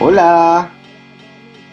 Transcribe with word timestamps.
Hola, 0.00 0.70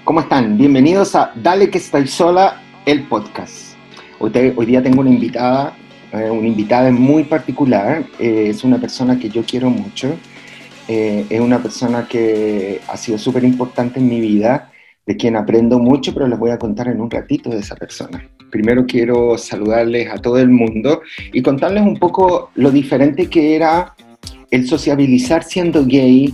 ¿cómo 0.04 0.20
están? 0.21 0.58
Bienvenidos 0.58 1.16
a 1.16 1.32
Dale 1.36 1.70
que 1.70 1.78
estoy 1.78 2.08
sola, 2.08 2.62
el 2.86 3.04
podcast. 3.08 3.76
Hoy, 4.20 4.31
hoy 4.55 4.65
día 4.65 4.81
tengo 4.84 5.02
una 5.02 5.10
invitada, 5.10 5.76
eh, 6.12 6.29
una 6.29 6.47
invitada 6.47 6.92
muy 6.92 7.23
particular, 7.23 8.04
eh, 8.20 8.47
es 8.49 8.63
una 8.63 8.79
persona 8.79 9.18
que 9.20 9.29
yo 9.29 9.44
quiero 9.44 9.70
mucho, 9.70 10.15
eh, 10.88 11.26
es 11.29 11.39
una 11.39 11.62
persona 11.62 12.08
que 12.08 12.81
ha 12.88 12.97
sido 12.97 13.17
súper 13.17 13.44
importante 13.44 13.99
en 13.99 14.10
mi 14.10 14.19
vida, 14.19 14.72
de 15.06 15.17
quien 15.17 15.35
aprendo 15.35 15.79
mucho, 15.79 16.13
pero 16.13 16.27
les 16.27 16.38
voy 16.38 16.52
a 16.52 16.59
contar 16.59 16.88
en 16.88 17.02
un 17.02 17.09
ratito 17.09 17.49
de 17.49 17.59
esa 17.59 17.76
persona. 17.76 18.30
Primero 18.52 18.85
quiero 18.85 19.38
saludarles 19.38 20.12
a 20.12 20.17
todo 20.17 20.38
el 20.38 20.49
mundo 20.49 21.02
y 21.34 21.41
contarles 21.41 21.84
un 21.84 21.98
poco 21.98 22.52
lo 22.55 22.72
diferente 22.72 23.27
que 23.27 23.55
era 23.55 23.95
el 24.52 24.68
sociabilizar 24.68 25.44
siendo 25.44 25.86
gay, 25.86 26.34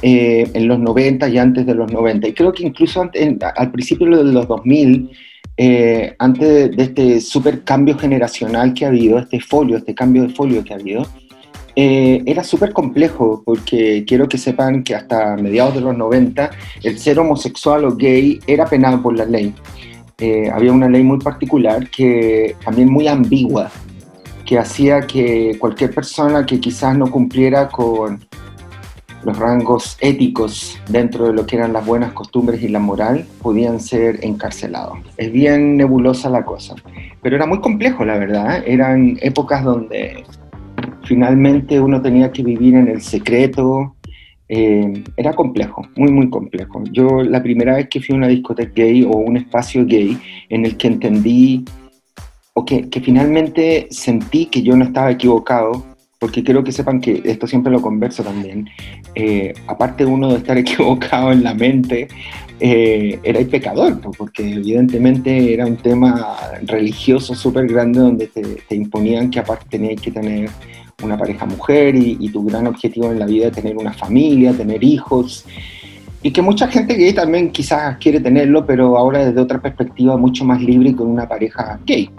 eh, 0.00 0.48
en 0.54 0.68
los 0.68 0.78
90 0.78 1.28
y 1.28 1.38
antes 1.38 1.66
de 1.66 1.74
los 1.74 1.90
90. 1.90 2.28
Y 2.28 2.32
creo 2.32 2.52
que 2.52 2.64
incluso 2.64 3.02
al 3.02 3.72
principio 3.72 4.06
de 4.16 4.32
los 4.32 4.46
2000, 4.46 5.10
eh, 5.56 6.14
antes 6.20 6.76
de, 6.76 6.82
este 6.84 7.20
super 7.20 7.64
cambio 7.64 7.98
generacional 7.98 8.74
que 8.74 8.84
ha 8.84 8.88
habido, 8.88 9.18
este 9.18 9.40
folio, 9.40 9.76
este 9.76 9.96
cambio 9.96 10.22
de 10.22 10.28
folio 10.28 10.62
que 10.62 10.72
ha 10.72 10.76
habido, 10.76 11.04
eh, 11.74 12.22
era 12.26 12.44
súper 12.44 12.72
complejo 12.72 13.42
porque 13.44 14.04
quiero 14.06 14.28
que 14.28 14.38
sepan 14.38 14.84
que 14.84 14.94
hasta 14.94 15.36
mediados 15.36 15.74
de 15.74 15.80
los 15.80 15.96
90 15.96 16.50
el 16.84 16.98
ser 16.98 17.18
homosexual 17.18 17.84
o 17.84 17.96
gay 17.96 18.38
era 18.46 18.66
penado 18.66 19.02
por 19.02 19.16
la 19.16 19.24
ley. 19.24 19.52
había 20.52 20.72
una 20.72 20.88
ley 20.88 21.02
muy 21.02 21.18
particular 21.18 21.88
que 21.90 22.54
también 22.64 22.88
muy 22.88 23.08
ambigua, 23.08 23.70
que 24.48 24.58
hacía 24.58 25.02
que 25.02 25.58
cualquier 25.58 25.94
persona 25.94 26.46
que 26.46 26.58
quizás 26.58 26.96
no 26.96 27.10
cumpliera 27.10 27.68
con 27.68 28.18
los 29.22 29.38
rangos 29.38 29.98
éticos 30.00 30.80
dentro 30.88 31.26
de 31.26 31.34
lo 31.34 31.44
que 31.44 31.56
eran 31.56 31.74
las 31.74 31.84
buenas 31.84 32.14
costumbres 32.14 32.62
y 32.62 32.68
la 32.68 32.78
moral 32.78 33.26
podían 33.42 33.78
ser 33.78 34.24
encarcelados. 34.24 35.00
Es 35.18 35.30
bien 35.30 35.76
nebulosa 35.76 36.30
la 36.30 36.46
cosa, 36.46 36.76
pero 37.20 37.36
era 37.36 37.44
muy 37.44 37.60
complejo, 37.60 38.06
la 38.06 38.16
verdad. 38.16 38.62
Eran 38.66 39.18
épocas 39.20 39.62
donde 39.62 40.24
finalmente 41.04 41.78
uno 41.78 42.00
tenía 42.00 42.32
que 42.32 42.42
vivir 42.42 42.74
en 42.74 42.88
el 42.88 43.02
secreto. 43.02 43.96
Eh, 44.48 45.04
era 45.18 45.34
complejo, 45.34 45.86
muy, 45.94 46.10
muy 46.10 46.30
complejo. 46.30 46.82
Yo 46.90 47.22
la 47.22 47.42
primera 47.42 47.74
vez 47.74 47.90
que 47.90 48.00
fui 48.00 48.14
a 48.14 48.16
una 48.16 48.28
discoteca 48.28 48.72
gay 48.74 49.04
o 49.04 49.10
un 49.10 49.36
espacio 49.36 49.84
gay 49.84 50.16
en 50.48 50.64
el 50.64 50.78
que 50.78 50.86
entendí 50.86 51.66
que 52.64 53.00
finalmente 53.02 53.88
sentí 53.90 54.46
que 54.46 54.62
yo 54.62 54.76
no 54.76 54.84
estaba 54.84 55.10
equivocado 55.10 55.84
porque 56.18 56.42
quiero 56.42 56.64
que 56.64 56.72
sepan 56.72 57.00
que 57.00 57.22
esto 57.24 57.46
siempre 57.46 57.72
lo 57.72 57.80
converso 57.80 58.22
también, 58.24 58.68
eh, 59.14 59.54
aparte 59.66 60.04
uno 60.04 60.30
de 60.30 60.38
estar 60.38 60.58
equivocado 60.58 61.32
en 61.32 61.44
la 61.44 61.54
mente, 61.54 62.08
eh, 62.60 63.20
era 63.22 63.38
el 63.38 63.46
pecador, 63.46 64.00
porque 64.16 64.54
evidentemente 64.54 65.54
era 65.54 65.64
un 65.64 65.76
tema 65.76 66.36
religioso 66.62 67.34
súper 67.34 67.68
grande 67.68 68.00
donde 68.00 68.26
te, 68.26 68.74
imponían 68.74 69.30
que 69.30 69.38
aparte 69.38 69.66
tenías 69.70 70.00
que 70.00 70.10
tener 70.10 70.50
una 71.04 71.16
pareja 71.16 71.46
mujer 71.46 71.94
y, 71.94 72.16
y, 72.18 72.28
tu 72.30 72.44
gran 72.44 72.66
objetivo 72.66 73.12
en 73.12 73.20
la 73.20 73.26
vida 73.26 73.46
es 73.46 73.52
tener 73.52 73.76
una 73.76 73.92
familia, 73.92 74.52
tener 74.52 74.82
hijos, 74.82 75.46
y 76.20 76.32
que 76.32 76.42
mucha 76.42 76.66
gente 76.66 76.94
gay 76.94 77.12
también 77.12 77.52
quizás 77.52 77.96
quiere 77.98 78.18
tenerlo, 78.18 78.66
pero 78.66 78.98
ahora 78.98 79.24
desde 79.24 79.40
otra 79.40 79.62
perspectiva 79.62 80.16
mucho 80.16 80.44
más 80.44 80.60
libre 80.60 80.90
y 80.90 80.94
con 80.94 81.06
una 81.06 81.28
pareja 81.28 81.78
gay 81.86 82.10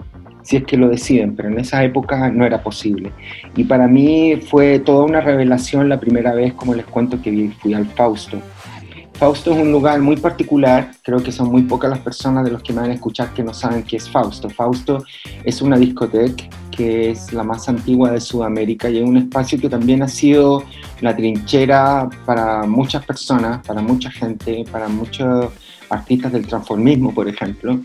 si 0.42 0.56
es 0.56 0.64
que 0.64 0.76
lo 0.76 0.88
deciden, 0.88 1.36
pero 1.36 1.48
en 1.48 1.58
esa 1.58 1.82
época 1.84 2.30
no 2.30 2.44
era 2.44 2.62
posible. 2.62 3.12
Y 3.56 3.64
para 3.64 3.88
mí 3.88 4.36
fue 4.36 4.78
toda 4.78 5.04
una 5.04 5.20
revelación 5.20 5.88
la 5.88 6.00
primera 6.00 6.34
vez, 6.34 6.54
como 6.54 6.74
les 6.74 6.86
cuento, 6.86 7.20
que 7.20 7.50
fui 7.60 7.74
al 7.74 7.86
Fausto. 7.86 8.38
Fausto 9.14 9.52
es 9.52 9.58
un 9.58 9.70
lugar 9.70 10.00
muy 10.00 10.16
particular, 10.16 10.92
creo 11.02 11.22
que 11.22 11.30
son 11.30 11.50
muy 11.50 11.60
pocas 11.64 11.90
las 11.90 11.98
personas 11.98 12.42
de 12.42 12.52
los 12.52 12.62
que 12.62 12.72
me 12.72 12.80
van 12.80 12.90
a 12.90 12.94
escuchar 12.94 13.34
que 13.34 13.42
no 13.42 13.52
saben 13.52 13.82
qué 13.82 13.96
es 13.96 14.08
Fausto. 14.08 14.48
Fausto 14.48 15.04
es 15.44 15.60
una 15.60 15.76
discoteca 15.76 16.44
que 16.70 17.10
es 17.10 17.30
la 17.34 17.42
más 17.42 17.68
antigua 17.68 18.12
de 18.12 18.20
Sudamérica 18.20 18.88
y 18.88 18.96
es 18.96 19.04
un 19.04 19.18
espacio 19.18 19.60
que 19.60 19.68
también 19.68 20.02
ha 20.02 20.08
sido 20.08 20.64
la 21.02 21.14
trinchera 21.14 22.08
para 22.24 22.62
muchas 22.62 23.04
personas, 23.04 23.60
para 23.66 23.82
mucha 23.82 24.10
gente, 24.10 24.64
para 24.72 24.88
muchos 24.88 25.52
artistas 25.90 26.32
del 26.32 26.46
transformismo, 26.46 27.12
por 27.12 27.28
ejemplo 27.28 27.78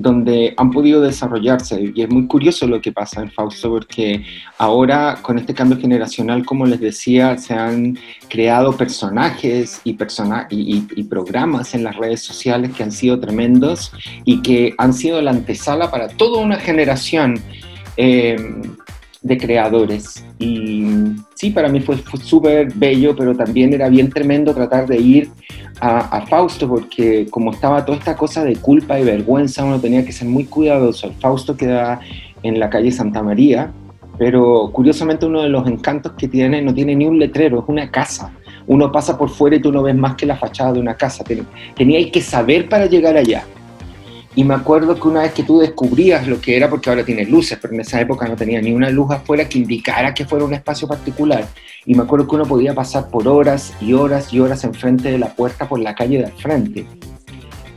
donde 0.00 0.54
han 0.56 0.70
podido 0.70 1.00
desarrollarse. 1.00 1.92
Y 1.94 2.02
es 2.02 2.08
muy 2.08 2.26
curioso 2.26 2.66
lo 2.66 2.80
que 2.80 2.92
pasa 2.92 3.20
en 3.20 3.30
Fausto, 3.30 3.70
porque 3.70 4.24
ahora 4.58 5.18
con 5.22 5.38
este 5.38 5.54
cambio 5.54 5.78
generacional, 5.78 6.44
como 6.44 6.66
les 6.66 6.80
decía, 6.80 7.36
se 7.36 7.54
han 7.54 7.98
creado 8.28 8.76
personajes 8.76 9.80
y, 9.84 9.96
y, 10.50 11.04
programas 11.04 11.74
en 11.74 11.84
las 11.84 11.96
redes 11.96 12.22
sociales 12.22 12.72
que 12.72 12.82
han 12.82 12.92
sido 12.92 13.20
tremendos 13.20 13.92
y 14.24 14.42
que 14.42 14.74
han 14.78 14.94
sido 14.94 15.20
la 15.20 15.32
antesala 15.32 15.90
para 15.90 16.08
toda 16.08 16.40
una 16.40 16.56
generación. 16.56 17.40
Eh, 17.96 18.36
de 19.22 19.36
creadores. 19.36 20.24
Y 20.38 20.86
sí, 21.34 21.50
para 21.50 21.68
mí 21.68 21.80
fue, 21.80 21.96
súper 22.22 22.72
bello, 22.74 23.14
pero 23.16 23.34
también 23.34 23.72
era 23.74 23.88
bien 23.88 24.10
tremendo 24.10 24.54
tratar 24.54 24.86
de 24.86 24.98
ir 24.98 25.30
a, 25.80 26.26
Fausto, 26.26 26.68
porque 26.68 27.26
como 27.30 27.52
estaba 27.52 27.84
toda 27.84 27.98
esta 27.98 28.16
cosa 28.16 28.44
de 28.44 28.56
culpa 28.56 28.98
y 28.98 29.04
vergüenza, 29.04 29.64
uno 29.64 29.80
tenía 29.80 30.04
que 30.04 30.12
ser 30.12 30.28
muy 30.28 30.44
cuidadoso. 30.44 31.06
El 31.06 31.14
Fausto 31.14 31.56
queda 31.56 32.00
en 32.42 32.58
la 32.58 32.70
calle 32.70 32.90
Santa 32.90 33.22
María, 33.22 33.72
pero 34.18 34.70
curiosamente 34.72 35.26
uno 35.26 35.42
de 35.42 35.48
los 35.48 35.66
encantos 35.66 36.12
que 36.12 36.28
tiene 36.28 36.60
no 36.62 36.74
tiene 36.74 36.94
ni 36.94 37.06
un 37.06 37.18
letrero, 37.18 37.60
es 37.60 37.64
una 37.68 37.90
casa. 37.90 38.32
Uno 38.66 38.92
pasa 38.92 39.18
por 39.18 39.30
fuera 39.30 39.56
y 39.56 39.60
tú 39.60 39.72
no 39.72 39.82
ves 39.82 39.96
más 39.96 40.14
que 40.14 40.26
la 40.26 40.36
fachada 40.36 40.74
de 40.74 40.80
una 40.80 40.94
casa. 40.94 41.24
Tenía 41.74 42.10
que 42.10 42.20
saber 42.20 42.68
para 42.68 42.86
llegar 42.86 43.16
allá. 43.16 43.44
Y 44.36 44.44
me 44.44 44.54
acuerdo 44.54 44.94
que 44.94 45.08
una 45.08 45.22
vez 45.22 45.32
que 45.32 45.42
tú 45.42 45.58
descubrías 45.58 46.26
lo 46.28 46.40
que 46.40 46.56
era, 46.56 46.70
porque 46.70 46.88
ahora 46.88 47.04
tiene 47.04 47.24
luces, 47.24 47.58
pero 47.60 47.74
en 47.74 47.80
esa 47.80 48.00
época 48.00 48.28
no 48.28 48.36
tenía 48.36 48.60
ni 48.60 48.72
una 48.72 48.88
luz 48.88 49.10
afuera 49.10 49.48
que 49.48 49.58
indicara 49.58 50.14
que 50.14 50.24
fuera 50.24 50.44
un 50.44 50.54
espacio 50.54 50.86
particular. 50.86 51.48
Y 51.84 51.94
me 51.94 52.04
acuerdo 52.04 52.28
que 52.28 52.36
uno 52.36 52.44
podía 52.44 52.72
pasar 52.72 53.08
por 53.10 53.26
horas 53.26 53.72
y 53.80 53.92
horas 53.92 54.32
y 54.32 54.38
horas 54.38 54.62
enfrente 54.62 55.10
de 55.10 55.18
la 55.18 55.34
puerta 55.34 55.68
por 55.68 55.80
la 55.80 55.96
calle 55.96 56.18
de 56.18 56.26
al 56.26 56.32
frente. 56.32 56.86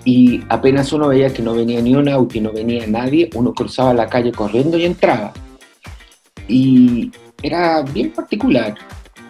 Y 0.05 0.43
apenas 0.49 0.93
uno 0.93 1.07
veía 1.07 1.33
que 1.33 1.41
no 1.41 1.55
venía 1.55 1.81
ni 1.81 1.95
un 1.95 2.07
auto 2.09 2.37
y 2.37 2.41
no 2.41 2.51
venía 2.51 2.85
nadie, 2.85 3.29
uno 3.33 3.53
cruzaba 3.53 3.93
la 3.93 4.07
calle 4.07 4.31
corriendo 4.31 4.77
y 4.77 4.85
entraba. 4.85 5.33
Y 6.47 7.11
era 7.41 7.81
bien 7.81 8.11
particular. 8.11 8.75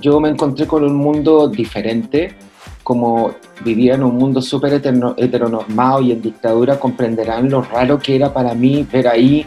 Yo 0.01 0.19
me 0.19 0.29
encontré 0.29 0.67
con 0.67 0.83
un 0.83 0.95
mundo 0.95 1.47
diferente, 1.47 2.35
como 2.83 3.33
vivía 3.63 3.95
en 3.95 4.03
un 4.03 4.17
mundo 4.17 4.41
súper 4.41 4.73
heteronormado 4.73 6.01
y 6.01 6.11
en 6.11 6.21
dictadura, 6.21 6.79
comprenderán 6.79 7.49
lo 7.49 7.61
raro 7.61 7.97
que 7.97 8.15
era 8.15 8.33
para 8.33 8.53
mí 8.53 8.85
ver 8.91 9.07
ahí 9.07 9.45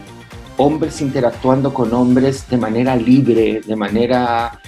hombres 0.57 1.01
interactuando 1.01 1.73
con 1.73 1.93
hombres 1.93 2.49
de 2.49 2.57
manera 2.57 2.95
libre, 2.95 3.61
de 3.65 3.75
manera 3.75 4.59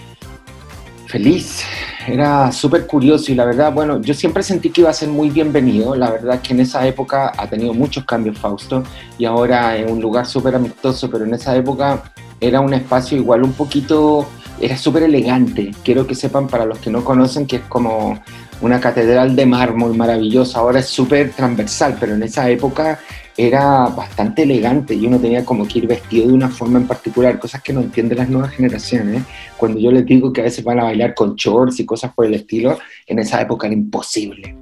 feliz. 1.08 1.64
Era 2.08 2.52
súper 2.52 2.88
curioso 2.88 3.32
y 3.32 3.36
la 3.36 3.46
verdad, 3.46 3.74
bueno, 3.74 4.02
yo 4.02 4.14
siempre 4.14 4.42
sentí 4.44 4.70
que 4.70 4.82
iba 4.82 4.90
a 4.90 4.94
ser 4.94 5.10
muy 5.10 5.30
bienvenido. 5.30 5.96
La 5.96 6.12
verdad 6.12 6.36
es 6.36 6.42
que 6.42 6.54
en 6.54 6.62
esa 6.62 6.88
época 6.88 7.34
ha 7.36 7.48
tenido 7.48 7.74
muchos 7.74 8.06
cambios 8.06 8.38
Fausto 8.38 8.84
y 9.18 9.26
ahora 9.26 9.76
es 9.76 9.90
un 9.92 10.00
lugar 10.00 10.26
súper 10.26 10.56
amistoso, 10.56 11.10
pero 11.10 11.26
en 11.26 11.34
esa 11.34 11.56
época 11.56 12.04
era 12.40 12.62
un 12.62 12.74
espacio 12.74 13.18
igual 13.18 13.44
un 13.44 13.54
poquito, 13.54 14.28
era 14.62 14.78
súper 14.78 15.04
elegante. 15.04 15.72
Quiero 15.84 16.08
que 16.08 16.16
sepan 16.16 16.48
para 16.48 16.66
los 16.66 16.80
que 16.80 16.90
no 16.90 17.04
conocen 17.04 17.48
que 17.48 17.58
es 17.58 17.64
como 17.64 18.20
una 18.62 18.80
catedral 18.80 19.36
de 19.36 19.46
mármol 19.46 19.96
maravillosa, 19.96 20.60
ahora 20.60 20.80
es 20.80 20.88
súper 20.88 21.32
transversal, 21.32 21.98
pero 22.00 22.16
en 22.16 22.24
esa 22.24 22.50
época 22.50 23.00
era 23.38 23.88
bastante 23.88 24.44
elegante 24.44 24.94
y 24.94 25.08
uno 25.08 25.18
tenía 25.18 25.46
como 25.46 25.66
que 25.66 25.80
ir 25.80 25.88
vestido 25.88 26.28
de 26.28 26.34
una 26.34 26.50
forma 26.50 26.78
en 26.78 26.88
particular, 26.88 27.40
cosas 27.40 27.62
que 27.62 27.72
no 27.72 27.80
entienden 27.80 28.18
las 28.18 28.30
nuevas 28.30 28.52
generaciones. 28.52 29.24
Cuando 29.56 29.80
yo 29.80 29.92
les 29.92 30.06
digo 30.06 30.34
que 30.34 30.42
a 30.42 30.44
veces 30.44 30.62
van 30.64 30.80
a 30.80 30.84
bailar 30.84 31.14
con 31.14 31.36
shorts 31.36 31.80
y 31.80 31.86
cosas 31.86 32.14
por 32.14 32.26
el 32.26 32.34
estilo, 32.34 32.78
en 33.08 33.20
esa 33.20 33.42
época 33.42 33.68
era 33.68 33.76
imposible. 33.76 34.58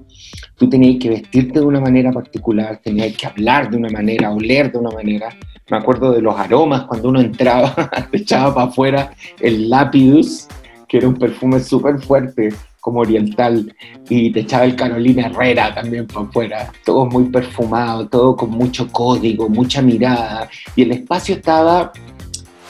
Tú 0.55 0.69
tenías 0.69 1.01
que 1.01 1.09
vestirte 1.09 1.59
de 1.59 1.65
una 1.65 1.79
manera 1.79 2.11
particular, 2.11 2.79
tenías 2.83 3.17
que 3.17 3.25
hablar 3.25 3.71
de 3.71 3.77
una 3.77 3.89
manera, 3.89 4.29
oler 4.29 4.71
de 4.71 4.77
una 4.77 4.91
manera. 4.91 5.29
Me 5.71 5.77
acuerdo 5.77 6.11
de 6.11 6.21
los 6.21 6.37
aromas 6.37 6.83
cuando 6.83 7.09
uno 7.09 7.19
entraba, 7.19 7.89
echaba 8.11 8.53
para 8.53 8.67
afuera 8.67 9.11
el 9.39 9.71
Lapidus, 9.71 10.47
que 10.87 10.97
era 10.97 11.07
un 11.07 11.15
perfume 11.15 11.59
súper 11.59 11.99
fuerte 11.99 12.49
como 12.87 13.01
oriental 13.01 13.75
y 14.07 14.31
te 14.31 14.39
echaba 14.39 14.63
el 14.63 14.77
Carolina 14.77 15.25
Herrera 15.25 15.75
también 15.75 16.07
por 16.07 16.31
fuera, 16.31 16.71
todo 16.85 17.05
muy 17.05 17.25
perfumado, 17.25 18.07
todo 18.07 18.33
con 18.37 18.49
mucho 18.51 18.87
código, 18.89 19.49
mucha 19.49 19.81
mirada 19.81 20.47
y 20.73 20.83
el 20.83 20.91
espacio 20.93 21.35
estaba 21.35 21.91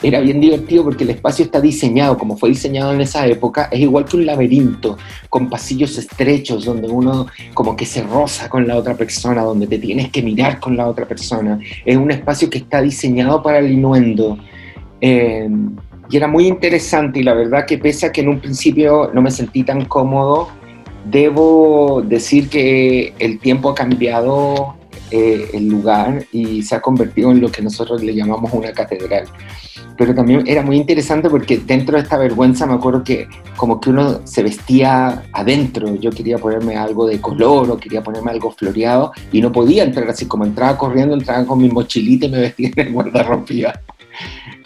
era 0.02 0.18
bien 0.18 0.40
divertido 0.40 0.82
porque 0.82 1.04
el 1.04 1.10
espacio 1.10 1.44
está 1.44 1.60
diseñado, 1.60 2.18
como 2.18 2.36
fue 2.36 2.48
diseñado 2.48 2.92
en 2.92 3.00
esa 3.00 3.28
época, 3.28 3.68
es 3.70 3.78
igual 3.78 4.06
que 4.06 4.16
un 4.16 4.26
laberinto, 4.26 4.98
con 5.28 5.48
pasillos 5.48 5.96
estrechos 5.96 6.64
donde 6.64 6.88
uno 6.88 7.28
como 7.54 7.76
que 7.76 7.86
se 7.86 8.02
roza 8.02 8.48
con 8.48 8.66
la 8.66 8.76
otra 8.76 8.96
persona, 8.96 9.42
donde 9.42 9.68
te 9.68 9.78
tienes 9.78 10.10
que 10.10 10.20
mirar 10.20 10.58
con 10.58 10.76
la 10.76 10.88
otra 10.88 11.06
persona. 11.06 11.60
Es 11.84 11.96
un 11.96 12.10
espacio 12.10 12.50
que 12.50 12.58
está 12.58 12.82
diseñado 12.82 13.40
para 13.40 13.60
el 13.60 13.70
inuendo. 13.70 14.36
Eh, 15.00 15.48
y 16.10 16.16
era 16.16 16.26
muy 16.26 16.46
interesante 16.46 17.20
y 17.20 17.22
la 17.22 17.34
verdad 17.34 17.66
que 17.66 17.78
pese 17.78 18.06
a 18.06 18.12
que 18.12 18.22
en 18.22 18.28
un 18.28 18.40
principio 18.40 19.10
no 19.12 19.20
me 19.20 19.30
sentí 19.30 19.62
tan 19.62 19.84
cómodo, 19.84 20.48
debo 21.04 22.02
decir 22.02 22.48
que 22.48 23.12
el 23.18 23.38
tiempo 23.38 23.70
ha 23.70 23.74
cambiado 23.74 24.74
eh, 25.10 25.50
el 25.52 25.68
lugar 25.68 26.24
y 26.32 26.62
se 26.62 26.74
ha 26.74 26.80
convertido 26.80 27.30
en 27.30 27.40
lo 27.40 27.50
que 27.50 27.62
nosotros 27.62 28.02
le 28.02 28.14
llamamos 28.14 28.52
una 28.52 28.72
catedral. 28.72 29.24
Pero 29.96 30.14
también 30.14 30.44
era 30.46 30.62
muy 30.62 30.76
interesante 30.76 31.28
porque 31.28 31.58
dentro 31.58 31.96
de 31.96 32.02
esta 32.04 32.16
vergüenza 32.16 32.66
me 32.66 32.74
acuerdo 32.74 33.02
que 33.02 33.26
como 33.56 33.80
que 33.80 33.90
uno 33.90 34.20
se 34.24 34.44
vestía 34.44 35.24
adentro, 35.32 35.96
yo 35.96 36.10
quería 36.10 36.38
ponerme 36.38 36.76
algo 36.76 37.06
de 37.06 37.20
color 37.20 37.70
o 37.70 37.76
quería 37.76 38.02
ponerme 38.02 38.30
algo 38.30 38.52
floreado 38.52 39.12
y 39.32 39.40
no 39.40 39.50
podía 39.50 39.82
entrar 39.82 40.08
así 40.08 40.26
como 40.26 40.44
entraba 40.44 40.78
corriendo, 40.78 41.14
entraba 41.14 41.44
con 41.44 41.58
mi 41.58 41.68
mochilita 41.68 42.26
y 42.26 42.30
me 42.30 42.38
vestía 42.38 42.70
el 42.76 42.92
guardarropía 42.92 43.80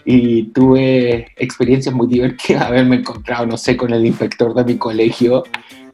y 0.05 0.45
tuve 0.45 1.29
experiencias 1.37 1.95
muy 1.95 2.07
divertidas, 2.09 2.63
haberme 2.67 2.97
encontrado, 2.97 3.47
no 3.47 3.57
sé, 3.57 3.77
con 3.77 3.93
el 3.93 4.07
inspector 4.07 4.55
de 4.55 4.65
mi 4.65 4.79
colegio 4.79 5.45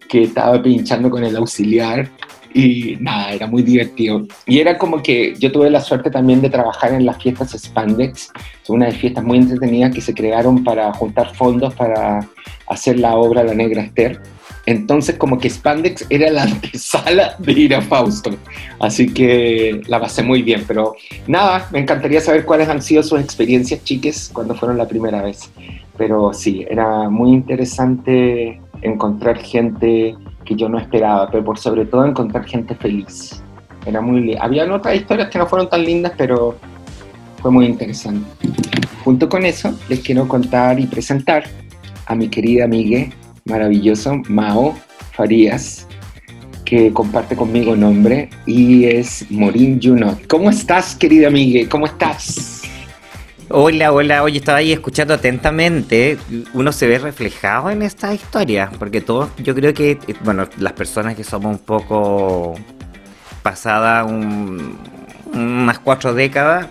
que 0.08 0.22
estaba 0.22 0.62
pinchando 0.62 1.10
con 1.10 1.22
el 1.24 1.36
auxiliar 1.36 2.08
y 2.54 2.96
nada, 3.00 3.32
era 3.32 3.46
muy 3.46 3.62
divertido. 3.62 4.26
Y 4.46 4.58
era 4.58 4.78
como 4.78 5.02
que 5.02 5.34
yo 5.38 5.52
tuve 5.52 5.70
la 5.70 5.80
suerte 5.80 6.10
también 6.10 6.40
de 6.40 6.48
trabajar 6.48 6.92
en 6.92 7.04
las 7.04 7.22
fiestas 7.22 7.52
Spandex, 7.52 8.32
unas 8.68 8.96
fiestas 8.96 9.22
muy 9.24 9.38
entretenidas 9.38 9.94
que 9.94 10.00
se 10.00 10.14
crearon 10.14 10.64
para 10.64 10.92
juntar 10.94 11.34
fondos 11.34 11.74
para 11.74 12.26
hacer 12.68 12.98
la 12.98 13.16
obra 13.16 13.44
La 13.44 13.54
Negra 13.54 13.82
Esther 13.82 14.20
entonces 14.68 15.16
como 15.16 15.38
que 15.38 15.48
Spandex 15.48 16.04
era 16.10 16.30
la 16.30 16.42
antesala 16.44 17.36
de 17.38 17.52
ir 17.52 17.74
a 17.74 17.80
Fausto. 17.80 18.32
Así 18.80 19.12
que 19.14 19.80
la 19.86 19.98
pasé 19.98 20.22
muy 20.22 20.42
bien, 20.42 20.64
pero 20.68 20.94
nada, 21.26 21.66
me 21.72 21.78
encantaría 21.78 22.20
saber 22.20 22.44
cuáles 22.44 22.68
han 22.68 22.82
sido 22.82 23.02
sus 23.02 23.18
experiencias, 23.18 23.82
chiques, 23.82 24.30
cuando 24.30 24.54
fueron 24.54 24.76
la 24.76 24.86
primera 24.86 25.22
vez. 25.22 25.50
Pero 25.96 26.34
sí, 26.34 26.66
era 26.68 27.08
muy 27.08 27.30
interesante 27.30 28.60
encontrar 28.82 29.38
gente 29.38 30.14
que 30.44 30.54
yo 30.54 30.68
no 30.68 30.78
esperaba, 30.78 31.30
pero 31.30 31.44
por 31.44 31.58
sobre 31.58 31.86
todo 31.86 32.04
encontrar 32.04 32.44
gente 32.44 32.74
feliz. 32.74 33.42
Era 33.86 34.02
muy 34.02 34.36
Había 34.38 34.70
otras 34.72 34.96
historias 34.96 35.30
que 35.30 35.38
no 35.38 35.46
fueron 35.46 35.70
tan 35.70 35.82
lindas, 35.82 36.12
pero 36.18 36.56
fue 37.40 37.50
muy 37.50 37.64
interesante. 37.64 38.28
Junto 39.02 39.30
con 39.30 39.46
eso, 39.46 39.74
les 39.88 40.00
quiero 40.00 40.28
contar 40.28 40.78
y 40.78 40.86
presentar 40.86 41.44
a 42.04 42.14
mi 42.14 42.28
querida 42.28 42.64
amiga 42.64 43.06
maravilloso, 43.48 44.22
Mao 44.28 44.78
Farías, 45.12 45.86
que 46.64 46.92
comparte 46.92 47.34
conmigo 47.34 47.74
nombre 47.74 48.30
y 48.46 48.84
es 48.84 49.26
Morin 49.30 49.80
Junot. 49.82 50.26
¿Cómo 50.26 50.50
estás, 50.50 50.94
querida 50.94 51.28
amiga? 51.28 51.68
¿Cómo 51.68 51.86
estás? 51.86 52.62
Hola, 53.50 53.92
hola, 53.92 54.22
oye, 54.22 54.38
estaba 54.38 54.58
ahí 54.58 54.72
escuchando 54.72 55.14
atentamente. 55.14 56.18
Uno 56.52 56.70
se 56.70 56.86
ve 56.86 56.98
reflejado 56.98 57.70
en 57.70 57.80
esta 57.80 58.12
historia, 58.12 58.70
porque 58.78 59.00
todos, 59.00 59.30
yo 59.38 59.54
creo 59.54 59.72
que, 59.72 59.98
bueno, 60.22 60.46
las 60.58 60.74
personas 60.74 61.16
que 61.16 61.24
somos 61.24 61.52
un 61.52 61.64
poco 61.64 62.54
pasadas 63.42 64.06
unas 65.32 65.78
cuatro 65.78 66.12
décadas, 66.12 66.66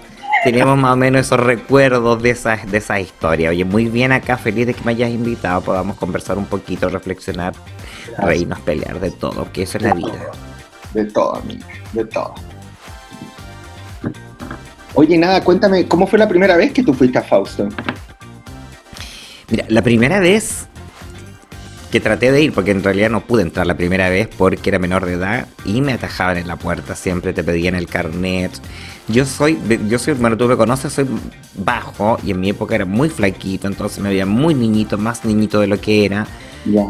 tenemos 0.51 0.77
más 0.77 0.93
o 0.93 0.95
menos 0.95 1.25
esos 1.25 1.39
recuerdos 1.39 2.21
de 2.21 2.29
esa, 2.31 2.57
de 2.57 2.77
esa 2.77 2.99
historia. 2.99 3.49
Oye, 3.49 3.65
muy 3.65 3.85
bien 3.85 4.11
acá, 4.11 4.37
feliz 4.37 4.67
de 4.67 4.73
que 4.73 4.83
me 4.83 4.91
hayas 4.91 5.11
invitado, 5.11 5.61
podamos 5.61 5.97
conversar 5.97 6.37
un 6.37 6.45
poquito, 6.45 6.89
reflexionar, 6.89 7.53
reírnos, 8.17 8.59
pelear, 8.61 8.99
de 8.99 9.11
todo, 9.11 9.51
que 9.51 9.63
eso 9.63 9.77
es 9.77 9.83
la 9.83 9.93
vida. 9.93 10.31
De 10.93 11.05
todo, 11.05 11.35
amiga, 11.35 11.65
de 11.93 12.05
todo. 12.05 12.33
Oye, 14.93 15.17
nada, 15.17 15.43
cuéntame, 15.43 15.87
¿cómo 15.87 16.07
fue 16.07 16.17
la 16.17 16.27
primera 16.27 16.55
vez 16.57 16.71
que 16.71 16.81
tú 16.81 16.93
fuiste 16.93 17.19
a 17.19 17.23
Fausto? 17.23 17.69
Mira, 19.49 19.65
la 19.69 19.81
primera 19.81 20.19
vez 20.19 20.67
que 21.91 21.99
traté 21.99 22.31
de 22.31 22.41
ir, 22.41 22.53
porque 22.53 22.71
en 22.71 22.83
realidad 22.83 23.09
no 23.09 23.21
pude 23.21 23.43
entrar 23.43 23.65
la 23.65 23.77
primera 23.77 24.09
vez 24.09 24.27
porque 24.37 24.69
era 24.69 24.79
menor 24.79 25.05
de 25.05 25.13
edad 25.13 25.47
y 25.65 25.81
me 25.81 25.93
atajaban 25.93 26.37
en 26.37 26.47
la 26.47 26.57
puerta, 26.57 26.95
siempre 26.95 27.33
te 27.33 27.43
pedían 27.43 27.75
el 27.75 27.87
carnet. 27.87 28.51
Yo 29.07 29.25
soy, 29.25 29.57
yo 29.87 29.97
soy, 29.99 30.15
bueno, 30.15 30.35
tú 30.35 30.47
me 30.47 30.57
conoces, 30.57 30.91
soy 30.91 31.07
bajo 31.55 32.17
y 32.25 32.31
en 32.31 32.39
mi 32.41 32.49
época 32.49 32.75
era 32.75 32.85
muy 32.85 33.09
flaquito, 33.09 33.67
entonces 33.67 33.99
me 33.99 34.09
veía 34.09 34.25
muy 34.25 34.53
niñito, 34.53 34.97
más 34.97 35.23
niñito 35.23 35.59
de 35.61 35.67
lo 35.67 35.79
que 35.79 36.05
era. 36.05 36.27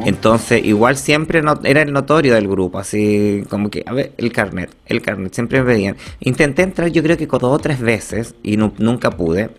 Entonces, 0.05 0.65
igual 0.65 0.97
siempre 0.97 1.43
no, 1.43 1.59
era 1.63 1.83
el 1.83 1.93
notorio 1.93 2.33
del 2.33 2.47
grupo, 2.47 2.79
así 2.79 3.43
como 3.49 3.69
que, 3.69 3.83
a 3.85 3.93
ver, 3.93 4.13
el 4.17 4.31
carnet, 4.31 4.71
el 4.87 5.03
carnet, 5.03 5.33
siempre 5.35 5.61
me 5.61 5.71
pedían. 5.71 5.97
Intenté 6.19 6.63
entrar 6.63 6.89
yo 6.89 7.03
creo 7.03 7.17
que 7.17 7.27
dos 7.27 7.43
o 7.43 7.59
tres 7.59 7.79
veces 7.79 8.33
y 8.41 8.57
nunca 8.57 9.11
pude. 9.11 9.51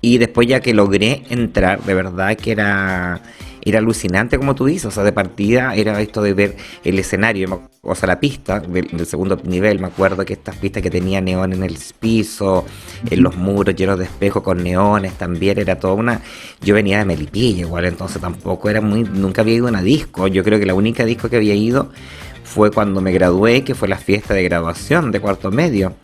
Y 0.00 0.18
después 0.18 0.46
ya 0.46 0.60
que 0.60 0.74
logré 0.74 1.24
entrar, 1.28 1.82
de 1.82 1.94
verdad 1.94 2.36
que 2.36 2.52
era 2.52 3.20
era 3.68 3.78
alucinante 3.78 4.38
como 4.38 4.54
tú 4.54 4.66
dices, 4.66 4.86
o 4.86 4.90
sea, 4.90 5.04
de 5.04 5.12
partida 5.12 5.74
era 5.74 6.00
esto 6.00 6.22
de 6.22 6.32
ver 6.32 6.56
el 6.84 6.98
escenario, 6.98 7.68
o 7.82 7.94
sea, 7.94 8.06
la 8.06 8.20
pista 8.20 8.60
del, 8.60 9.06
segundo 9.06 9.40
nivel, 9.44 9.78
me 9.78 9.88
acuerdo 9.88 10.24
que 10.24 10.34
estas 10.34 10.56
pistas 10.56 10.82
que 10.82 10.90
tenía 10.90 11.20
neón 11.20 11.52
en 11.52 11.62
el 11.62 11.76
piso, 11.98 12.64
en 13.10 13.22
los 13.22 13.36
muros 13.36 13.74
llenos 13.74 13.98
de 13.98 14.04
espejos 14.04 14.42
con 14.42 14.62
neones 14.62 15.12
también, 15.14 15.58
era 15.58 15.78
toda 15.78 15.94
una... 15.94 16.22
Yo 16.62 16.74
venía 16.74 16.98
de 16.98 17.04
Melipilla 17.04 17.60
igual, 17.60 17.84
entonces 17.84 18.20
tampoco 18.20 18.70
era 18.70 18.80
muy... 18.80 19.04
Nunca 19.04 19.42
había 19.42 19.54
ido 19.54 19.66
a 19.66 19.70
una 19.70 19.82
disco, 19.82 20.28
yo 20.28 20.44
creo 20.44 20.58
que 20.58 20.66
la 20.66 20.74
única 20.74 21.04
disco 21.04 21.28
que 21.28 21.36
había 21.36 21.54
ido 21.54 21.90
fue 22.44 22.70
cuando 22.70 23.00
me 23.00 23.12
gradué, 23.12 23.64
que 23.64 23.74
fue 23.74 23.88
la 23.88 23.98
fiesta 23.98 24.34
de 24.34 24.42
graduación 24.44 25.12
de 25.12 25.20
cuarto 25.20 25.50
medio. 25.50 25.94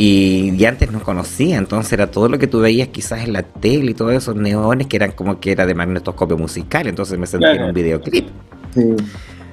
Y, 0.00 0.64
antes 0.64 0.92
no 0.92 1.02
conocía, 1.02 1.58
entonces 1.58 1.92
era 1.92 2.08
todo 2.08 2.28
lo 2.28 2.38
que 2.38 2.46
tú 2.46 2.60
veías 2.60 2.86
quizás 2.86 3.24
en 3.24 3.32
la 3.32 3.42
tele 3.42 3.90
y 3.90 3.94
todos 3.94 4.12
esos 4.12 4.36
neones 4.36 4.86
que 4.86 4.94
eran 4.94 5.10
como 5.10 5.40
que 5.40 5.50
era 5.50 5.66
de 5.66 5.74
magnetoscopio 5.74 6.38
musical, 6.38 6.86
entonces 6.86 7.18
me 7.18 7.26
sentía 7.26 7.54
en 7.54 7.64
un 7.64 7.74
videoclip. 7.74 8.28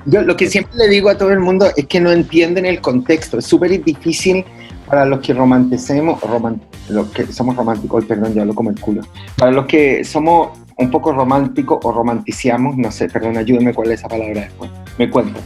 Yo 0.06 0.21
lo 0.21 0.38
que 0.38 0.47
siempre 0.47 0.77
le 0.77 0.88
digo 0.88 1.09
a 1.09 1.18
todo 1.18 1.31
el 1.31 1.39
mundo 1.39 1.65
es 1.75 1.88
que 1.88 2.00
no 2.00 2.12
entienden 2.12 2.68
el 2.68 2.80
contexto, 2.80 3.39
es 3.39 3.45
súper 3.45 3.83
difícil 3.83 4.45
para 4.86 5.03
los 5.03 5.19
que 5.21 5.33
romanticemos, 5.33 6.21
los 6.89 7.07
que 7.07 7.25
somos 7.25 7.56
románticos, 7.56 8.06
perdón, 8.06 8.36
yo 8.36 8.42
hablo 8.42 8.53
como 8.53 8.69
el 8.69 8.80
culo, 8.80 9.01
para 9.39 9.51
los 9.51 9.65
que 9.65 10.03
somos 10.03 10.59
un 10.77 10.92
poco 10.92 11.12
románticos 11.12 11.80
o 11.81 11.92
romanticiamos, 11.92 12.77
no 12.77 12.92
sé, 12.92 13.09
perdón, 13.09 13.36
ayúdeme 13.38 13.74
cuál 13.74 13.89
es 13.92 14.00
esa 14.00 14.09
palabra 14.09 14.42
después, 14.42 14.69
me 15.00 15.09
cuento. 15.09 15.39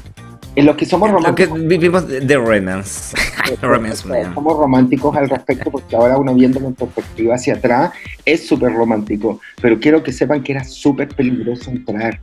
En 0.55 0.65
los 0.65 0.75
que 0.75 0.85
somos 0.85 1.11
románticos. 1.11 1.67
vivimos 1.67 2.07
de 2.07 2.37
romance. 2.37 3.15
romance 3.61 4.03
somos 4.33 4.57
románticos 4.57 5.15
al 5.15 5.29
respecto 5.29 5.71
porque 5.71 5.95
ahora 5.95 6.17
uno 6.17 6.33
viendo 6.33 6.59
en 6.59 6.73
perspectiva 6.73 7.35
hacia 7.35 7.55
atrás 7.55 7.91
es 8.25 8.47
súper 8.47 8.73
romántico. 8.73 9.39
Pero 9.61 9.79
quiero 9.79 10.03
que 10.03 10.11
sepan 10.11 10.43
que 10.43 10.53
era 10.53 10.63
súper 10.63 11.09
peligroso 11.09 11.71
entrar. 11.71 12.19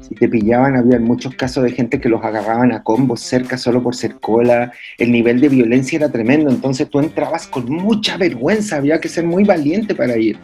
Si 0.00 0.14
te 0.14 0.28
pillaban, 0.28 0.76
había 0.76 1.00
muchos 1.00 1.34
casos 1.34 1.64
de 1.64 1.72
gente 1.72 2.00
que 2.00 2.08
los 2.08 2.22
agarraban 2.22 2.70
a 2.72 2.82
combos 2.84 3.20
cerca 3.20 3.58
solo 3.58 3.82
por 3.82 3.96
ser 3.96 4.16
cola. 4.20 4.72
El 4.98 5.10
nivel 5.10 5.40
de 5.40 5.48
violencia 5.48 5.96
era 5.96 6.10
tremendo. 6.10 6.48
Entonces 6.50 6.88
tú 6.88 7.00
entrabas 7.00 7.48
con 7.48 7.68
mucha 7.68 8.16
vergüenza. 8.16 8.76
Había 8.76 9.00
que 9.00 9.08
ser 9.08 9.24
muy 9.24 9.42
valiente 9.42 9.94
para 9.94 10.16
ir 10.16 10.38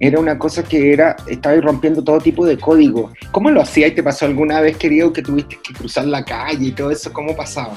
era 0.00 0.18
una 0.18 0.38
cosa 0.38 0.62
que 0.62 0.92
era, 0.92 1.16
estaba 1.28 1.60
rompiendo 1.60 2.02
todo 2.02 2.20
tipo 2.20 2.44
de 2.46 2.58
código. 2.58 3.12
¿Cómo 3.30 3.50
lo 3.50 3.62
hacía 3.62 3.86
y 3.88 3.92
te 3.92 4.02
pasó 4.02 4.26
alguna 4.26 4.60
vez, 4.60 4.76
querido, 4.76 5.12
que 5.12 5.22
tuviste 5.22 5.58
que 5.62 5.72
cruzar 5.72 6.06
la 6.06 6.24
calle 6.24 6.66
y 6.66 6.72
todo 6.72 6.90
eso? 6.90 7.12
¿Cómo 7.12 7.34
pasaba? 7.36 7.76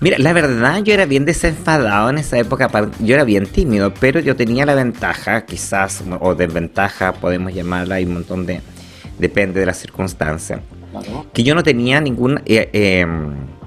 Mira, 0.00 0.18
la 0.18 0.32
verdad 0.32 0.82
yo 0.82 0.92
era 0.92 1.06
bien 1.06 1.24
desenfadado 1.24 2.10
en 2.10 2.18
esa 2.18 2.36
época, 2.36 2.68
yo 2.98 3.14
era 3.14 3.22
bien 3.22 3.46
tímido, 3.46 3.94
pero 3.94 4.18
yo 4.18 4.34
tenía 4.34 4.66
la 4.66 4.74
ventaja, 4.74 5.46
quizás, 5.46 6.02
o 6.18 6.34
desventaja, 6.34 7.12
podemos 7.12 7.54
llamarla, 7.54 7.96
hay 7.96 8.04
un 8.04 8.14
montón 8.14 8.44
de, 8.44 8.60
depende 9.20 9.60
de 9.60 9.66
las 9.66 9.78
circunstancias, 9.78 10.60
que 11.32 11.44
yo 11.44 11.54
no 11.54 11.62
tenía 11.62 12.00
ningún... 12.00 12.40
Eh, 12.46 12.68
em, 12.72 13.61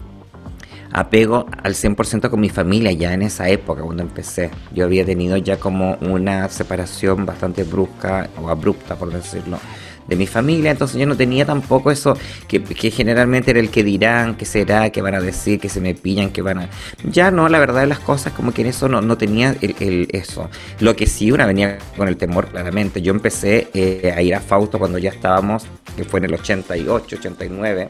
apego 0.95 1.45
al 1.61 1.73
100% 1.73 2.29
con 2.29 2.39
mi 2.39 2.49
familia 2.49 2.91
ya 2.93 3.13
en 3.13 3.21
esa 3.21 3.49
época 3.49 3.81
cuando 3.81 4.01
empecé. 4.01 4.49
Yo 4.73 4.85
había 4.85 5.05
tenido 5.05 5.35
ya 5.35 5.57
como 5.57 5.95
una 5.95 6.47
separación 6.47 7.25
bastante 7.25 7.63
brusca 7.63 8.29
o 8.41 8.49
abrupta, 8.49 8.95
por 8.95 9.11
decirlo, 9.11 9.59
de 10.07 10.15
mi 10.15 10.27
familia, 10.27 10.71
entonces 10.71 10.97
yo 10.99 11.07
no 11.07 11.17
tenía 11.17 11.45
tampoco 11.45 11.89
eso 11.89 12.15
que, 12.47 12.59
generalmente 12.91 13.51
era 13.51 13.59
el 13.59 13.71
que 13.71 13.83
dirán, 13.83 14.35
que 14.35 14.45
será, 14.45 14.91
que 14.91 15.01
van 15.01 15.15
a 15.15 15.19
decir, 15.19 15.59
que 15.59 15.67
se 15.67 15.81
me 15.81 15.95
pillan, 15.95 16.29
que 16.29 16.41
van 16.41 16.59
a... 16.59 16.69
Ya 17.03 17.31
no, 17.31 17.49
la 17.49 17.59
verdad 17.59 17.81
de 17.81 17.87
las 17.87 17.99
cosas, 17.99 18.31
como 18.31 18.53
que 18.53 18.61
en 18.61 18.67
eso 18.67 18.87
no, 18.87 19.01
no 19.01 19.17
tenía 19.17 19.55
el, 19.61 20.07
eso. 20.11 20.49
Lo 20.79 20.95
que 20.95 21.07
sí, 21.07 21.31
una 21.31 21.47
venía 21.47 21.79
con 21.97 22.07
el 22.07 22.17
temor, 22.17 22.47
claramente. 22.49 23.01
Yo 23.01 23.11
empecé 23.11 23.69
eh, 23.73 24.13
a 24.15 24.21
ir 24.21 24.35
a 24.35 24.41
Fausto 24.41 24.77
cuando 24.77 24.99
ya 24.99 25.09
estábamos, 25.09 25.65
que 25.97 26.03
fue 26.03 26.19
en 26.19 26.25
el 26.25 26.35
88, 26.35 27.15
89 27.17 27.87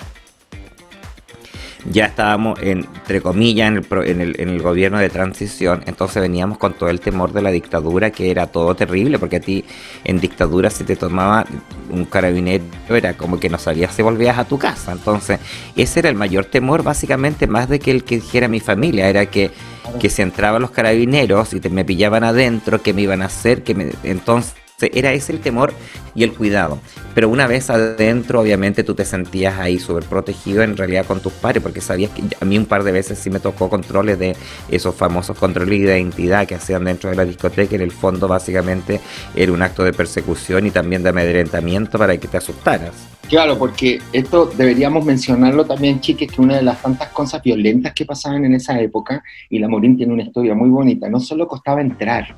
ya 1.92 2.06
estábamos, 2.06 2.60
entre 2.62 3.22
comillas, 3.22 3.70
en 3.70 3.78
el, 4.22 4.40
en, 4.40 4.50
el, 4.50 4.62
gobierno 4.62 4.98
de 4.98 5.10
transición, 5.10 5.84
entonces 5.86 6.22
veníamos 6.22 6.58
con 6.58 6.74
todo 6.74 6.90
el 6.90 7.00
temor 7.00 7.32
de 7.32 7.42
la 7.42 7.52
dictadura, 7.52 8.12
que 8.12 8.32
era 8.32 8.48
todo 8.48 8.76
terrible, 8.76 9.20
porque 9.20 9.38
a 9.38 9.40
ti 9.40 9.64
en 10.04 10.20
dictadura 10.20 10.70
si 10.70 10.84
te 10.84 10.96
tomaba 10.96 11.46
un 11.90 12.06
carabinero, 12.06 12.64
era 12.90 13.16
como 13.16 13.40
que 13.40 13.50
no 13.50 13.58
sabías 13.58 13.94
si 13.94 14.02
volvías 14.02 14.38
a 14.38 14.46
tu 14.46 14.58
casa. 14.58 14.94
Entonces, 14.94 15.40
ese 15.76 16.00
era 16.00 16.10
el 16.10 16.16
mayor 16.16 16.46
temor, 16.46 16.84
básicamente, 16.84 17.48
más 17.48 17.70
de 17.70 17.80
que 17.80 17.92
el 17.92 18.04
que 18.04 18.16
dijera 18.16 18.48
mi 18.48 18.60
familia, 18.60 19.08
era 19.08 19.28
que, 19.28 19.52
que 20.00 20.10
si 20.10 20.22
entraban 20.22 20.62
los 20.62 20.72
carabineros 20.72 21.54
y 21.54 21.60
te, 21.60 21.70
me 21.70 21.86
pillaban 21.86 22.24
adentro, 22.24 22.82
que 22.82 22.94
me 22.94 23.04
iban 23.04 23.22
a 23.22 23.26
hacer, 23.26 23.64
que 23.64 23.76
me, 23.76 23.92
entonces 24.04 24.56
era 24.82 25.14
ese 25.14 25.32
el 25.32 25.40
temor 25.40 25.74
y 26.14 26.24
el 26.24 26.34
cuidado. 26.34 26.80
Pero 27.14 27.30
una 27.30 27.48
vez 27.48 27.70
adentro, 27.70 28.42
obviamente 28.42 28.84
tú 28.84 28.94
te 28.94 29.06
sentías 29.06 29.58
ahí 29.58 29.80
súper 29.80 30.04
protegido 30.04 30.64
en 30.64 30.76
realidad 30.76 31.06
con 31.06 31.22
tus 31.22 31.34
padres, 31.34 31.64
porque 31.64 31.82
sabías 31.82 32.12
que 32.12 32.24
a 32.40 32.46
mí 32.46 32.58
un 32.58 32.66
par 32.66 32.84
de 32.84 32.92
veces 32.92 33.18
sí 33.18 33.30
me 33.30 33.40
tocó 33.40 33.70
controles 33.70 34.20
de 34.20 34.36
esos 34.70 34.96
famosos 34.96 35.38
controles 35.38 35.82
de 35.82 36.00
identidad 36.00 36.48
que 36.48 36.56
hacían 36.56 36.84
dentro 36.86 37.10
de 37.10 37.16
la 37.16 37.26
discoteca. 37.26 37.76
En 37.76 37.82
el 37.82 37.92
fondo, 37.92 38.28
básicamente, 38.28 39.00
era 39.36 39.52
un 39.52 39.62
acto 39.62 39.84
de 39.84 39.94
persecución 39.94 40.66
y 40.68 40.72
también 40.72 41.04
de 41.04 41.10
amedrentamiento 41.10 41.98
para 41.98 42.18
que 42.18 42.28
te 42.28 42.38
asustaras. 42.38 42.94
Claro, 43.30 43.58
porque 43.58 44.00
esto 44.14 44.52
deberíamos 44.56 45.04
mencionarlo 45.04 45.66
también, 45.66 46.00
chiques, 46.00 46.32
que 46.32 46.42
una 46.42 46.58
de 46.58 46.62
las 46.62 46.82
tantas 46.82 47.10
cosas 47.10 47.42
violentas 47.42 47.94
que 47.94 48.06
pasaban 48.06 48.46
en 48.46 48.54
esa 48.54 48.80
época, 48.80 49.24
y 49.50 49.58
la 49.58 49.68
Morín 49.68 49.98
tiene 49.98 50.14
una 50.14 50.24
historia 50.24 50.54
muy 50.54 50.70
bonita, 50.70 51.10
no 51.10 51.20
solo 51.20 51.48
costaba 51.48 51.82
entrar, 51.82 52.36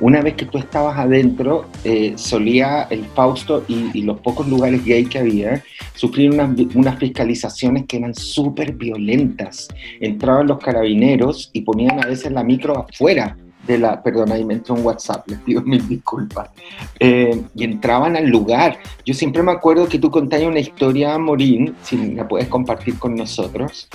una 0.00 0.22
vez 0.22 0.34
que 0.34 0.46
tú 0.46 0.58
estabas 0.58 0.98
adentro, 0.98 1.66
eh, 1.84 2.14
solía 2.16 2.84
el 2.90 3.04
Fausto 3.04 3.64
y, 3.68 4.02
los 4.02 4.20
pocos 4.20 4.48
lugares 4.48 4.84
gay 4.84 5.04
que 5.04 5.18
había 5.18 5.62
sufrir 5.94 6.30
unas, 6.30 6.50
unas 6.74 6.98
fiscalizaciones 6.98 7.84
que 7.86 7.98
eran 7.98 8.14
súper 8.14 8.72
violentas. 8.72 9.68
Entraban 10.00 10.46
los 10.46 10.58
carabineros 10.58 11.50
y 11.52 11.60
ponían 11.60 12.02
a 12.02 12.06
veces 12.06 12.32
la 12.32 12.42
micro 12.42 12.78
afuera 12.78 13.36
de 13.66 13.78
la, 13.78 14.02
perdona, 14.02 14.34
ahí 14.34 14.44
me 14.44 14.54
entró 14.54 14.74
un 14.74 14.84
WhatsApp, 14.84 15.28
les 15.28 15.38
pido 15.40 15.62
mil 15.62 15.86
disculpas, 15.86 16.50
eh, 16.98 17.42
y 17.54 17.64
entraban 17.64 18.16
al 18.16 18.26
lugar. 18.26 18.78
Yo 19.04 19.14
siempre 19.14 19.42
me 19.42 19.52
acuerdo 19.52 19.88
que 19.88 19.98
tú 19.98 20.10
contaste 20.10 20.46
una 20.46 20.60
historia, 20.60 21.18
Morín, 21.18 21.74
si 21.82 22.14
la 22.14 22.26
puedes 22.26 22.48
compartir 22.48 22.98
con 22.98 23.14
nosotros, 23.14 23.88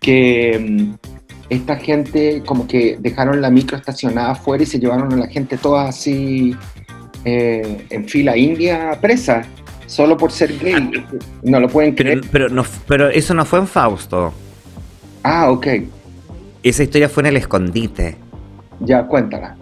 que 0.00 0.96
mm, 1.00 1.17
esta 1.50 1.76
gente 1.76 2.42
como 2.44 2.66
que 2.66 2.96
dejaron 3.00 3.40
la 3.40 3.50
micro 3.50 3.76
estacionada 3.76 4.32
afuera 4.32 4.62
y 4.62 4.66
se 4.66 4.78
llevaron 4.78 5.12
a 5.12 5.16
la 5.16 5.26
gente 5.28 5.56
toda 5.56 5.88
así 5.88 6.54
eh, 7.24 7.86
en 7.90 8.08
fila 8.08 8.36
india 8.36 8.98
presa, 9.00 9.42
solo 9.86 10.16
por 10.16 10.30
ser 10.30 10.58
gay. 10.58 10.74
Ah. 10.74 11.08
no 11.42 11.60
lo 11.60 11.68
pueden 11.68 11.94
creer. 11.94 12.20
Pero, 12.30 12.48
no, 12.48 12.64
pero 12.86 13.08
eso 13.08 13.34
no 13.34 13.44
fue 13.44 13.58
en 13.58 13.66
Fausto. 13.66 14.32
Ah, 15.22 15.50
ok. 15.50 15.66
Esa 16.62 16.82
historia 16.82 17.08
fue 17.08 17.22
en 17.22 17.26
el 17.28 17.36
escondite. 17.38 18.16
Ya, 18.80 19.06
cuéntala. 19.06 19.56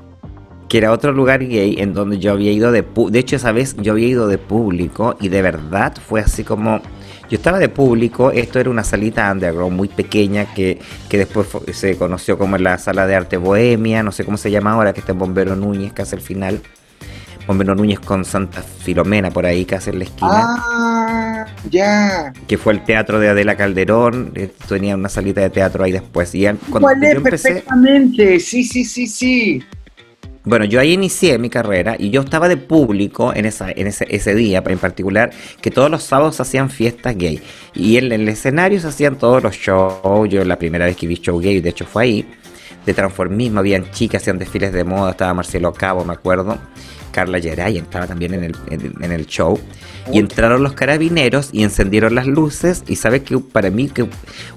Que 0.69 0.79
era 0.79 0.93
otro 0.93 1.13
lugar 1.13 1.47
gay 1.47 1.77
en 1.79 1.95
donde 1.95 2.19
yo 2.19 2.33
había 2.33 2.51
ido 2.51 2.73
de... 2.73 2.85
De 3.11 3.19
hecho, 3.19 3.37
esa 3.37 3.53
vez 3.53 3.77
yo 3.77 3.93
había 3.93 4.09
ido 4.09 4.27
de 4.27 4.39
público 4.39 5.17
y 5.21 5.29
de 5.29 5.41
verdad 5.41 5.95
fue 5.97 6.21
así 6.21 6.43
como 6.43 6.81
yo 7.29 7.37
estaba 7.37 7.59
de 7.59 7.69
público, 7.69 8.31
esto 8.31 8.61
era 8.61 8.71
una 8.71 8.85
salita 8.85 9.31
underground 9.31 9.77
muy 9.77 9.89
pequeña 9.89 10.55
que, 10.55 10.79
que 11.09 11.19
después 11.19 11.49
se 11.73 11.97
conoció 11.97 12.39
como 12.39 12.57
la 12.59 12.79
sala 12.79 13.07
de 13.07 13.15
arte 13.15 13.37
bohemia, 13.37 14.03
no 14.03 14.13
sé 14.13 14.25
cómo 14.25 14.37
se 14.37 14.51
llama 14.51 14.73
ahora, 14.73 14.93
que 14.93 15.01
está 15.01 15.13
en 15.13 15.19
Bombero 15.19 15.57
Núñez, 15.57 15.93
casi 15.93 16.17
al 16.17 16.23
final. 16.23 16.61
Bombero 17.47 17.75
Núñez 17.77 18.01
con 18.01 18.25
Santa 18.25 18.63
Filomena 18.63 19.31
por 19.31 19.47
ahí, 19.47 19.65
casi 19.65 19.91
en 19.91 19.99
la 20.01 20.05
esquina. 20.05 20.57
Ah, 20.59 21.47
ya. 21.71 22.33
Que 22.49 22.59
fue 22.59 22.73
el 22.73 22.85
teatro 22.85 23.21
de 23.21 23.29
Adela 23.29 23.57
Calderón, 23.57 24.33
eh, 24.35 24.53
tenía 24.69 24.97
una 24.97 25.09
salita 25.09 25.41
de 25.41 25.51
teatro 25.51 25.85
ahí 25.85 25.93
después. 25.93 26.35
Y 26.35 26.47
cuando 26.71 26.89
yo 26.93 27.09
empecé, 27.09 27.51
perfectamente, 27.51 28.41
sí, 28.41 28.65
sí, 28.65 28.85
sí, 28.85 29.07
sí. 29.07 29.63
Bueno, 30.47 30.65
yo 30.65 30.79
ahí 30.79 30.93
inicié 30.93 31.39
mi 31.39 31.51
carrera 31.51 31.97
y 31.99 32.11
yo 32.11 32.21
estaba 32.21 32.49
de 32.49 32.57
público 32.57 33.35
en, 33.35 33.47
esa, 33.47 33.69
en 33.73 33.89
ese, 33.89 34.07
ese 34.09 34.33
día 34.33 34.63
en 34.65 34.79
particular, 34.79 35.33
que 35.61 35.73
todos 35.73 35.91
los 35.91 36.05
sábados 36.05 36.41
hacían 36.41 36.71
fiestas 36.71 37.17
gay. 37.19 37.43
Y 37.75 37.97
en, 37.97 38.13
el 38.13 38.29
escenario 38.29 38.79
se 38.79 38.87
hacían 38.87 39.19
todos 39.19 39.43
los 39.43 39.57
shows. 39.57 40.29
Yo 40.31 40.45
la 40.45 40.57
primera 40.57 40.87
vez 40.87 40.97
que 40.97 41.09
vi 41.09 41.17
show 41.17 41.41
gay, 41.41 41.61
de 41.61 41.71
hecho 41.71 41.85
fue 41.85 42.05
ahí, 42.05 42.27
de 42.87 42.95
transformismo, 42.95 43.59
habían 43.59 43.91
chicas, 43.91 44.23
hacían 44.23 44.39
desfiles 44.39 44.73
de 44.73 44.85
moda, 44.85 45.11
estaba 45.11 45.35
Marcelo 45.35 45.73
Cabo, 45.73 46.05
me 46.05 46.15
acuerdo. 46.15 46.57
Carla 47.11 47.41
Geray 47.41 47.79
estaba 47.79 48.07
también 48.07 48.35
en 48.35 48.45
el, 48.45 48.55
en, 48.69 49.11
el 49.11 49.27
show. 49.27 49.59
Y 50.13 50.19
entraron 50.19 50.63
los 50.63 50.75
carabineros 50.75 51.49
y 51.51 51.63
encendieron 51.63 52.15
las 52.15 52.27
luces. 52.27 52.85
Y 52.87 52.97
sabes 52.97 53.23
que 53.23 53.39
para 53.39 53.71
mí 53.71 53.89
que 53.89 54.07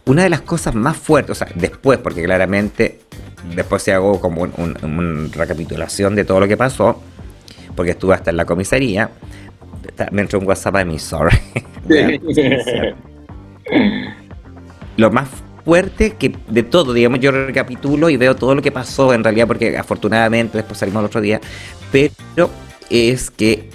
una 0.06 0.24
de 0.24 0.30
las 0.30 0.42
cosas 0.42 0.76
más 0.76 0.98
fuertes, 0.98 1.32
o 1.32 1.36
sea, 1.36 1.48
después, 1.56 2.00
porque 2.00 2.22
claramente 2.22 3.00
después 3.56 3.82
se 3.82 3.94
hago 3.94 4.20
como 4.20 4.42
una 4.42 5.30
recapitulación 5.34 6.16
de 6.16 6.26
todo 6.26 6.42
lo 6.42 6.48
que 6.48 6.58
pasó, 6.58 7.02
porque 7.76 7.92
estuve 7.92 8.14
hasta 8.14 8.30
en 8.30 8.38
la 8.38 8.46
comisaría. 8.46 9.10
Me 10.12 10.22
entró 10.22 10.40
un 10.40 10.46
WhatsApp 10.46 10.76
a 10.76 10.86
mi 10.86 11.00
sorry. 11.00 11.40
lo 14.98 15.12
más 15.12 15.30
fuerte 15.70 16.16
que 16.16 16.36
de 16.48 16.64
todo, 16.64 16.94
digamos, 16.94 17.20
yo 17.20 17.30
recapitulo 17.30 18.10
y 18.10 18.18
veo 18.18 18.36
todo 18.36 18.56
lo 18.56 18.62
que 18.64 18.72
pasó 18.72 19.14
en 19.14 19.24
realidad, 19.24 19.46
porque 19.46 19.78
afortunadamente 19.78 20.58
después 20.58 20.80
salimos 20.80 21.02
el 21.02 21.06
otro 21.06 21.22
día, 21.22 21.40
pero 21.92 22.50
es 22.90 23.30
que 23.30 23.70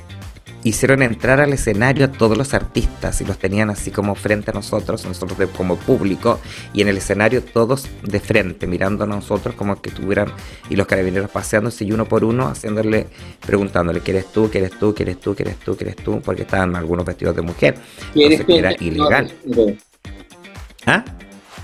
hicieron 0.65 1.03
entrar 1.03 1.41
al 1.41 1.53
escenario 1.53 2.07
a 2.07 2.11
todos 2.11 2.37
los 2.37 2.53
artistas 2.53 3.21
y 3.21 3.25
los 3.25 3.39
tenían 3.39 3.71
así 3.71 3.93
como 3.93 4.17
frente 4.17 4.51
a 4.51 4.55
nosotros, 4.55 5.05
nosotros 5.05 5.39
como 5.57 5.77
público, 5.77 6.41
y 6.73 6.81
en 6.81 6.89
el 6.89 6.97
escenario 6.97 7.45
todos 7.45 7.89
de 8.03 8.19
frente, 8.19 8.67
mirando 8.67 9.05
a 9.05 9.07
nosotros 9.07 9.55
como 9.55 9.81
que 9.81 9.91
estuvieran, 9.91 10.33
y 10.69 10.75
los 10.75 10.89
carabineros 10.89 11.31
paseándose 11.31 11.85
y 11.85 11.93
uno 11.93 12.07
por 12.07 12.25
uno, 12.25 12.49
haciéndole, 12.49 13.07
preguntándole, 13.47 14.01
¿qué 14.01 14.11
eres 14.11 14.33
tú? 14.33 14.51
¿Qué 14.51 14.59
eres 14.59 14.73
tú? 14.73 14.93
¿Qué 14.93 15.05
eres 15.05 15.21
tú? 15.21 15.37
¿Qué 15.37 15.45
eres 15.45 15.59
tú? 15.59 15.77
¿Qué 15.77 15.85
eres 15.85 15.97
tú? 15.97 16.21
Porque 16.21 16.43
estaban 16.43 16.75
algunos 16.75 17.07
vestidos 17.07 17.37
de 17.37 17.43
mujer. 17.43 17.77
Entonces, 18.17 18.45
que 18.45 18.59
era 18.59 18.73
ilegal. 18.81 19.33
¿Ah? 20.87 21.05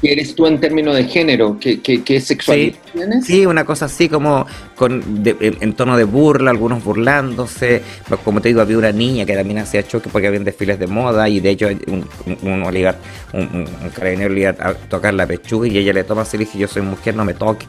Eres 0.03 0.35
tú 0.35 0.47
en 0.47 0.61
términos 0.61 0.97
de 0.97 1.05
género? 1.05 1.59
¿Qué, 1.61 1.81
qué, 1.81 2.21
sexualidad 2.21 2.73
sí, 2.73 2.91
tienes? 2.93 3.27
Sí, 3.27 3.47
una 3.47 3.65
cosa 3.65 3.87
así 3.87 4.09
como 4.09 4.47
con 4.77 5.23
en, 5.25 5.73
tono 5.75 5.97
de 5.97 6.05
burla, 6.05 6.51
algunos 6.51 6.83
burlándose. 6.83 7.83
Como 8.25 8.41
te 8.41 8.49
digo, 8.49 8.61
había 8.61 8.79
una 8.79 8.93
niña 8.93 9.25
que 9.25 9.35
también 9.35 9.59
hacía 9.59 9.87
choque 9.87 10.09
porque 10.11 10.29
había 10.29 10.41
desfiles 10.41 10.79
de 10.79 10.87
moda 10.87 11.29
y 11.29 11.41
de 11.41 11.51
hecho 11.51 11.69
un, 11.87 12.07
un, 12.43 12.63
un, 12.63 13.91
carabinero 13.95 14.33
le 14.33 14.41
iba 14.41 14.51
a 14.51 14.75
tocar 14.75 15.15
la 15.15 15.27
pechuga 15.27 15.69
y 15.69 15.79
ella 15.79 15.93
le 15.93 16.05
toma 16.05 16.23
así 16.23 16.37
y 16.37 16.41
le 16.41 16.45
dije, 16.47 16.59
yo 16.59 16.69
soy 16.69 16.83
mujer, 16.83 17.15
no 17.15 17.25
me 17.25 17.35
toques. 17.35 17.69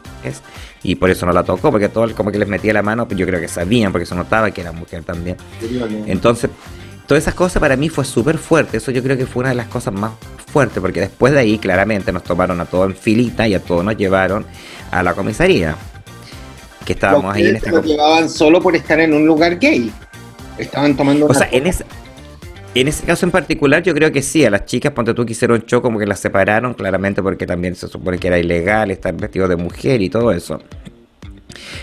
Y 0.82 0.96
por 0.96 1.10
eso 1.10 1.26
no 1.26 1.32
la 1.32 1.44
tocó, 1.44 1.70
porque 1.70 1.88
todo 1.88 2.12
como 2.14 2.32
que 2.32 2.38
les 2.38 2.48
metía 2.48 2.72
la 2.72 2.82
mano, 2.82 3.06
pues 3.06 3.18
yo 3.18 3.26
creo 3.26 3.40
que 3.40 3.48
sabían, 3.48 3.92
porque 3.92 4.06
se 4.06 4.14
notaba 4.14 4.50
que 4.50 4.62
era 4.62 4.72
mujer 4.72 5.04
también. 5.04 5.36
Entonces 6.06 6.50
todas 7.12 7.24
esas 7.24 7.34
cosas 7.34 7.60
para 7.60 7.76
mí 7.76 7.90
fue 7.90 8.06
súper 8.06 8.38
fuerte. 8.38 8.78
Eso 8.78 8.90
yo 8.90 9.02
creo 9.02 9.18
que 9.18 9.26
fue 9.26 9.40
una 9.40 9.50
de 9.50 9.54
las 9.54 9.66
cosas 9.66 9.92
más 9.92 10.12
fuertes, 10.50 10.80
porque 10.80 11.00
después 11.00 11.34
de 11.34 11.40
ahí 11.40 11.58
claramente 11.58 12.10
nos 12.10 12.24
tomaron 12.24 12.58
a 12.58 12.64
todos 12.64 12.86
en 12.86 12.96
filita 12.96 13.46
y 13.46 13.52
a 13.52 13.60
todos 13.60 13.84
nos 13.84 13.98
llevaron 13.98 14.46
a 14.90 15.02
la 15.02 15.12
comisaría. 15.12 15.76
Que 16.86 16.94
estábamos 16.94 17.36
ahí 17.36 17.48
en 17.48 17.56
esta. 17.56 17.70
Nos 17.70 17.84
llevaban 17.84 18.30
solo 18.30 18.62
por 18.62 18.74
estar 18.74 18.98
en 18.98 19.12
un 19.12 19.26
lugar 19.26 19.58
gay. 19.58 19.92
Estaban 20.56 20.96
tomando. 20.96 21.26
O 21.26 21.34
sea, 21.34 21.50
en 21.52 21.66
ese, 21.66 21.84
en 22.74 22.88
ese 22.88 23.04
caso 23.04 23.26
en 23.26 23.30
particular, 23.30 23.82
yo 23.82 23.92
creo 23.92 24.10
que 24.10 24.22
sí, 24.22 24.46
a 24.46 24.50
las 24.50 24.64
chicas, 24.64 24.92
ponte 24.92 25.12
tú 25.12 25.26
que 25.26 25.32
hicieron 25.32 25.66
show, 25.66 25.82
como 25.82 25.98
que 25.98 26.06
las 26.06 26.18
separaron, 26.18 26.72
claramente 26.72 27.22
porque 27.22 27.46
también 27.46 27.74
se 27.74 27.88
supone 27.88 28.16
que 28.16 28.28
era 28.28 28.38
ilegal 28.38 28.90
estar 28.90 29.14
vestido 29.14 29.48
de 29.48 29.56
mujer 29.56 30.00
y 30.00 30.08
todo 30.08 30.32
eso. 30.32 30.62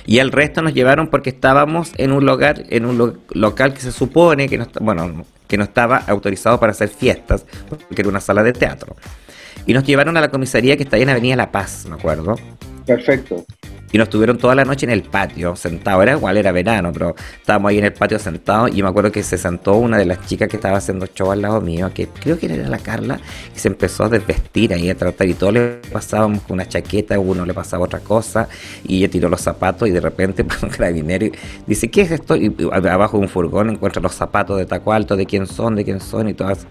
Y 0.06 0.20
el 0.20 0.32
resto 0.32 0.62
nos 0.62 0.74
llevaron 0.74 1.08
porque 1.08 1.30
estábamos 1.30 1.92
en 1.98 2.12
un 2.12 2.26
lugar, 2.26 2.64
en 2.70 2.86
un 2.86 3.20
local 3.32 3.74
que 3.74 3.82
se 3.82 3.92
supone 3.92 4.48
que 4.48 4.58
no, 4.58 4.68
bueno, 4.82 5.26
que 5.48 5.58
no 5.58 5.64
estaba 5.64 5.98
autorizado 6.08 6.60
para 6.60 6.72
hacer 6.72 6.90
fiestas, 6.90 7.46
porque 7.68 8.02
era 8.02 8.10
una 8.10 8.22
sala 8.22 8.44
de 8.44 8.54
teatro. 8.54 8.96
Y 9.66 9.74
nos 9.74 9.84
llevaron 9.84 10.18
a 10.18 10.22
la 10.22 10.30
comisaría 10.30 10.78
que 10.78 10.84
está 10.84 10.96
ahí 10.96 11.04
en 11.04 11.10
Avenida 11.10 11.36
La 11.36 11.52
Paz, 11.52 11.86
me 11.88 11.96
acuerdo. 11.96 12.36
Perfecto. 12.86 13.46
Y 13.92 13.98
nos 13.98 14.10
tuvieron 14.10 14.38
toda 14.38 14.56
la 14.56 14.66
noche 14.66 14.86
en 14.86 14.92
el 14.92 15.04
patio, 15.04 15.56
sentados. 15.56 16.04
Era 16.04 16.14
igual, 16.14 16.38
era 16.38 16.52
verano, 16.52 16.92
pero 16.94 17.16
estábamos 17.38 17.70
ahí 17.70 17.80
en 17.80 17.86
el 17.86 17.94
patio 17.94 18.20
sentados. 18.20 18.72
Y 18.76 18.84
me 18.84 18.90
acuerdo 18.90 19.12
que 19.12 19.24
se 19.24 19.38
sentó 19.38 19.76
una 19.76 19.98
de 19.98 20.06
las 20.06 20.26
chicas 20.28 20.48
que 20.48 20.58
estaba 20.58 20.78
haciendo 20.78 21.08
show 21.08 21.32
al 21.32 21.42
lado 21.42 21.62
mío, 21.62 21.90
que 21.94 22.08
creo 22.08 22.38
que 22.38 22.46
era 22.46 22.68
la 22.68 22.78
Carla, 22.78 23.20
y 23.56 23.60
se 23.60 23.68
empezó 23.68 24.06
a 24.06 24.10
desvestir 24.10 24.74
ahí, 24.74 24.90
a 24.90 24.96
tratar. 24.96 25.28
Y 25.28 25.34
todos 25.34 25.54
le 25.54 25.80
pasábamos 25.92 26.42
con 26.44 26.56
una 26.56 26.68
chaqueta, 26.68 27.18
uno 27.18 27.46
le 27.46 27.54
pasaba 27.54 27.86
otra 27.86 28.00
cosa. 28.00 28.48
Y 28.84 28.98
ella 28.98 29.10
tiró 29.10 29.30
los 29.30 29.42
zapatos 29.42 29.88
y 29.88 29.92
de 29.92 30.02
repente 30.02 30.44
pasó 30.46 30.66
un 30.66 30.72
carabinero 30.72 31.28
dice: 31.66 31.90
¿Qué 31.90 32.02
es 32.02 32.12
esto? 32.12 32.36
Y 32.36 32.56
abajo 32.72 33.18
de 33.18 33.24
un 33.24 33.30
furgón 33.30 33.70
encuentra 33.70 34.02
los 34.02 34.14
zapatos 34.14 34.58
de 34.58 34.66
taco 34.66 34.90
de 35.00 35.26
quién 35.26 35.46
son, 35.46 35.76
de 35.76 35.86
quién 35.86 36.00
son 36.00 36.30
y 36.30 36.34
todas. 36.34 36.68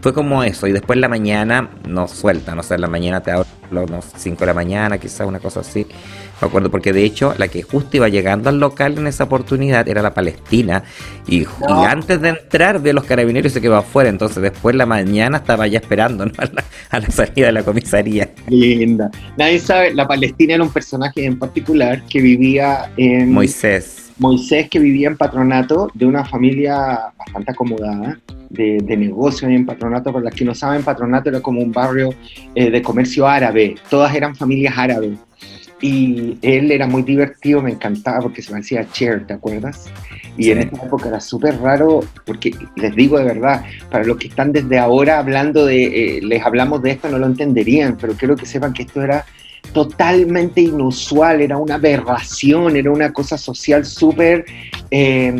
Fue 0.00 0.12
como 0.12 0.42
eso. 0.42 0.66
Y 0.66 0.72
después 0.72 0.96
en 0.96 1.02
la 1.02 1.08
mañana 1.08 1.70
nos 1.86 2.12
sueltan, 2.12 2.56
no 2.56 2.62
sé, 2.62 2.74
en 2.74 2.80
la 2.80 2.88
mañana 2.88 3.22
te 3.22 3.30
hablo, 3.30 3.46
unos 3.70 4.06
5 4.16 4.40
de 4.40 4.46
la 4.46 4.54
mañana, 4.54 4.98
quizás 4.98 5.26
una 5.26 5.38
cosa 5.38 5.60
así 5.60 5.86
me 6.40 6.48
acuerdo 6.48 6.70
porque 6.70 6.92
de 6.92 7.04
hecho 7.04 7.34
la 7.38 7.48
que 7.48 7.62
justo 7.62 7.96
iba 7.96 8.08
llegando 8.08 8.48
al 8.48 8.60
local 8.60 8.98
en 8.98 9.06
esa 9.06 9.24
oportunidad 9.24 9.88
era 9.88 10.02
la 10.02 10.14
Palestina 10.14 10.82
y, 11.26 11.46
antes 11.68 12.20
de 12.20 12.30
entrar 12.30 12.80
ve 12.80 12.92
los 12.92 13.04
carabineros 13.04 13.52
se 13.52 13.60
quedó 13.60 13.76
afuera, 13.76 14.08
entonces 14.08 14.42
después 14.42 14.74
la 14.74 14.86
mañana 14.86 15.38
estaba 15.38 15.66
ya 15.66 15.78
esperando 15.78 16.24
a, 16.90 16.98
la, 16.98 17.10
salida 17.10 17.46
de 17.46 17.52
la 17.52 17.62
comisaría. 17.62 18.30
Linda. 18.48 19.10
Nadie 19.36 19.58
sabe, 19.58 19.94
la 19.94 20.06
Palestina 20.06 20.54
era 20.54 20.62
un 20.62 20.70
personaje 20.70 21.24
en 21.24 21.38
particular 21.38 22.02
que 22.08 22.20
vivía 22.20 22.90
en... 22.96 23.32
Moisés. 23.32 24.10
Moisés 24.18 24.68
que 24.68 24.78
vivía 24.78 25.08
en 25.08 25.16
patronato 25.16 25.90
de 25.94 26.06
una 26.06 26.24
familia 26.24 27.12
bastante 27.16 27.52
acomodada, 27.52 28.18
de, 28.50 28.78
de 28.82 28.96
negocios 28.96 29.50
en 29.50 29.64
patronato. 29.64 30.12
Para 30.12 30.24
las 30.24 30.34
que 30.34 30.44
no 30.44 30.54
saben, 30.54 30.82
patronato 30.82 31.28
era 31.28 31.40
como 31.40 31.60
un 31.60 31.70
barrio 31.70 32.10
eh, 32.54 32.70
de 32.70 32.82
comercio 32.82 33.28
árabe, 33.28 33.76
todas 33.88 34.14
eran 34.14 34.34
familias 34.34 34.74
árabes. 34.76 35.18
Y 35.80 36.38
él 36.42 36.72
era 36.72 36.86
muy 36.86 37.02
divertido, 37.02 37.62
me 37.62 37.70
encantaba 37.70 38.20
porque 38.20 38.42
se 38.42 38.52
me 38.52 38.60
hacía 38.60 38.88
Cher, 38.90 39.26
¿te 39.26 39.34
acuerdas? 39.34 39.86
Y 40.36 40.50
en 40.50 40.58
esa 40.58 40.76
época 40.84 41.08
era 41.08 41.20
súper 41.20 41.60
raro, 41.60 42.00
porque 42.24 42.52
les 42.76 42.94
digo 42.94 43.18
de 43.18 43.24
verdad, 43.24 43.64
para 43.90 44.04
los 44.04 44.16
que 44.18 44.28
están 44.28 44.52
desde 44.52 44.78
ahora 44.78 45.18
hablando 45.18 45.66
de, 45.66 46.18
eh, 46.18 46.22
les 46.22 46.44
hablamos 46.44 46.82
de 46.82 46.92
esto, 46.92 47.08
no 47.08 47.18
lo 47.18 47.26
entenderían, 47.26 47.96
pero 48.00 48.14
quiero 48.14 48.36
que 48.36 48.46
sepan 48.46 48.72
que 48.72 48.82
esto 48.82 49.02
era 49.02 49.24
totalmente 49.72 50.60
inusual, 50.60 51.40
era 51.40 51.58
una 51.58 51.74
aberración, 51.74 52.76
era 52.76 52.90
una 52.90 53.12
cosa 53.12 53.36
social 53.36 53.84
súper 53.84 54.44
eh, 54.90 55.34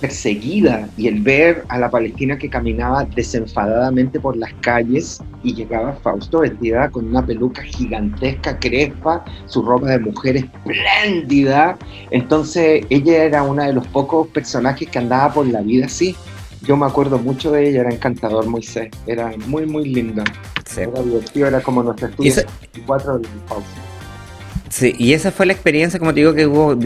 perseguida 0.00 0.88
y 0.96 1.08
el 1.08 1.20
ver 1.22 1.64
a 1.68 1.78
la 1.78 1.90
Palestina 1.90 2.36
que 2.36 2.48
caminaba 2.48 3.04
desenfadadamente 3.04 4.20
por 4.20 4.36
las 4.36 4.52
calles 4.54 5.20
y 5.42 5.54
llegaba 5.54 5.94
Fausto 6.02 6.40
vestida 6.40 6.90
con 6.90 7.06
una 7.08 7.24
peluca 7.24 7.62
gigantesca, 7.62 8.58
crespa, 8.58 9.24
su 9.46 9.62
ropa 9.62 9.88
de 9.88 9.98
mujer 9.98 10.36
espléndida. 10.36 11.78
Entonces 12.10 12.84
ella 12.90 13.24
era 13.24 13.42
una 13.42 13.66
de 13.66 13.72
los 13.72 13.86
pocos 13.88 14.28
personajes 14.28 14.88
que 14.88 14.98
andaba 14.98 15.32
por 15.32 15.46
la 15.46 15.60
vida 15.60 15.86
así. 15.86 16.14
Yo 16.62 16.76
me 16.76 16.86
acuerdo 16.86 17.18
mucho 17.18 17.52
de 17.52 17.68
ella, 17.68 17.82
era 17.82 17.90
encantador 17.90 18.46
Moisés, 18.46 18.90
era 19.06 19.32
muy 19.46 19.66
muy 19.66 19.86
linda. 19.86 20.24
Era 20.76 21.02
divertido, 21.02 21.46
era 21.46 21.60
como 21.60 21.82
nuestro 21.82 22.08
estudio 22.08 22.34
24 22.72 23.18
de 23.18 23.28
Fausto. 23.46 23.93
Sí, 24.74 24.92
y 24.98 25.12
esa 25.12 25.30
fue 25.30 25.46
la 25.46 25.52
experiencia, 25.52 26.00
como 26.00 26.12
te 26.12 26.18
digo, 26.18 26.34
que 26.34 26.48
hubo 26.48 26.76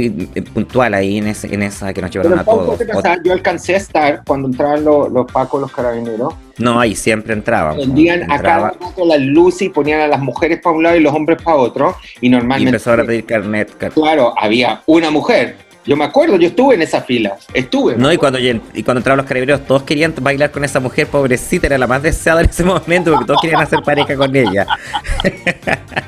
puntual 0.52 0.92
ahí 0.92 1.16
en, 1.16 1.26
ese, 1.26 1.54
en 1.54 1.62
esa 1.62 1.94
que 1.94 2.02
nos 2.02 2.10
llevaron 2.10 2.38
a 2.38 2.44
todos. 2.44 2.78
Yo 3.24 3.32
alcancé 3.32 3.72
a 3.72 3.78
estar 3.78 4.22
cuando 4.26 4.48
entraban 4.48 4.84
los, 4.84 5.10
los 5.10 5.24
pacos, 5.32 5.58
los 5.58 5.72
carabineros. 5.72 6.34
No, 6.58 6.78
ahí 6.78 6.94
siempre 6.94 7.32
entraban. 7.32 7.76
Prendían 7.76 8.30
a 8.30 8.42
cada 8.42 8.72
rato 8.72 9.06
las 9.06 9.20
luces 9.22 9.62
y 9.62 9.68
ponían 9.70 10.02
a 10.02 10.06
las 10.06 10.20
mujeres 10.20 10.60
para 10.62 10.76
un 10.76 10.82
lado 10.82 10.96
y 10.96 11.00
los 11.00 11.14
hombres 11.14 11.40
para 11.42 11.56
otro. 11.56 11.96
Y 12.20 12.28
normalmente. 12.28 12.64
Y 12.64 12.68
empezaron 12.68 13.00
a 13.00 13.06
pedir 13.06 13.24
carnet. 13.24 13.74
Claro, 13.94 14.34
había 14.36 14.82
una 14.84 15.10
mujer. 15.10 15.56
Yo 15.86 15.96
me 15.96 16.04
acuerdo, 16.04 16.36
yo 16.36 16.48
estuve 16.48 16.74
en 16.74 16.82
esa 16.82 17.00
fila, 17.00 17.38
estuve. 17.54 17.96
No, 17.96 18.12
y 18.12 18.18
cuando, 18.18 18.38
y 18.38 18.52
cuando 18.82 18.98
entraban 18.98 19.16
los 19.16 19.24
carabineros, 19.24 19.64
todos 19.64 19.84
querían 19.84 20.12
bailar 20.20 20.50
con 20.50 20.62
esa 20.62 20.78
mujer, 20.78 21.06
pobrecita, 21.06 21.68
era 21.68 21.78
la 21.78 21.86
más 21.86 22.02
deseada 22.02 22.42
en 22.42 22.50
ese 22.50 22.64
momento, 22.64 23.12
porque 23.12 23.24
todos 23.24 23.40
querían 23.40 23.62
hacer 23.62 23.80
pareja 23.82 24.14
con 24.14 24.36
ella. 24.36 24.66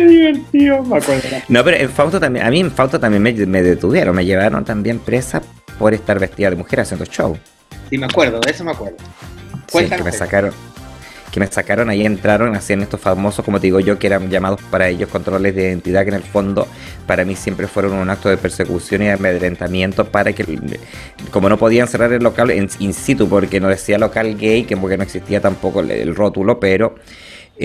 Qué 0.00 0.06
divertido, 0.06 0.82
me 0.82 0.96
acuerdo. 0.96 1.28
No, 1.48 1.62
pero 1.62 1.76
en 1.76 1.90
Fausto 1.90 2.18
también, 2.18 2.46
a 2.46 2.50
mí 2.50 2.60
en 2.60 2.70
Fausto 2.70 2.98
también 2.98 3.22
me, 3.22 3.62
detuvieron, 3.62 4.16
me 4.16 4.24
llevaron 4.24 4.64
también 4.64 4.98
presa 4.98 5.42
por 5.78 5.92
estar 5.92 6.18
vestida 6.18 6.48
de 6.48 6.56
mujer 6.56 6.80
haciendo 6.80 7.04
show. 7.04 7.36
Sí, 7.90 7.98
me 7.98 8.06
acuerdo, 8.06 8.40
de 8.40 8.50
eso 8.50 8.64
me 8.64 8.70
acuerdo. 8.70 8.96
Sí, 9.68 9.84
que 9.84 10.02
me 10.02 10.10
sacaron, 10.10 10.52
que 11.30 11.38
me 11.38 11.46
sacaron 11.48 11.90
ahí 11.90 12.06
entraron, 12.06 12.56
hacían 12.56 12.80
estos 12.80 12.98
famosos, 12.98 13.44
como 13.44 13.60
te 13.60 13.66
digo 13.66 13.78
yo, 13.80 13.98
que 13.98 14.06
eran 14.06 14.30
llamados 14.30 14.60
para 14.70 14.88
ellos 14.88 15.10
controles 15.10 15.54
de 15.54 15.64
identidad, 15.64 16.04
que 16.04 16.08
en 16.08 16.14
el 16.14 16.22
fondo 16.22 16.66
para 17.06 17.26
mí 17.26 17.36
siempre 17.36 17.66
fueron 17.66 17.92
un 17.92 18.08
acto 18.08 18.30
de 18.30 18.38
persecución 18.38 19.02
y 19.02 19.06
de 19.06 19.12
amedrentamiento 19.12 20.06
para 20.06 20.32
que, 20.32 20.58
como 21.30 21.50
no 21.50 21.58
podían 21.58 21.88
cerrar 21.88 22.10
el 22.10 22.22
local 22.22 22.50
in 22.50 22.94
situ, 22.94 23.28
porque 23.28 23.60
no 23.60 23.68
decía 23.68 23.98
local 23.98 24.34
gay, 24.38 24.64
que 24.64 24.78
porque 24.78 24.96
no 24.96 25.02
existía 25.02 25.42
tampoco 25.42 25.80
el 25.80 26.16
rótulo, 26.16 26.58
pero 26.58 26.94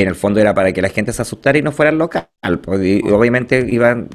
en 0.02 0.10
el 0.10 0.16
fondo 0.16 0.40
era 0.40 0.54
para 0.54 0.74
que 0.74 0.82
la 0.82 0.90
gente 0.90 1.14
se 1.14 1.22
asustara 1.22 1.58
y 1.58 1.62
no 1.62 1.72
fuera 1.72 1.90
al 1.90 1.98
local. 1.98 2.28
Pues, 2.62 3.04
obviamente 3.12 3.66
iban 3.70 4.10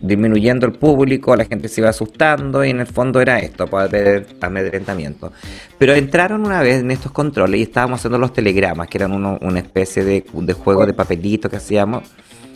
disminuyendo 0.00 0.66
el 0.66 0.72
público, 0.72 1.34
la 1.36 1.46
gente 1.46 1.68
se 1.68 1.80
iba 1.80 1.88
asustando 1.88 2.64
y 2.64 2.70
en 2.70 2.80
el 2.80 2.86
fondo 2.86 3.20
era 3.20 3.38
esto, 3.38 3.66
para 3.66 3.88
ver 3.88 4.26
amedrentamiento. 4.40 5.32
Pero 5.78 5.94
entraron 5.94 6.44
una 6.44 6.60
vez 6.60 6.80
en 6.80 6.90
estos 6.90 7.12
controles 7.12 7.60
y 7.60 7.62
estábamos 7.62 8.00
haciendo 8.00 8.18
los 8.18 8.32
telegramas, 8.32 8.88
que 8.88 8.98
eran 8.98 9.12
una 9.12 9.58
especie 9.58 10.04
de, 10.04 10.24
de 10.32 10.52
juego 10.52 10.84
de 10.84 10.92
papelito 10.92 11.48
que 11.48 11.56
hacíamos 11.56 12.04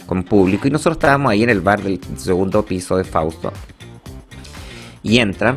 con 0.06 0.22
público 0.24 0.66
y 0.66 0.70
nosotros 0.70 0.96
estábamos 0.96 1.32
ahí 1.32 1.42
en 1.42 1.50
el 1.50 1.60
bar 1.60 1.82
del 1.82 2.00
segundo 2.16 2.64
piso 2.64 2.96
de 2.96 3.04
Fausto. 3.04 3.52
Y 5.02 5.18
entran, 5.18 5.56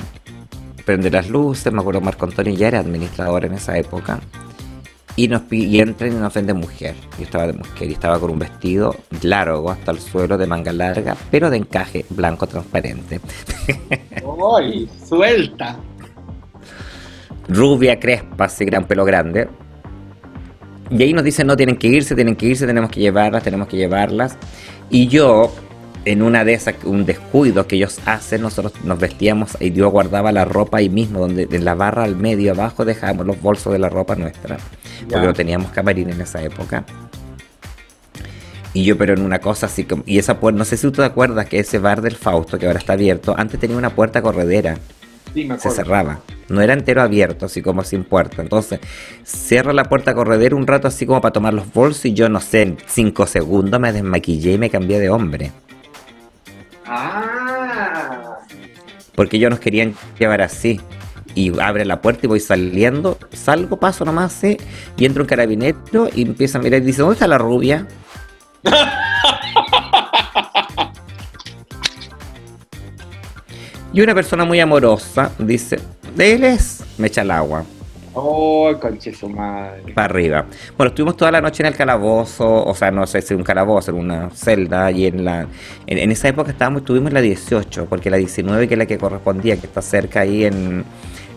prende 0.85 1.11
las 1.11 1.29
luces, 1.29 1.73
me 1.73 1.81
acuerdo 1.81 1.99
Marco 1.99 2.25
Antonio 2.25 2.53
ya 2.53 2.69
era 2.69 2.79
administrador 2.79 3.43
en 3.45 3.55
esa 3.55 3.77
época 3.77 4.21
y 5.15 5.27
nos 5.27 5.43
y 5.51 5.79
entran 5.79 6.11
y 6.11 6.15
nos 6.15 6.33
ven 6.33 6.47
de 6.47 6.53
mujer. 6.53 6.95
Yo 7.17 7.23
estaba 7.25 7.47
de 7.47 7.53
mujer 7.53 7.89
y 7.89 7.93
estaba 7.93 8.19
con 8.19 8.31
un 8.31 8.39
vestido 8.39 8.95
largo 9.21 9.69
hasta 9.71 9.91
el 9.91 9.99
suelo 9.99 10.37
de 10.37 10.47
manga 10.47 10.73
larga, 10.73 11.15
pero 11.29 11.49
de 11.49 11.57
encaje 11.57 12.05
blanco 12.09 12.47
transparente. 12.47 13.19
¡Uy! 14.23 14.89
¡Suelta! 15.05 15.77
Rubia, 17.47 17.99
crespa, 17.99 18.45
así 18.45 18.65
gran 18.65 18.85
pelo 18.85 19.05
grande. 19.05 19.47
Y 20.89 21.01
ahí 21.01 21.13
nos 21.13 21.23
dicen, 21.23 21.47
no, 21.47 21.55
tienen 21.57 21.77
que 21.77 21.87
irse, 21.87 22.15
tienen 22.15 22.35
que 22.35 22.45
irse, 22.47 22.65
tenemos 22.65 22.89
que 22.89 22.99
llevarlas, 22.99 23.43
tenemos 23.43 23.67
que 23.67 23.77
llevarlas. 23.77 24.37
Y 24.89 25.07
yo, 25.07 25.53
en 26.05 26.21
una 26.21 26.43
de 26.43 26.53
esas, 26.53 26.75
un 26.83 27.05
descuido 27.05 27.67
que 27.67 27.77
ellos 27.77 27.99
hacen, 28.05 28.41
nosotros 28.41 28.73
nos 28.83 28.99
vestíamos 28.99 29.57
y 29.59 29.71
yo 29.71 29.89
guardaba 29.89 30.31
la 30.31 30.45
ropa 30.45 30.79
ahí 30.79 30.89
mismo, 30.89 31.19
donde 31.19 31.47
en 31.49 31.65
la 31.65 31.75
barra 31.75 32.03
al 32.03 32.15
medio 32.15 32.51
abajo 32.51 32.85
dejábamos 32.85 33.25
los 33.25 33.41
bolsos 33.41 33.71
de 33.71 33.79
la 33.79 33.89
ropa 33.89 34.15
nuestra, 34.15 34.57
porque 35.09 35.25
no 35.25 35.33
teníamos 35.33 35.71
camarín 35.71 36.09
en 36.09 36.21
esa 36.21 36.41
época. 36.41 36.85
Y 38.73 38.83
yo, 38.83 38.97
pero 38.97 39.13
en 39.13 39.21
una 39.21 39.39
cosa 39.39 39.67
así 39.67 39.83
como. 39.83 40.03
Y 40.05 40.17
esa 40.17 40.39
puerta, 40.39 40.57
no 40.57 40.65
sé 40.65 40.77
si 40.77 40.87
tú 40.87 40.93
te 40.93 41.03
acuerdas 41.03 41.47
que 41.47 41.59
ese 41.59 41.77
bar 41.77 42.01
del 42.01 42.15
Fausto, 42.15 42.57
que 42.57 42.65
ahora 42.65 42.79
está 42.79 42.93
abierto, 42.93 43.35
antes 43.37 43.59
tenía 43.59 43.77
una 43.77 43.91
puerta 43.91 44.21
corredera. 44.21 44.77
Sí, 45.33 45.45
me 45.45 45.59
se 45.59 45.69
cerraba. 45.69 46.21
No 46.49 46.61
era 46.61 46.73
entero 46.73 47.01
abierto, 47.01 47.45
así 47.45 47.61
como 47.61 47.83
sin 47.83 48.03
puerta. 48.03 48.41
Entonces, 48.41 48.79
cierra 49.23 49.73
la 49.73 49.85
puerta 49.85 50.13
corredera 50.13 50.55
un 50.55 50.67
rato 50.67 50.87
así 50.87 51.05
como 51.05 51.21
para 51.21 51.33
tomar 51.33 51.53
los 51.53 51.71
bolsos 51.71 52.05
y 52.05 52.13
yo, 52.13 52.29
no 52.29 52.39
sé, 52.39 52.63
en 52.63 52.77
cinco 52.87 53.25
segundos 53.25 53.79
me 53.79 53.93
desmaquillé 53.93 54.53
y 54.53 54.57
me 54.57 54.69
cambié 54.69 54.99
de 54.99 55.09
hombre. 55.09 55.51
Ah. 56.85 58.39
Porque 59.15 59.37
ellos 59.37 59.51
nos 59.51 59.59
querían 59.59 59.95
llevar 60.19 60.41
así. 60.41 60.81
Y 61.35 61.59
abre 61.59 61.85
la 61.85 62.01
puerta 62.01 62.21
y 62.23 62.27
voy 62.27 62.39
saliendo, 62.39 63.19
salgo, 63.31 63.79
paso 63.79 64.05
nomás, 64.05 64.43
y 64.43 65.05
entro 65.05 65.23
un 65.23 65.27
carabinero 65.27 66.07
y 66.13 66.21
empieza 66.21 66.59
a 66.59 66.61
mirar 66.61 66.83
y 66.83 66.85
dice, 66.85 67.01
¿dónde 67.01 67.13
está 67.13 67.27
la 67.27 67.39
rubia? 67.39 67.87
y 73.93 74.01
una 74.01 74.13
persona 74.13 74.45
muy 74.45 74.59
amorosa 74.59 75.31
dice, 75.39 75.79
de 76.15 76.33
él 76.33 76.43
es, 76.43 76.83
me 76.99 77.07
echa 77.07 77.23
el 77.23 77.31
agua. 77.31 77.65
Oh, 78.15 78.71
conche 78.79 79.13
su 79.13 79.27
madre. 79.27 79.93
Para 79.93 80.05
arriba. 80.05 80.45
Bueno, 80.77 80.89
estuvimos 80.89 81.17
toda 81.17 81.31
la 81.31 81.41
noche 81.41 81.63
en 81.63 81.67
el 81.67 81.75
calabozo, 81.75 82.63
o 82.63 82.75
sea, 82.75 82.91
no 82.91 83.07
sé 83.07 83.21
si 83.21 83.33
un 83.33 83.43
calabozo, 83.43 83.91
en 83.91 83.97
una 83.97 84.29
celda, 84.29 84.91
y 84.91 85.07
en 85.07 85.25
la. 85.25 85.47
En, 85.87 86.11
esa 86.11 86.27
época 86.27 86.51
estábamos, 86.51 86.81
estuvimos 86.81 87.07
en 87.09 87.15
la 87.15 87.21
18, 87.21 87.87
porque 87.87 88.11
la 88.11 88.17
19, 88.17 88.67
que 88.67 88.75
es 88.75 88.77
la 88.77 88.85
que 88.85 88.99
correspondía, 88.99 89.57
que 89.57 89.65
está 89.65 89.81
cerca 89.81 90.21
ahí 90.21 90.45
en, 90.45 90.85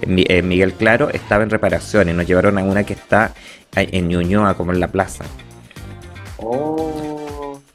en, 0.02 0.48
Miguel 0.48 0.74
Claro, 0.74 1.08
estaba 1.08 1.42
en 1.42 1.50
reparación, 1.50 2.10
y 2.10 2.12
nos 2.12 2.26
llevaron 2.26 2.58
a 2.58 2.62
una 2.62 2.84
que 2.84 2.92
está 2.92 3.32
en 3.74 4.08
Ñuñoa, 4.08 4.54
como 4.54 4.72
en 4.72 4.80
la 4.80 4.88
plaza. 4.88 5.24
Oh. 6.36 7.15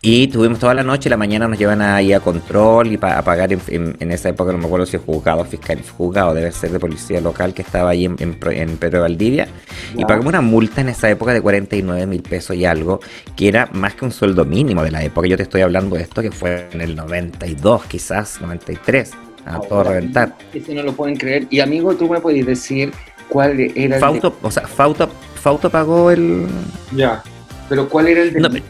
Y 0.03 0.29
tuvimos 0.29 0.57
toda 0.57 0.73
la 0.73 0.81
noche, 0.81 1.11
la 1.11 1.17
mañana 1.17 1.47
nos 1.47 1.59
llevan 1.59 1.79
ahí 1.79 2.11
a 2.11 2.19
control 2.19 2.87
y 2.87 2.95
a 2.99 3.21
pagar 3.21 3.53
en, 3.53 4.11
esa 4.11 4.29
época, 4.29 4.51
no 4.51 4.57
me 4.57 4.65
acuerdo 4.65 4.87
si 4.87 4.97
es 4.97 5.03
juzgado, 5.03 5.45
fiscal, 5.45 5.79
juzgado, 5.95 6.33
debe 6.33 6.51
ser 6.51 6.71
de 6.71 6.79
policía 6.79 7.21
local 7.21 7.53
que 7.53 7.61
estaba 7.61 7.91
ahí 7.91 8.05
en, 8.05 8.15
en, 8.17 8.77
Pedro 8.77 9.01
Valdivia. 9.01 9.47
Y 9.95 10.03
pagamos 10.05 10.25
una 10.25 10.41
multa 10.41 10.81
en 10.81 10.89
esa 10.89 11.07
época 11.07 11.33
de 11.33 11.41
49 11.41 12.07
mil 12.07 12.23
pesos 12.23 12.55
y 12.55 12.65
algo, 12.65 12.99
que 13.35 13.47
era 13.47 13.69
más 13.73 13.93
que 13.93 14.05
un 14.05 14.11
sueldo 14.11 14.43
mínimo 14.43 14.83
de 14.83 14.89
la 14.89 15.03
época. 15.03 15.27
Yo 15.27 15.37
te 15.37 15.43
estoy 15.43 15.61
hablando 15.61 15.95
de 15.95 16.01
esto 16.01 16.23
que 16.23 16.31
fue 16.31 16.67
en 16.71 16.81
el 16.81 16.95
92, 16.95 17.85
quizás, 17.85 18.41
93, 18.41 19.11
a 19.45 19.59
todo 19.59 19.83
reventar. 19.83 20.35
Eso 20.51 20.73
no 20.73 20.81
lo 20.81 20.93
pueden 20.93 21.15
creer. 21.15 21.45
Y 21.51 21.59
amigo, 21.59 21.93
tú 21.93 22.09
me 22.09 22.19
puedes 22.19 22.43
decir 22.43 22.91
cuál 23.29 23.59
era 23.59 23.97
el. 23.97 24.01
Fauto, 24.01 24.35
o 24.41 24.49
sea, 24.49 24.65
Fauto, 24.65 25.07
Fauto 25.35 25.69
pagó 25.69 26.09
el. 26.09 26.47
Ya. 26.95 27.21
Pero 27.69 27.87
¿cuál 27.87 28.07
era 28.07 28.23
el 28.23 28.33
de... 28.33 28.63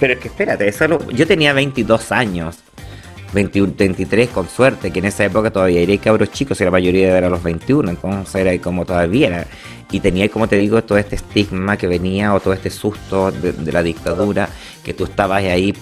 Pero 0.00 0.14
es 0.14 0.18
que 0.18 0.28
espérate, 0.28 0.66
eso 0.66 0.98
yo 1.10 1.26
tenía 1.26 1.52
22 1.52 2.10
años. 2.10 2.58
21, 3.32 3.74
23 3.76 4.28
con 4.30 4.48
suerte, 4.48 4.90
que 4.90 4.98
en 4.98 5.04
esa 5.04 5.24
época 5.24 5.52
todavía 5.52 5.80
era 5.80 5.96
cabros 5.98 6.32
chicos 6.32 6.60
y 6.60 6.64
la 6.64 6.70
mayoría 6.72 7.16
era 7.16 7.28
los 7.28 7.42
21, 7.42 7.90
entonces 7.90 8.34
era 8.34 8.60
como 8.60 8.84
todavía 8.84 9.28
era. 9.28 9.46
Y 9.92 10.00
tenía, 10.00 10.28
como 10.28 10.48
te 10.48 10.56
digo, 10.56 10.82
todo 10.82 10.98
este 10.98 11.16
estigma 11.16 11.76
que 11.76 11.86
venía 11.86 12.32
o 12.34 12.40
todo 12.40 12.54
este 12.54 12.70
susto 12.70 13.32
de, 13.32 13.72
la 13.72 13.82
dictadura, 13.82 14.48
que 14.84 14.94
tú 14.94 15.04
estabas 15.04 15.42
ahí 15.44 15.74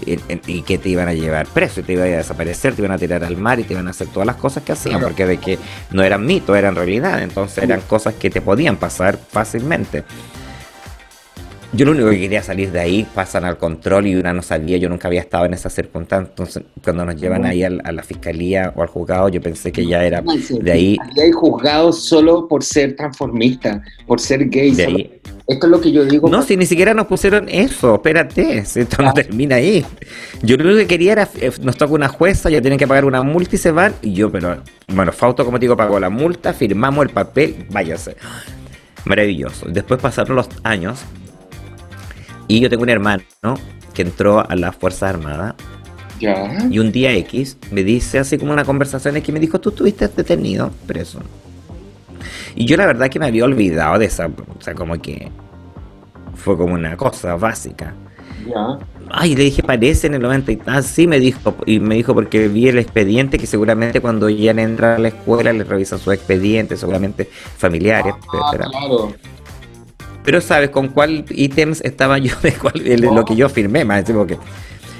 y 0.47 0.63
que 0.63 0.79
te 0.79 0.89
iban 0.89 1.09
a 1.09 1.13
llevar 1.13 1.47
preso 1.47 1.81
y 1.81 1.83
te 1.83 1.93
iban 1.93 2.09
a 2.09 2.17
desaparecer, 2.17 2.75
te 2.75 2.83
iban 2.83 2.93
a 2.93 2.99
tirar 2.99 3.23
al 3.23 3.37
mar 3.37 3.61
y 3.61 3.65
te 3.65 3.75
iban 3.75 3.87
a 3.87 3.91
hacer 3.91 4.09
todas 4.09 4.27
las 4.27 4.37
cosas 4.37 4.63
que 4.63 4.73
hacían, 4.73 5.01
porque 5.01 5.27
de 5.27 5.37
que 5.37 5.59
no 5.91 6.03
eran 6.03 6.25
mitos, 6.25 6.57
eran 6.57 6.75
realidad, 6.75 7.23
entonces 7.23 7.65
eran 7.65 7.83
cosas 7.83 8.15
que 8.15 8.31
te 8.31 8.41
podían 8.41 8.77
pasar 8.77 9.19
fácilmente. 9.19 10.05
Yo 11.73 11.85
lo 11.85 11.93
único 11.93 12.09
que 12.09 12.19
quería 12.19 12.43
salir 12.43 12.73
de 12.73 12.81
ahí, 12.81 13.07
pasan 13.15 13.45
al 13.45 13.59
control 13.59 14.07
y 14.07 14.15
una 14.15 14.33
no 14.33 14.43
sabía, 14.43 14.79
yo 14.79 14.89
nunca 14.89 15.09
había 15.09 15.21
estado 15.21 15.45
en 15.45 15.53
esa 15.53 15.69
circunstancia. 15.69 16.31
Entonces, 16.31 16.63
cuando 16.83 17.05
nos 17.05 17.17
llevan 17.17 17.45
ahí 17.45 17.63
a, 17.63 17.69
la 17.69 18.03
fiscalía 18.03 18.73
o 18.75 18.81
al 18.81 18.89
juzgado, 18.89 19.29
yo 19.29 19.43
pensé 19.43 19.71
que 19.71 19.87
ya 19.87 20.03
era 20.03 20.23
de 20.23 20.73
ahí. 20.73 20.97
hay 21.23 21.31
juzgado 21.31 21.93
solo 21.93 22.49
por 22.49 22.65
ser 22.65 22.97
transformista, 22.97 23.83
por 24.07 24.19
ser 24.19 24.49
gay. 24.49 24.71
De 24.71 24.85
ahí, 24.85 25.21
Esto 25.47 25.67
es 25.67 25.71
lo 25.71 25.79
que 25.79 25.93
yo 25.93 26.07
digo. 26.07 26.31
No, 26.31 26.43
si 26.43 26.57
ni 26.57 26.65
siquiera 26.65 26.95
nos 26.95 27.07
pusieron 27.07 27.47
eso, 27.51 27.97
espérate, 27.97 28.65
si 28.65 28.81
esto 28.81 29.03
no 29.03 29.13
termina 29.13 29.57
ahí. 29.57 29.85
Yo 30.43 30.57
lo 30.57 30.65
único 30.65 30.79
que 30.79 30.87
quería 30.87 31.13
era, 31.13 31.29
eh, 31.39 31.53
nos 31.61 31.77
toca 31.77 31.93
una 31.93 32.09
jueza, 32.09 32.49
ya 32.49 32.63
tienen 32.63 32.79
que 32.79 32.87
pagar 32.87 33.05
una 33.05 33.23
multa 33.23 33.57
y 33.57 33.59
se 33.59 33.73
van, 33.73 33.95
y 34.01 34.15
yo, 34.15 34.33
pero, 34.33 34.63
bueno, 34.89 35.13
Fausto, 35.13 35.45
como 35.45 35.59
te 35.59 35.65
digo, 35.65 35.77
pagó 35.77 36.01
la 36.01 36.09
multa, 36.09 36.55
firmamos 36.55 37.05
el 37.05 37.13
papel, 37.13 37.67
váyase. 37.71 38.17
Maravilloso. 39.05 39.67
Después 39.69 40.01
pasaron 40.01 40.37
los 40.37 40.49
años, 40.65 41.05
y 42.49 42.61
yo 42.61 42.69
tengo 42.69 42.83
un 42.83 42.89
hermano 42.91 43.23
que 43.95 44.03
entró 44.03 44.49
a 44.49 44.55
las 44.57 44.75
Fuerzas 44.77 45.11
Armadas, 45.15 45.55
Ya. 46.21 46.67
y 46.71 46.79
un 46.81 46.91
día 46.91 47.13
X 47.15 47.57
me 47.71 47.85
dice, 47.85 48.19
así 48.19 48.39
como 48.39 48.53
una 48.53 48.65
conversación 48.65 49.17
X, 49.19 49.33
me 49.33 49.39
dijo, 49.41 49.61
tú 49.61 49.69
estuviste 49.71 50.09
detenido, 50.09 50.71
preso. 50.87 51.21
Y 52.57 52.65
yo 52.65 52.77
la 52.77 52.87
verdad 52.87 53.09
que 53.09 53.19
me 53.21 53.27
había 53.27 53.45
olvidado 53.45 53.99
de 53.99 54.07
esa, 54.07 54.27
o 54.27 54.61
sea, 54.61 54.75
como 54.75 55.01
que 55.01 55.31
fue 56.35 56.57
como 56.57 56.75
una 56.75 56.97
cosa 56.97 57.37
básica. 57.37 57.95
Ya. 58.47 58.79
Ay, 59.11 59.35
le 59.37 59.45
dije, 59.45 59.63
parece 59.63 60.07
en 60.07 60.15
el 60.15 60.23
90 60.23 60.53
y 60.53 60.57
tal, 60.57 60.83
sí 60.85 61.07
me 61.07 61.19
dijo, 61.21 61.55
y 61.67 61.81
me 61.81 61.95
dijo 61.95 62.15
porque 62.15 62.49
vi 62.49 62.69
el 62.69 62.79
expediente 62.79 63.39
que 63.39 63.47
seguramente 63.47 64.01
cuando 64.01 64.29
ya 64.29 64.51
entra 64.51 64.97
a 64.97 64.99
la 64.99 65.09
escuela 65.09 65.53
le 65.53 65.65
revisan 65.65 65.99
sus 65.99 66.13
expedientes, 66.15 66.81
seguramente 66.81 67.29
familiares, 67.57 68.15
Ah, 68.17 68.51
etcétera. 68.51 68.71
claro. 68.71 69.13
Pero 70.29 70.43
sabes 70.43 70.69
con 70.69 70.88
cuál 70.88 71.25
ítems 71.31 71.81
estaba 71.81 72.19
yo, 72.19 72.38
de 72.43 72.53
cuál, 72.53 72.75
lo 73.01 73.25
que 73.25 73.35
yo 73.35 73.49
firmé, 73.49 73.87
más 73.87 74.01
encima 74.01 74.27
que 74.27 74.37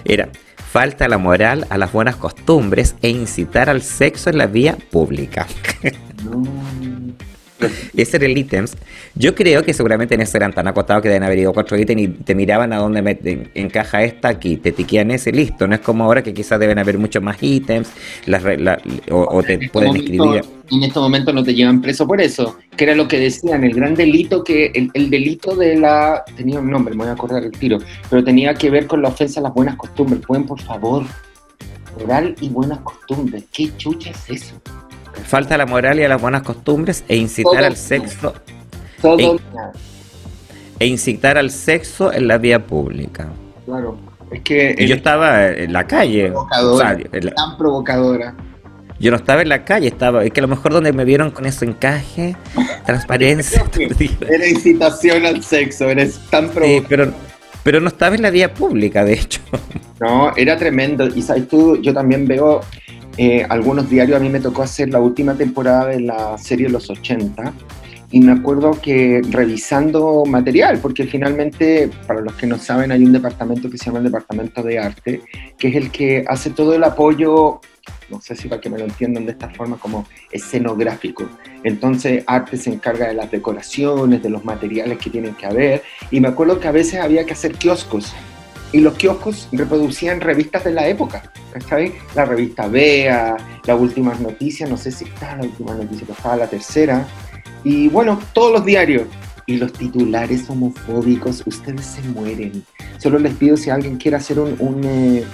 era 0.07 0.31
falta 0.73 1.07
la 1.07 1.19
moral, 1.19 1.67
a 1.69 1.77
las 1.77 1.93
buenas 1.93 2.17
costumbres 2.17 2.95
e 3.03 3.11
incitar 3.11 3.69
al 3.69 3.83
sexo 3.83 4.31
en 4.31 4.39
la 4.39 4.47
vía 4.47 4.79
pública. 4.91 5.47
No. 6.25 6.98
Ese 7.97 8.17
era 8.19 8.27
el 8.27 8.37
ítems. 8.39 8.77
Yo 9.15 9.35
creo 9.35 9.63
que 9.63 9.73
seguramente 9.75 10.15
en 10.15 10.21
ese 10.21 10.37
eran 10.39 10.53
tan 10.53 10.69
acotados 10.69 11.03
que 11.03 11.09
deben 11.09 11.25
haber 11.25 11.39
ido 11.39 11.53
cuatro 11.53 11.77
ítems 11.79 12.03
y 12.03 12.09
te 12.09 12.35
miraban 12.35 12.73
a 12.73 12.77
dónde 12.79 13.03
me- 13.03 13.19
en- 13.25 13.51
encaja 13.55 14.03
esta 14.05 14.29
aquí, 14.29 14.57
te 14.57 14.73
tiquean 14.73 15.11
ese 15.11 15.33
listo. 15.33 15.67
No 15.67 15.75
es 15.75 15.81
como 15.81 16.05
ahora 16.05 16.23
que 16.23 16.33
quizás 16.35 16.61
deben 16.61 16.79
haber 16.79 16.99
muchos 16.99 17.23
más 17.23 17.37
ítems 17.43 17.91
las 18.27 18.43
la- 18.45 18.81
o, 19.11 19.37
o 19.37 19.43
te 19.43 19.55
este 19.55 19.69
pueden 19.71 19.89
momento- 19.89 20.13
escribir. 20.35 20.59
En 20.71 20.83
este 20.85 20.99
momento 21.01 21.33
no 21.33 21.43
te 21.43 21.55
llevan 21.55 21.81
preso 21.81 22.07
por 22.07 22.21
eso, 22.21 22.59
que 22.77 22.85
era 22.85 22.95
lo 22.95 23.09
que 23.09 23.19
decían, 23.19 23.65
el 23.65 23.73
gran 23.75 23.95
delito 23.95 24.45
que, 24.45 24.67
el, 24.75 24.91
el 24.93 25.09
delito 25.09 25.57
de 25.57 25.77
la, 25.77 26.23
tenía 26.37 26.59
un 26.61 26.71
nombre, 26.71 26.95
me 26.95 27.05
voy 27.05 27.09
a 27.09 27.13
acordar 27.13 27.43
el 27.43 27.53
tiro, 27.53 27.79
pero 28.11 28.23
tenía 28.23 28.53
que 28.53 28.69
ver 28.69 28.87
con 28.87 29.01
la 29.01 29.09
ofensa 29.09 29.41
a 29.41 29.45
las 29.45 29.55
buenas 29.55 29.77
costumbres. 29.77 30.21
Pueden, 30.27 30.45
por 30.45 30.61
favor, 30.61 31.05
moral 31.99 32.35
y 32.41 32.51
buenas 32.51 32.81
costumbres. 32.81 33.45
¿Qué 33.51 33.71
chucha 33.79 34.11
es 34.11 34.29
eso? 34.29 34.55
Falta 35.27 35.57
la 35.59 35.67
moral 35.67 35.99
y 36.01 36.05
a 36.05 36.09
las 36.09 36.21
buenas 36.21 36.43
costumbres 36.43 37.05
e 37.09 37.17
incitar 37.17 37.53
Todo. 37.57 37.67
al 37.67 37.77
sexo 37.77 38.35
Todo, 39.03 39.19
Ey. 39.19 39.41
e 40.79 40.87
incitar 40.87 41.37
al 41.39 41.51
sexo 41.51 42.13
en 42.13 42.29
la 42.29 42.39
vía 42.39 42.65
pública. 42.67 43.29
claro. 43.67 43.99
Es 44.31 44.43
que 44.43 44.75
Y 44.77 44.87
yo 44.87 44.93
es 44.95 44.99
estaba 44.99 45.49
en 45.49 45.73
la 45.73 45.87
calle. 45.87 46.27
O 46.31 46.33
provocadora, 46.47 46.97
sea, 46.99 47.07
en 47.13 47.25
la- 47.25 47.33
tan 47.33 47.57
provocadora. 47.57 48.35
yo 49.01 49.11
no 49.11 49.17
estaba 49.17 49.41
en 49.41 49.49
la 49.49 49.65
calle, 49.65 49.89
estaba. 49.89 50.23
Es 50.23 50.33
que 50.33 50.41
a 50.41 50.43
lo 50.43 50.49
mejor 50.49 50.71
donde 50.75 50.93
me 50.93 51.07
vieron 51.07 51.31
con 51.31 51.47
ese 51.47 51.65
encaje, 51.65 52.37
transparencia. 52.85 53.65
Era 54.29 54.47
incitación 54.47 55.25
al 55.25 55.43
sexo, 55.43 55.89
eres 55.89 56.21
tan 56.31 56.49
Sí, 56.49 56.51
provocadora. 56.55 56.89
pero, 56.91 57.13
pero 57.63 57.81
no 57.81 57.89
estaba 57.89 58.17
en 58.17 58.21
la 58.23 58.29
vía 58.29 58.53
pública, 58.53 59.03
de 59.03 59.15
hecho. 59.15 59.41
No, 59.99 60.37
era 60.37 60.59
tremendo. 60.59 61.07
Y 61.07 61.23
sabes 61.23 61.49
tú, 61.49 61.81
yo 61.81 61.95
también 61.95 62.27
veo 62.27 62.61
eh, 63.19 63.45
algunos 63.49 63.91
diarios, 63.91 64.17
a 64.17 64.23
mí 64.23 64.29
me 64.29 64.39
tocó 64.39 64.63
hacer 64.63 64.91
la 64.91 65.01
última 65.01 65.35
temporada 65.35 65.87
de 65.87 66.01
la 66.01 66.39
serie 66.39 66.69
Los 66.69 66.89
80. 66.89 67.53
Y 68.11 68.21
me 68.21 68.33
acuerdo 68.33 68.79
que 68.81 69.21
revisando 69.29 70.25
material, 70.25 70.79
porque 70.81 71.05
finalmente, 71.05 71.91
para 72.07 72.21
los 72.21 72.33
que 72.35 72.47
no 72.47 72.57
saben, 72.57 72.91
hay 72.93 73.05
un 73.05 73.13
departamento 73.13 73.69
que 73.69 73.77
se 73.77 73.87
llama 73.87 73.99
el 73.99 74.05
Departamento 74.05 74.63
de 74.63 74.79
Arte, 74.79 75.21
que 75.59 75.69
es 75.69 75.77
el 75.77 75.91
que 75.91 76.25
hace 76.27 76.51
todo 76.51 76.75
el 76.75 76.85
apoyo, 76.85 77.61
no 78.09 78.21
sé 78.21 78.35
si 78.35 78.49
para 78.49 78.61
que 78.61 78.71
me 78.71 78.79
lo 78.79 78.85
entiendan 78.85 79.27
de 79.27 79.33
esta 79.33 79.51
forma, 79.51 79.77
como 79.77 80.07
escenográfico. 80.31 81.29
Entonces, 81.65 82.25
arte 82.27 82.57
se 82.57 82.71
encarga 82.71 83.09
de 83.09 83.15
las 83.15 83.31
decoraciones, 83.31 84.23
de 84.23 84.31
los 84.31 84.45
materiales 84.45 84.97
que 84.97 85.11
tienen 85.11 85.35
que 85.35 85.45
haber. 85.45 85.83
Y 86.11 86.21
me 86.21 86.29
acuerdo 86.29 86.61
que 86.61 86.69
a 86.69 86.73
veces 86.73 87.01
había 87.01 87.27
que 87.27 87.35
hacer 87.35 87.53
kioscos 87.57 88.15
y 88.73 88.81
los 88.81 88.95
kioscos 88.95 89.49
reproducían 89.53 90.21
revistas 90.21 90.65
de 90.65 90.73
la 90.73 90.89
época, 90.89 91.33
¿cachai? 91.53 91.95
La 92.15 92.25
revista 92.25 92.69
Bea, 92.69 93.37
las 93.65 93.81
últimas 93.81 94.21
noticias, 94.21 94.69
no 94.69 94.77
sé 94.77 94.91
si 94.91 95.05
estaba 95.05 95.37
la 95.37 95.43
última 95.45 95.75
noticia, 95.75 96.07
pero 96.07 96.17
estaba 96.17 96.37
la 96.37 96.47
tercera, 96.49 97.07
y 97.65 97.89
bueno, 97.89 98.19
todos 98.33 98.53
los 98.53 98.65
diarios. 98.65 99.07
Y 99.47 99.57
los 99.57 99.73
titulares 99.73 100.51
homofóbicos, 100.51 101.43
ustedes 101.47 101.87
se 101.87 102.03
mueren. 102.03 102.63
Solo 102.99 103.19
les 103.19 103.35
pido 103.35 103.57
si 103.57 103.71
alguien 103.71 103.97
quiere 103.97 104.19
hacer 104.19 104.39
un, 104.39 104.55
un, 104.59 104.85
eh, 104.85 105.25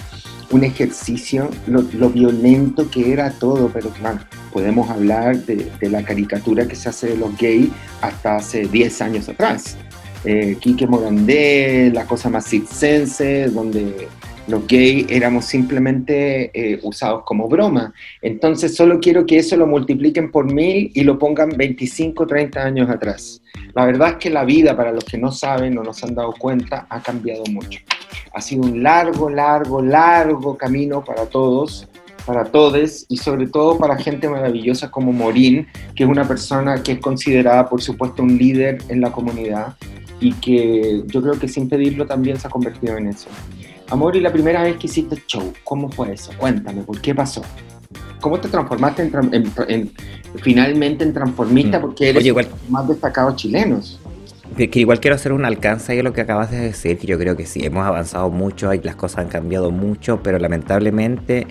un 0.51 0.63
ejercicio, 0.63 1.51
lo, 1.67 1.83
lo 1.95 2.11
violento 2.11 2.89
que 2.89 3.13
era 3.13 3.33
todo, 3.33 3.71
pero 3.75 3.91
bueno, 4.01 4.21
podemos 4.53 4.89
hablar 4.89 5.39
de, 5.39 5.69
de 5.81 5.91
la 5.91 6.05
caricatura 6.05 6.69
que 6.69 6.77
se 6.77 6.91
hace 6.91 7.09
de 7.09 7.17
los 7.17 7.37
gays 7.37 7.71
hasta 8.03 8.37
hace 8.37 8.69
10 8.69 9.03
años 9.03 9.29
atrás 9.29 9.77
eh, 10.25 10.57
Quique 10.61 10.87
Morandé, 10.87 11.91
la 11.93 12.07
cosa 12.07 12.31
más 12.31 12.47
circense, 12.49 13.49
donde 13.49 14.09
los 14.47 14.67
gays 14.67 15.07
éramos 15.09 15.47
simplemente 15.47 16.51
eh, 16.55 16.81
usados 16.83 17.23
como 17.25 17.49
broma. 17.49 17.93
Entonces 18.21 18.75
solo 18.75 19.01
quiero 19.01 19.27
que 19.27 19.39
eso 19.39 19.57
lo 19.57 19.67
multipliquen 19.67 20.31
por 20.31 20.53
mil 20.53 20.91
y 20.95 21.03
lo 21.03 21.19
pongan 21.19 21.51
25, 21.57 22.27
30 22.27 22.63
años 22.63 22.91
atrás. 22.91 23.43
La 23.75 23.87
verdad 23.87 24.11
es 24.11 24.17
que 24.17 24.31
la 24.31 24.45
vida, 24.45 24.77
para 24.77 24.93
los 24.93 25.05
que 25.05 25.19
no 25.19 25.33
saben 25.33 25.77
o 25.79 25.83
no 25.83 25.93
se 25.93 26.07
han 26.07 26.15
dado 26.15 26.33
cuenta, 26.33 26.87
ha 26.89 27.01
cambiado 27.01 27.45
mucho. 27.51 27.81
Ha 28.33 28.41
sido 28.41 28.63
un 28.63 28.83
largo, 28.83 29.31
largo, 29.31 29.81
largo 29.81 30.57
camino 30.57 31.05
para 31.05 31.27
todos, 31.27 31.89
para 32.27 32.45
todos 32.45 33.07
y 33.09 33.17
sobre 33.17 33.47
todo 33.47 33.79
para 33.79 33.97
gente 33.97 34.29
maravillosa 34.29 34.91
como 34.91 35.13
Morín, 35.13 35.67
que 35.95 36.05
es 36.05 36.09
una 36.09 36.27
persona 36.27 36.83
que 36.83 36.93
es 36.93 36.99
considerada, 36.99 37.69
por 37.69 37.83
supuesto, 37.83 38.23
un 38.23 38.37
líder 38.37 38.79
en 38.89 39.01
la 39.01 39.13
comunidad 39.13 39.75
y 40.25 40.33
que 40.33 41.03
yo 41.07 41.21
creo 41.23 41.39
que 41.39 41.49
sin 41.49 41.69
pedirlo 41.69 42.07
también 42.07 42.39
se 42.41 42.47
ha 42.47 42.51
convertido 42.51 42.97
en 42.97 43.09
eso. 43.09 43.29
Amor, 43.91 44.17
y 44.17 44.21
la 44.21 44.33
primera 44.33 44.63
vez 44.63 44.77
que 44.79 44.87
hiciste 44.87 45.23
show, 45.27 45.53
¿cómo 45.63 45.91
fue 45.91 46.15
eso? 46.15 46.33
Cuéntame, 46.39 46.83
¿por 46.83 46.99
qué 47.01 47.15
pasó? 47.15 47.43
¿Cómo 48.21 48.41
te 48.41 48.49
transformaste 48.49 49.03
en, 49.03 49.13
tran- 49.13 49.35
en- 49.35 49.53
en- 49.69 49.93
finalmente 50.43 51.05
en 51.05 51.13
transformista? 51.13 51.79
Mm. 51.79 51.83
Porque 51.83 52.09
eres 52.09 52.21
Oye, 52.23 52.29
igual- 52.29 52.47
uno 52.47 52.55
de 52.57 52.63
los 52.63 52.71
más 52.71 52.89
destacados 52.89 53.37
chilenos. 53.37 54.01
Que 54.57 54.71
igual 54.81 55.01
quiero 55.01 55.17
hacer 55.17 55.33
un 55.33 55.45
alcance 55.45 55.93
ahí 55.93 55.99
a 55.99 56.03
lo 56.03 56.13
que 56.15 56.23
acabas 56.23 56.51
de 56.51 56.59
decir, 56.59 56.97
que 56.97 57.07
yo 57.07 57.19
creo 57.19 57.37
que 57.37 57.45
sí, 57.45 57.61
hemos 57.67 57.85
avanzado 57.85 58.31
mucho, 58.31 58.73
y 58.73 58.81
las 58.81 58.97
cosas 58.97 59.19
han 59.19 59.29
cambiado 59.29 59.71
mucho, 59.71 60.21
pero 60.23 60.39
lamentablemente 60.39 61.47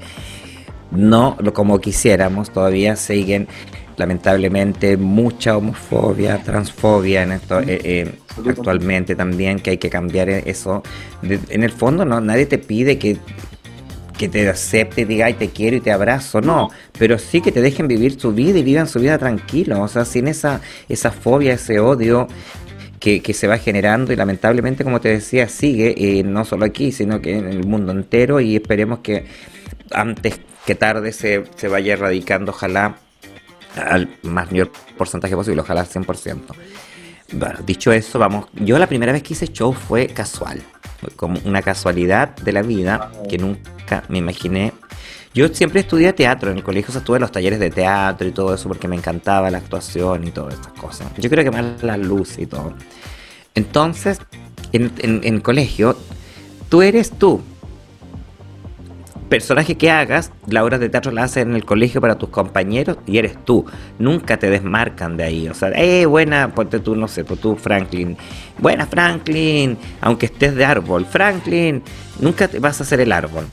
no 0.91 1.38
como 1.53 1.79
quisiéramos, 1.79 2.49
todavía 2.51 2.95
siguen 2.95 3.47
lamentablemente 3.97 4.97
mucha 4.97 5.55
homofobia, 5.57 6.41
transfobia 6.43 7.23
en 7.23 7.33
esto, 7.33 7.59
eh, 7.59 7.79
eh, 7.83 8.12
actualmente 8.48 9.15
también, 9.15 9.60
que 9.60 9.72
hay 9.72 9.78
que 9.78 9.89
cambiar 9.89 10.30
eso. 10.30 10.84
En 11.22 11.63
el 11.63 11.72
fondo 11.72 12.06
no, 12.06 12.22
nadie 12.22 12.46
te 12.46 12.58
pide 12.58 12.98
que, 12.98 13.17
que 14.17 14.30
te 14.30 14.48
acepte 14.48 15.02
y 15.02 15.06
diga, 15.06 15.28
ay, 15.28 15.34
te 15.34 15.50
quiero 15.50 15.78
y 15.78 15.82
te 15.82 15.91
abrazo, 15.91 16.41
no, 16.41 16.69
pero 16.98 17.17
sí 17.17 17.41
que 17.41 17.52
te 17.52 17.62
dejen 17.62 17.88
vivir 17.88 18.19
su 18.19 18.34
vida 18.34 18.60
y 18.60 18.63
vivan 18.63 18.88
su 18.88 19.00
vida 19.00 19.17
tranquilo, 19.17 19.82
o 19.82 19.88
sea, 19.88 20.06
sin 20.06 20.28
esa, 20.28 20.62
esa 20.89 21.12
fobia, 21.12 21.54
ese 21.54 21.80
odio 21.80 22.28
que, 23.00 23.22
que 23.22 23.34
se 23.34 23.48
va 23.48 23.58
generando 23.58 24.13
y 24.13 24.15
lamentablemente, 24.15 24.84
como 24.84 25.02
te 25.02 25.10
decía, 25.10 25.48
sigue, 25.50 25.93
eh, 25.98 26.24
no 26.24 26.46
solo 26.46 26.65
aquí, 26.65 26.91
sino 26.91 27.22
que 27.22 27.38
en 27.38 27.48
el 27.48 27.65
mundo 27.65 27.91
entero 27.91 28.39
y 28.39 28.56
esperemos 28.56 29.00
que 29.00 29.26
antes 29.91 30.39
que 30.65 30.76
tarde 30.76 31.12
se, 31.12 31.43
se 31.56 31.67
vaya 31.67 31.93
erradicando, 31.93 32.52
ojalá 32.52 32.96
al 33.76 34.10
mayor 34.22 34.72
porcentaje 34.98 35.36
posible, 35.36 35.62
ojalá 35.62 35.82
al 35.82 35.88
100%. 35.88 36.39
Bueno, 37.34 37.60
dicho 37.65 37.91
eso, 37.91 38.19
vamos, 38.19 38.46
yo 38.54 38.78
la 38.78 38.86
primera 38.88 39.12
vez 39.12 39.24
que 39.24 39.34
hice 39.34 39.48
show 39.48 39.74
fue 39.74 40.08
casual, 40.08 40.62
fue 41.02 41.10
como 41.15 41.39
una 41.46 41.63
casualidad 41.63 42.36
de 42.36 42.52
la 42.52 42.62
vida 42.62 43.12
que 43.28 43.39
nunca 43.39 44.04
me 44.08 44.19
imaginé. 44.19 44.72
Yo 45.34 45.48
siempre 45.48 45.82
estudié 45.82 46.13
teatro 46.13 46.52
en 46.52 46.58
el 46.58 46.63
colegio, 46.63 46.89
o 46.89 46.91
sea, 46.91 47.00
estuve 47.00 47.17
en 47.17 47.22
los 47.22 47.32
talleres 47.32 47.60
de 47.60 47.72
teatro 47.72 48.28
y 48.28 48.32
todo 48.32 48.54
eso 48.54 48.67
porque 48.67 48.88
me 48.88 48.96
encantaba 48.96 49.50
la 49.50 49.58
actuación 49.58 50.28
y 50.28 50.32
todas 50.32 50.54
estas 50.54 50.74
cosas. 50.74 51.08
Yo 51.17 51.28
creo 51.32 51.43
que 51.43 51.50
más 51.50 51.82
la 51.82 51.98
luz 51.98 52.38
y 52.38 52.46
todo. 52.46 52.76
Entonces, 53.56 54.19
en, 54.72 54.91
en, 55.00 55.22
en 55.24 55.39
colegio, 55.39 55.98
tú 56.69 56.84
eres 56.84 57.12
tú. 57.17 57.41
Personaje 59.34 59.78
que 59.78 59.89
hagas, 59.89 60.32
la 60.46 60.63
obra 60.63 60.78
de 60.78 60.89
teatro 60.89 61.12
la 61.12 61.24
haces 61.24 61.41
en 61.41 61.56
el 61.56 61.65
colegio 61.65 62.00
para 62.00 62.19
tus 62.19 62.30
compañeros 62.30 62.98
y 63.08 63.17
eres 63.17 63.43
tú. 63.43 63.65
Nunca 63.98 64.38
te 64.38 64.48
desmarcan 64.48 65.17
de 65.17 65.24
ahí. 65.24 65.48
O 65.48 65.56
sea, 65.56 65.69
eh, 65.69 66.06
buena, 66.06 66.54
ponte 66.54 66.80
tú, 66.80 66.96
no 66.96 67.08
sé, 67.08 67.26
pues 67.26 67.39
tú, 67.39 67.56
Franklin. 67.56 68.15
Buena, 68.60 68.86
Franklin. 68.86 69.76
Aunque 70.02 70.28
estés 70.28 70.54
de 70.54 70.63
árbol, 70.63 71.08
Franklin. 71.08 71.82
Nunca 72.19 72.48
te 72.48 72.60
vas 72.60 72.80
a 72.80 72.84
hacer 72.84 73.00
el 73.00 73.12
árbol. 73.12 73.46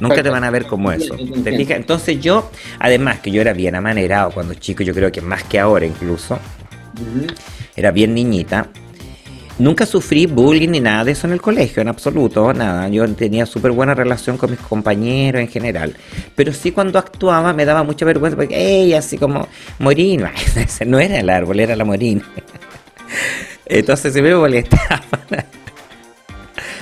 Nunca 0.00 0.22
te 0.22 0.30
van 0.30 0.44
a 0.44 0.50
ver 0.50 0.64
como 0.64 0.90
eso. 0.92 1.14
¿Te 1.44 1.54
fijas? 1.54 1.76
Entonces 1.76 2.18
yo, 2.22 2.50
además 2.78 3.18
que 3.18 3.30
yo 3.30 3.42
era 3.42 3.52
bien 3.52 3.74
amanerado 3.74 4.30
cuando 4.30 4.54
chico, 4.54 4.82
yo 4.82 4.94
creo 4.94 5.12
que 5.12 5.20
más 5.20 5.42
que 5.44 5.60
ahora 5.60 5.84
incluso, 5.84 6.38
era 7.76 7.90
bien 7.90 8.14
niñita. 8.14 8.70
Nunca 9.58 9.86
sufrí 9.86 10.26
bullying 10.26 10.68
ni 10.68 10.80
nada 10.80 11.04
de 11.04 11.12
eso 11.12 11.26
en 11.26 11.32
el 11.32 11.40
colegio, 11.40 11.82
en 11.82 11.88
absoluto, 11.88 12.52
nada. 12.52 12.88
Yo 12.88 13.08
tenía 13.14 13.44
súper 13.44 13.72
buena 13.72 13.92
relación 13.92 14.38
con 14.38 14.52
mis 14.52 14.60
compañeros 14.60 15.40
en 15.40 15.48
general. 15.48 15.96
Pero 16.36 16.52
sí 16.52 16.70
cuando 16.70 16.98
actuaba 16.98 17.52
me 17.52 17.64
daba 17.64 17.82
mucha 17.82 18.04
vergüenza 18.04 18.36
porque, 18.36 18.82
ella 18.82 18.98
así 18.98 19.18
como, 19.18 19.48
Morín, 19.80 20.24
ese 20.56 20.84
no 20.84 21.00
era 21.00 21.18
el 21.18 21.28
árbol, 21.28 21.58
era 21.58 21.74
la 21.74 21.84
Morín. 21.84 22.22
Entonces 23.66 24.12
se 24.12 24.22
me 24.22 24.32
molestaba. 24.34 25.02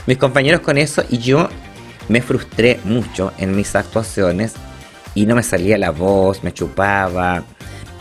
mis 0.07 0.19
compañeros 0.19 0.61
con 0.61 0.77
eso 0.77 1.03
y 1.09 1.19
yo 1.19 1.49
me 2.09 2.21
frustré 2.21 2.79
mucho 2.85 3.33
en 3.39 3.57
mis 3.57 3.75
actuaciones 3.75 4.53
y 5.15 5.25
no 5.25 5.35
me 5.35 5.43
salía 5.43 5.79
la 5.79 5.91
voz, 5.91 6.45
me 6.45 6.53
chupaba. 6.53 7.43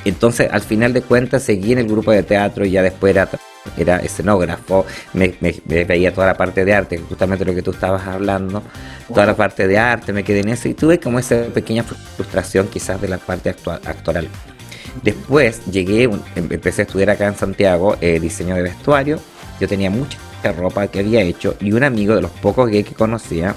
Entonces, 0.04 0.50
al 0.52 0.62
final 0.62 0.92
de 0.92 1.02
cuentas, 1.02 1.44
seguí 1.44 1.72
en 1.72 1.80
el 1.80 1.88
grupo 1.88 2.12
de 2.12 2.24
teatro 2.24 2.66
y 2.66 2.72
ya 2.72 2.84
después 2.84 3.12
era 3.12 3.28
era 3.78 3.98
escenógrafo, 3.98 4.86
me, 5.14 5.36
veía 5.66 6.14
toda 6.14 6.28
la 6.28 6.38
parte 6.38 6.66
de 6.66 6.74
arte, 6.74 6.98
justamente 6.98 7.46
lo 7.46 7.54
que 7.54 7.62
tú 7.62 7.72
estabas 7.72 8.08
hablando, 8.08 8.64
toda 9.08 9.26
la 9.26 9.36
parte 9.36 9.68
de 9.68 9.78
arte, 9.78 10.14
me 10.14 10.24
quedé 10.24 10.42
en 10.42 10.50
eso 10.50 10.68
y 10.68 10.74
tuve 10.74 11.00
como 11.00 11.20
esa 11.20 11.44
pequeña 11.54 11.84
frustración 11.84 12.68
quizás 12.68 13.02
de 13.02 13.08
la 13.08 13.18
parte 13.18 13.50
actoral. 13.50 14.28
Después 15.04 15.66
llegué, 15.66 16.04
em, 16.04 16.22
empecé 16.36 16.84
a 16.84 16.86
estudiar 16.86 17.10
acá 17.10 17.28
en 17.28 17.36
Santiago 17.36 17.98
eh, 18.02 18.20
diseño 18.20 18.56
de 18.56 18.62
vestuario, 18.62 19.20
yo 19.60 19.68
tenía 19.68 19.90
mucha 19.90 20.18
ropa 20.58 20.88
que 20.88 21.00
había 21.00 21.22
hecho 21.22 21.56
y 21.60 21.72
un 21.72 21.84
amigo 21.84 22.16
de 22.16 22.22
los 22.22 22.32
pocos 22.32 22.70
gays 22.70 22.86
que 22.86 22.94
conocía, 22.94 23.56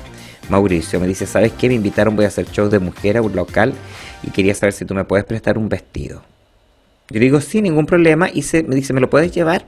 Mauricio, 0.49 0.99
me 0.99 1.07
dice, 1.07 1.27
¿sabes 1.27 1.53
qué? 1.53 1.69
Me 1.69 1.75
invitaron, 1.75 2.17
voy 2.17 2.25
a 2.25 2.29
hacer 2.29 2.47
show 2.51 2.69
de 2.69 2.79
mujer 2.79 3.19
a 3.19 3.23
un 3.23 3.37
local 3.37 3.75
y 4.23 4.31
quería 4.31 4.55
saber 4.55 4.73
si 4.73 4.85
tú 4.85 4.95
me 4.95 5.05
puedes 5.05 5.27
prestar 5.27 5.59
un 5.59 5.69
vestido. 5.69 6.23
Yo 7.11 7.21
digo, 7.21 7.41
sí, 7.41 7.63
ningún 7.63 7.87
problema. 7.87 8.29
Y 8.33 8.43
se, 8.43 8.63
me 8.63 8.75
dice, 8.75 8.93
¿me 8.93 9.01
lo 9.01 9.09
puedes 9.09 9.33
llevar? 9.33 9.67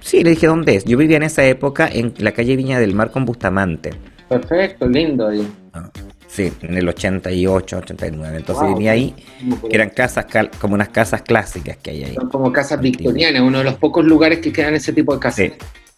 Sí, 0.00 0.22
le 0.22 0.30
dije, 0.30 0.46
¿dónde 0.46 0.74
es? 0.76 0.84
Yo 0.84 0.96
vivía 0.96 1.16
en 1.16 1.22
esa 1.24 1.44
época 1.44 1.88
en 1.92 2.14
la 2.18 2.32
calle 2.32 2.56
Viña 2.56 2.80
del 2.80 2.94
Mar 2.94 3.10
con 3.10 3.24
Bustamante. 3.24 3.90
Perfecto, 4.28 4.86
lindo 4.86 5.28
ahí. 5.28 5.46
Ah, 5.72 5.90
sí, 6.26 6.52
en 6.62 6.76
el 6.76 6.88
88, 6.88 7.78
89. 7.78 8.36
Entonces 8.36 8.68
vivía 8.68 8.92
ahí, 8.92 9.14
que 9.68 9.74
eran 9.74 9.90
casas, 9.90 10.26
como 10.58 10.74
unas 10.74 10.90
casas 10.90 11.22
clásicas 11.22 11.76
que 11.78 11.90
hay 11.90 12.04
ahí. 12.04 12.14
Son 12.14 12.28
como 12.28 12.52
casas 12.52 12.80
victorianas, 12.80 13.42
uno 13.42 13.58
de 13.58 13.64
los 13.64 13.74
pocos 13.74 14.04
lugares 14.04 14.38
que 14.38 14.52
quedan 14.52 14.74
ese 14.74 14.92
tipo 14.92 15.14
de 15.14 15.20
casas. 15.20 15.46
Sí. 15.46 15.52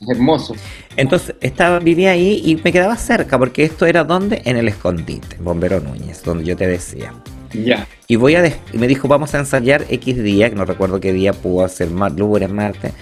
hermoso. 0.08 0.54
Entonces 0.96 1.34
estaba, 1.40 1.78
vivía 1.78 2.12
ahí 2.12 2.40
y 2.44 2.56
me 2.56 2.72
quedaba 2.72 2.96
cerca, 2.96 3.38
porque 3.38 3.64
esto 3.64 3.86
era 3.86 4.04
donde? 4.04 4.42
En 4.44 4.56
el 4.56 4.68
escondite, 4.68 5.36
Bombero 5.40 5.80
Núñez, 5.80 6.22
donde 6.22 6.44
yo 6.44 6.56
te 6.56 6.66
decía. 6.66 7.12
Ya. 7.52 7.86
Y 8.06 8.14
voy 8.16 8.36
a 8.36 8.44
me 8.72 8.86
dijo, 8.86 9.08
vamos 9.08 9.34
a 9.34 9.40
ensayar 9.40 9.84
X 9.88 10.22
día, 10.22 10.50
que 10.50 10.56
no 10.56 10.64
recuerdo 10.64 11.00
qué 11.00 11.12
día 11.12 11.32
pudo 11.32 11.68
ser, 11.68 11.90
lunes, 11.90 12.50
martes 12.50 12.92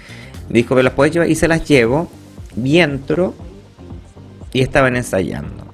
Dijo, 0.49 0.75
¿me 0.75 0.83
las 0.83 0.95
puedes 0.95 1.13
llevar? 1.13 1.31
Y 1.31 1.35
se 1.35 1.49
las 1.49 1.67
llevo. 1.67 2.09
Y 2.63 2.79
entro. 2.79 3.35
Y 4.53 4.63
estaban 4.63 4.97
ensayando. 4.97 5.67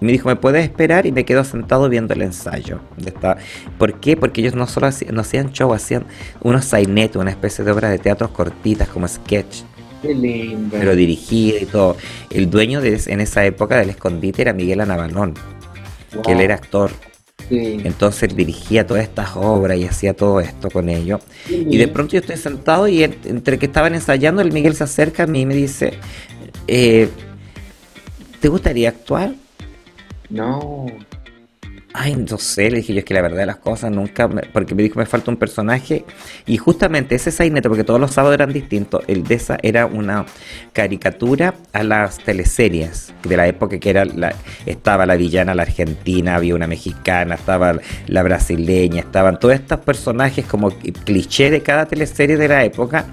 me 0.00 0.12
dijo, 0.12 0.28
¿me 0.28 0.36
puedes 0.36 0.64
esperar? 0.64 1.06
Y 1.06 1.12
me 1.12 1.24
quedo 1.24 1.42
sentado 1.44 1.88
viendo 1.88 2.14
el 2.14 2.22
ensayo. 2.22 2.80
¿Por 3.78 4.00
qué? 4.00 4.16
Porque 4.16 4.40
ellos 4.40 4.54
no 4.54 4.66
solo 4.66 4.86
hacían, 4.86 5.14
no 5.14 5.22
hacían 5.22 5.52
show, 5.52 5.72
hacían 5.72 6.04
unos 6.42 6.64
sainetos, 6.64 7.20
una 7.20 7.30
especie 7.30 7.64
de 7.64 7.72
obras 7.72 7.90
de 7.90 7.98
teatro 7.98 8.32
cortitas, 8.32 8.88
como 8.88 9.08
sketch. 9.08 9.62
Qué 10.00 10.14
lindo. 10.14 10.76
Pero 10.78 10.94
dirigida 10.94 11.58
y 11.60 11.66
todo. 11.66 11.96
El 12.30 12.50
dueño 12.50 12.80
de, 12.80 13.00
en 13.06 13.20
esa 13.20 13.44
época 13.44 13.78
del 13.78 13.90
escondite 13.90 14.42
era 14.42 14.52
Miguel 14.52 14.80
Anabalón, 14.80 15.34
que 16.24 16.32
él 16.32 16.40
era 16.40 16.54
actor. 16.54 16.90
Entonces 17.50 18.34
dirigía 18.34 18.86
todas 18.86 19.02
estas 19.02 19.36
obras 19.36 19.78
y 19.78 19.84
hacía 19.84 20.14
todo 20.14 20.40
esto 20.40 20.70
con 20.70 20.88
ellos. 20.88 21.20
Y 21.48 21.76
de 21.76 21.88
pronto 21.88 22.12
yo 22.12 22.20
estoy 22.20 22.36
sentado 22.36 22.88
y 22.88 23.02
entre 23.02 23.58
que 23.58 23.66
estaban 23.66 23.94
ensayando, 23.94 24.42
el 24.42 24.52
Miguel 24.52 24.74
se 24.74 24.84
acerca 24.84 25.24
a 25.24 25.26
mí 25.26 25.42
y 25.42 25.46
me 25.46 25.54
dice, 25.54 25.94
eh, 26.66 27.08
¿te 28.40 28.48
gustaría 28.48 28.88
actuar? 28.88 29.34
No. 30.30 30.86
Ay, 31.96 32.16
no 32.16 32.38
sé, 32.38 32.72
le 32.72 32.78
dije 32.78 32.92
yo 32.92 32.98
es 32.98 33.04
que 33.04 33.14
la 33.14 33.22
verdad 33.22 33.38
de 33.38 33.46
las 33.46 33.58
cosas 33.58 33.92
nunca, 33.92 34.28
porque 34.52 34.74
me 34.74 34.82
dijo 34.82 34.98
me 34.98 35.06
falta 35.06 35.30
un 35.30 35.36
personaje. 35.36 36.04
Y 36.44 36.56
justamente 36.56 37.14
ese 37.14 37.30
sainete, 37.30 37.68
porque 37.68 37.84
todos 37.84 38.00
los 38.00 38.10
sábados 38.10 38.34
eran 38.34 38.52
distintos, 38.52 39.04
el 39.06 39.22
de 39.22 39.36
esa 39.36 39.58
era 39.62 39.86
una 39.86 40.26
caricatura 40.72 41.54
a 41.72 41.84
las 41.84 42.18
teleseries 42.18 43.14
de 43.22 43.36
la 43.36 43.46
época 43.46 43.78
que 43.78 43.90
era 43.90 44.04
la, 44.04 44.34
estaba 44.66 45.06
la 45.06 45.14
villana 45.14 45.54
la 45.54 45.62
argentina, 45.62 46.34
había 46.34 46.56
una 46.56 46.66
mexicana, 46.66 47.36
estaba 47.36 47.76
la 48.08 48.22
brasileña, 48.24 49.02
estaban 49.02 49.38
todos 49.38 49.54
estos 49.54 49.78
personajes 49.78 50.44
como 50.46 50.70
cliché 51.04 51.48
de 51.48 51.62
cada 51.62 51.86
teleserie 51.86 52.36
de 52.36 52.48
la 52.48 52.64
época 52.64 53.06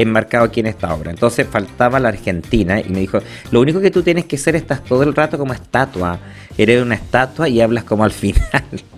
enmarcado 0.00 0.46
aquí 0.46 0.58
en 0.58 0.66
esta 0.66 0.92
obra. 0.92 1.12
Entonces 1.12 1.46
faltaba 1.46 2.00
la 2.00 2.08
argentina 2.08 2.80
y 2.80 2.88
me 2.88 2.98
dijo, 2.98 3.20
lo 3.52 3.60
único 3.60 3.80
que 3.80 3.92
tú 3.92 4.02
tienes 4.02 4.24
que 4.24 4.34
hacer 4.34 4.56
estás 4.56 4.82
todo 4.82 5.04
el 5.04 5.14
rato 5.14 5.38
como 5.38 5.52
estatua, 5.52 6.18
eres 6.58 6.82
una 6.82 6.94
estatua 6.94 7.48
y 7.48 7.60
hablas 7.60 7.84
como 7.84 8.04
al 8.04 8.12
final. 8.12 8.42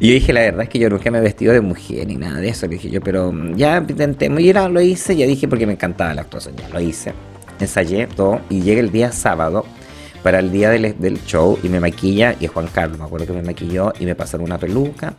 Y 0.00 0.08
yo 0.08 0.14
dije, 0.14 0.32
la 0.32 0.40
verdad 0.40 0.62
es 0.62 0.68
que 0.68 0.78
yo 0.78 0.88
nunca 0.88 1.10
me 1.10 1.18
he 1.18 1.20
vestido 1.20 1.52
de 1.52 1.60
mujer 1.60 2.06
ni 2.06 2.16
nada 2.16 2.40
de 2.40 2.48
eso. 2.48 2.66
Le 2.66 2.74
dije 2.74 2.90
yo, 2.90 3.00
pero 3.00 3.32
ya 3.54 3.76
intenté, 3.76 4.30
ya 4.42 4.68
lo 4.68 4.80
hice, 4.80 5.16
ya 5.16 5.26
dije 5.26 5.48
porque 5.48 5.66
me 5.66 5.74
encantaba 5.74 6.14
la 6.14 6.22
actuación, 6.22 6.56
ya 6.56 6.68
lo 6.68 6.80
hice. 6.80 7.12
Ensayé 7.60 8.06
todo 8.06 8.40
y 8.48 8.62
llega 8.62 8.80
el 8.80 8.90
día 8.90 9.12
sábado 9.12 9.66
para 10.22 10.38
el 10.38 10.50
día 10.50 10.70
del, 10.70 11.24
show 11.26 11.58
y 11.62 11.68
me 11.68 11.80
maquilla, 11.80 12.36
y 12.38 12.46
Juan 12.46 12.68
Carlos, 12.68 12.98
me 12.98 13.04
acuerdo 13.04 13.26
que 13.26 13.32
me 13.32 13.42
maquilló 13.42 13.92
y 13.98 14.06
me 14.06 14.14
pasaron 14.14 14.46
una 14.46 14.58
peluca. 14.58 15.14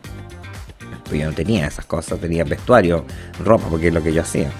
Pero 1.04 1.16
yo 1.16 1.26
no 1.26 1.34
tenía 1.34 1.66
esas 1.66 1.84
cosas, 1.84 2.18
tenía 2.18 2.44
vestuario, 2.44 3.04
ropa, 3.44 3.66
porque 3.68 3.88
es 3.88 3.94
lo 3.94 4.02
que 4.02 4.12
yo 4.12 4.22
hacía. 4.22 4.50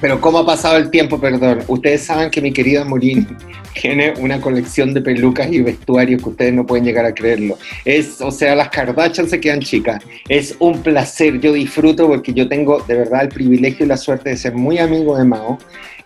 Pero 0.00 0.18
¿cómo 0.18 0.38
ha 0.38 0.46
pasado 0.46 0.78
el 0.78 0.90
tiempo, 0.90 1.20
perdón? 1.20 1.60
Ustedes 1.68 2.04
saben 2.04 2.30
que 2.30 2.40
mi 2.40 2.52
querida 2.52 2.84
Morín 2.86 3.26
tiene 3.80 4.14
una 4.18 4.40
colección 4.40 4.94
de 4.94 5.02
pelucas 5.02 5.52
y 5.52 5.60
vestuarios 5.60 6.22
que 6.22 6.28
ustedes 6.30 6.54
no 6.54 6.64
pueden 6.64 6.86
llegar 6.86 7.04
a 7.04 7.14
creerlo. 7.14 7.58
Es, 7.84 8.20
o 8.22 8.30
sea, 8.30 8.54
las 8.54 8.70
Kardashian 8.70 9.28
se 9.28 9.38
quedan 9.38 9.60
chicas. 9.60 10.02
Es 10.28 10.56
un 10.58 10.82
placer, 10.82 11.38
yo 11.40 11.52
disfruto 11.52 12.06
porque 12.06 12.32
yo 12.32 12.48
tengo 12.48 12.80
de 12.80 12.96
verdad 12.96 13.24
el 13.24 13.28
privilegio 13.28 13.84
y 13.84 13.88
la 13.90 13.98
suerte 13.98 14.30
de 14.30 14.38
ser 14.38 14.54
muy 14.54 14.78
amigo 14.78 15.18
de 15.18 15.24
Mao. 15.24 15.58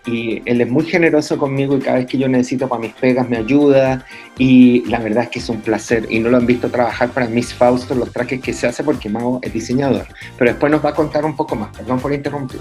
Y 0.06 0.42
él 0.44 0.60
es 0.60 0.68
muy 0.68 0.84
generoso 0.84 1.38
conmigo 1.38 1.76
y 1.76 1.80
cada 1.80 1.96
vez 1.96 2.06
que 2.06 2.18
yo 2.18 2.28
necesito 2.28 2.68
para 2.68 2.80
mis 2.80 2.92
pegas 2.92 3.28
me 3.28 3.36
ayuda. 3.36 4.04
Y 4.38 4.84
la 4.86 4.98
verdad 4.98 5.24
es 5.24 5.30
que 5.30 5.38
es 5.38 5.48
un 5.48 5.60
placer. 5.60 6.06
Y 6.10 6.18
no 6.18 6.30
lo 6.30 6.36
han 6.36 6.46
visto 6.46 6.68
trabajar 6.68 7.10
para 7.10 7.28
Miss 7.28 7.54
Fausto 7.54 7.94
los 7.94 8.12
trajes 8.12 8.40
que 8.40 8.52
se 8.52 8.66
hace 8.66 8.82
porque 8.82 9.08
Mao 9.08 9.38
es 9.40 9.52
diseñador. 9.52 10.06
Pero 10.36 10.50
después 10.50 10.72
nos 10.72 10.84
va 10.84 10.90
a 10.90 10.94
contar 10.94 11.24
un 11.24 11.36
poco 11.36 11.54
más. 11.54 11.74
Perdón 11.76 12.00
por 12.00 12.12
interrumpir 12.12 12.60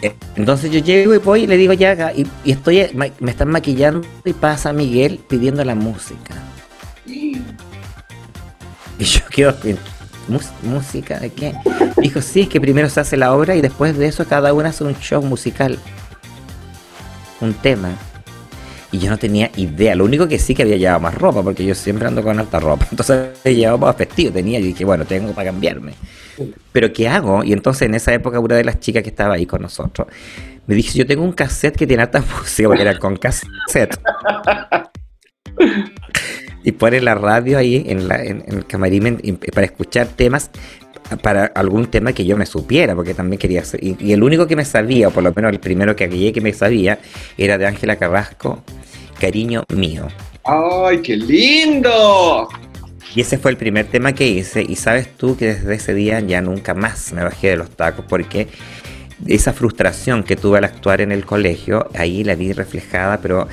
Eh, 0.00 0.14
entonces 0.36 0.70
yo 0.70 0.78
llego 0.80 1.14
y 1.14 1.18
voy 1.18 1.44
y 1.44 1.46
le 1.46 1.56
digo 1.56 1.72
ya, 1.72 2.12
y, 2.12 2.26
estoy, 2.50 2.88
me 2.94 3.30
están 3.30 3.48
maquillando 3.48 4.06
y 4.24 4.32
pasa 4.32 4.72
Miguel 4.72 5.20
pidiendo 5.28 5.64
la 5.64 5.74
música. 5.74 6.34
Y 9.02 9.04
yo 9.04 9.20
quedo, 9.30 9.54
¿música 10.62 11.18
de 11.18 11.30
qué? 11.30 11.54
Dijo, 11.96 12.22
sí, 12.22 12.42
es 12.42 12.48
que 12.48 12.60
primero 12.60 12.88
se 12.88 13.00
hace 13.00 13.16
la 13.16 13.34
obra 13.34 13.56
y 13.56 13.60
después 13.60 13.96
de 13.96 14.06
eso 14.06 14.26
cada 14.26 14.52
uno 14.52 14.68
hace 14.68 14.84
un 14.84 14.94
show 15.00 15.22
musical. 15.22 15.78
Un 17.40 17.54
tema. 17.54 17.90
Y 18.92 18.98
yo 18.98 19.10
no 19.10 19.18
tenía 19.18 19.50
idea. 19.56 19.96
Lo 19.96 20.04
único 20.04 20.28
que 20.28 20.38
sí 20.38 20.54
que 20.54 20.62
había 20.62 20.76
llevado 20.76 21.00
más 21.00 21.14
ropa, 21.14 21.42
porque 21.42 21.64
yo 21.64 21.74
siempre 21.74 22.06
ando 22.06 22.22
con 22.22 22.38
alta 22.38 22.60
ropa. 22.60 22.86
Entonces 22.90 23.30
llevaba 23.44 23.86
más 23.88 23.96
vestido, 23.96 24.32
tenía. 24.32 24.60
Y 24.60 24.62
dije, 24.62 24.84
bueno, 24.84 25.04
tengo 25.04 25.32
para 25.32 25.50
cambiarme. 25.50 25.94
Pero 26.72 26.92
¿qué 26.92 27.08
hago? 27.08 27.44
Y 27.44 27.52
entonces 27.52 27.82
en 27.82 27.94
esa 27.94 28.12
época 28.12 28.40
una 28.40 28.56
de 28.56 28.64
las 28.64 28.80
chicas 28.80 29.02
que 29.02 29.10
estaba 29.10 29.34
ahí 29.34 29.46
con 29.46 29.62
nosotros 29.62 30.08
me 30.66 30.74
dice, 30.74 30.98
yo 30.98 31.06
tengo 31.06 31.24
un 31.24 31.32
cassette 31.32 31.76
que 31.76 31.86
tiene 31.86 32.02
alta 32.02 32.20
música, 32.38 32.68
porque 32.68 32.82
era 32.82 32.98
con 32.98 33.16
cassette. 33.16 33.98
y 36.64 36.72
pone 36.72 37.00
la 37.00 37.14
radio 37.14 37.58
ahí 37.58 37.84
en, 37.86 38.08
la, 38.08 38.16
el 38.16 38.66
camarín 38.66 39.18
para 39.52 39.66
escuchar 39.66 40.06
temas 40.06 40.50
para 41.20 41.46
algún 41.46 41.86
tema 41.86 42.12
que 42.12 42.24
yo 42.24 42.36
me 42.36 42.46
supiera, 42.46 42.94
porque 42.94 43.14
también 43.14 43.38
quería 43.38 43.60
hacer. 43.60 43.80
Y, 43.82 44.12
el 44.12 44.22
único 44.22 44.46
que 44.46 44.56
me 44.56 44.64
sabía, 44.64 45.08
o 45.08 45.10
por 45.10 45.22
lo 45.22 45.32
menos 45.34 45.52
el 45.52 45.60
primero 45.60 45.94
que 45.96 46.04
agregué 46.04 46.32
que 46.32 46.40
me 46.40 46.52
sabía, 46.52 46.98
era 47.36 47.58
de 47.58 47.66
Ángela 47.66 47.96
Carrasco, 47.96 48.62
Cariño 49.20 49.64
Mío. 49.74 50.08
¡Ay, 50.44 51.02
qué 51.02 51.16
lindo! 51.16 52.48
Y 53.14 53.20
ese 53.20 53.38
fue 53.38 53.50
el 53.50 53.56
primer 53.56 53.86
tema 53.86 54.12
que 54.12 54.26
hice. 54.26 54.64
Y 54.66 54.76
sabes 54.76 55.16
tú 55.16 55.36
que 55.36 55.54
desde 55.54 55.74
ese 55.74 55.94
día 55.94 56.20
ya 56.20 56.40
nunca 56.40 56.74
más 56.74 57.12
me 57.12 57.22
bajé 57.22 57.48
de 57.48 57.56
los 57.56 57.70
tacos 57.70 58.04
porque 58.08 58.48
esa 59.26 59.52
frustración 59.52 60.22
que 60.22 60.36
tuve 60.36 60.58
al 60.58 60.64
actuar 60.64 61.00
en 61.00 61.12
el 61.12 61.24
colegio, 61.24 61.88
ahí 61.94 62.24
la 62.24 62.34
vi 62.34 62.52
reflejada, 62.52 63.18
pero 63.20 63.48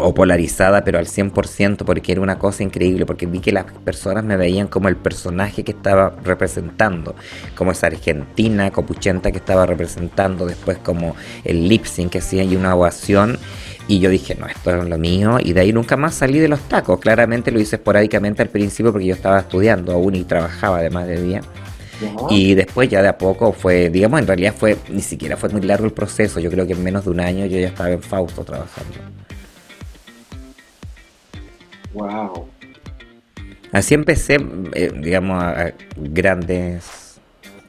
o 0.00 0.14
polarizada, 0.14 0.84
pero 0.84 0.98
al 0.98 1.06
100%, 1.06 1.84
porque 1.84 2.12
era 2.12 2.20
una 2.20 2.38
cosa 2.38 2.62
increíble, 2.62 3.06
porque 3.06 3.26
vi 3.26 3.40
que 3.40 3.52
las 3.52 3.64
personas 3.64 4.24
me 4.24 4.36
veían 4.36 4.68
como 4.68 4.88
el 4.88 4.96
personaje 4.96 5.64
que 5.64 5.72
estaba 5.72 6.14
representando, 6.22 7.14
como 7.56 7.72
esa 7.72 7.88
argentina 7.88 8.70
copuchenta 8.70 9.32
que 9.32 9.38
estaba 9.38 9.66
representando, 9.66 10.46
después 10.46 10.78
como 10.78 11.16
el 11.44 11.68
lip 11.68 11.84
sync 11.84 12.12
que 12.12 12.18
hacía 12.18 12.44
y 12.44 12.56
una 12.56 12.74
ovación, 12.74 13.38
y 13.88 14.00
yo 14.00 14.10
dije, 14.10 14.36
no, 14.38 14.46
esto 14.46 14.76
es 14.76 14.84
lo 14.86 14.98
mío, 14.98 15.38
y 15.42 15.54
de 15.54 15.62
ahí 15.62 15.72
nunca 15.72 15.96
más 15.96 16.14
salí 16.14 16.38
de 16.38 16.46
los 16.46 16.60
tacos, 16.68 17.00
claramente 17.00 17.50
lo 17.50 17.58
hice 17.58 17.76
esporádicamente 17.76 18.42
al 18.42 18.50
principio 18.50 18.92
porque 18.92 19.06
yo 19.06 19.14
estaba 19.14 19.40
estudiando 19.40 19.92
aún 19.92 20.14
y 20.14 20.24
trabajaba 20.24 20.78
además 20.78 21.06
de 21.06 21.22
día. 21.22 21.40
Y 22.30 22.54
después 22.54 22.88
ya 22.88 23.02
de 23.02 23.08
a 23.08 23.18
poco 23.18 23.52
fue, 23.52 23.90
digamos, 23.90 24.20
en 24.20 24.26
realidad 24.26 24.54
fue, 24.56 24.76
ni 24.88 25.00
siquiera 25.00 25.36
fue 25.36 25.48
muy 25.48 25.62
largo 25.62 25.84
el 25.84 25.92
proceso. 25.92 26.38
Yo 26.38 26.48
creo 26.48 26.64
que 26.64 26.74
en 26.74 26.84
menos 26.84 27.04
de 27.04 27.10
un 27.10 27.18
año 27.18 27.44
yo 27.46 27.58
ya 27.58 27.68
estaba 27.68 27.90
en 27.90 28.02
Fausto 28.02 28.44
trabajando. 28.44 28.94
Wow. 31.92 32.48
Así 33.72 33.94
empecé, 33.94 34.38
eh, 34.74 34.92
digamos, 34.96 35.42
a, 35.42 35.72
grandes 35.96 37.07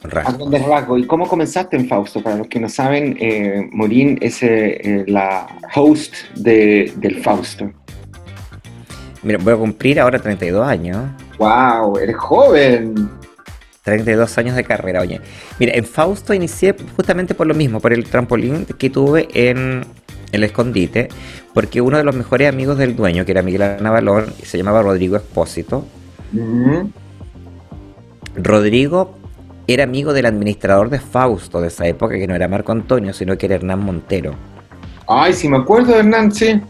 A 0.03 0.31
grandes 0.31 0.65
rasgos. 0.65 1.01
¿Y 1.01 1.05
cómo 1.05 1.27
comenzaste 1.27 1.75
en 1.75 1.87
Fausto? 1.87 2.23
Para 2.23 2.37
los 2.37 2.47
que 2.47 2.59
no 2.59 2.69
saben, 2.69 3.17
eh, 3.19 3.67
Morín 3.71 4.17
es 4.21 4.41
eh, 4.43 5.03
la 5.07 5.47
host 5.75 6.13
de, 6.35 6.93
del 6.97 7.21
Fausto. 7.21 7.71
Mira, 9.23 9.39
voy 9.41 9.53
a 9.53 9.57
cumplir 9.57 9.99
ahora 9.99 10.19
32 10.19 10.65
años. 10.65 11.11
¡Wow! 11.37 11.97
¡Eres 11.97 12.15
joven! 12.15 13.09
32 13.83 14.37
años 14.37 14.55
de 14.55 14.63
carrera, 14.63 15.01
oye. 15.01 15.19
Mira, 15.59 15.73
en 15.75 15.83
Fausto 15.83 16.33
inicié 16.33 16.75
justamente 16.95 17.33
por 17.33 17.47
lo 17.47 17.53
mismo, 17.53 17.79
por 17.79 17.91
el 17.91 18.05
trampolín 18.05 18.65
que 18.65 18.89
tuve 18.89 19.27
en 19.33 19.83
el 20.31 20.43
escondite, 20.43 21.09
porque 21.53 21.81
uno 21.81 21.97
de 21.97 22.03
los 22.03 22.15
mejores 22.15 22.47
amigos 22.47 22.77
del 22.77 22.95
dueño, 22.95 23.25
que 23.25 23.31
era 23.31 23.41
Miguel 23.41 23.81
Navalón, 23.81 24.27
se 24.43 24.57
llamaba 24.57 24.81
Rodrigo 24.81 25.17
Espósito. 25.17 25.85
Rodrigo 28.35 29.17
era 29.73 29.83
amigo 29.83 30.13
del 30.13 30.25
administrador 30.25 30.89
de 30.89 30.99
Fausto 30.99 31.61
de 31.61 31.67
esa 31.67 31.87
época, 31.87 32.17
que 32.17 32.27
no 32.27 32.35
era 32.35 32.47
Marco 32.47 32.71
Antonio, 32.71 33.13
sino 33.13 33.37
que 33.37 33.45
era 33.45 33.55
Hernán 33.55 33.79
Montero. 33.79 34.35
Ay, 35.07 35.33
sí 35.33 35.47
me 35.49 35.57
acuerdo 35.57 35.93
de 35.93 35.99
Hernán, 35.99 36.31
sí. 36.31 36.61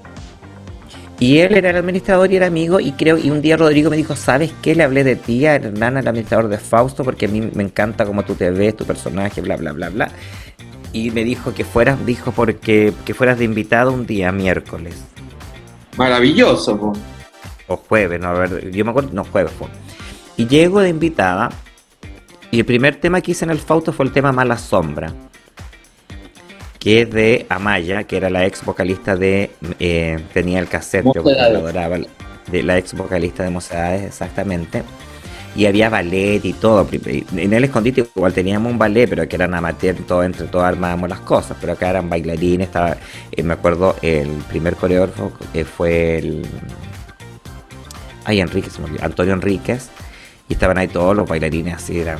Y 1.19 1.39
él 1.39 1.57
era 1.57 1.71
el 1.71 1.75
administrador 1.75 2.31
y 2.31 2.37
era 2.37 2.47
amigo 2.47 2.79
y 2.79 2.93
creo, 2.93 3.17
y 3.17 3.29
un 3.29 3.41
día 3.41 3.57
Rodrigo 3.57 3.89
me 3.89 3.97
dijo, 3.97 4.15
¿sabes 4.15 4.53
qué? 4.61 4.73
Le 4.73 4.83
hablé 4.83 5.03
de 5.03 5.17
ti 5.17 5.45
a 5.45 5.55
Hernán, 5.55 5.97
el 5.97 6.07
administrador 6.07 6.47
de 6.47 6.57
Fausto, 6.57 7.03
porque 7.03 7.25
a 7.25 7.29
mí 7.29 7.41
me 7.53 7.63
encanta 7.63 8.05
cómo 8.05 8.23
tú 8.23 8.35
te 8.35 8.49
ves, 8.51 8.77
tu 8.77 8.85
personaje, 8.85 9.41
bla, 9.41 9.57
bla, 9.57 9.73
bla, 9.73 9.89
bla. 9.89 10.09
Y 10.93 11.11
me 11.11 11.25
dijo 11.25 11.53
que 11.53 11.65
fueras, 11.65 12.05
dijo 12.05 12.31
porque 12.31 12.93
que 13.05 13.13
fueras 13.13 13.37
de 13.37 13.45
invitado 13.45 13.91
un 13.91 14.05
día, 14.05 14.31
miércoles. 14.31 14.95
Maravilloso, 15.97 16.93
O 17.67 17.75
jueves, 17.75 18.21
no, 18.21 18.29
a 18.29 18.33
ver, 18.33 18.71
yo 18.71 18.85
me 18.85 18.91
acuerdo, 18.91 19.09
no, 19.11 19.25
jueves 19.25 19.51
fue. 19.51 19.67
Y 20.37 20.47
llego 20.47 20.79
de 20.79 20.87
invitada, 20.87 21.49
y 22.51 22.59
el 22.59 22.65
primer 22.65 22.95
tema 22.95 23.21
que 23.21 23.31
hice 23.31 23.45
en 23.45 23.51
el 23.51 23.59
Fausto 23.59 23.93
fue 23.93 24.05
el 24.05 24.11
tema 24.11 24.31
Mala 24.31 24.57
Sombra 24.57 25.13
que 26.79 27.01
es 27.01 27.11
de 27.11 27.45
Amaya, 27.49 28.05
que 28.05 28.17
era 28.17 28.29
la 28.29 28.45
ex 28.45 28.63
vocalista 28.63 29.15
de. 29.15 29.51
Eh, 29.79 30.17
tenía 30.33 30.59
el 30.59 30.67
cassette, 30.67 31.05
yo 31.13 31.21
adoraba, 31.27 31.97
de 32.47 32.63
la 32.63 32.77
ex 32.77 32.93
vocalista 32.93 33.43
de 33.43 33.49
Mocedades, 33.49 34.03
exactamente. 34.03 34.83
Y 35.55 35.65
había 35.65 35.89
ballet 35.89 36.45
y 36.45 36.53
todo. 36.53 36.87
En 37.35 37.53
el 37.53 37.63
escondite 37.65 38.07
igual 38.15 38.33
teníamos 38.33 38.71
un 38.71 38.77
ballet, 38.77 39.09
pero 39.09 39.27
que 39.27 39.35
eran 39.35 39.53
amateur, 39.53 39.95
todo, 40.07 40.23
entre 40.23 40.47
todos 40.47 40.63
armábamos 40.63 41.09
las 41.09 41.19
cosas. 41.19 41.57
Pero 41.59 41.73
acá 41.73 41.89
eran 41.89 42.09
bailarines, 42.09 42.67
estaba, 42.67 42.95
eh, 43.31 43.43
me 43.43 43.55
acuerdo, 43.55 43.95
el 44.01 44.29
primer 44.47 44.75
coreógrafo 44.75 45.33
eh, 45.53 45.65
fue 45.65 46.19
el. 46.19 46.47
Ay, 48.23 48.39
Enrique, 48.39 48.69
Antonio 49.01 49.33
Enríquez. 49.33 49.89
Y 50.49 50.53
estaban 50.53 50.77
ahí 50.77 50.87
todos 50.89 51.15
los 51.15 51.29
bailarines 51.29 51.75
así, 51.75 51.99
eran 51.99 52.19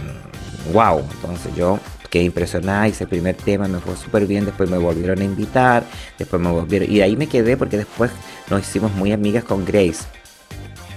wow. 0.72 1.04
Entonces 1.16 1.54
yo 1.56 1.80
quedé 2.10 2.24
impresionada, 2.24 2.88
hice 2.88 3.04
el 3.04 3.10
primer 3.10 3.36
tema, 3.36 3.68
me 3.68 3.80
fue 3.80 3.96
súper 3.96 4.26
bien, 4.26 4.46
después 4.46 4.70
me 4.70 4.78
volvieron 4.78 5.20
a 5.20 5.24
invitar, 5.24 5.84
después 6.18 6.42
me 6.42 6.50
volvieron, 6.50 6.92
y 6.92 7.02
ahí 7.02 7.16
me 7.16 7.28
quedé 7.28 7.58
porque 7.58 7.78
después 7.78 8.12
nos 8.50 8.62
hicimos 8.62 8.94
muy 8.94 9.12
amigas 9.12 9.44
con 9.44 9.66
Grace. 9.66 10.06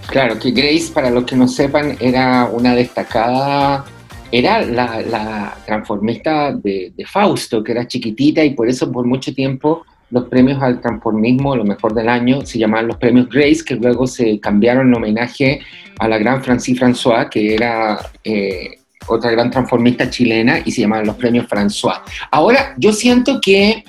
Claro, 0.07 0.39
que 0.39 0.51
Grace, 0.51 0.91
para 0.93 1.11
los 1.11 1.25
que 1.25 1.37
no 1.37 1.49
sepan, 1.49 1.97
era 2.01 2.49
una 2.53 2.75
destacada, 2.75 3.85
era 4.31 4.63
la, 4.63 5.57
transformista 5.67 6.53
de, 6.53 6.93
Fausto, 7.07 7.63
que 7.63 7.73
era 7.73 7.87
chiquitita 7.87 8.43
y 8.43 8.51
por 8.51 8.69
eso 8.69 8.91
por 8.91 9.05
mucho 9.05 9.35
tiempo 9.35 9.85
los 10.13 10.29
premios 10.29 10.63
al 10.63 10.81
transformismo, 10.81 11.57
lo 11.57 11.65
mejor 11.65 11.95
del 11.95 12.09
año, 12.09 12.45
se 12.45 12.59
llamaban 12.59 12.89
los 12.89 12.99
premios 12.99 13.29
Grace, 13.31 13.65
que 13.65 13.77
luego 13.77 14.07
se 14.07 14.39
cambiaron 14.39 14.89
en 14.89 14.95
homenaje 14.95 15.61
a 15.99 16.07
la 16.07 16.19
gran 16.19 16.43
Francis 16.45 16.79
François, 16.79 17.31
que 17.31 17.55
era 17.55 17.99
eh, 18.23 18.79
otra 19.07 19.31
gran 19.31 19.51
transformista 19.51 20.11
chilena, 20.11 20.61
y 20.65 20.71
se 20.71 20.83
llamaban 20.83 21.07
los 21.07 21.17
premios 21.17 21.49
François. 21.49 22.03
Ahora, 22.31 22.75
yo 22.77 22.93
siento 22.93 23.41
que 23.41 23.85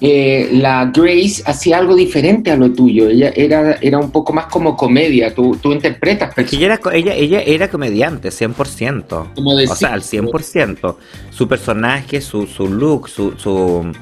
eh, 0.00 0.48
la 0.52 0.90
Grace 0.92 1.42
hacía 1.46 1.78
algo 1.78 1.94
diferente 1.94 2.50
a 2.50 2.56
lo 2.56 2.72
tuyo. 2.72 3.08
Ella 3.08 3.32
era, 3.34 3.78
era 3.80 3.98
un 3.98 4.10
poco 4.10 4.32
más 4.32 4.46
como 4.46 4.76
comedia. 4.76 5.32
Tú, 5.32 5.56
tú 5.62 5.72
interpretas. 5.72 6.36
ella 6.36 6.66
era, 6.66 6.80
ella, 6.92 7.14
ella 7.14 7.40
era 7.40 7.68
comediante, 7.68 8.30
100%. 8.30 9.68
o 9.70 9.74
sea, 9.76 9.92
al 9.92 10.02
100%. 10.02 10.96
Su 11.30 11.46
personaje, 11.46 12.20
su, 12.20 12.46
su 12.46 12.66
look, 12.66 13.08
su, 13.08 13.32
su, 13.38 13.92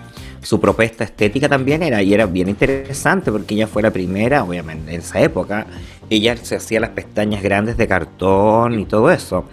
su, 0.45 0.61
propuesta 0.61 1.05
estética 1.05 1.49
también 1.49 1.83
era. 1.83 2.03
Y 2.03 2.15
era 2.15 2.27
bien 2.27 2.49
interesante 2.49 3.33
porque 3.33 3.55
ella 3.55 3.67
fue 3.67 3.83
la 3.83 3.91
primera, 3.91 4.45
obviamente, 4.45 4.95
en 4.95 5.01
esa 5.01 5.21
época. 5.21 5.67
Ella 6.11 6.37
se 6.37 6.57
hacía 6.57 6.81
las 6.81 6.91
pestañas 6.91 7.43
grandes 7.43 7.77
de 7.77 7.89
cartón 7.89 8.79
y 8.79 8.85
todo 8.85 9.11
eso. 9.11 9.45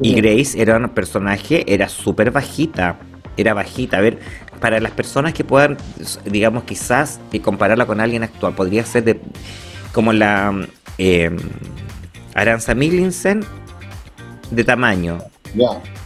Y 0.00 0.14
Grace 0.14 0.60
era 0.60 0.76
un 0.76 0.88
personaje, 0.88 1.64
era 1.72 1.88
súper 1.88 2.30
bajita, 2.30 2.98
era 3.36 3.54
bajita. 3.54 3.98
A 3.98 4.00
ver, 4.00 4.18
para 4.60 4.80
las 4.80 4.92
personas 4.92 5.34
que 5.34 5.44
puedan, 5.44 5.76
digamos, 6.24 6.64
quizás 6.64 7.20
compararla 7.42 7.86
con 7.86 8.00
alguien 8.00 8.22
actual, 8.22 8.54
podría 8.54 8.84
ser 8.84 9.04
de 9.04 9.20
como 9.92 10.12
la 10.12 10.66
eh, 10.98 11.30
Aranza 12.34 12.74
Millinson 12.74 13.44
de 14.50 14.64
tamaño 14.64 15.18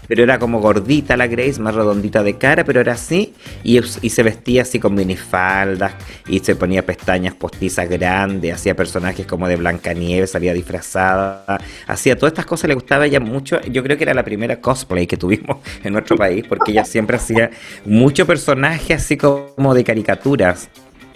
pero 0.09 0.23
era 0.23 0.39
como 0.39 0.61
gordita 0.61 1.17
la 1.17 1.27
Grace, 1.27 1.61
más 1.61 1.75
redondita 1.75 2.23
de 2.23 2.37
cara, 2.37 2.65
pero 2.65 2.81
era 2.81 2.93
así, 2.93 3.35
y, 3.63 3.81
se 3.83 4.23
vestía 4.23 4.63
así 4.63 4.79
con 4.79 4.95
minifaldas, 4.95 5.95
y 6.29 6.41
se 6.41 6.57
ponía 6.57 6.85
pestañas 6.85 7.35
postizas 7.35 7.89
grandes, 7.89 8.55
hacía 8.55 8.75
personajes 8.75 9.27
como 9.27 9.49
de 9.49 9.57
Blancanieves, 9.57 10.31
salía 10.31 10.53
disfrazada, 10.53 11.59
hacía 11.87 12.17
todas 12.17 12.33
estas 12.33 12.47
cosas, 12.47 12.69
le 12.69 12.75
gustaba 12.75 13.07
ella 13.07 13.21
mucho, 13.21 13.61
yo 13.63 13.83
creo 13.83 13.97
que 13.97 14.05
era 14.05 14.15
la 14.15 14.25
primera 14.25 14.61
cosplay 14.61 15.07
que 15.07 15.17
tuvimos 15.17 15.59
en 15.85 15.93
nuestro 15.93 16.17
país, 16.17 16.45
porque 16.49 16.73
ella 16.73 16.85
siempre 16.85 17.17
hacía 17.17 17.51
mucho 17.85 18.27
personaje 18.27 18.95
así 18.95 19.17
como 19.17 19.75
de 19.75 19.85
caricaturas. 19.85 20.69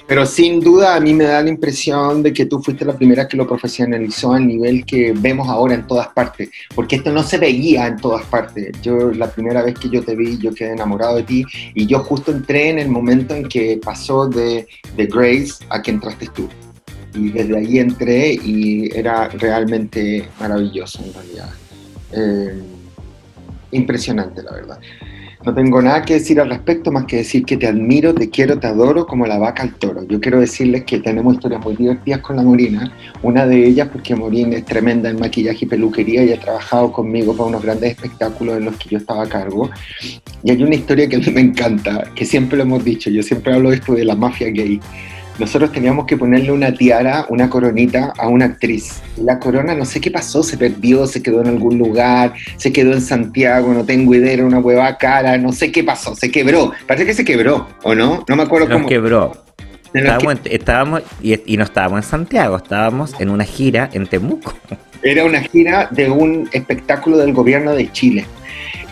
Pero 0.09 0.25
sin 0.25 0.61
duda 0.61 0.97
a 0.97 1.01
mí 1.01 1.13
me 1.13 1.25
da 1.25 1.43
la 1.43 1.51
impresión 1.51 2.23
de 2.23 2.33
que 2.33 2.47
tú 2.47 2.63
fuiste 2.63 2.83
la 2.87 2.97
primera 2.97 3.29
que 3.29 3.37
lo 3.37 3.47
profesionalizó 3.47 4.33
al 4.33 4.47
nivel 4.47 4.87
que 4.87 5.13
vemos 5.15 5.47
ahora 5.49 5.75
en 5.75 5.87
todas 5.87 6.09
partes, 6.09 6.49
porque 6.75 6.97
esto 6.97 7.13
no 7.13 7.23
se 7.23 7.37
veía 7.37 7.87
en 7.87 7.99
todas 7.99 8.25
partes. 8.25 8.73
Yo 8.81 9.11
la 9.11 9.31
primera 9.31 9.63
vez 9.63 9.79
que 9.79 9.91
yo 9.91 10.03
te 10.03 10.17
vi, 10.17 10.39
yo 10.39 10.55
quedé 10.55 10.73
enamorado 10.73 11.17
de 11.17 11.25
ti 11.25 11.45
y 11.75 11.85
yo 11.85 11.99
justo 11.99 12.33
entré 12.33 12.71
en 12.71 12.79
el 12.79 12.89
momento 12.89 13.35
en 13.35 13.45
que 13.45 13.79
pasó 13.85 14.27
de, 14.27 14.67
de 14.97 15.07
Grace 15.07 15.63
a 15.69 15.83
que 15.83 15.91
entraste 15.91 16.27
tú. 16.35 16.49
Y 17.13 17.29
desde 17.29 17.59
ahí 17.59 17.79
entré 17.79 18.33
y 18.33 18.89
era 18.97 19.29
realmente 19.29 20.27
maravilloso 20.41 21.05
en 21.05 21.13
realidad. 21.13 21.51
Eh, 22.13 22.63
impresionante, 23.73 24.43
la 24.43 24.53
verdad. 24.53 24.81
No 25.49 25.55
tengo 25.55 25.81
nada 25.81 26.03
que 26.03 26.13
decir 26.13 26.39
al 26.43 26.51
respecto 26.51 26.93
más 26.93 27.07
que 27.07 27.17
decir 27.17 27.43
que 27.47 27.57
te 27.57 27.67
admiro, 27.67 28.13
te 28.13 28.29
quiero, 28.29 28.59
te 28.59 28.67
adoro 28.67 29.07
como 29.07 29.27
la 29.27 29.39
vaca 29.39 29.63
al 29.63 29.73
toro. 29.77 30.07
Yo 30.07 30.21
quiero 30.21 30.41
decirles 30.41 30.85
que 30.85 30.99
tenemos 30.99 31.37
historias 31.37 31.65
muy 31.65 31.75
divertidas 31.75 32.21
con 32.21 32.37
la 32.37 32.43
Morina. 32.43 32.93
Una 33.23 33.47
de 33.47 33.67
ellas 33.67 33.89
porque 33.91 34.15
Morín 34.15 34.53
es 34.53 34.67
tremenda 34.67 35.09
en 35.09 35.19
maquillaje 35.19 35.65
y 35.65 35.69
peluquería 35.69 36.23
y 36.23 36.35
ha 36.35 36.39
trabajado 36.39 36.93
conmigo 36.93 37.35
para 37.35 37.49
unos 37.49 37.63
grandes 37.63 37.93
espectáculos 37.93 38.59
en 38.59 38.67
los 38.67 38.77
que 38.77 38.91
yo 38.91 38.99
estaba 38.99 39.23
a 39.23 39.27
cargo. 39.27 39.71
Y 40.43 40.51
hay 40.51 40.63
una 40.63 40.75
historia 40.75 41.09
que 41.09 41.17
a 41.17 41.19
mí 41.19 41.31
me 41.31 41.41
encanta, 41.41 42.05
que 42.15 42.27
siempre 42.27 42.59
lo 42.59 42.65
hemos 42.65 42.85
dicho, 42.85 43.09
yo 43.09 43.23
siempre 43.23 43.55
hablo 43.55 43.71
de 43.71 43.77
esto 43.77 43.95
de 43.95 44.05
la 44.05 44.15
mafia 44.15 44.51
gay 44.51 44.79
nosotros 45.39 45.73
teníamos 45.73 46.07
que 46.07 46.17
ponerle 46.17 46.53
una 46.53 46.73
tiara, 46.73 47.27
una 47.29 47.49
coronita 47.49 48.13
a 48.19 48.29
una 48.29 48.47
actriz. 48.47 49.01
La 49.17 49.39
corona 49.39 49.75
no 49.75 49.85
sé 49.85 50.01
qué 50.01 50.11
pasó, 50.11 50.43
se 50.43 50.57
perdió, 50.57 51.07
se 51.07 51.23
quedó 51.23 51.41
en 51.41 51.49
algún 51.49 51.79
lugar, 51.79 52.35
se 52.57 52.73
quedó 52.73 52.93
en 52.93 53.01
Santiago, 53.01 53.73
no 53.73 53.85
tengo 53.85 54.15
idea, 54.15 54.33
era 54.33 54.45
una 54.45 54.59
hueva 54.59 54.97
cara, 54.99 55.39
no 55.39 55.53
sé 55.53 55.71
qué 55.71 55.85
pasó, 55.85 56.15
se 56.15 56.31
quebró. 56.31 56.73
Parece 56.87 57.07
que 57.07 57.15
se 57.15 57.25
quebró, 57.25 57.69
¿o 57.83 57.95
no? 57.95 58.25
No 58.29 58.37
me 58.37 58.43
acuerdo 58.43 58.69
cómo. 58.69 58.89
quebró. 58.89 59.45
Estábamos, 60.45 61.03
y, 61.23 61.41
y, 61.53 61.57
no 61.57 61.65
estábamos 61.65 62.05
en 62.05 62.11
Santiago, 62.11 62.57
estábamos 62.57 63.19
en 63.19 63.31
una 63.31 63.45
gira 63.45 63.89
en 63.93 64.07
Temuco. 64.07 64.55
Era 65.03 65.25
una 65.25 65.41
gira 65.41 65.89
de 65.91 66.11
un 66.11 66.49
espectáculo 66.53 67.17
del 67.17 67.33
gobierno 67.33 67.75
de 67.75 67.91
Chile. 67.93 68.27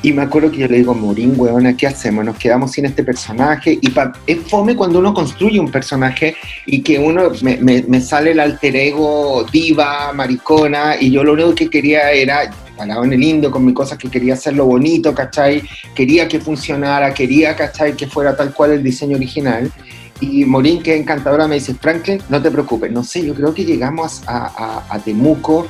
Y 0.06 0.12
me 0.12 0.22
acuerdo 0.22 0.52
que 0.52 0.58
yo 0.58 0.68
le 0.68 0.76
digo, 0.76 0.94
Morín, 0.94 1.34
weona, 1.36 1.76
¿qué 1.76 1.88
hacemos? 1.88 2.24
Nos 2.24 2.38
quedamos 2.38 2.70
sin 2.70 2.84
este 2.84 3.02
personaje. 3.02 3.76
Y 3.82 3.92
es 4.28 4.38
fome 4.48 4.76
cuando 4.76 5.00
uno 5.00 5.12
construye 5.12 5.58
un 5.58 5.68
personaje 5.68 6.36
y 6.64 6.80
que 6.80 6.96
uno 6.96 7.32
me, 7.42 7.56
me, 7.58 8.00
sale 8.00 8.30
el 8.30 8.38
alter 8.38 8.76
ego 8.76 9.44
diva, 9.50 10.12
maricona, 10.12 10.94
y 11.00 11.10
yo 11.10 11.24
lo 11.24 11.32
único 11.32 11.56
que 11.56 11.68
quería 11.68 12.12
era 12.12 12.48
parado 12.76 13.02
en 13.02 13.14
el 13.14 13.24
indio 13.24 13.50
con 13.50 13.64
mi 13.64 13.74
cosa 13.74 13.98
que 13.98 14.08
quería 14.08 14.34
hacerlo 14.34 14.66
bonito, 14.66 15.12
¿cachai? 15.12 15.60
Quería 15.92 16.28
que 16.28 16.38
funcionara, 16.38 17.12
quería, 17.12 17.56
¿cachai? 17.56 17.96
Que 17.96 18.06
fuera 18.06 18.36
tal 18.36 18.54
cual 18.54 18.74
el 18.74 18.84
diseño 18.84 19.16
original. 19.16 19.72
Y 20.20 20.44
Morín, 20.44 20.84
que 20.84 20.94
encantadora, 20.94 21.48
me 21.48 21.56
dice, 21.56 21.74
Franklin, 21.74 22.22
no 22.28 22.40
te 22.40 22.52
preocupes. 22.52 22.92
No 22.92 23.02
sé, 23.02 23.26
yo 23.26 23.34
creo 23.34 23.52
que 23.52 23.64
llegamos 23.64 24.22
a, 24.28 24.84
a, 24.88 24.94
a 24.94 24.98
Temuco 25.00 25.66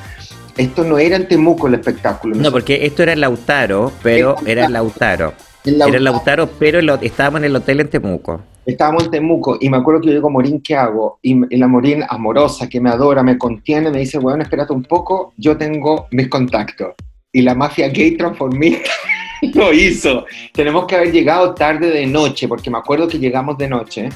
esto 0.57 0.85
no 0.85 0.99
era 0.99 1.17
en 1.17 1.29
Temuco 1.29 1.67
el 1.67 1.75
espectáculo. 1.75 2.35
No, 2.37 2.51
porque 2.51 2.87
esto 2.87 3.03
era 3.03 3.13
en 3.13 3.21
Lautaro, 3.21 3.93
pero 4.03 4.37
era 4.47 4.65
en 4.65 4.73
Lautaro. 4.73 5.35
Era 5.65 5.87
en 5.87 6.05
Lautaro, 6.05 6.49
pero 6.59 6.79
estábamos 7.01 7.41
en 7.41 7.45
el 7.45 7.57
hotel 7.57 7.81
en 7.81 7.89
Temuco. 7.89 8.41
Estábamos 8.65 9.05
en 9.05 9.11
Temuco 9.11 9.59
y 9.61 9.69
me 9.69 9.77
acuerdo 9.77 10.01
que 10.01 10.09
yo 10.09 10.15
digo, 10.15 10.31
Morín, 10.31 10.61
¿qué 10.61 10.75
hago? 10.75 11.19
Y, 11.23 11.57
la 11.57 11.69
Morín 11.69 12.05
amorosa, 12.09 12.69
que 12.69 12.81
me 12.81 12.91
adora, 12.91 13.23
me 13.23 13.39
contiene, 13.39 13.91
me 13.91 13.99
dice, 13.99 14.19
bueno, 14.19 14.43
espérate 14.43 14.73
un 14.73 14.83
poco, 14.83 15.33
yo 15.37 15.57
tengo 15.57 16.09
mis 16.11 16.29
contactos. 16.29 16.95
Y 17.33 17.43
la 17.43 17.55
mafia 17.55 17.89
gay 17.89 18.17
transformista 18.17 18.91
lo 19.55 19.73
hizo. 19.73 20.25
Tenemos 20.53 20.87
que 20.87 20.97
haber 20.97 21.13
llegado 21.13 21.55
tarde 21.55 21.91
de 21.91 22.07
noche, 22.07 22.49
porque 22.49 22.71
me 22.71 22.79
acuerdo 22.79 23.07
que 23.07 23.19
llegamos 23.19 23.59
de 23.59 23.69
noche. 23.69 24.09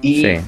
Y 0.00 0.22
sí 0.22 0.40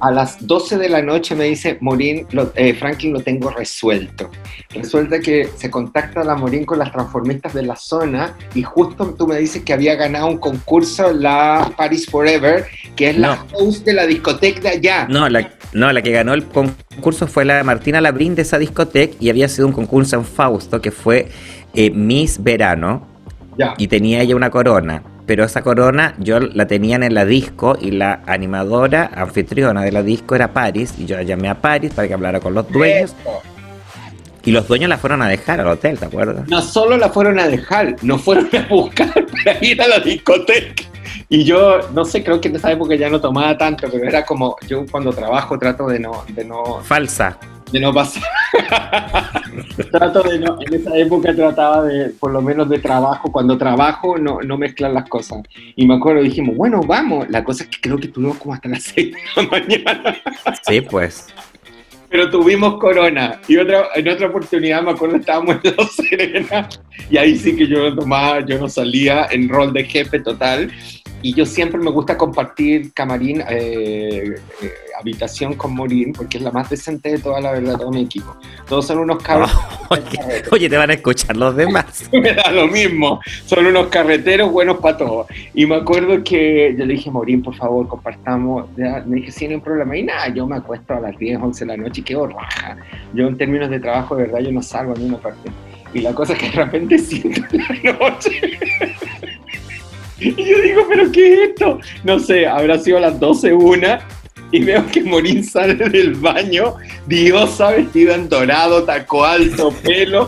a 0.00 0.10
las 0.10 0.46
12 0.46 0.78
de 0.78 0.88
la 0.88 1.02
noche 1.02 1.34
me 1.34 1.44
dice, 1.44 1.76
Morín, 1.80 2.26
eh, 2.54 2.74
Franklin 2.74 3.12
lo 3.12 3.20
tengo 3.20 3.50
resuelto. 3.50 4.30
Resulta 4.70 5.20
que 5.20 5.48
se 5.56 5.70
contacta 5.70 6.24
la 6.24 6.34
Morín 6.34 6.64
con 6.64 6.78
las 6.78 6.90
transformistas 6.90 7.52
de 7.54 7.62
la 7.62 7.76
zona 7.76 8.34
y 8.54 8.62
justo 8.62 9.14
tú 9.16 9.26
me 9.26 9.38
dices 9.38 9.62
que 9.62 9.72
había 9.72 9.94
ganado 9.96 10.26
un 10.26 10.38
concurso, 10.38 11.12
la 11.12 11.72
Paris 11.76 12.06
Forever, 12.06 12.66
que 12.96 13.10
es 13.10 13.18
la 13.18 13.44
host 13.52 13.84
de 13.84 13.92
la 13.92 14.06
discoteca 14.06 14.60
de 14.60 14.68
allá. 14.68 15.06
No 15.08 15.28
la, 15.28 15.50
no, 15.72 15.92
la 15.92 16.02
que 16.02 16.12
ganó 16.12 16.32
el 16.32 16.44
concurso 16.44 17.26
fue 17.26 17.44
la 17.44 17.62
Martina 17.62 18.00
Labrín 18.00 18.34
de 18.34 18.42
esa 18.42 18.58
discoteca 18.58 19.14
y 19.20 19.28
había 19.28 19.48
sido 19.48 19.66
un 19.66 19.72
concurso 19.72 20.16
en 20.16 20.24
Fausto 20.24 20.80
que 20.80 20.90
fue 20.90 21.28
eh, 21.74 21.90
Miss 21.90 22.42
Verano. 22.42 23.06
Ya. 23.58 23.74
Y 23.76 23.88
tenía 23.88 24.22
ella 24.22 24.36
una 24.36 24.48
corona 24.48 25.02
pero 25.30 25.44
esa 25.44 25.62
corona 25.62 26.16
yo 26.18 26.40
la 26.40 26.66
tenían 26.66 27.04
en 27.04 27.14
la 27.14 27.24
disco 27.24 27.78
y 27.80 27.92
la 27.92 28.20
animadora 28.26 29.12
anfitriona 29.14 29.82
de 29.82 29.92
la 29.92 30.02
disco 30.02 30.34
era 30.34 30.52
Paris 30.52 30.94
y 30.98 31.06
yo 31.06 31.14
la 31.14 31.22
llamé 31.22 31.48
a 31.48 31.54
Paris 31.54 31.92
para 31.94 32.08
que 32.08 32.14
hablara 32.14 32.40
con 32.40 32.52
los 32.52 32.68
dueños. 32.68 33.14
Y 34.44 34.50
los 34.50 34.66
dueños 34.66 34.88
la 34.88 34.98
fueron 34.98 35.22
a 35.22 35.28
dejar 35.28 35.60
al 35.60 35.68
hotel, 35.68 36.00
¿te 36.00 36.06
acuerdas? 36.06 36.48
No 36.48 36.60
solo 36.60 36.96
la 36.96 37.10
fueron 37.10 37.38
a 37.38 37.46
dejar, 37.46 37.94
nos 38.02 38.22
fueron 38.22 38.48
a 38.56 38.66
buscar 38.66 39.24
para 39.44 39.64
ir 39.64 39.80
a 39.80 39.86
la 39.86 40.00
discoteca. 40.00 40.82
Y 41.28 41.44
yo, 41.44 41.78
no 41.94 42.04
sé, 42.04 42.24
creo 42.24 42.40
que 42.40 42.48
en 42.48 42.56
esa 42.56 42.72
época 42.72 42.96
ya 42.96 43.08
no 43.08 43.20
tomaba 43.20 43.56
tanto, 43.56 43.86
pero 43.88 44.02
era 44.02 44.24
como, 44.24 44.56
yo 44.66 44.84
cuando 44.90 45.12
trabajo 45.12 45.56
trato 45.60 45.86
de 45.86 46.00
no... 46.00 46.24
De 46.34 46.44
no 46.44 46.80
Falsa 46.82 47.38
de 47.72 47.80
no 47.80 47.92
pasar. 47.92 48.22
Trato 49.90 50.22
de 50.22 50.38
no, 50.38 50.58
en 50.60 50.74
esa 50.74 50.96
época 50.96 51.34
trataba 51.34 51.84
de, 51.84 52.10
por 52.10 52.32
lo 52.32 52.42
menos 52.42 52.68
de 52.68 52.78
trabajo, 52.78 53.30
cuando 53.30 53.56
trabajo 53.56 54.18
no, 54.18 54.40
no 54.40 54.58
mezclan 54.58 54.94
las 54.94 55.08
cosas. 55.08 55.42
Y 55.76 55.86
me 55.86 55.94
acuerdo, 55.94 56.22
dijimos, 56.22 56.56
bueno, 56.56 56.80
vamos. 56.82 57.28
La 57.30 57.44
cosa 57.44 57.64
es 57.64 57.70
que 57.70 57.80
creo 57.80 57.98
que 57.98 58.08
tuvimos 58.08 58.38
como 58.38 58.54
hasta 58.54 58.68
las 58.68 58.82
6 58.94 59.12
de 59.12 59.20
la 59.36 59.48
mañana. 59.48 60.16
Sí, 60.66 60.80
pues. 60.80 61.28
Pero 62.08 62.28
tuvimos 62.28 62.78
corona. 62.78 63.40
Y 63.46 63.56
otra, 63.56 63.88
en 63.94 64.08
otra 64.08 64.26
oportunidad, 64.26 64.82
me 64.82 64.90
acuerdo, 64.90 65.16
estábamos 65.16 65.56
en 65.62 65.76
Los 65.76 65.92
Serena. 65.92 66.68
Y 67.08 67.16
ahí 67.16 67.36
sí 67.36 67.54
que 67.54 67.68
yo 67.68 67.88
no 67.88 67.94
tomaba, 67.94 68.44
yo 68.44 68.58
no 68.58 68.68
salía 68.68 69.28
en 69.30 69.48
rol 69.48 69.72
de 69.72 69.84
jefe 69.84 70.18
total 70.20 70.70
y 71.22 71.34
yo 71.34 71.44
siempre 71.44 71.80
me 71.80 71.90
gusta 71.90 72.16
compartir 72.16 72.92
camarín, 72.92 73.42
eh, 73.48 74.34
eh, 74.62 74.72
habitación 74.98 75.54
con 75.54 75.74
Morín, 75.74 76.12
porque 76.12 76.38
es 76.38 76.42
la 76.42 76.50
más 76.50 76.70
decente 76.70 77.10
de 77.10 77.18
toda 77.18 77.40
la 77.40 77.52
verdad, 77.52 77.78
todo 77.78 77.90
mi 77.90 78.02
equipo. 78.02 78.36
Todos 78.68 78.86
son 78.86 78.98
unos 78.98 79.22
carros. 79.22 79.50
oye, 80.50 80.68
te 80.68 80.76
van 80.76 80.90
a 80.90 80.94
escuchar 80.94 81.36
los 81.36 81.54
demás. 81.56 82.08
me 82.12 82.32
da 82.32 82.50
lo 82.50 82.66
mismo, 82.68 83.20
son 83.44 83.66
unos 83.66 83.88
carreteros 83.88 84.50
buenos 84.50 84.78
para 84.78 84.96
todos. 84.96 85.26
Y 85.54 85.66
me 85.66 85.76
acuerdo 85.76 86.22
que 86.24 86.74
yo 86.78 86.84
le 86.86 86.94
dije, 86.94 87.10
Morín, 87.10 87.42
por 87.42 87.54
favor, 87.54 87.86
compartamos. 87.88 88.66
me 88.76 89.16
dije, 89.16 89.30
sí, 89.30 89.48
no 89.48 89.54
hay 89.54 89.60
problema. 89.60 89.96
Y 89.96 90.04
nada, 90.04 90.28
yo 90.28 90.46
me 90.46 90.56
acuesto 90.56 90.94
a 90.94 91.00
las 91.00 91.18
10, 91.18 91.38
11 91.40 91.64
de 91.64 91.76
la 91.76 91.76
noche 91.76 92.00
y 92.00 92.04
quedo 92.04 92.26
raja. 92.26 92.76
Yo 93.12 93.26
en 93.26 93.36
términos 93.36 93.68
de 93.70 93.80
trabajo, 93.80 94.16
de 94.16 94.24
verdad, 94.24 94.40
yo 94.40 94.52
no 94.52 94.62
salgo 94.62 94.92
a 94.92 94.96
ninguna 94.96 95.18
parte. 95.18 95.50
Y 95.92 96.00
la 96.00 96.14
cosa 96.14 96.34
es 96.34 96.38
que 96.38 96.50
de 96.50 96.64
repente 96.64 96.98
siento 96.98 97.42
en 97.52 97.82
la 97.82 97.92
noche 97.92 98.58
y 100.20 100.34
yo 100.34 100.60
digo, 100.60 100.86
¿pero 100.88 101.10
qué 101.10 101.32
es 101.32 101.50
esto? 101.50 101.80
No 102.04 102.18
sé, 102.18 102.46
habrá 102.46 102.78
sido 102.78 102.98
a 102.98 103.00
las 103.00 103.18
12 103.18 103.52
una 103.52 104.00
y 104.52 104.64
veo 104.64 104.84
que 104.86 105.02
Morín 105.02 105.44
sale 105.44 105.74
del 105.74 106.14
baño, 106.14 106.74
diosa, 107.06 107.70
vestida 107.70 108.14
en 108.14 108.28
dorado, 108.28 108.84
taco 108.84 109.24
alto, 109.24 109.70
pelo. 109.82 110.26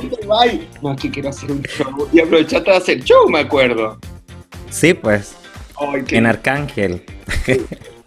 ¿Dónde 0.00 0.26
va? 0.26 0.44
No, 0.80 0.92
es 0.92 1.00
que 1.00 1.10
quiero 1.10 1.30
hacer 1.30 1.50
un 1.50 1.62
show. 1.62 2.08
Y 2.12 2.20
aprovechaste 2.20 2.70
de 2.70 2.76
hacer 2.76 3.02
show, 3.02 3.28
me 3.28 3.40
acuerdo. 3.40 3.98
Sí, 4.70 4.94
pues. 4.94 5.36
en 6.08 6.26
Arcángel. 6.26 7.02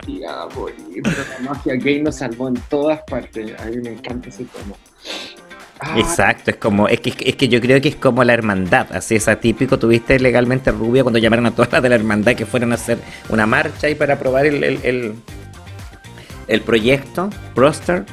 Ya, 0.07 0.47
Morín, 0.55 1.03
pero 1.03 1.17
la 1.17 1.49
magia 1.49 1.73
gay 1.75 2.01
nos 2.01 2.15
salvó 2.15 2.47
en 2.47 2.55
todas 2.69 3.01
partes. 3.01 3.59
A 3.59 3.65
mí 3.65 3.77
me 3.83 3.89
encanta 3.89 4.29
ese 4.29 4.45
tema. 4.45 4.73
Ah. 5.79 5.99
Exacto, 5.99 6.51
es 6.51 6.57
como, 6.57 6.87
es 6.87 6.99
que, 6.99 7.13
es 7.19 7.35
que 7.35 7.47
yo 7.47 7.61
creo 7.61 7.79
que 7.79 7.89
es 7.89 7.95
como 7.95 8.23
la 8.23 8.33
hermandad, 8.33 8.87
así 8.91 9.15
es 9.15 9.27
atípico, 9.27 9.77
tuviste 9.77 10.19
legalmente 10.19 10.71
rubia 10.71 11.03
cuando 11.03 11.19
llamaron 11.19 11.45
a 11.45 11.51
todas 11.51 11.71
las 11.71 11.83
de 11.83 11.89
la 11.89 11.95
hermandad 11.95 12.35
que 12.35 12.45
fueron 12.45 12.71
a 12.71 12.75
hacer 12.75 12.97
una 13.29 13.45
marcha 13.45 13.87
ahí 13.87 13.95
para 13.95 14.15
aprobar 14.15 14.47
el, 14.47 14.63
el, 14.63 15.13
el, 16.47 16.61
proyecto, 16.61 17.29
Proster. 17.53 18.05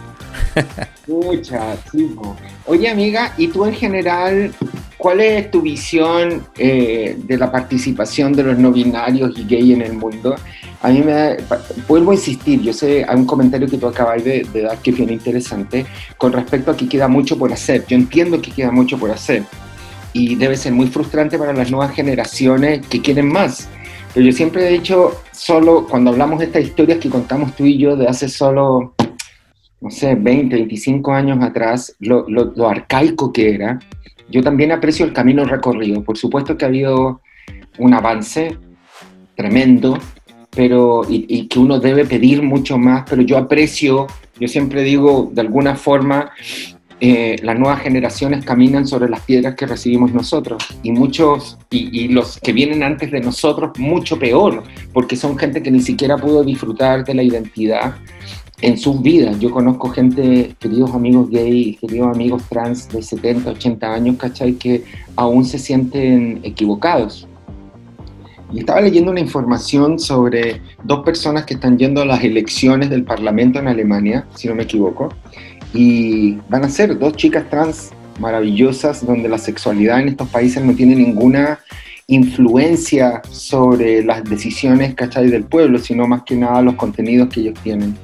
Mucha, 1.07 1.77
Oye 2.67 2.89
amiga, 2.89 3.33
¿y 3.39 3.49
tú 3.49 3.65
en 3.65 3.75
general, 3.75 4.53
cuál 4.99 5.21
es 5.21 5.51
tu 5.51 5.63
visión 5.63 6.47
eh, 6.59 7.17
de 7.19 7.39
la 7.39 7.51
participación 7.51 8.33
de 8.33 8.43
los 8.43 8.59
no 8.59 8.73
binarios 8.73 9.39
y 9.39 9.45
gay 9.45 9.73
en 9.73 9.83
el 9.83 9.95
mundo? 9.95 10.37
A 10.85 10.91
mí 10.91 11.01
me 11.01 11.39
vuelvo 11.89 12.11
a 12.11 12.15
insistir, 12.15 12.61
yo 12.61 12.75
sé, 12.75 13.07
hay 13.09 13.17
un 13.17 13.25
comentario 13.25 13.67
que 13.67 13.79
tú 13.79 13.87
acabas 13.87 14.23
de, 14.23 14.47
dar 14.53 14.77
que 14.83 14.93
viene 14.93 15.15
interesante 15.15 15.87
con 16.19 16.31
respecto 16.31 16.71
a 16.71 16.77
que 16.77 16.87
queda 16.87 17.09
mucho 17.09 17.39
por 17.39 17.51
hacer. 17.51 17.87
Yo 17.89 17.97
entiendo 17.97 18.43
que 18.43 18.51
queda 18.51 18.71
mucho 18.71 18.99
por 18.99 19.11
hacer 19.11 19.45
y 20.13 20.35
debe 20.35 20.59
ser 20.59 20.75
muy 20.75 20.89
frustrante 20.89 21.39
para 21.39 21.55
las 21.55 21.71
nuevas 21.71 21.95
generaciones 21.95 22.87
que 22.87 23.01
quieren 23.01 23.33
más. 23.33 23.67
Pero 24.13 24.27
yo 24.27 24.33
siempre 24.33 24.69
he 24.69 24.73
dicho, 24.73 25.23
solo 25.33 25.87
cuando 25.89 26.11
hablamos 26.11 26.39
de 26.41 26.45
estas 26.45 26.65
historias 26.65 26.99
que 26.99 27.09
contamos 27.09 27.57
tú 27.57 27.65
y 27.65 27.79
yo 27.79 27.97
de 27.97 28.07
hace 28.07 28.29
solo, 28.29 28.95
no 29.81 29.91
sé, 29.91 30.15
20, 30.15 30.55
25 30.55 31.13
años 31.15 31.43
atrás, 31.43 31.97
lo, 31.99 32.29
lo, 32.29 32.53
lo 32.55 32.69
arcaico 32.69 33.33
que 33.33 33.55
era, 33.55 33.79
yo 34.29 34.43
también 34.43 34.71
aprecio 34.71 35.07
el 35.07 35.15
camino 35.15 35.47
recorrido. 35.47 36.05
Por 36.05 36.19
supuesto 36.19 36.59
que 36.59 36.67
ha 36.67 36.69
habido 36.69 37.23
un 37.79 37.95
avance 37.95 38.59
tremendo, 39.35 39.99
pero 40.55 41.03
y, 41.09 41.47
que 41.47 41.59
uno 41.59 41.81
debe 41.81 42.05
pedir 42.05 42.43
mucho 42.43 42.79
más, 42.79 43.05
pero 43.09 43.23
yo 43.23 43.39
aprecio, 43.39 44.07
yo 44.39 44.49
siempre 44.49 44.83
digo, 44.83 45.31
de 45.33 45.41
alguna 45.41 45.77
forma, 45.77 46.31
eh, 47.01 47.37
las 47.43 47.59
nuevas 47.59 47.83
generaciones 47.83 48.45
caminan 48.45 48.87
sobre 48.87 49.09
las 49.09 49.21
piedras 49.21 49.57
que 49.57 49.67
recibimos 49.67 50.13
nosotros 50.13 50.65
y 50.83 50.93
muchos, 50.93 51.59
y, 51.71 52.09
los 52.09 52.39
que 52.39 52.53
vienen 52.53 52.83
antes 52.83 53.11
de 53.11 53.21
nosotros, 53.21 53.79
mucho 53.79 54.19
peor, 54.19 54.63
porque 54.93 55.17
son 55.17 55.37
gente 55.37 55.63
que 55.63 55.71
ni 55.71 55.81
siquiera 55.81 56.17
pudo 56.17 56.45
disfrutar 56.45 57.05
de 57.05 57.15
la 57.15 57.23
identidad 57.23 57.97
en 58.63 58.79
sus 58.79 59.03
vidas. 59.03 59.39
Yo 59.41 59.51
conozco 59.51 59.91
gente, 59.91 60.55
queridos 60.59 60.95
amigos 60.95 61.29
gay, 61.31 61.77
queridos 61.81 62.15
amigos 62.15 62.43
trans 62.49 62.89
de 62.89 63.03
70, 63.03 63.51
80 63.51 63.93
años, 63.93 64.17
¿cachai? 64.17 64.55
Que 64.55 64.85
aún 65.17 65.45
se 65.45 65.59
sienten 65.59 66.41
equivocados 66.45 67.27
y 68.55 68.61
estaba 68.61 68.81
leyendo 68.81 69.11
una 69.11 69.19
información 69.19 69.99
sobre 69.99 70.63
dos 70.85 71.01
personas 71.05 71.45
que 71.45 71.55
están 71.55 71.77
yendo 71.77 72.03
a 72.03 72.07
las 72.07 72.23
elecciones 72.23 72.89
del 72.89 73.03
Parlamento 73.03 73.59
en 73.59 73.67
Alemania, 73.67 74.27
si 74.37 74.47
no 74.47 74.55
me 74.55 74.63
equivoco, 74.63 75.13
y 75.73 76.39
van 76.49 76.65
a 76.65 76.69
ser 76.69 76.97
dos 76.97 77.17
chicas 77.17 77.51
trans 77.51 77.91
maravillosas 78.21 79.05
donde 79.05 79.29
la 79.29 79.39
sexualidad 79.39 80.01
en 80.01 80.11
estos 80.11 80.29
países 80.29 80.63
no 80.65 80.73
tiene 80.73 80.95
ninguna 80.95 81.59
influencia 82.07 83.23
sobre 83.29 84.05
las 84.05 84.23
decisiones, 84.23 84.95
¿cachai? 84.95 85.29
del 85.31 85.43
pueblo, 85.43 85.81
sino 85.81 86.07
más 86.07 86.23
que 86.23 86.37
nada 86.37 86.63
los 86.63 86.77
contenidos 86.77 87.31
que 87.31 87.41
ellos 87.41 87.59
tienen. 87.65 87.97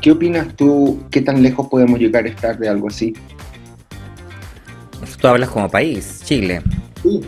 ¿Qué 0.00 0.12
opinas 0.12 0.54
tú? 0.54 1.00
¿Qué 1.10 1.20
tan 1.20 1.42
lejos 1.42 1.66
podemos 1.66 1.98
llegar 1.98 2.26
a 2.26 2.28
estar 2.28 2.56
de 2.56 2.68
algo 2.68 2.86
así? 2.86 3.12
Tú 5.20 5.26
hablas 5.26 5.48
como 5.48 5.68
país, 5.68 6.22
Chile. 6.24 6.62
Sí. 7.02 7.22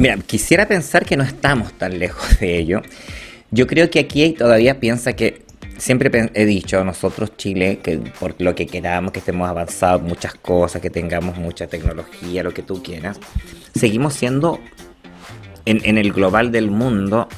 Mira, 0.00 0.16
quisiera 0.16 0.66
pensar 0.66 1.04
que 1.04 1.14
no 1.14 1.24
estamos 1.24 1.74
tan 1.74 1.98
lejos 1.98 2.40
de 2.40 2.56
ello. 2.56 2.80
Yo 3.50 3.66
creo 3.66 3.90
que 3.90 3.98
aquí 3.98 4.30
todavía 4.32 4.80
piensa 4.80 5.12
que 5.12 5.42
siempre 5.76 6.10
he 6.32 6.46
dicho 6.46 6.82
nosotros 6.84 7.36
Chile 7.36 7.80
que 7.82 7.98
por 7.98 8.34
lo 8.38 8.54
que 8.54 8.66
queramos 8.66 9.12
que 9.12 9.18
estemos 9.18 9.46
avanzados 9.46 10.00
muchas 10.00 10.32
cosas 10.34 10.80
que 10.80 10.88
tengamos 10.88 11.36
mucha 11.36 11.66
tecnología 11.66 12.42
lo 12.42 12.52
que 12.52 12.62
tú 12.62 12.82
quieras 12.82 13.18
seguimos 13.74 14.12
siendo 14.14 14.58
en, 15.64 15.80
en, 15.84 15.96
el 15.96 16.12
global 16.12 16.52
del 16.52 16.70
mundo 16.70 17.28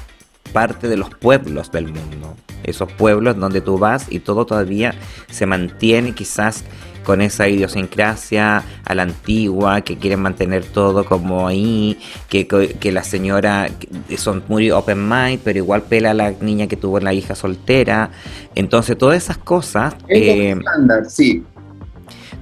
parte 0.51 0.89
de 0.89 0.97
los 0.97 1.09
pueblos 1.09 1.71
del 1.71 1.85
mundo 1.85 2.35
esos 2.63 2.91
pueblos 2.91 3.37
donde 3.37 3.61
tú 3.61 3.77
vas 3.77 4.07
y 4.09 4.19
todo 4.19 4.45
todavía 4.45 4.93
se 5.31 5.45
mantiene 5.45 6.13
quizás 6.13 6.65
con 7.03 7.21
esa 7.21 7.47
idiosincrasia 7.47 8.63
a 8.85 8.95
la 8.95 9.03
antigua, 9.03 9.81
que 9.81 9.97
quieren 9.97 10.21
mantener 10.21 10.65
todo 10.65 11.05
como 11.05 11.47
ahí, 11.47 11.99
que, 12.29 12.47
que 12.47 12.91
la 12.91 13.03
señora 13.03 13.69
son 14.17 14.43
muy 14.47 14.71
open 14.71 15.07
mind, 15.07 15.41
pero 15.43 15.59
igual 15.59 15.83
pela 15.83 16.11
a 16.11 16.13
la 16.13 16.31
niña 16.31 16.67
que 16.67 16.77
tuvo 16.77 16.99
la 16.99 17.13
hija 17.13 17.35
soltera. 17.35 18.11
Entonces, 18.55 18.97
todas 18.97 19.17
esas 19.17 19.37
cosas... 19.37 19.95
Es 20.07 20.21
eh, 20.21 20.51
estándar, 20.51 21.09
sí. 21.09 21.43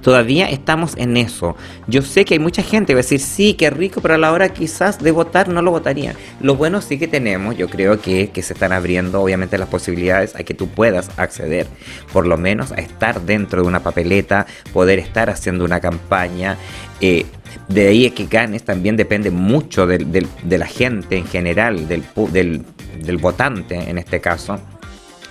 Todavía 0.02 0.50
estamos 0.50 0.96
en 0.96 1.16
eso. 1.16 1.56
Yo 1.86 2.02
sé 2.02 2.24
que 2.24 2.34
hay 2.34 2.40
mucha 2.40 2.62
gente 2.62 2.88
que 2.88 2.94
va 2.94 3.00
a 3.00 3.02
decir, 3.02 3.20
sí, 3.20 3.54
qué 3.54 3.70
rico, 3.70 4.00
pero 4.00 4.14
a 4.14 4.18
la 4.18 4.32
hora 4.32 4.48
quizás 4.50 4.98
de 4.98 5.12
votar 5.12 5.48
no 5.48 5.62
lo 5.62 5.70
votaría. 5.70 6.14
Lo 6.40 6.56
bueno 6.56 6.80
sí 6.82 6.98
que 6.98 7.06
tenemos, 7.06 7.56
yo 7.56 7.68
creo 7.68 8.00
que, 8.00 8.30
que 8.30 8.42
se 8.42 8.52
están 8.52 8.72
abriendo 8.72 9.22
obviamente 9.22 9.56
las 9.58 9.68
posibilidades 9.68 10.34
a 10.34 10.42
que 10.42 10.54
tú 10.54 10.68
puedas 10.68 11.10
acceder, 11.16 11.68
por 12.12 12.26
lo 12.26 12.36
menos 12.36 12.72
a 12.72 12.76
estar 12.76 13.22
dentro 13.22 13.62
de 13.62 13.68
una 13.68 13.80
papeleta, 13.80 14.46
poder 14.72 14.98
estar 14.98 15.30
haciendo 15.30 15.64
una 15.64 15.80
campaña. 15.80 16.56
Eh, 17.00 17.24
de 17.68 17.88
ahí 17.88 18.06
es 18.06 18.12
que 18.12 18.26
ganes 18.26 18.64
también 18.64 18.96
depende 18.96 19.30
mucho 19.30 19.86
de, 19.86 20.26
la 20.48 20.66
gente 20.66 21.16
en 21.16 21.26
general, 21.26 21.86
del, 21.86 22.02
del, 22.32 22.64
del 23.04 23.16
votante 23.18 23.76
en 23.88 23.98
este 23.98 24.20
caso 24.20 24.58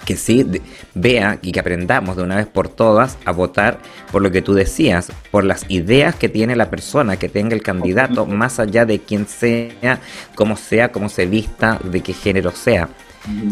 que 0.05 0.15
sí 0.17 0.45
vea 0.93 1.39
y 1.41 1.51
que 1.51 1.59
aprendamos 1.59 2.17
de 2.17 2.23
una 2.23 2.37
vez 2.37 2.47
por 2.47 2.67
todas 2.67 3.17
a 3.25 3.31
votar 3.31 3.79
por 4.11 4.21
lo 4.21 4.31
que 4.31 4.41
tú 4.41 4.53
decías, 4.53 5.11
por 5.31 5.43
las 5.43 5.65
ideas 5.69 6.15
que 6.15 6.29
tiene 6.29 6.55
la 6.55 6.69
persona, 6.69 7.17
que 7.17 7.29
tenga 7.29 7.55
el 7.55 7.61
candidato, 7.61 8.25
más 8.25 8.59
allá 8.59 8.85
de 8.85 8.99
quién 8.99 9.27
sea, 9.27 9.99
cómo 10.35 10.57
sea, 10.57 10.91
cómo 10.91 11.09
se 11.09 11.25
vista, 11.25 11.79
de 11.83 12.01
qué 12.01 12.13
género 12.13 12.51
sea. 12.51 12.89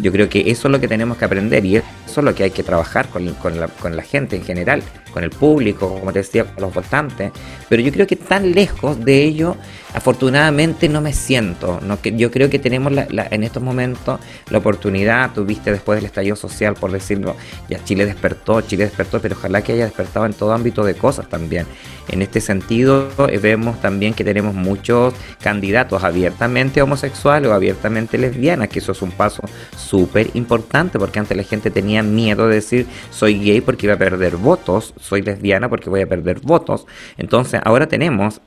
Yo 0.02 0.12
creo 0.12 0.30
que 0.30 0.50
eso 0.50 0.68
es 0.68 0.72
lo 0.72 0.80
que 0.80 0.88
tenemos 0.88 1.18
que 1.18 1.26
aprender 1.26 1.64
y 1.64 1.76
eso 1.78 1.86
es 2.08 2.24
lo 2.24 2.34
que 2.34 2.44
hay 2.44 2.52
que 2.52 2.64
trabajar 2.64 3.08
con, 3.08 3.28
con, 3.36 3.60
la, 3.60 3.68
con 3.68 3.96
la 3.96 4.02
gente 4.02 4.36
en 4.36 4.44
general, 4.44 4.82
con 5.10 5.24
el 5.24 5.30
público, 5.30 6.00
como 6.00 6.12
te 6.12 6.20
decía, 6.20 6.46
con 6.46 6.62
los 6.64 6.74
votantes. 6.74 7.32
Pero 7.68 7.82
yo 7.82 7.92
creo 7.92 8.08
que 8.08 8.16
tan 8.16 8.52
lejos 8.52 9.04
de 9.04 9.24
ello 9.24 9.56
afortunadamente 9.94 10.90
no 10.90 11.02
me 11.02 11.14
siento. 11.14 11.80
No, 11.82 12.02
que, 12.02 12.16
yo 12.16 12.32
creo 12.32 12.50
que 12.50 12.60
tenemos 12.60 12.94
en 12.94 13.44
estos 13.44 13.62
momentos 13.62 14.20
la 14.50 14.58
oportunidad, 14.58 15.32
tuviste 15.34 15.72
después 15.72 15.98
del 15.98 16.06
estallido 16.06 16.36
social, 16.36 16.76
por 16.76 16.92
decirlo, 16.92 17.36
ya 17.70 17.84
Chile 17.84 18.06
despertó, 18.06 18.62
Chile 18.62 18.86
despertó, 18.86 19.20
pero 19.20 19.36
ojalá 19.36 19.62
que 19.62 19.74
haya 19.74 19.86
despertado 19.86 20.26
en 20.26 20.34
todo 20.34 20.54
ámbito 20.54 20.84
de 20.84 20.96
cosas 20.96 21.28
también. 21.28 21.66
En 22.08 22.22
este 22.22 22.42
sentido, 22.42 23.10
eh, 23.30 23.38
vemos 23.38 23.80
también 23.82 24.14
que 24.14 24.24
tenemos 24.24 24.56
muchos 24.56 25.14
candidatos 25.42 26.04
abiertamente 26.04 26.82
homosexuales 26.82 27.52
o 27.52 27.54
abiertamente 27.54 28.18
lesbianas, 28.18 28.70
que 28.70 28.80
eso 28.80 28.94
es 28.94 29.02
un 29.02 29.12
paso 29.12 29.44
súper 29.78 30.32
importante, 30.34 30.98
porque 30.98 31.20
antes 31.20 31.38
la 31.38 31.44
gente 31.44 31.70
tenía 31.70 32.02
miedo 32.02 32.48
de 32.48 32.56
decir 32.56 32.88
soy 33.12 33.40
gay 33.40 33.62
porque 33.62 33.86
iba 33.86 33.96
a 33.96 33.98
perder 33.98 34.38
votos, 34.38 34.94
soy 35.00 35.22
lesbiana 35.22 35.70
porque 35.70 35.90
voy 35.90 36.02
a 36.02 36.08
perder 36.08 36.40
votos. 36.42 36.86
Entonces, 37.18 37.62
ahora 37.64 37.88
tenemos 37.88 38.42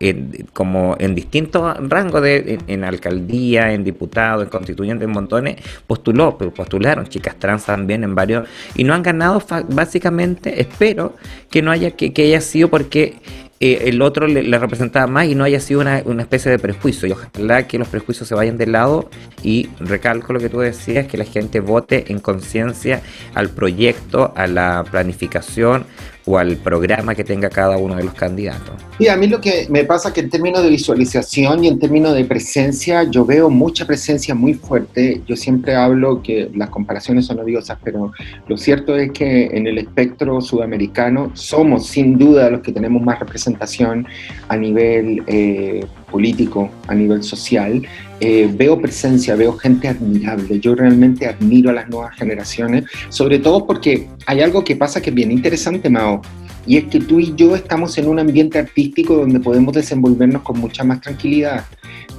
como 0.52 0.96
en 0.98 1.14
distintos 1.14 1.76
rangos 1.88 2.22
de 2.22 2.58
en, 2.66 2.84
alcaldía, 2.84 3.72
en 3.72 3.84
diputado, 3.84 4.42
en 4.42 4.48
constituyente, 4.48 5.04
en 5.04 5.10
montones, 5.10 5.56
postuló, 5.86 6.36
postularon 6.36 7.06
chicas 7.06 7.36
trans 7.38 7.66
también 7.66 8.04
en 8.04 8.14
varios 8.14 8.48
y 8.74 8.84
no 8.84 8.94
han 8.94 9.02
ganado 9.02 9.42
básicamente, 9.68 10.60
espero 10.60 11.16
que 11.50 11.62
no 11.62 11.70
haya 11.70 11.92
que, 11.92 12.12
que 12.12 12.22
haya 12.22 12.40
sido 12.40 12.68
porque 12.68 13.16
eh, 13.64 13.90
el 13.90 14.02
otro 14.02 14.26
le, 14.26 14.58
representaba 14.58 15.06
más 15.06 15.26
y 15.26 15.36
no 15.36 15.44
haya 15.44 15.60
sido 15.60 15.82
una, 15.82 15.98
especie 15.98 16.50
de 16.50 16.58
prejuicio. 16.58 17.06
Y 17.06 17.12
ojalá 17.12 17.68
que 17.68 17.78
los 17.78 17.86
prejuicios 17.86 18.26
se 18.26 18.34
vayan 18.34 18.58
de 18.58 18.66
lado 18.66 19.08
y 19.44 19.68
recalco 19.78 20.32
lo 20.32 20.40
que 20.40 20.48
tú 20.48 20.58
decías, 20.58 21.06
que 21.06 21.16
la 21.16 21.24
gente 21.24 21.60
vote 21.60 22.06
en 22.08 22.18
conciencia 22.18 23.02
al 23.34 23.50
proyecto, 23.50 24.32
a 24.34 24.48
la 24.48 24.84
planificación, 24.90 25.84
o 26.24 26.38
al 26.38 26.56
programa 26.56 27.14
que 27.14 27.24
tenga 27.24 27.48
cada 27.50 27.76
uno 27.76 27.96
de 27.96 28.04
los 28.04 28.14
candidatos. 28.14 28.74
Y 28.98 29.08
a 29.08 29.16
mí 29.16 29.26
lo 29.26 29.40
que 29.40 29.66
me 29.70 29.84
pasa 29.84 30.12
que 30.12 30.20
en 30.20 30.30
términos 30.30 30.62
de 30.62 30.70
visualización 30.70 31.64
y 31.64 31.68
en 31.68 31.78
términos 31.78 32.14
de 32.14 32.24
presencia, 32.24 33.02
yo 33.04 33.24
veo 33.24 33.50
mucha 33.50 33.86
presencia 33.86 34.34
muy 34.34 34.54
fuerte. 34.54 35.22
Yo 35.26 35.36
siempre 35.36 35.74
hablo 35.74 36.22
que 36.22 36.50
las 36.54 36.70
comparaciones 36.70 37.26
son 37.26 37.40
odiosas, 37.40 37.78
pero 37.82 38.12
lo 38.46 38.56
cierto 38.56 38.96
es 38.96 39.10
que 39.12 39.46
en 39.46 39.66
el 39.66 39.78
espectro 39.78 40.40
sudamericano 40.40 41.30
somos 41.34 41.86
sin 41.88 42.18
duda 42.18 42.50
los 42.50 42.60
que 42.60 42.72
tenemos 42.72 43.02
más 43.02 43.18
representación 43.18 44.06
a 44.48 44.56
nivel 44.56 45.22
eh, 45.26 45.84
político, 46.10 46.70
a 46.86 46.94
nivel 46.94 47.22
social, 47.22 47.82
eh, 48.24 48.48
veo 48.54 48.80
presencia, 48.80 49.34
veo 49.34 49.54
gente 49.54 49.88
admirable. 49.88 50.60
Yo 50.60 50.76
realmente 50.76 51.26
admiro 51.26 51.70
a 51.70 51.72
las 51.72 51.88
nuevas 51.88 52.14
generaciones, 52.14 52.84
sobre 53.08 53.40
todo 53.40 53.66
porque 53.66 54.06
hay 54.26 54.40
algo 54.42 54.62
que 54.62 54.76
pasa 54.76 55.02
que 55.02 55.10
es 55.10 55.16
bien 55.16 55.32
interesante, 55.32 55.90
Mao, 55.90 56.22
y 56.64 56.76
es 56.76 56.84
que 56.84 57.00
tú 57.00 57.18
y 57.18 57.34
yo 57.34 57.56
estamos 57.56 57.98
en 57.98 58.06
un 58.06 58.20
ambiente 58.20 58.60
artístico 58.60 59.16
donde 59.16 59.40
podemos 59.40 59.74
desenvolvernos 59.74 60.42
con 60.42 60.60
mucha 60.60 60.84
más 60.84 61.00
tranquilidad, 61.00 61.64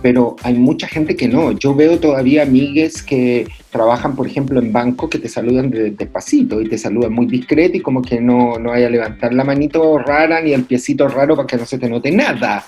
pero 0.01 0.35
hay 0.43 0.55
mucha 0.55 0.89
gente 0.89 1.15
que 1.15 1.29
no. 1.29 1.53
Yo 1.53 1.73
veo 1.73 1.97
todavía 1.97 2.43
amigues 2.43 3.01
que 3.01 3.47
trabajan, 3.71 4.13
por 4.13 4.27
ejemplo, 4.27 4.59
en 4.59 4.73
banco, 4.73 5.09
que 5.09 5.19
te 5.19 5.29
saludan 5.29 5.71
despacito 5.71 6.59
y 6.59 6.67
te 6.67 6.77
saludan 6.77 7.13
muy 7.13 7.27
discreto 7.27 7.77
y 7.77 7.79
como 7.79 8.01
que 8.01 8.19
no, 8.19 8.59
no 8.59 8.73
hay 8.73 8.83
a 8.83 8.89
levantar 8.89 9.33
la 9.33 9.45
manito 9.45 9.97
rara 9.99 10.41
ni 10.41 10.51
el 10.51 10.65
piecito 10.65 11.07
raro 11.07 11.37
para 11.37 11.47
que 11.47 11.55
no 11.55 11.65
se 11.65 11.77
te 11.77 11.87
note 11.87 12.11
nada. 12.11 12.65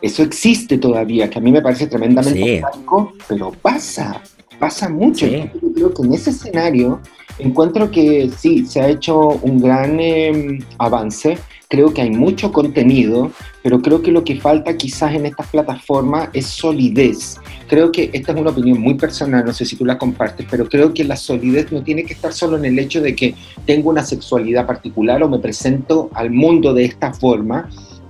Eso 0.00 0.22
existe 0.22 0.78
todavía, 0.78 1.28
que 1.28 1.38
a 1.38 1.42
mí 1.42 1.50
me 1.50 1.62
parece 1.62 1.86
tremendamente 1.86 2.58
sí. 2.58 2.82
pero 3.28 3.52
pasa, 3.52 4.22
pasa 4.58 4.88
mucho. 4.88 5.26
Yo 5.26 5.50
creo 5.74 5.94
que 5.94 6.02
en 6.02 6.14
ese 6.14 6.30
escenario 6.30 7.00
encuentro 7.38 7.90
que 7.90 8.30
sí, 8.36 8.66
se 8.66 8.80
ha 8.80 8.88
hecho 8.88 9.18
un 9.42 9.60
gran 9.60 9.98
em, 10.00 10.60
avance. 10.78 11.38
Creo 11.68 11.92
que 11.92 12.00
hay 12.00 12.10
mucho 12.10 12.50
contenido, 12.50 13.30
pero 13.62 13.82
creo 13.82 14.00
que 14.00 14.10
lo 14.10 14.24
que 14.24 14.40
falta 14.40 14.76
quizás 14.76 15.14
en 15.14 15.26
estas 15.26 15.48
plataformas 15.48 16.30
es 16.32 16.46
solidez. 16.46 17.38
Creo 17.68 17.92
que 17.92 18.08
esta 18.14 18.32
es 18.32 18.38
una 18.38 18.50
opinión 18.50 18.80
muy 18.80 18.94
personal, 18.94 19.44
no 19.44 19.52
sé 19.52 19.66
si 19.66 19.76
tú 19.76 19.84
la 19.84 19.98
compartes, 19.98 20.46
pero 20.50 20.66
creo 20.66 20.94
que 20.94 21.04
la 21.04 21.16
solidez 21.16 21.70
no 21.70 21.82
tiene 21.82 22.04
que 22.04 22.14
estar 22.14 22.32
solo 22.32 22.56
en 22.56 22.64
el 22.64 22.78
hecho 22.78 23.02
de 23.02 23.14
que 23.14 23.34
tengo 23.66 23.90
una 23.90 24.02
sexualidad 24.02 24.66
particular 24.66 25.22
o 25.22 25.28
me 25.28 25.38
presento 25.38 26.08
al 26.14 26.30
mundo 26.30 26.72
de 26.72 26.86
esta 26.86 27.12
forma, 27.12 27.68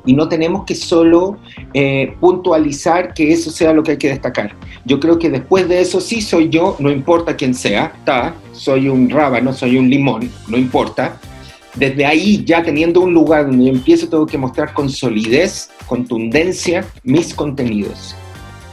y 0.08 0.14
no 0.14 0.26
tenemos 0.26 0.64
que 0.64 0.74
solo 0.74 1.36
eh, 1.74 2.14
puntualizar 2.18 3.12
que 3.12 3.30
eso 3.30 3.50
sea 3.50 3.74
lo 3.74 3.82
que 3.82 3.90
hay 3.90 3.98
que 3.98 4.08
destacar. 4.08 4.56
Yo 4.86 4.98
creo 5.00 5.18
que 5.18 5.28
después 5.28 5.68
de 5.68 5.82
eso 5.82 6.00
sí 6.00 6.22
soy 6.22 6.48
yo, 6.48 6.76
no 6.78 6.90
importa 6.90 7.36
quién 7.36 7.52
sea, 7.52 7.92
está, 7.94 8.34
soy 8.52 8.88
un 8.88 9.10
rábano, 9.10 9.52
soy 9.52 9.76
un 9.76 9.90
limón, 9.90 10.30
no 10.48 10.56
importa. 10.56 11.20
Desde 11.74 12.06
ahí, 12.06 12.42
ya 12.42 12.62
teniendo 12.62 13.02
un 13.02 13.12
lugar 13.12 13.48
donde 13.48 13.66
yo 13.66 13.70
empiezo, 13.70 14.08
tengo 14.08 14.24
que 14.24 14.38
mostrar 14.38 14.72
con 14.72 14.88
solidez, 14.88 15.68
contundencia, 15.86 16.86
mis 17.02 17.34
contenidos. 17.34 18.16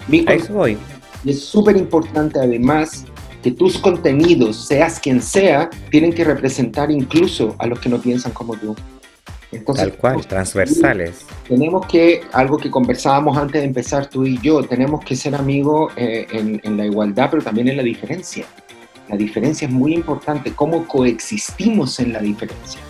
Mi 0.07 0.25
voy. 0.49 0.77
Y 1.25 1.31
es 1.31 1.43
súper 1.43 1.75
importante 1.75 2.39
además 2.39 3.03
que 3.43 3.51
tus 3.51 3.77
contenidos, 3.77 4.55
seas 4.55 5.01
quien 5.01 5.21
sea, 5.21 5.69
tienen 5.91 6.13
que 6.13 6.23
representar 6.23 6.91
incluso 6.91 7.55
a 7.59 7.67
los 7.67 7.79
que 7.81 7.89
no 7.89 7.99
piensan 7.99 8.31
como 8.31 8.55
tú. 8.55 8.73
Tal 9.59 9.93
cual, 9.93 10.25
transversales. 10.25 11.25
Tenemos 11.47 11.85
que, 11.87 12.21
algo 12.31 12.57
que 12.57 12.69
conversábamos 12.69 13.37
antes 13.37 13.61
de 13.61 13.67
empezar 13.67 14.07
tú 14.07 14.25
y 14.25 14.39
yo, 14.41 14.63
tenemos 14.63 15.03
que 15.03 15.15
ser 15.15 15.35
amigos 15.35 15.93
eh, 15.95 16.27
en, 16.31 16.77
la 16.77 16.85
igualdad, 16.85 17.29
pero 17.31 17.43
también 17.43 17.67
en 17.67 17.77
la 17.77 17.83
diferencia. 17.83 18.45
La 19.09 19.15
diferencia 19.15 19.67
es 19.67 19.73
muy 19.73 19.93
importante, 19.93 20.53
cómo 20.53 20.87
coexistimos 20.87 21.99
en 21.99 22.13
la 22.13 22.19
diferencia. 22.19 22.81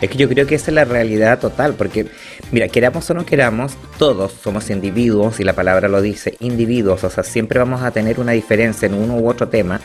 Es 0.00 0.10
que 0.10 0.18
yo 0.18 0.28
creo 0.28 0.46
que 0.46 0.56
esa 0.56 0.70
es 0.70 0.74
la 0.74 0.84
realidad 0.84 1.38
total, 1.38 1.74
porque, 1.74 2.06
mira, 2.50 2.68
queramos 2.68 3.08
o 3.10 3.14
no 3.14 3.24
queramos, 3.24 3.74
todos 3.98 4.32
somos 4.32 4.68
individuos, 4.70 5.38
y 5.38 5.44
la 5.44 5.52
palabra 5.52 5.88
lo 5.88 6.02
dice, 6.02 6.36
individuos, 6.40 7.04
o 7.04 7.10
sea, 7.10 7.22
siempre 7.22 7.60
vamos 7.60 7.82
a 7.82 7.92
tener 7.92 8.18
una 8.18 8.32
diferencia 8.32 8.86
en 8.86 8.94
uno 8.94 9.16
u 9.16 9.28
otro 9.28 9.48
tema, 9.48 9.80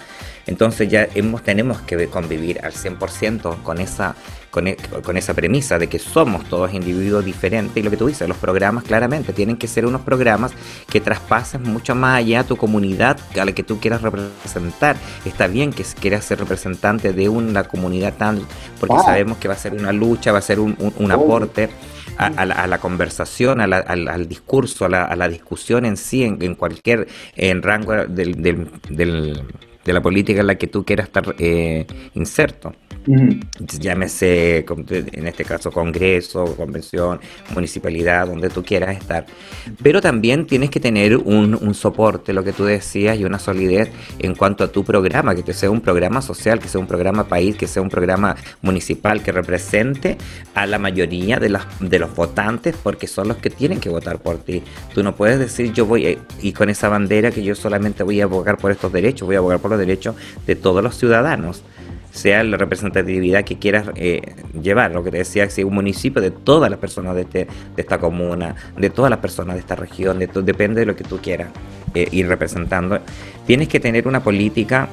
entonces 0.47 0.89
ya 0.89 1.07
hemos, 1.13 1.43
tenemos 1.43 1.81
que 1.81 2.07
convivir 2.07 2.59
al 2.63 2.71
100% 2.71 3.61
con 3.63 3.79
esa, 3.79 4.15
con, 4.49 4.67
e, 4.67 4.77
con, 5.03 5.17
esa 5.17 5.33
premisa 5.33 5.77
de 5.77 5.87
que 5.87 5.99
somos 5.99 6.45
todos 6.45 6.73
individuos 6.73 7.23
diferentes 7.23 7.75
y 7.75 7.83
lo 7.83 7.91
que 7.91 7.97
tú 7.97 8.07
dices, 8.07 8.27
los 8.27 8.37
programas 8.37 8.85
claramente 8.85 9.33
tienen 9.33 9.57
que 9.57 9.67
ser 9.67 9.85
unos 9.85 10.01
programas 10.01 10.53
que 10.89 11.01
traspasen 11.01 11.63
mucho 11.63 11.95
más 11.95 12.19
allá 12.19 12.39
a 12.39 12.43
tu 12.45 12.55
comunidad 12.55 13.19
a 13.39 13.45
la 13.45 13.51
que 13.51 13.63
tú 13.63 13.79
quieras 13.79 14.01
representar. 14.01 14.95
Está 15.25 15.47
bien 15.47 15.71
que 15.73 15.83
quieras 15.83 16.23
ser 16.23 16.39
representante 16.39 17.11
de 17.11 17.27
una 17.27 17.65
comunidad 17.65 18.13
tal, 18.17 18.41
porque 18.79 18.95
sabemos 19.03 19.37
que 19.37 19.49
va 19.49 19.53
a 19.53 19.57
ser 19.57 19.73
una 19.73 19.91
lucha, 19.91 20.31
va 20.31 20.39
a 20.39 20.41
ser 20.41 20.59
un, 20.59 21.11
aporte. 21.11 21.69
A, 22.19 22.45
la, 22.45 22.79
conversación, 22.79 23.61
al, 23.61 24.27
discurso, 24.27 24.85
a 24.85 24.89
la, 24.89 25.29
discusión 25.29 25.85
en 25.85 25.97
sí, 25.97 26.23
en, 26.23 26.55
cualquier 26.55 27.07
en 27.35 27.61
rango 27.61 27.93
del, 28.07 28.41
del, 28.41 29.43
de 29.87 29.93
la 29.93 30.01
política 30.01 30.41
en 30.41 30.47
la 30.47 30.55
que 30.55 30.67
tú 30.67 30.83
quieras 30.83 31.07
estar 31.07 31.33
eh, 31.39 31.87
inserto. 32.13 32.73
Llámese, 33.79 34.65
en 34.67 35.27
este 35.27 35.45
caso, 35.45 35.71
congreso, 35.71 36.43
convención, 36.57 37.21
municipalidad, 37.53 38.27
donde 38.27 38.49
tú 38.49 38.65
quieras 38.65 38.97
estar. 38.97 39.25
Pero 39.81 40.01
también 40.01 40.45
tienes 40.45 40.69
que 40.69 40.81
tener 40.81 41.15
un, 41.15 41.73
soporte, 41.73 42.33
lo 42.33 42.43
que 42.43 42.51
tú 42.51 42.65
decías, 42.65 43.17
y 43.17 43.23
una 43.23 43.39
solidez 43.39 43.89
en 44.19 44.35
cuanto 44.35 44.65
a 44.65 44.67
tu 44.73 44.83
programa, 44.83 45.33
que 45.35 45.53
sea 45.53 45.71
un 45.71 45.79
programa 45.79 46.21
social, 46.21 46.59
que 46.59 46.67
sea 46.67 46.81
un 46.81 46.87
programa 46.87 47.29
país, 47.29 47.55
que 47.55 47.67
sea 47.67 47.81
un 47.81 47.89
programa 47.89 48.35
municipal 48.61 49.23
que 49.23 49.31
represente 49.31 50.17
a 50.53 50.65
la 50.65 50.77
mayoría 50.77 51.39
de, 51.39 51.47
las, 51.47 51.65
de 51.79 51.99
los 51.99 52.13
votantes, 52.13 52.75
porque 52.75 53.07
son 53.07 53.29
los 53.29 53.37
que 53.37 53.49
tienen 53.49 53.79
que 53.79 53.87
votar 53.87 54.19
por 54.19 54.37
ti. 54.39 54.63
Tú 54.93 55.01
no 55.01 55.15
puedes 55.15 55.39
decir 55.39 55.71
yo 55.71 55.85
voy, 55.85 56.07
eh, 56.07 56.17
y 56.41 56.51
con 56.51 56.69
esa 56.69 56.89
bandera 56.89 57.31
que 57.31 57.41
yo 57.41 57.55
solamente 57.55 58.03
voy 58.03 58.19
a 58.19 58.25
abogar 58.25 58.57
por 58.57 58.71
estos 58.71 58.91
derechos, 58.91 59.25
voy 59.25 59.35
a 59.35 59.39
abogar 59.39 59.59
por 59.59 59.71
los 59.71 59.76
derechos 59.77 60.15
de 60.45 60.55
todos 60.55 60.83
los 60.83 60.97
ciudadanos 60.97 61.63
sea 62.17 62.43
la 62.43 62.57
representatividad 62.57 63.43
que 63.43 63.57
quieras 63.57 63.87
eh, 63.95 64.21
llevar. 64.61 64.91
Lo 64.91 65.03
que 65.03 65.11
te 65.11 65.17
decía, 65.17 65.49
si 65.49 65.63
un 65.63 65.75
municipio 65.75 66.21
de 66.21 66.31
todas 66.31 66.69
las 66.69 66.79
personas 66.79 67.15
de, 67.15 67.21
este, 67.21 67.47
de 67.75 67.81
esta 67.81 67.99
comuna, 67.99 68.55
de 68.75 68.89
todas 68.89 69.09
las 69.09 69.19
personas 69.19 69.55
de 69.55 69.61
esta 69.61 69.75
región, 69.75 70.19
de 70.19 70.27
depende 70.27 70.81
de 70.81 70.85
lo 70.85 70.95
que 70.95 71.03
tú 71.03 71.19
quieras 71.19 71.49
eh, 71.93 72.07
ir 72.11 72.27
representando, 72.27 72.99
tienes 73.45 73.67
que 73.67 73.79
tener 73.79 74.07
una 74.07 74.21
política 74.23 74.89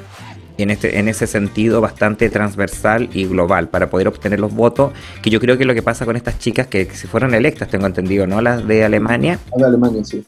en, 0.59 0.70
este, 0.70 0.99
en 0.99 1.09
ese 1.09 1.26
sentido 1.26 1.80
bastante 1.80 2.30
transversal 2.30 3.09
y 3.12 3.26
global 3.26 3.68
para 3.68 3.91
poder 3.91 4.09
obtener 4.09 4.39
los 4.39 4.55
votos, 4.55 4.93
que 5.22 5.30
yo 5.30 5.41
creo 5.41 5.59
que 5.59 5.64
lo 5.64 5.74
que 5.74 5.82
pasa 5.82 6.05
con 6.05 6.16
estas 6.16 6.39
chicas 6.39 6.66
que, 6.66 6.85
si 6.87 7.07
fueron 7.07 7.35
electas, 7.35 7.68
tengo 7.68 7.87
entendido, 7.87 8.26
¿no? 8.26 8.41
Las 8.41 8.66
de 8.66 8.85
Alemania. 8.85 9.39
Alemania, 9.53 10.05
sí. 10.05 10.24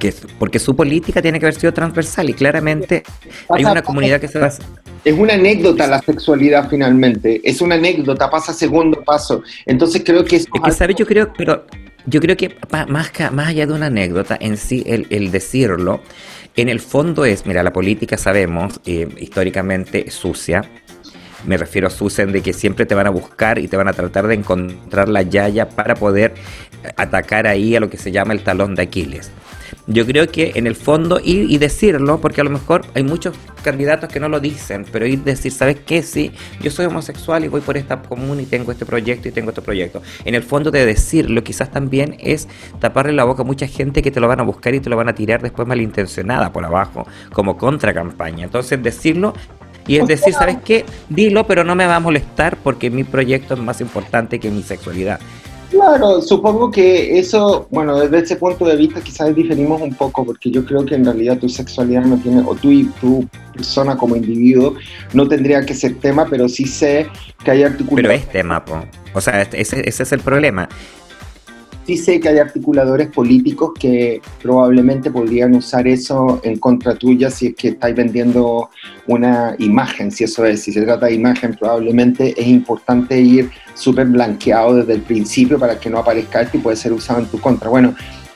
Que, 0.00 0.12
porque 0.38 0.58
su 0.58 0.74
política 0.74 1.22
tiene 1.22 1.38
que 1.38 1.46
haber 1.46 1.54
sido 1.54 1.72
transversal 1.72 2.28
y 2.30 2.32
claramente 2.32 3.04
hay 3.48 3.64
una 3.64 3.82
comunidad 3.82 4.20
que 4.20 4.28
se 4.28 4.40
va 4.40 4.50
es 5.04 5.18
una 5.18 5.34
anécdota 5.34 5.86
la 5.86 6.00
sexualidad 6.00 6.68
finalmente, 6.68 7.40
es 7.44 7.60
una 7.60 7.76
anécdota, 7.76 8.28
pasa 8.28 8.52
segundo 8.52 9.02
paso. 9.02 9.42
Entonces 9.66 10.02
creo 10.04 10.24
que 10.24 10.36
es... 10.36 10.42
Es 10.52 10.60
que, 10.62 10.72
¿sabes? 10.72 10.96
Yo 10.96 11.06
creo, 11.06 11.32
pero 11.32 11.64
yo 12.06 12.20
creo 12.20 12.36
que 12.36 12.56
más, 12.88 13.10
más 13.32 13.48
allá 13.48 13.66
de 13.66 13.72
una 13.72 13.86
anécdota 13.86 14.36
en 14.40 14.56
sí, 14.56 14.82
el, 14.86 15.06
el 15.10 15.30
decirlo, 15.30 16.02
en 16.56 16.68
el 16.68 16.80
fondo 16.80 17.24
es, 17.24 17.46
mira, 17.46 17.62
la 17.62 17.72
política 17.72 18.16
sabemos, 18.16 18.80
eh, 18.84 19.08
históricamente 19.18 20.10
sucia. 20.10 20.64
Me 21.46 21.56
refiero 21.56 21.86
a 21.86 21.90
sucia 21.90 22.26
de 22.26 22.42
que 22.42 22.52
siempre 22.52 22.84
te 22.84 22.94
van 22.94 23.06
a 23.06 23.10
buscar 23.10 23.58
y 23.58 23.68
te 23.68 23.76
van 23.76 23.88
a 23.88 23.94
tratar 23.94 24.26
de 24.26 24.34
encontrar 24.34 25.08
la 25.08 25.22
yaya 25.22 25.70
para 25.70 25.94
poder 25.94 26.34
atacar 26.96 27.46
ahí 27.46 27.74
a 27.74 27.80
lo 27.80 27.88
que 27.88 27.96
se 27.96 28.12
llama 28.12 28.34
el 28.34 28.42
talón 28.42 28.74
de 28.74 28.82
Aquiles. 28.82 29.30
Yo 29.86 30.06
creo 30.06 30.28
que 30.28 30.52
en 30.54 30.66
el 30.66 30.76
fondo 30.76 31.20
ir 31.22 31.50
y 31.50 31.58
decirlo, 31.58 32.20
porque 32.20 32.40
a 32.40 32.44
lo 32.44 32.50
mejor 32.50 32.82
hay 32.94 33.02
muchos 33.02 33.36
candidatos 33.62 34.08
que 34.08 34.20
no 34.20 34.28
lo 34.28 34.40
dicen, 34.40 34.86
pero 34.90 35.06
ir 35.06 35.20
decir, 35.20 35.52
¿sabes 35.52 35.78
qué? 35.84 36.02
Sí, 36.02 36.32
yo 36.62 36.70
soy 36.70 36.86
homosexual 36.86 37.44
y 37.44 37.48
voy 37.48 37.60
por 37.60 37.76
esta 37.76 38.00
común 38.00 38.40
y 38.40 38.46
tengo 38.46 38.72
este 38.72 38.86
proyecto 38.86 39.28
y 39.28 39.32
tengo 39.32 39.50
este 39.50 39.62
proyecto. 39.62 40.02
En 40.24 40.34
el 40.34 40.42
fondo 40.42 40.70
de 40.70 40.86
decirlo 40.86 41.42
quizás 41.44 41.70
también 41.70 42.16
es 42.20 42.48
taparle 42.80 43.12
la 43.12 43.24
boca 43.24 43.42
a 43.42 43.44
mucha 43.44 43.66
gente 43.66 44.02
que 44.02 44.10
te 44.10 44.20
lo 44.20 44.28
van 44.28 44.40
a 44.40 44.44
buscar 44.44 44.74
y 44.74 44.80
te 44.80 44.90
lo 44.90 44.96
van 44.96 45.08
a 45.08 45.14
tirar 45.14 45.42
después 45.42 45.66
malintencionada 45.66 46.52
por 46.52 46.64
abajo, 46.64 47.06
como 47.32 47.56
contra 47.56 47.92
campaña. 47.92 48.44
Entonces 48.44 48.82
decirlo 48.82 49.34
y 49.86 49.96
es 49.96 50.06
decir, 50.06 50.32
¿sabes 50.34 50.58
qué? 50.64 50.84
Dilo, 51.08 51.46
pero 51.46 51.64
no 51.64 51.74
me 51.74 51.86
va 51.86 51.96
a 51.96 52.00
molestar 52.00 52.56
porque 52.62 52.90
mi 52.90 53.04
proyecto 53.04 53.54
es 53.54 53.60
más 53.60 53.80
importante 53.80 54.38
que 54.38 54.50
mi 54.50 54.62
sexualidad. 54.62 55.20
Claro, 55.70 56.20
supongo 56.20 56.70
que 56.70 57.18
eso, 57.18 57.68
bueno, 57.70 57.98
desde 58.00 58.18
ese 58.18 58.36
punto 58.36 58.64
de 58.64 58.74
vista 58.74 59.00
quizás 59.00 59.34
diferimos 59.34 59.80
un 59.80 59.94
poco, 59.94 60.24
porque 60.24 60.50
yo 60.50 60.64
creo 60.64 60.84
que 60.84 60.96
en 60.96 61.04
realidad 61.04 61.38
tu 61.38 61.48
sexualidad 61.48 62.02
no 62.02 62.16
tiene, 62.16 62.42
o 62.44 62.56
tú 62.56 62.70
y 62.72 62.84
tu 63.00 63.26
persona 63.54 63.96
como 63.96 64.16
individuo 64.16 64.74
no 65.12 65.28
tendría 65.28 65.64
que 65.64 65.74
ser 65.74 65.94
tema, 66.00 66.26
pero 66.28 66.48
sí 66.48 66.64
sé 66.64 67.06
que 67.44 67.52
hay 67.52 67.62
articuladores. 67.62 68.22
Pero 68.22 68.28
es 68.28 68.32
tema, 68.32 68.64
po. 68.64 68.84
O 69.14 69.20
sea, 69.20 69.42
ese, 69.42 69.88
ese 69.88 70.02
es 70.02 70.12
el 70.12 70.20
problema 70.20 70.68
sí 71.90 71.96
sé 71.96 72.20
que 72.20 72.28
hay 72.28 72.38
articuladores 72.38 73.08
políticos 73.08 73.72
que 73.76 74.22
probablemente 74.40 75.10
podrían 75.10 75.56
usar 75.56 75.88
eso 75.88 76.40
en 76.44 76.56
contra 76.58 76.94
tuya 76.94 77.30
si 77.30 77.48
es 77.48 77.56
que 77.56 77.68
estáis 77.70 77.96
vendiendo 77.96 78.70
una 79.08 79.56
imagen, 79.58 80.12
si 80.12 80.22
eso 80.22 80.44
es, 80.44 80.62
si 80.62 80.72
se 80.72 80.82
trata 80.82 81.06
de 81.06 81.14
imagen, 81.14 81.56
probablemente 81.58 82.40
es 82.40 82.46
importante 82.46 83.20
ir 83.20 83.50
súper 83.74 84.06
blanqueado 84.06 84.76
desde 84.76 84.92
el 84.92 85.02
principio 85.02 85.58
para 85.58 85.80
que 85.80 85.90
no 85.90 85.98
aparezca 85.98 86.42
esto 86.42 86.58
y 86.58 86.60
puede 86.60 86.76
ser 86.76 86.92
usado 86.92 87.18
en 87.18 87.26
tu 87.26 87.40
contra. 87.40 87.68
Bueno, 87.68 87.92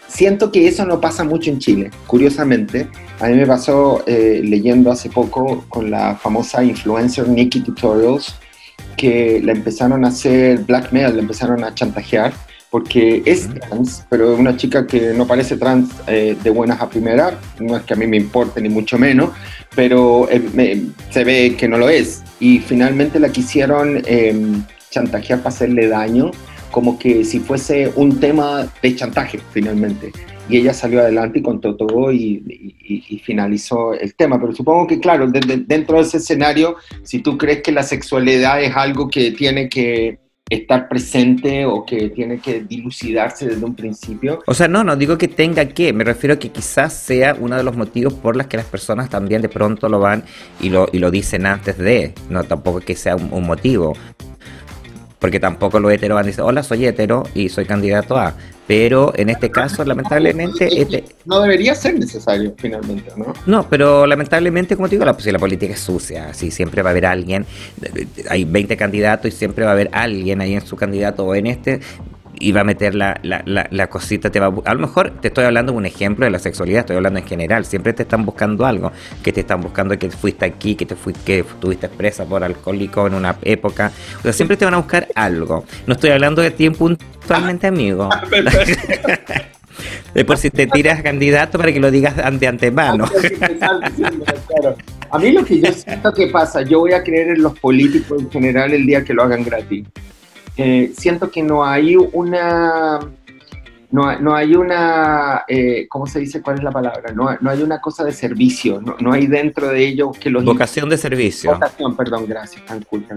siento 0.09 0.51
que 0.51 0.67
eso 0.67 0.85
no 0.85 1.01
pasa 1.01 1.23
mucho 1.23 1.49
en 1.49 1.61
Chile, 1.61 1.93
curiosamente. 2.09 2.89
A 3.21 3.29
mí 3.29 3.37
me 3.37 3.47
pasó 3.47 4.03
eh, 4.09 4.41
leyendo 4.43 4.91
hace 4.91 5.11
poco 5.11 5.65
con 5.69 5.93
la 5.93 6.17
famosa 6.17 6.65
influencer 6.65 7.29
Nikki 7.29 7.61
Tutorials, 7.61 8.35
que 8.97 9.41
la 9.45 9.53
empezaron 9.53 10.05
a 10.05 10.09
hacer 10.09 10.59
blackmail, 10.65 11.15
la 11.15 11.23
empezaron 11.23 11.63
a 11.63 11.73
chantajear 11.73 12.33
porque 12.75 13.23
es 13.25 13.49
trans, 13.49 14.05
pero 14.11 14.35
es 14.35 14.41
una 14.41 14.57
chica 14.57 14.85
que 14.85 15.15
no 15.15 15.29
parece 15.29 15.57
trans 15.57 15.91
eh, 16.09 16.37
de 16.43 16.51
buenas 16.51 16.81
a 16.81 16.91
primera, 16.91 17.39
no 17.61 17.77
es 17.77 17.85
que 17.85 17.95
a 17.95 17.97
mí 17.97 18.05
me 18.09 18.17
importe 18.17 18.61
ni 18.61 18.69
mucho 18.69 18.99
menos, 18.99 19.31
pero 19.77 20.29
eh, 20.29 20.83
se 21.09 21.23
ve 21.23 21.55
que 21.57 21.69
no 21.69 21.79
lo 21.79 21.89
es. 21.89 22.25
Y 22.41 22.59
finalmente 22.59 23.21
la 23.21 23.29
quisieron 23.29 24.03
em, 24.07 24.65
chantajear 24.91 25.39
para 25.39 25.51
hacerle 25.51 25.87
daño, 25.87 26.33
como 26.73 26.99
que 26.99 27.25
si 27.25 27.39
fuese 27.39 27.93
un 27.95 28.19
tema 28.19 28.67
de 28.83 28.97
chantaje 28.97 29.39
finalmente. 29.53 30.11
Y 30.49 30.57
ella 30.57 30.75
salió 30.75 30.99
adelante 30.99 31.39
y 31.39 31.43
contó 31.43 31.77
todo 31.77 32.11
y, 32.11 32.43
y, 33.09 33.19
finalizó 33.21 33.95
el 33.95 34.17
tema. 34.17 34.41
Pero 34.41 34.53
supongo 34.53 34.89
que, 34.89 34.99
claro, 34.99 35.31
dentro 35.31 35.99
de 35.99 36.03
ese 36.03 36.17
escenario, 36.17 36.75
si 37.05 37.21
tú 37.21 37.39
crees 37.39 37.63
que 37.63 37.71
la 37.71 37.85
sexualidad 37.85 38.61
es 38.61 38.75
algo 38.75 39.09
que 39.09 39.31
tiene 39.31 39.69
que 39.69 40.24
estar 40.51 40.89
presente 40.89 41.65
o 41.65 41.87
que 41.87 42.11
tiene 42.11 42.39
que 42.39 42.63
dilucidarse 42.63 43.47
desde 43.47 43.65
un 43.65 43.75
principio. 43.75 44.43
O 44.47 44.55
sea, 44.55 44.69
no, 44.69 44.85
no 44.85 44.95
digo 44.97 45.17
que 45.17 45.29
tenga 45.29 45.67
que, 45.67 45.93
me 45.93 46.05
refiero 46.05 46.35
a 46.35 46.39
que 46.39 46.51
quizás 46.51 46.93
sea 46.93 47.35
uno 47.39 47.57
de 47.57 47.63
los 47.63 47.77
motivos 47.77 48.13
por 48.15 48.37
los 48.37 48.47
que 48.47 48.59
las 48.59 48.67
personas 48.67 49.09
también 49.09 49.41
de 49.41 49.49
pronto 49.49 49.89
lo 49.89 50.01
van 50.01 50.25
y 50.61 50.69
lo, 50.69 50.89
y 50.93 50.99
lo 50.99 51.11
dicen 51.11 51.47
antes 51.47 51.79
de, 51.79 52.13
no 52.29 52.45
tampoco 52.45 52.81
que 52.81 52.95
sea 52.95 53.17
un 53.17 53.47
motivo, 53.47 53.95
porque 55.19 55.41
tampoco 55.41 55.81
los 55.81 55.91
heteros 55.91 56.17
van 56.17 56.25
a 56.25 56.27
decir, 56.27 56.43
hola, 56.43 56.63
soy 56.63 56.85
hetero 56.85 57.23
y 57.35 57.49
soy 57.49 57.65
candidato 57.65 58.17
a. 58.19 58.35
Pero 58.67 59.13
en 59.17 59.29
este 59.29 59.51
caso, 59.51 59.85
lamentablemente... 59.85 60.81
Este 60.81 61.05
no 61.27 61.41
debería 61.41 61.75
ser 61.75 61.99
necesario, 61.99 62.55
finalmente, 62.57 63.11
¿no? 63.17 63.33
No, 63.47 63.69
pero 63.69 64.07
lamentablemente, 64.07 64.75
como 64.77 64.89
te 64.89 64.95
digo, 64.95 65.05
la, 65.05 65.13
pues, 65.13 65.27
la 65.27 65.39
política 65.39 65.75
es 65.75 65.81
sucia. 65.81 66.29
Así 66.31 66.51
siempre 66.51 66.83
va 66.83 66.91
a 66.91 66.93
haber 66.93 67.07
alguien, 67.07 67.45
hay 68.29 68.45
20 68.45 68.77
candidatos 68.77 69.33
y 69.33 69.37
siempre 69.37 69.65
va 69.65 69.71
a 69.71 69.75
haber 69.75 69.91
alguien 69.93 70.41
ahí 70.41 70.55
en 70.55 70.67
su 70.67 70.77
candidato 70.77 71.25
o 71.25 71.35
en 71.35 71.47
este 71.47 71.81
y 72.39 72.53
va 72.53 72.63
a 72.63 72.65
meter 72.65 72.95
la, 72.95 73.19
la, 73.23 73.43
la, 73.71 73.87
cosita, 73.89 74.31
te 74.31 74.41
va 74.41 74.53
a, 74.65 74.75
lo 74.75 74.81
mejor 74.81 75.11
te 75.21 75.29
estoy 75.29 75.45
hablando 75.45 75.73
de 75.73 75.79
un 75.79 75.87
ejemplo 75.87 76.25
de 76.25 76.31
la 76.31 76.39
sexualidad, 76.39 76.81
estoy 76.81 76.97
hablando 76.97 77.19
en 77.19 77.27
general, 77.27 77.65
siempre 77.65 77.93
te 77.93 78.03
están 78.03 78.25
buscando 78.25 78.67
algo, 78.67 78.93
que 79.23 79.33
te 79.33 79.41
están 79.41 79.61
buscando 79.61 79.99
que 79.99 80.11
fuiste 80.11 80.45
aquí, 80.45 80.75
que 80.75 80.87
te 80.87 80.97
fuiste, 80.97 81.23
que 81.25 81.39
estuviste 81.41 81.89
presa 81.89 82.25
por 82.25 82.43
alcohólico 82.43 83.07
en 83.07 83.15
una 83.15 83.37
época, 83.43 83.93
o 84.19 84.23
sea, 84.23 84.33
siempre 84.33 84.57
te 84.57 84.65
van 84.65 84.75
a 84.75 84.79
buscar 84.79 85.09
algo. 85.15 85.65
No 85.87 85.95
estoy 85.95 86.11
hablando 86.11 86.43
de 86.43 86.51
ti 86.51 86.71
puntualmente, 86.71 87.67
amigo. 87.67 88.09
De 90.15 90.25
por 90.25 90.39
si 90.39 90.51
te 90.51 90.69
tiras 90.69 91.03
candidato 91.03 91.59
para 91.59 91.73
que 91.73 91.81
lo 91.81 91.91
digas 91.91 92.15
de 92.17 92.47
antemano. 92.47 93.07
A 95.11 95.19
mí 95.19 95.33
lo 95.33 95.45
que 95.45 95.61
yo 95.61 95.73
siento 95.73 96.13
que 96.13 96.29
pasa, 96.29 96.63
yo 96.63 96.81
voy 96.81 96.93
a 96.93 97.03
creer 97.03 97.31
en 97.31 97.43
los 97.43 97.59
políticos 97.59 98.23
en 98.23 98.31
general 98.31 98.73
el 98.73 98.87
día 98.87 99.05
que 99.05 99.13
lo 99.13 99.25
hagan 99.25 99.43
gratis. 99.45 99.87
Eh, 100.57 100.93
siento 100.97 101.31
que 101.31 101.43
no 101.43 101.65
hay 101.65 101.97
una, 101.97 103.01
no, 103.91 104.19
no 104.21 104.35
hay 104.35 104.55
una, 104.55 105.45
eh, 105.49 105.87
¿cómo 105.89 106.07
se 106.07 106.21
dice? 106.21 106.43
¿Cuál 106.43 106.59
es 106.59 106.65
la 106.65 106.71
palabra? 106.71 107.13
No, 107.13 107.29
no 107.41 107.51
hay 107.51 107.63
una 107.63 107.81
cosa 107.81 108.05
de 108.05 108.13
servicio, 108.13 108.81
no, 108.81 108.97
no, 109.01 109.13
hay 109.13 109.27
dentro 109.27 109.69
de 109.69 109.85
ello 109.85 110.13
que 110.13 110.31
los... 110.31 110.45
Vocación 110.45 110.89
de 110.89 110.97
servicio. 110.97 111.53
Vocación, 111.53 111.97
perdón, 111.97 112.27
gracias, 112.27 112.65
tan 112.67 112.83
culta, 112.83 113.17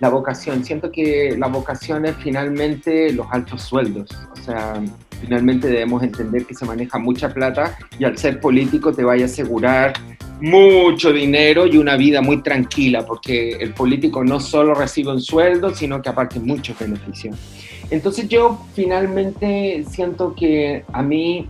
La 0.00 0.08
vocación, 0.08 0.64
siento 0.64 0.90
que 0.90 1.36
la 1.38 1.48
vocación 1.48 2.06
es 2.06 2.16
finalmente 2.16 3.12
los 3.12 3.26
altos 3.30 3.62
sueldos, 3.62 4.08
o 4.32 4.36
sea, 4.42 4.82
finalmente 5.20 5.68
debemos 5.68 6.02
entender 6.02 6.46
que 6.46 6.54
se 6.54 6.64
maneja 6.64 6.98
mucha 6.98 7.32
plata 7.32 7.76
y 7.98 8.04
al 8.04 8.16
ser 8.16 8.40
político 8.40 8.92
te 8.92 9.04
vaya 9.04 9.24
a 9.24 9.26
asegurar 9.26 9.92
mucho 10.40 11.12
dinero 11.12 11.66
y 11.66 11.76
una 11.76 11.96
vida 11.96 12.20
muy 12.20 12.42
tranquila, 12.42 13.04
porque 13.06 13.52
el 13.52 13.72
político 13.72 14.24
no 14.24 14.40
solo 14.40 14.74
recibe 14.74 15.12
un 15.12 15.20
sueldo, 15.20 15.74
sino 15.74 16.02
que 16.02 16.08
aparte 16.08 16.40
muchos 16.40 16.78
beneficios. 16.78 17.36
Entonces 17.90 18.28
yo 18.28 18.60
finalmente 18.74 19.84
siento 19.88 20.34
que 20.34 20.84
a 20.92 21.02
mí, 21.02 21.46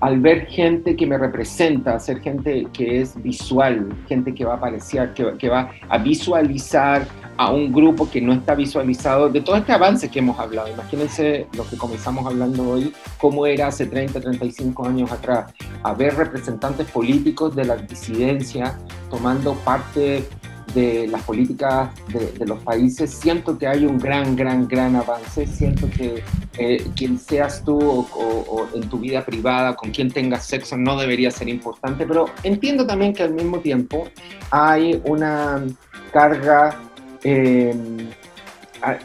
al 0.00 0.20
ver 0.20 0.46
gente 0.46 0.94
que 0.94 1.06
me 1.06 1.16
representa, 1.18 1.98
ser 1.98 2.20
gente 2.20 2.66
que 2.72 3.00
es 3.00 3.20
visual, 3.22 3.88
gente 4.08 4.34
que 4.34 4.44
va 4.44 4.54
a 4.54 4.56
aparecer, 4.56 5.14
que, 5.14 5.34
que 5.38 5.48
va 5.48 5.70
a 5.88 5.98
visualizar 5.98 7.06
a 7.40 7.50
un 7.50 7.72
grupo 7.72 8.06
que 8.10 8.20
no 8.20 8.34
está 8.34 8.54
visualizado 8.54 9.30
de 9.30 9.40
todo 9.40 9.56
este 9.56 9.72
avance 9.72 10.10
que 10.10 10.18
hemos 10.18 10.38
hablado. 10.38 10.68
Imagínense 10.68 11.46
lo 11.56 11.66
que 11.66 11.78
comenzamos 11.78 12.26
hablando 12.26 12.68
hoy, 12.68 12.92
cómo 13.16 13.46
era 13.46 13.68
hace 13.68 13.86
30, 13.86 14.20
35 14.20 14.86
años 14.86 15.10
atrás, 15.10 15.50
a 15.82 15.94
ver 15.94 16.16
representantes 16.16 16.90
políticos 16.90 17.56
de 17.56 17.64
la 17.64 17.76
disidencia 17.76 18.78
tomando 19.08 19.54
parte 19.54 20.28
de 20.74 21.08
las 21.08 21.22
políticas 21.22 21.88
de, 22.08 22.46
los 22.46 22.58
países, 22.58 23.10
siento 23.10 23.56
que 23.56 23.66
hay 23.66 23.86
un 23.86 23.98
gran, 23.98 24.36
gran, 24.36 24.68
gran 24.68 24.94
avance, 24.94 25.46
siento 25.46 25.88
que 25.88 26.22
eh, 26.58 26.90
quien 26.94 27.18
seas 27.18 27.64
tú 27.64 27.80
o, 27.80 28.06
o, 28.12 28.68
en 28.74 28.86
tu 28.90 28.98
vida 28.98 29.24
privada, 29.24 29.74
con 29.74 29.92
quien 29.92 30.10
tengas 30.10 30.44
sexo, 30.44 30.76
no 30.76 30.98
debería 30.98 31.30
ser 31.30 31.48
importante, 31.48 32.06
pero 32.06 32.26
entiendo 32.42 32.86
también 32.86 33.14
que 33.14 33.22
al 33.22 33.32
mismo 33.32 33.60
tiempo 33.60 34.08
hay 34.50 35.00
una 35.06 35.64
carga 36.12 36.76
eh, 37.24 37.74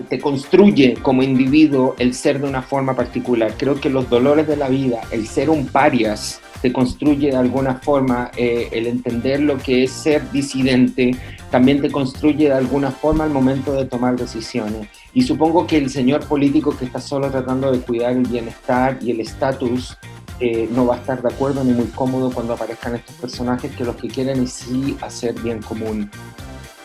te 0.09 0.20
construye 0.20 0.95
como 1.01 1.22
individuo 1.24 1.95
el 1.99 2.13
ser 2.13 2.39
de 2.39 2.47
una 2.47 2.61
forma 2.61 2.95
particular. 2.95 3.53
Creo 3.57 3.80
que 3.80 3.89
los 3.89 4.09
dolores 4.09 4.47
de 4.47 4.55
la 4.55 4.70
vida, 4.70 5.01
el 5.11 5.28
ser 5.28 5.49
un 5.49 5.68
parias, 5.68 6.41
te 6.61 6.72
construye 6.72 7.30
de 7.30 7.38
alguna 7.38 7.76
forma 7.76 8.32
eh, 8.38 8.70
el 8.72 8.88
entender 8.88 9.41
lo 9.41 9.57
que 9.57 9.84
es 9.84 9.91
ser 9.91 10.32
disidente, 10.32 11.16
también 11.51 11.82
te 11.82 11.91
construye 11.91 12.45
de 12.45 12.53
alguna 12.53 12.89
forma 12.91 13.24
al 13.24 13.30
momento 13.30 13.74
de 13.74 13.86
tomar 13.86 14.16
decisiones. 14.16 14.88
Y 15.13 15.22
supongo 15.22 15.68
que 15.68 15.78
el 15.78 15.89
señor 15.89 16.26
político 16.26 16.76
que 16.76 16.86
está 16.86 16.99
solo 16.99 17.30
tratando 17.30 17.72
de 17.72 17.80
cuidar 17.80 18.13
el 18.13 18.24
bienestar 18.24 18.97
y 19.01 19.11
el 19.11 19.20
estatus 19.20 19.97
eh, 20.39 20.68
no 20.72 20.86
va 20.86 20.95
a 20.95 20.97
estar 20.97 21.22
de 21.22 21.30
acuerdo 21.30 21.63
ni 21.63 21.74
muy 21.74 21.86
cómodo 21.88 22.32
cuando 22.32 22.53
aparezcan 22.53 22.95
estos 22.95 23.16
personajes 23.16 23.74
que 23.76 23.86
los 23.86 23.95
que 23.95 24.07
quieren 24.07 24.41
es 24.41 24.53
sí 24.53 24.97
hacer 25.01 25.34
bien 25.41 25.61
común. 25.61 26.09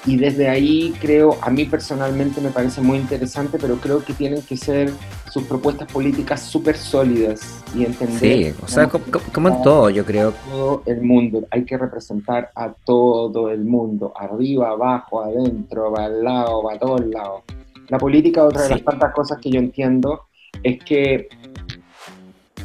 Y 0.07 0.16
desde 0.16 0.48
ahí 0.48 0.94
creo, 0.98 1.36
a 1.42 1.51
mí 1.51 1.66
personalmente 1.66 2.40
me 2.40 2.51
parece 2.51 2.80
muy 2.80 2.96
interesante, 2.96 3.59
pero 3.61 3.76
creo 3.76 4.03
que 4.03 4.14
tienen 4.14 4.40
que 4.42 4.57
ser 4.57 4.90
sus 5.30 5.44
propuestas 5.44 5.92
políticas 5.92 6.42
súper 6.42 6.76
sólidas 6.76 7.62
y 7.74 7.84
entender... 7.84 8.18
Sí, 8.18 8.55
o 8.62 8.66
sea, 8.66 8.88
como, 8.88 9.48
en 9.48 9.62
todo, 9.62 9.90
yo 9.90 10.05
creo. 10.07 10.32
Todo 10.48 10.82
el 10.86 11.03
mundo, 11.03 11.46
hay 11.51 11.64
que 11.64 11.76
representar 11.76 12.51
a 12.55 12.72
todo 12.72 13.51
el 13.51 13.64
mundo, 13.64 14.14
arriba, 14.16 14.70
abajo, 14.70 15.22
adentro, 15.22 15.92
va 15.92 16.07
al 16.07 16.24
lado, 16.24 16.62
va 16.62 16.74
a 16.74 16.78
todos 16.78 17.05
lados. 17.07 17.42
La 17.88 17.98
política, 17.98 18.44
otra 18.44 18.62
de 18.62 18.70
las 18.70 18.84
tantas 18.84 19.12
cosas 19.12 19.38
que 19.38 19.51
yo 19.51 19.59
entiendo, 19.59 20.28
es 20.62 20.82
que 20.82 21.28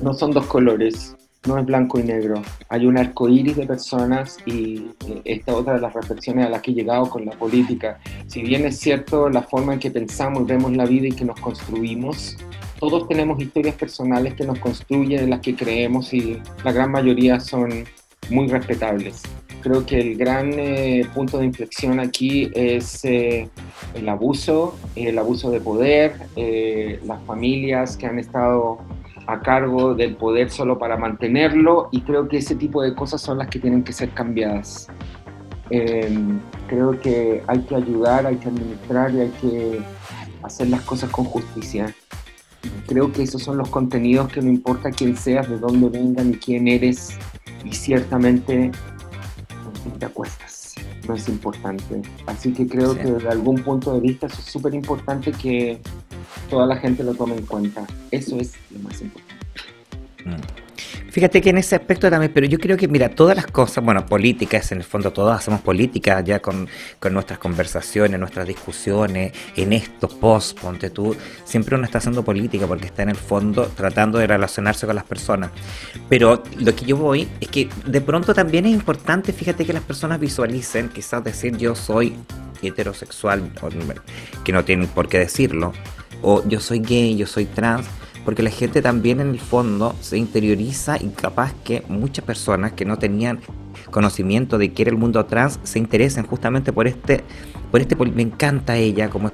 no 0.01 0.13
son 0.13 0.31
dos 0.31 0.45
colores, 0.45 1.14
no 1.45 1.57
es 1.57 1.65
blanco 1.65 1.99
y 1.99 2.03
negro. 2.03 2.41
Hay 2.69 2.85
un 2.85 2.97
arco 2.97 3.29
iris 3.29 3.55
de 3.55 3.65
personas 3.65 4.37
y 4.45 4.87
eh, 5.07 5.21
esta 5.25 5.51
es 5.51 5.57
otra 5.57 5.73
de 5.75 5.81
las 5.81 5.93
reflexiones 5.93 6.45
a 6.45 6.49
las 6.49 6.61
que 6.61 6.71
he 6.71 6.73
llegado 6.73 7.09
con 7.09 7.25
la 7.25 7.31
política. 7.31 7.99
Si 8.27 8.41
bien 8.41 8.65
es 8.65 8.79
cierto 8.79 9.29
la 9.29 9.41
forma 9.41 9.73
en 9.73 9.79
que 9.79 9.91
pensamos 9.91 10.43
y 10.43 10.45
vemos 10.45 10.75
la 10.75 10.85
vida 10.85 11.07
y 11.07 11.11
que 11.11 11.25
nos 11.25 11.39
construimos, 11.39 12.37
todos 12.79 13.07
tenemos 13.07 13.39
historias 13.41 13.75
personales 13.75 14.33
que 14.33 14.45
nos 14.45 14.59
construyen, 14.59 15.23
en 15.23 15.29
las 15.29 15.39
que 15.39 15.55
creemos 15.55 16.13
y 16.13 16.41
la 16.63 16.71
gran 16.71 16.91
mayoría 16.91 17.39
son 17.39 17.85
muy 18.29 18.47
respetables. 18.47 19.21
Creo 19.61 19.85
que 19.85 19.99
el 19.99 20.15
gran 20.17 20.53
eh, 20.53 21.07
punto 21.13 21.39
de 21.39 21.45
inflexión 21.45 21.99
aquí 21.99 22.51
es 22.53 23.03
eh, 23.05 23.49
el 23.95 24.09
abuso, 24.09 24.75
el 24.95 25.17
abuso 25.17 25.49
de 25.49 25.59
poder, 25.59 26.15
las 27.03 27.23
familias 27.23 27.97
que 27.97 28.05
han 28.05 28.19
estado 28.19 28.79
a 29.27 29.39
cargo 29.39 29.95
del 29.95 30.15
poder 30.15 30.49
solo 30.49 30.77
para 30.77 30.97
mantenerlo 30.97 31.89
y 31.91 32.01
creo 32.01 32.27
que 32.27 32.37
ese 32.37 32.55
tipo 32.55 32.81
de 32.81 32.93
cosas 32.93 33.21
son 33.21 33.37
las 33.37 33.47
que 33.47 33.59
tienen 33.59 33.83
que 33.83 33.93
ser 33.93 34.09
cambiadas. 34.11 34.87
Em, 35.69 36.39
creo 36.67 36.99
que 36.99 37.43
hay 37.47 37.59
que 37.59 37.75
ayudar, 37.75 38.25
hay 38.27 38.35
que 38.35 38.49
administrar 38.49 39.13
y 39.13 39.19
hay 39.21 39.29
que 39.41 39.79
hacer 40.43 40.69
las 40.69 40.81
cosas 40.81 41.09
con 41.09 41.25
justicia. 41.25 41.93
Creo 42.87 43.11
que 43.11 43.23
esos 43.23 43.41
son 43.41 43.57
los 43.57 43.69
contenidos 43.69 44.31
que 44.31 44.41
no 44.41 44.49
importa 44.49 44.91
quién 44.91 45.17
seas, 45.17 45.49
de 45.49 45.57
dónde 45.57 45.89
vengan 45.89 46.31
y 46.31 46.35
quién 46.35 46.67
eres 46.67 47.17
y 47.63 47.73
ciertamente 47.73 48.71
te 49.99 50.05
acuestas. 50.05 50.75
No 51.07 51.15
es 51.15 51.27
importante. 51.29 52.01
Así 52.27 52.53
que 52.53 52.67
creo 52.67 52.95
que 52.95 53.03
desde 53.03 53.29
algún 53.29 53.63
punto 53.63 53.93
de 53.93 53.99
vista 53.99 54.27
eso 54.27 54.39
es 54.39 54.45
súper 54.45 54.73
importante 54.73 55.31
que 55.31 55.79
toda 56.55 56.67
la 56.67 56.77
gente 56.77 57.03
lo 57.03 57.13
tome 57.13 57.35
en 57.35 57.45
cuenta. 57.45 57.85
Eso 58.11 58.39
es 58.39 58.53
lo 58.71 58.79
más 58.79 59.01
importante. 59.01 59.35
Mm. 60.23 61.11
Fíjate 61.11 61.41
que 61.41 61.49
en 61.49 61.57
ese 61.57 61.75
aspecto 61.75 62.09
también, 62.09 62.31
pero 62.33 62.47
yo 62.47 62.57
creo 62.59 62.77
que, 62.77 62.87
mira, 62.87 63.09
todas 63.09 63.35
las 63.35 63.47
cosas, 63.47 63.83
bueno, 63.83 64.05
políticas, 64.05 64.71
en 64.71 64.77
el 64.77 64.83
fondo 64.85 65.11
todos 65.11 65.37
hacemos 65.37 65.59
política 65.59 66.21
ya 66.21 66.41
con, 66.41 66.69
nuestras 67.11 67.39
conversaciones, 67.39 68.17
nuestras 68.17 68.47
discusiones, 68.47 69.33
en 69.57 69.73
estos 69.73 70.13
post, 70.13 70.57
ponte 70.59 70.89
tú, 70.89 71.13
siempre 71.43 71.75
uno 71.75 71.83
está 71.83 71.97
haciendo 71.97 72.23
política 72.23 72.67
porque 72.67 72.85
está 72.85 73.03
en 73.03 73.09
el 73.09 73.17
fondo 73.17 73.65
tratando 73.75 74.17
de 74.17 74.27
relacionarse 74.27 74.85
con 74.85 74.95
las 74.95 75.05
personas. 75.05 75.51
Pero 76.07 76.41
lo 76.57 76.73
que 76.73 76.85
yo 76.85 76.95
voy 76.95 77.27
es 77.41 77.49
que 77.49 77.67
de 77.85 77.99
pronto 77.99 78.33
también 78.33 78.65
es 78.65 78.71
importante, 78.71 79.33
fíjate 79.33 79.65
que 79.65 79.73
las 79.73 79.83
personas 79.83 80.21
visualicen, 80.21 80.87
quizás 80.87 81.21
decir 81.21 81.57
yo 81.57 81.75
soy 81.75 82.15
heterosexual, 82.61 83.51
que 84.43 84.51
no 84.51 84.63
tienen 84.63 84.87
por 84.87 85.07
qué 85.07 85.19
decirlo, 85.19 85.73
o 86.21 86.47
yo 86.47 86.59
soy 86.59 86.79
gay, 86.79 87.15
yo 87.15 87.27
soy 87.27 87.45
trans, 87.45 87.85
porque 88.23 88.43
la 88.43 88.49
gente 88.49 88.81
también 88.81 89.19
en 89.19 89.29
el 89.29 89.39
fondo 89.39 89.95
se 90.01 90.17
interioriza 90.17 90.97
y 90.97 91.09
capaz 91.09 91.53
que 91.63 91.83
muchas 91.87 92.25
personas 92.25 92.73
que 92.73 92.85
no 92.85 92.97
tenían 92.97 93.39
conocimiento 93.91 94.57
de 94.57 94.73
qué 94.73 94.83
era 94.83 94.91
el 94.91 94.97
mundo 94.97 95.25
trans 95.25 95.59
se 95.63 95.79
interesen 95.79 96.25
justamente 96.25 96.73
por 96.73 96.87
este, 96.87 97.23
por 97.71 97.81
este, 97.81 97.95
me 97.95 98.23
encanta 98.23 98.75
ella 98.77 99.09
como 99.09 99.27
es 99.27 99.33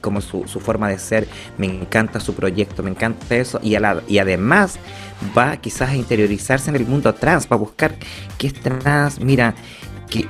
como 0.00 0.20
su, 0.20 0.44
forma 0.44 0.88
de 0.88 0.98
ser, 0.98 1.28
me 1.58 1.66
encanta 1.66 2.18
su 2.18 2.34
proyecto, 2.34 2.82
me 2.82 2.90
encanta 2.90 3.36
eso, 3.36 3.60
y, 3.62 3.76
y 4.08 4.18
además 4.18 4.78
va 5.36 5.56
quizás 5.56 5.90
a 5.90 5.96
interiorizarse 5.96 6.70
en 6.70 6.76
el 6.76 6.86
mundo 6.86 7.14
trans, 7.14 7.46
va 7.50 7.56
a 7.56 7.58
buscar 7.58 7.94
qué 8.36 8.48
es 8.48 8.54
trans, 8.54 9.20
mira, 9.20 9.54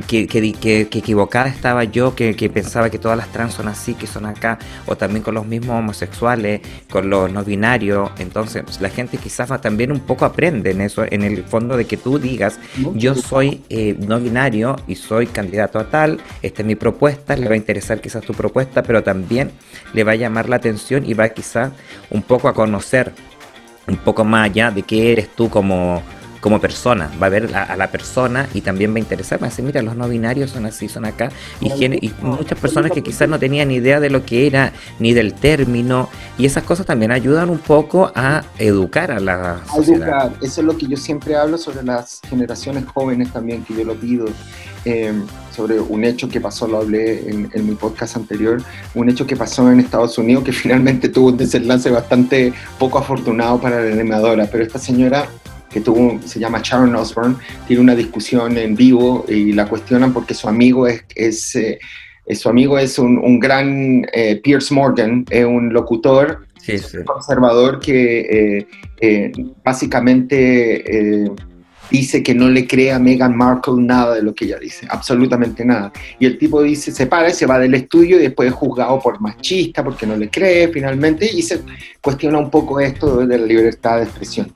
que, 0.07 0.27
que, 0.27 0.81
equivocada 0.81 1.49
estaba 1.49 1.85
yo, 1.85 2.15
que, 2.15 2.35
pensaba 2.53 2.91
que 2.91 2.99
todas 2.99 3.17
las 3.17 3.29
trans 3.29 3.55
son 3.55 3.69
así, 3.69 3.95
que 3.95 4.07
son 4.07 4.27
acá, 4.27 4.59
o 4.87 4.97
también 4.97 5.23
con 5.23 5.35
los 5.35 5.47
mismos 5.47 5.79
homosexuales, 5.79 6.61
con 6.91 7.11
los 7.11 7.33
no 7.33 7.45
binarios. 7.45 8.11
Entonces, 8.19 8.63
pues, 8.65 8.81
la 8.81 8.91
gente 8.91 9.19
quizás 9.19 9.49
también 9.61 9.91
un 9.91 10.01
poco 10.01 10.25
aprende 10.25 10.71
en 10.71 10.81
eso, 10.81 11.05
en 11.09 11.23
el 11.23 11.45
fondo 11.45 11.77
de 11.77 11.85
que 11.85 11.97
tú 11.97 12.19
digas, 12.19 12.59
yo 12.95 13.15
soy 13.15 13.63
eh, 13.69 13.97
no 13.99 14.21
binario 14.21 14.77
y 14.87 14.95
soy 14.95 15.27
candidato 15.27 15.79
a 15.79 15.91
tal, 15.91 16.21
esta 16.43 16.63
es 16.63 16.67
mi 16.67 16.75
propuesta, 16.75 17.37
le 17.37 17.49
va 17.49 17.55
a 17.55 17.57
interesar 17.57 18.01
quizás 18.01 18.25
tu 18.25 18.35
propuesta, 18.35 18.83
pero 18.83 19.03
también 19.03 19.51
le 19.93 20.05
va 20.05 20.13
a 20.13 20.17
llamar 20.17 20.49
la 20.49 20.57
atención 20.57 21.05
y 21.05 21.15
va 21.15 21.29
quizás 21.31 21.73
un 22.11 22.23
poco 22.23 22.49
a 22.49 22.55
conocer 22.55 23.13
un 23.89 23.97
poco 23.97 24.25
más 24.25 24.49
allá 24.49 24.71
de 24.71 24.83
qué 24.83 25.13
eres 25.13 25.29
tú 25.35 25.51
como 25.51 26.03
como 26.43 26.61
persona, 26.61 27.09
va 27.23 27.29
a 27.29 27.31
ver 27.31 27.55
a, 27.55 27.77
la 27.77 27.93
persona 27.93 28.49
y 28.53 28.63
también 28.63 28.93
va 28.93 28.97
a 28.97 28.99
interesar, 28.99 29.41
va 29.41 29.47
a 29.47 29.51
decir, 29.51 29.65
mira, 29.65 29.81
los 29.81 29.95
no 29.95 30.09
binarios 30.09 30.51
son 30.51 30.67
así, 30.67 30.89
son 30.89 31.05
acá, 31.05 31.31
y, 31.61 31.69
y 31.85 32.13
muchas 32.21 32.59
personas 32.59 32.91
que 32.91 33.01
quizás 33.01 33.29
no 33.29 33.39
tenían 33.39 33.69
ni 33.69 33.77
idea 33.77 34.01
de 34.01 34.11
lo 34.11 34.27
que 34.27 34.49
era, 34.49 34.73
ni 34.99 35.15
del 35.15 35.35
término, 35.35 36.09
y 36.37 36.45
esas 36.45 36.65
cosas 36.65 36.85
también 36.85 37.13
ayudan 37.13 37.49
un 37.49 37.59
poco 37.59 38.11
a 38.17 38.43
educar 38.59 39.13
a 39.13 39.21
la 39.21 39.61
sociedad. 39.73 40.09
Educar, 40.09 40.33
eso 40.43 40.61
es 40.63 40.67
lo 40.67 40.77
que 40.77 40.89
yo 40.89 40.97
siempre 40.97 41.37
hablo 41.37 41.57
sobre 41.59 41.85
las 41.85 42.21
generaciones 42.29 42.87
jóvenes 42.87 43.33
también, 43.33 43.63
que 43.63 43.75
yo 43.75 43.85
lo 43.85 43.95
pido. 43.95 44.27
Em, 44.85 45.25
sobre 45.55 45.79
un 45.79 46.03
hecho 46.03 46.29
que 46.29 46.41
pasó, 46.41 46.67
lo 46.67 46.79
hablé 46.79 47.31
en, 47.31 47.49
en, 47.53 47.69
mi 47.69 47.77
podcast 47.77 48.17
anterior, 48.17 48.61
un 48.97 49.09
hecho 49.09 49.25
que 49.29 49.37
pasó 49.37 49.71
en 49.71 49.79
Estados 49.79 50.19
Unidos 50.19 50.43
que 50.43 50.53
finalmente 50.65 51.09
tuvo 51.09 51.29
un 51.29 51.37
desenlace 51.37 51.89
bastante 51.89 52.53
poco 52.81 52.99
afortunado 52.99 53.61
para 53.61 53.81
la 53.81 53.93
animadora, 53.93 54.49
pero 54.51 54.65
esta 54.65 54.81
señora 54.81 55.29
que 55.73 55.81
tuvo, 55.81 56.21
se 56.25 56.39
llama 56.39 56.61
Sharon 56.63 56.95
Osbourne, 56.95 57.37
tiene 57.67 57.83
una 57.83 57.95
discusión 57.95 58.57
en 58.59 58.75
vivo 58.75 59.25
y 59.29 59.53
la 59.53 59.67
cuestionan 59.67 60.13
porque 60.13 60.35
su 60.35 60.49
amigo 60.49 60.87
es, 60.87 61.05
es 61.15 61.57
eh, 62.27 62.35
su 62.35 62.49
amigo 62.49 62.79
es 62.79 62.99
un, 62.99 63.41
gran 63.41 64.07
eh, 64.13 64.41
Pierce 64.43 64.73
Morgan, 64.73 65.25
es 65.31 65.45
un 65.45 65.73
locutor 65.73 66.47
conservador 67.05 67.81
que 67.81 68.67
eh, 69.01 69.33
básicamente 69.65 71.33
dice 71.91 72.23
que 72.23 72.35
no 72.35 72.49
le 72.49 72.67
cree 72.67 72.93
a 72.93 72.99
Meghan 72.99 73.37
Markle 73.37 73.75
nada 73.83 74.15
de 74.15 74.23
lo 74.23 74.35
que 74.35 74.47
ella 74.47 74.59
dice, 74.59 74.87
absolutamente 74.89 75.65
nada. 75.65 75.93
Y 76.19 76.27
el 76.27 76.39
tipo 76.39 76.63
dice, 76.63 76.91
se 76.91 77.07
para 77.07 77.29
y 77.29 77.35
se 77.35 77.47
va 77.47 77.59
del 77.59 77.75
estudio 77.75 78.17
y 78.17 78.23
después 78.23 78.49
es 78.49 78.55
juzgado 78.55 78.99
por 79.01 79.21
machista 79.21 79.85
porque 79.85 80.07
no 80.07 80.17
le 80.17 80.31
cree 80.31 80.69
finalmente 80.69 81.29
y 81.31 81.43
se 81.43 81.61
cuestiona 82.01 82.39
un 82.39 82.51
poco 82.51 82.81
esto 82.81 83.27
de 83.27 83.39
la 83.39 83.45
libertad 83.45 83.99
de 83.99 84.05
expresión. 84.05 84.53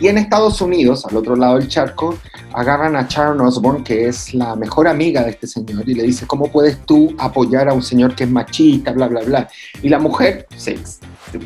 Y 0.00 0.08
en 0.08 0.16
Estados 0.16 0.60
Unidos, 0.62 1.04
al 1.04 1.16
otro 1.16 1.36
lado 1.36 1.58
del 1.58 1.68
charco, 1.68 2.18
agarran 2.54 2.96
a 2.96 3.06
Sharon 3.06 3.40
Osbourne, 3.42 3.84
que 3.84 4.08
es 4.08 4.32
la 4.32 4.56
mejor 4.56 4.88
amiga 4.88 5.22
de 5.22 5.30
este 5.30 5.46
señor, 5.46 5.86
y 5.86 5.94
le 5.94 6.04
dice, 6.04 6.26
¿cómo 6.26 6.50
puedes 6.50 6.78
tú 6.86 7.14
apoyar 7.18 7.68
a 7.68 7.74
un 7.74 7.82
señor 7.82 8.14
que 8.14 8.24
es 8.24 8.30
machista, 8.30 8.92
bla, 8.92 9.08
bla, 9.08 9.20
bla? 9.20 9.48
Y 9.82 9.90
la 9.90 9.98
mujer 9.98 10.46
se, 10.56 10.78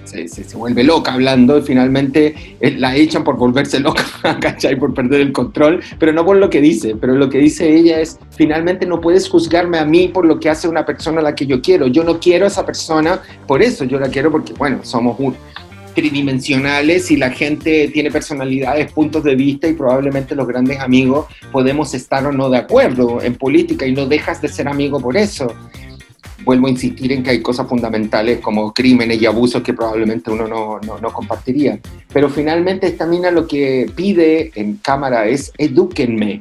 se, 0.04 0.28
se, 0.28 0.56
vuelve 0.56 0.84
loca 0.84 1.12
hablando 1.12 1.58
y 1.58 1.62
finalmente 1.62 2.56
eh, 2.60 2.70
la 2.78 2.94
echan 2.94 3.24
por 3.24 3.36
volverse 3.36 3.80
loca, 3.80 4.04
¿cachai? 4.40 4.76
Por 4.76 4.94
perder 4.94 5.20
el 5.20 5.32
control, 5.32 5.82
pero 5.98 6.12
no 6.12 6.24
por 6.24 6.36
lo 6.36 6.48
que 6.48 6.60
dice, 6.60 6.94
pero 6.94 7.14
lo 7.14 7.28
que 7.28 7.38
dice 7.38 7.74
ella 7.74 7.98
es, 8.00 8.18
finalmente 8.30 8.86
no 8.86 9.00
puedes 9.00 9.28
juzgarme 9.28 9.78
a 9.78 9.84
mí 9.84 10.08
por 10.08 10.24
lo 10.24 10.38
que 10.38 10.48
hace 10.48 10.68
una 10.68 10.86
persona 10.86 11.20
a 11.20 11.24
la 11.24 11.34
que 11.34 11.46
yo 11.46 11.60
quiero. 11.60 11.88
Yo 11.88 12.04
no 12.04 12.20
quiero 12.20 12.44
a 12.44 12.48
esa 12.48 12.64
persona, 12.64 13.20
por 13.48 13.62
eso 13.62 13.84
yo 13.84 13.98
la 13.98 14.08
quiero 14.08 14.30
porque, 14.30 14.52
bueno, 14.52 14.78
somos 14.82 15.16
un 15.18 15.34
tridimensionales 15.94 17.10
y 17.10 17.16
la 17.16 17.30
gente 17.30 17.88
tiene 17.88 18.10
personalidades, 18.10 18.92
puntos 18.92 19.24
de 19.24 19.34
vista 19.34 19.68
y 19.68 19.74
probablemente 19.74 20.34
los 20.34 20.46
grandes 20.46 20.80
amigos 20.80 21.26
podemos 21.52 21.94
estar 21.94 22.26
o 22.26 22.32
no 22.32 22.50
de 22.50 22.58
acuerdo 22.58 23.22
en 23.22 23.34
política 23.36 23.86
y 23.86 23.92
no 23.92 24.06
dejas 24.06 24.42
de 24.42 24.48
ser 24.48 24.68
amigo 24.68 25.00
por 25.00 25.16
eso. 25.16 25.52
Vuelvo 26.44 26.66
a 26.66 26.70
insistir 26.70 27.12
en 27.12 27.22
que 27.22 27.30
hay 27.30 27.40
cosas 27.40 27.66
fundamentales 27.66 28.40
como 28.40 28.74
crímenes 28.74 29.22
y 29.22 29.26
abusos 29.26 29.62
que 29.62 29.72
probablemente 29.72 30.30
uno 30.30 30.46
no, 30.46 30.78
no, 30.80 30.98
no 30.98 31.12
compartiría. 31.12 31.78
Pero 32.12 32.28
finalmente 32.28 32.86
esta 32.86 33.06
mina 33.06 33.30
lo 33.30 33.46
que 33.46 33.90
pide 33.94 34.50
en 34.54 34.76
cámara 34.76 35.26
es 35.26 35.52
edúquenme, 35.56 36.40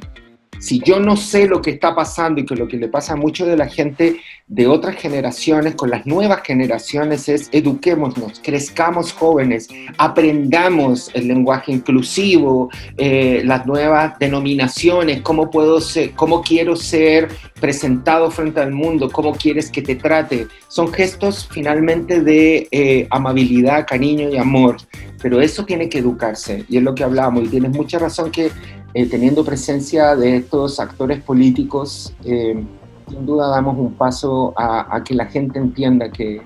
Si 0.58 0.80
yo 0.80 1.00
no 1.00 1.16
sé 1.16 1.46
lo 1.46 1.60
que 1.60 1.70
está 1.70 1.94
pasando 1.94 2.40
y 2.40 2.46
que 2.46 2.56
lo 2.56 2.68
que 2.68 2.76
le 2.76 2.88
pasa 2.88 3.14
a 3.14 3.16
mucho 3.16 3.46
de 3.46 3.56
la 3.56 3.68
gente 3.68 4.20
de 4.46 4.66
otras 4.66 4.96
generaciones 4.96 5.74
con 5.74 5.90
las 5.90 6.06
nuevas 6.06 6.42
generaciones 6.42 7.28
es 7.28 7.48
eduquémonos, 7.52 8.40
crezcamos 8.42 9.12
jóvenes, 9.12 9.68
aprendamos 9.98 11.10
el 11.14 11.28
lenguaje 11.28 11.72
inclusivo, 11.72 12.70
eh, 12.96 13.42
las 13.44 13.66
nuevas 13.66 14.18
denominaciones, 14.18 15.22
cómo 15.22 15.50
puedo 15.50 15.80
ser, 15.80 16.12
cómo 16.12 16.42
quiero 16.42 16.76
ser 16.76 17.28
presentado 17.60 18.30
frente 18.30 18.60
al 18.60 18.72
mundo, 18.72 19.10
cómo 19.10 19.32
quieres 19.32 19.70
que 19.70 19.82
te 19.82 19.96
trate. 19.96 20.46
Son 20.68 20.92
gestos 20.92 21.48
finalmente 21.50 22.20
de 22.20 22.68
eh, 22.70 23.06
amabilidad, 23.10 23.86
cariño 23.86 24.28
y 24.28 24.36
amor, 24.36 24.76
pero 25.22 25.40
eso 25.40 25.64
tiene 25.64 25.88
que 25.88 25.98
educarse 25.98 26.64
y 26.68 26.76
es 26.76 26.82
lo 26.82 26.94
que 26.94 27.04
hablamos 27.04 27.44
y 27.44 27.48
tienes 27.48 27.70
mucha 27.70 27.98
razón 27.98 28.30
que 28.30 28.50
eh, 28.94 29.06
teniendo 29.06 29.44
presencia 29.44 30.14
de 30.14 30.36
estos 30.36 30.78
actores 30.78 31.20
políticos, 31.20 32.14
eh, 32.24 32.62
sin 33.08 33.26
duda 33.26 33.48
damos 33.48 33.76
un 33.76 33.92
paso 33.94 34.54
a, 34.56 35.02
que 35.04 35.14
la 35.14 35.26
gente 35.26 35.58
entienda 35.58 36.10
que... 36.10 36.36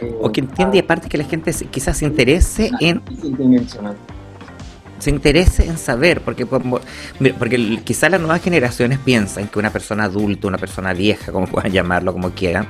Eh, 0.00 0.18
o 0.22 0.30
que 0.30 0.40
entienda 0.40 0.76
y 0.76 0.78
aparte 0.78 1.08
que 1.08 1.18
la 1.18 1.24
gente 1.24 1.52
quizás 1.70 1.98
se 1.98 2.06
interese 2.06 2.70
en... 2.80 3.02
Se 5.00 5.10
interese 5.10 5.66
en 5.66 5.76
saber, 5.76 6.20
porque, 6.20 6.46
porque 6.46 7.80
quizás 7.84 8.08
las 8.08 8.20
nuevas 8.20 8.40
generaciones 8.40 9.00
piensan 9.00 9.48
que 9.48 9.58
una 9.58 9.70
persona 9.70 10.04
adulta, 10.04 10.46
una 10.46 10.58
persona 10.58 10.92
vieja, 10.92 11.32
como 11.32 11.48
puedan 11.48 11.72
llamarlo, 11.72 12.12
como 12.12 12.30
quieran, 12.30 12.68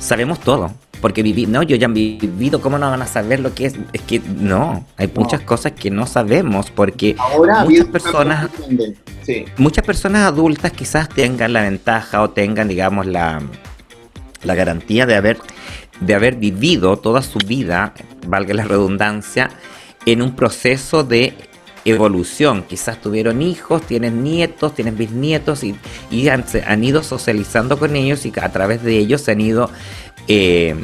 sabemos 0.00 0.40
todo 0.40 0.72
porque 1.00 1.22
viví, 1.22 1.46
no, 1.46 1.62
yo 1.62 1.76
ya 1.76 1.86
he 1.86 1.90
vivido, 1.90 2.60
¿cómo 2.60 2.78
no 2.78 2.90
van 2.90 3.02
a 3.02 3.06
saber 3.06 3.40
lo 3.40 3.54
que 3.54 3.66
es? 3.66 3.74
Es 3.92 4.02
que 4.02 4.20
no, 4.20 4.86
hay 4.96 5.10
muchas 5.14 5.40
cosas 5.40 5.72
que 5.72 5.90
no 5.90 6.06
sabemos 6.06 6.70
porque 6.70 7.16
muchas 7.64 7.86
personas, 7.86 8.50
muchas 9.56 9.84
personas 9.84 10.26
adultas 10.26 10.72
quizás 10.72 11.08
tengan 11.08 11.52
la 11.52 11.62
ventaja 11.62 12.22
o 12.22 12.30
tengan, 12.30 12.68
digamos, 12.68 13.06
la, 13.06 13.40
la 14.42 14.54
garantía 14.54 15.06
de 15.06 15.16
haber, 15.16 15.38
de 16.00 16.14
haber 16.14 16.36
vivido 16.36 16.96
toda 16.98 17.22
su 17.22 17.38
vida, 17.38 17.94
valga 18.26 18.54
la 18.54 18.64
redundancia, 18.64 19.50
en 20.06 20.22
un 20.22 20.34
proceso 20.34 21.04
de 21.04 21.34
evolución. 21.84 22.64
Quizás 22.68 23.00
tuvieron 23.00 23.42
hijos, 23.42 23.82
tienen 23.82 24.22
nietos, 24.22 24.74
tienen 24.74 24.96
bisnietos 24.96 25.64
y, 25.64 25.74
y 26.10 26.28
han, 26.28 26.44
han, 26.66 26.84
ido 26.84 27.02
socializando 27.02 27.78
con 27.78 27.96
ellos 27.96 28.26
y 28.26 28.32
a 28.40 28.50
través 28.50 28.82
de 28.82 28.98
ellos 28.98 29.22
se 29.22 29.32
han 29.32 29.40
ido 29.40 29.70
eh, 30.28 30.74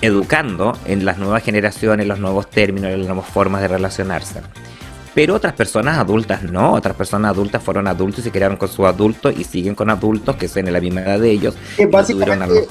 educando 0.00 0.76
en 0.86 1.04
las 1.04 1.18
nuevas 1.18 1.42
generaciones, 1.42 2.06
los 2.06 2.18
nuevos 2.18 2.48
términos, 2.50 2.90
las 2.96 3.06
nuevas 3.06 3.28
formas 3.28 3.60
de 3.60 3.68
relacionarse. 3.68 4.42
Pero 5.18 5.34
otras 5.34 5.52
personas 5.54 5.98
adultas 5.98 6.44
no, 6.44 6.74
otras 6.74 6.94
personas 6.94 7.32
adultas 7.32 7.60
fueron 7.60 7.88
adultos 7.88 8.20
y 8.20 8.22
se 8.22 8.30
criaron 8.30 8.56
con 8.56 8.68
sus 8.68 8.86
adultos 8.86 9.34
y 9.36 9.42
siguen 9.42 9.74
con 9.74 9.90
adultos 9.90 10.36
que 10.36 10.46
son 10.46 10.68
en 10.68 10.72
la 10.72 10.80
misma 10.80 11.00
edad 11.00 11.18
de 11.18 11.28
ellos. 11.28 11.56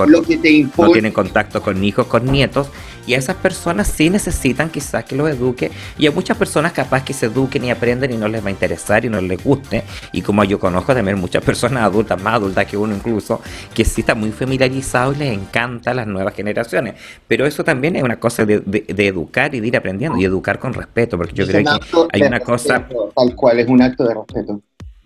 lo 0.07 0.21
que 0.21 0.65
no 0.77 0.91
tienen 0.93 1.11
contacto 1.11 1.61
con 1.61 1.83
hijos, 1.83 2.07
con 2.07 2.23
nietos 2.23 2.69
y 3.07 3.13
a 3.13 3.17
esas 3.17 3.37
personas 3.37 3.87
sí 3.87 4.09
necesitan 4.09 4.69
quizás 4.69 5.05
que 5.05 5.15
los 5.15 5.29
eduque. 5.29 5.71
Y 5.97 6.05
a 6.07 6.11
muchas 6.11 6.35
personas 6.35 6.73
capaz 6.73 7.03
que 7.05 7.13
se 7.13 7.27
eduquen 7.27 7.63
y 7.63 7.71
aprenden 7.71 8.11
y 8.11 8.17
no 8.17 8.27
les 8.27 8.43
va 8.43 8.49
a 8.49 8.51
interesar 8.51 9.05
y 9.05 9.09
no 9.09 9.21
les 9.21 9.41
guste. 9.41 9.83
Y 10.11 10.21
como 10.21 10.43
yo 10.43 10.59
conozco 10.59 10.93
también 10.93 11.17
muchas 11.17 11.43
personas 11.45 11.83
adultas, 11.83 12.21
más 12.21 12.35
adultas 12.35 12.65
que 12.65 12.75
uno 12.75 12.93
incluso, 12.93 13.41
que 13.73 13.85
sí 13.85 14.01
están 14.01 14.19
muy 14.19 14.31
familiarizados 14.31 15.15
y 15.15 15.19
les 15.19 15.33
encanta 15.33 15.93
las 15.93 16.05
nuevas 16.05 16.35
generaciones. 16.35 16.95
Pero 17.27 17.45
eso 17.45 17.63
también 17.63 17.95
es 17.95 18.03
una 18.03 18.19
cosa 18.19 18.45
de, 18.45 18.61
educar 18.97 19.55
y 19.55 19.61
de 19.61 19.67
ir 19.67 19.77
aprendiendo 19.77 20.17
y 20.17 20.25
educar 20.25 20.59
con 20.59 20.73
respeto, 20.73 21.17
porque 21.17 21.33
yo 21.33 21.47
creo 21.47 21.63
que 21.63 22.07
hay 22.11 22.21
una 22.23 22.36
cosa... 22.39 22.87
Tal 23.15 23.35
cual, 23.35 23.59
es 23.59 23.67
un 23.67 23.81
acto 23.81 24.03
de 24.03 24.13
respeto. 24.13 24.61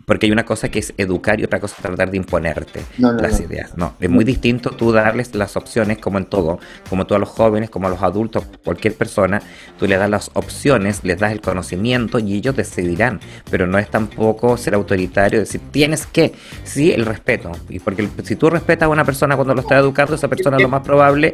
Porque 0.05 0.25
hay 0.25 0.31
una 0.31 0.45
cosa 0.45 0.69
que 0.69 0.79
es 0.79 0.93
educar 0.97 1.39
y 1.39 1.43
otra 1.43 1.59
cosa 1.59 1.75
es 1.77 1.81
tratar 1.81 2.11
de 2.11 2.17
imponerte 2.17 2.81
las 2.97 3.39
ideas. 3.39 3.77
No, 3.77 3.95
es 3.99 4.09
muy 4.09 4.23
distinto 4.23 4.71
tú 4.71 4.91
darles 4.91 5.35
las 5.35 5.55
opciones 5.55 5.97
como 5.97 6.17
en 6.17 6.25
todo, 6.25 6.59
como 6.89 7.05
tú 7.05 7.15
a 7.15 7.19
los 7.19 7.29
jóvenes, 7.29 7.69
como 7.69 7.87
a 7.87 7.89
los 7.89 8.01
adultos, 8.01 8.45
cualquier 8.63 8.95
persona, 8.95 9.41
tú 9.77 9.87
le 9.87 9.97
das 9.97 10.09
las 10.09 10.31
opciones, 10.33 11.03
les 11.03 11.19
das 11.19 11.31
el 11.31 11.41
conocimiento 11.41 12.19
y 12.19 12.35
ellos 12.35 12.55
decidirán. 12.55 13.19
Pero 13.49 13.67
no 13.67 13.77
es 13.77 13.89
tampoco 13.89 14.57
ser 14.57 14.73
autoritario, 14.73 15.39
decir 15.39 15.61
tienes 15.71 16.05
que, 16.05 16.33
sí, 16.63 16.91
el 16.91 17.05
respeto. 17.05 17.51
Y 17.69 17.79
porque 17.79 18.07
si 18.23 18.35
tú 18.35 18.49
respetas 18.49 18.87
a 18.87 18.89
una 18.89 19.05
persona 19.05 19.35
cuando 19.35 19.53
lo 19.53 19.61
está 19.61 19.77
educando, 19.77 20.15
esa 20.15 20.27
persona 20.27 20.57
lo 20.59 20.69
más 20.69 20.81
probable, 20.81 21.33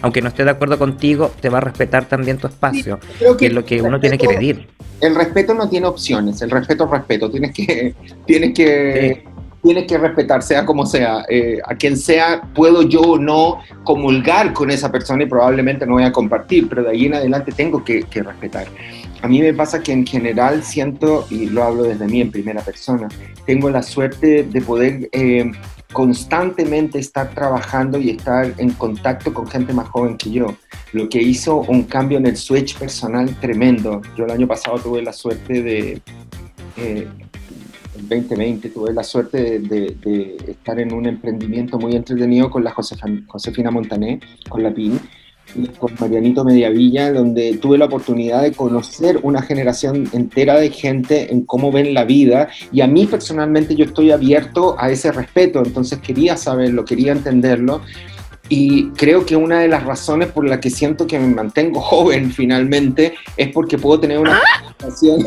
aunque 0.00 0.20
no 0.22 0.28
esté 0.28 0.44
de 0.44 0.50
acuerdo 0.50 0.78
contigo, 0.78 1.32
te 1.40 1.48
va 1.48 1.58
a 1.58 1.62
respetar 1.62 2.06
también 2.06 2.38
tu 2.38 2.46
espacio, 2.46 2.98
que, 3.38 3.46
es 3.46 3.52
lo 3.52 3.64
que 3.64 3.82
uno 3.82 4.00
tiene 4.00 4.18
que 4.18 4.28
pedir 4.28 4.68
el 5.02 5.16
respeto 5.16 5.52
no 5.52 5.68
tiene 5.68 5.88
opciones, 5.88 6.40
el 6.42 6.50
respeto 6.50 6.84
es 6.84 6.90
respeto, 6.90 7.28
tienes 7.28 7.52
que, 7.52 7.94
tienes 8.26 8.54
que, 8.54 9.24
tienes 9.62 9.86
que 9.86 9.96
respetar, 9.96 10.42
sea 10.42 10.66
como 10.66 10.84
sea, 10.86 11.24
eh, 11.28 11.58
a 11.64 11.74
quien 11.74 11.96
sea, 11.96 12.42
puedo 12.54 12.82
yo 12.82 13.00
o 13.00 13.18
no 13.18 13.60
comulgar 13.84 14.52
con 14.52 14.70
esa 14.70 14.90
persona 14.90 15.22
y 15.22 15.26
probablemente 15.26 15.86
no 15.86 15.94
voy 15.94 16.04
a 16.04 16.12
compartir, 16.12 16.68
pero 16.68 16.82
de 16.82 16.90
ahí 16.90 17.06
en 17.06 17.14
adelante 17.14 17.52
tengo 17.52 17.84
que, 17.84 18.04
respetar. 18.12 18.66
A 19.22 19.28
mí 19.28 19.40
me 19.40 19.54
pasa 19.54 19.80
que 19.80 19.92
en 19.92 20.04
general 20.04 20.64
siento, 20.64 21.26
y 21.30 21.46
lo 21.46 21.62
hablo 21.62 21.84
desde 21.84 22.06
mí 22.06 22.20
en 22.20 22.32
primera 22.32 22.60
persona, 22.60 23.08
tengo 23.46 23.70
la 23.70 23.82
suerte 23.82 24.42
de 24.42 24.60
poder 24.60 25.08
eh, 25.12 25.52
constantemente 25.92 26.98
estar 26.98 27.30
trabajando 27.30 27.98
y 27.98 28.10
estar 28.10 28.52
en 28.58 28.70
contacto 28.70 29.32
con 29.32 29.46
gente 29.46 29.72
más 29.72 29.88
joven 29.90 30.16
que 30.16 30.30
yo, 30.30 30.56
lo 30.92 31.08
que 31.08 31.22
hizo 31.22 31.58
un 31.58 31.84
cambio 31.84 32.18
en 32.18 32.26
el 32.26 32.36
switch 32.36 32.76
personal 32.78 33.38
tremendo. 33.40 34.02
Yo 34.16 34.24
el 34.24 34.32
año 34.32 34.48
pasado 34.48 34.78
tuve 34.78 35.02
la 35.02 35.12
suerte 35.12 35.62
de, 35.62 36.02
eh, 36.76 37.06
2020, 38.08 38.68
tuve 38.70 38.92
la 38.92 39.02
suerte 39.02 39.58
de, 39.58 40.36
estar 40.48 40.78
en 40.78 40.92
un 40.92 41.06
emprendimiento 41.06 41.78
muy 41.78 41.94
entretenido 41.94 42.50
con 42.50 42.64
la 42.64 42.72
Josefina 42.72 43.70
Montané, 43.70 44.20
con 44.48 44.62
la 44.62 44.72
PIN, 44.72 45.00
con 45.78 45.92
Marianito 46.00 46.44
Mediavilla, 46.44 47.12
donde 47.12 47.58
tuve 47.58 47.76
la 47.76 47.86
oportunidad 47.86 48.42
de 48.42 48.52
conocer 48.52 49.20
una 49.22 49.42
generación 49.42 50.08
entera 50.12 50.58
de 50.58 50.70
gente 50.70 51.32
en 51.32 51.44
cómo 51.44 51.70
ven 51.70 51.94
la 51.94 52.04
vida 52.04 52.48
y 52.72 52.80
a 52.80 52.86
mí 52.86 53.06
personalmente 53.06 53.74
yo 53.74 53.84
estoy 53.84 54.10
abierto 54.12 54.76
a 54.78 54.90
ese 54.90 55.12
respeto, 55.12 55.62
entonces 55.64 55.98
quería 55.98 56.36
saberlo, 56.36 56.84
quería 56.84 57.12
entenderlo 57.12 57.82
y 58.54 58.90
creo 58.90 59.24
que 59.24 59.34
una 59.34 59.60
de 59.60 59.68
las 59.68 59.82
razones 59.82 60.28
por 60.28 60.46
la 60.46 60.60
que 60.60 60.68
siento 60.68 61.06
que 61.06 61.18
me 61.18 61.34
mantengo 61.34 61.80
joven 61.80 62.30
finalmente 62.30 63.14
es 63.34 63.48
porque 63.48 63.78
puedo 63.78 63.98
tener 64.00 64.18
una 64.18 64.38
conversación. 64.60 65.26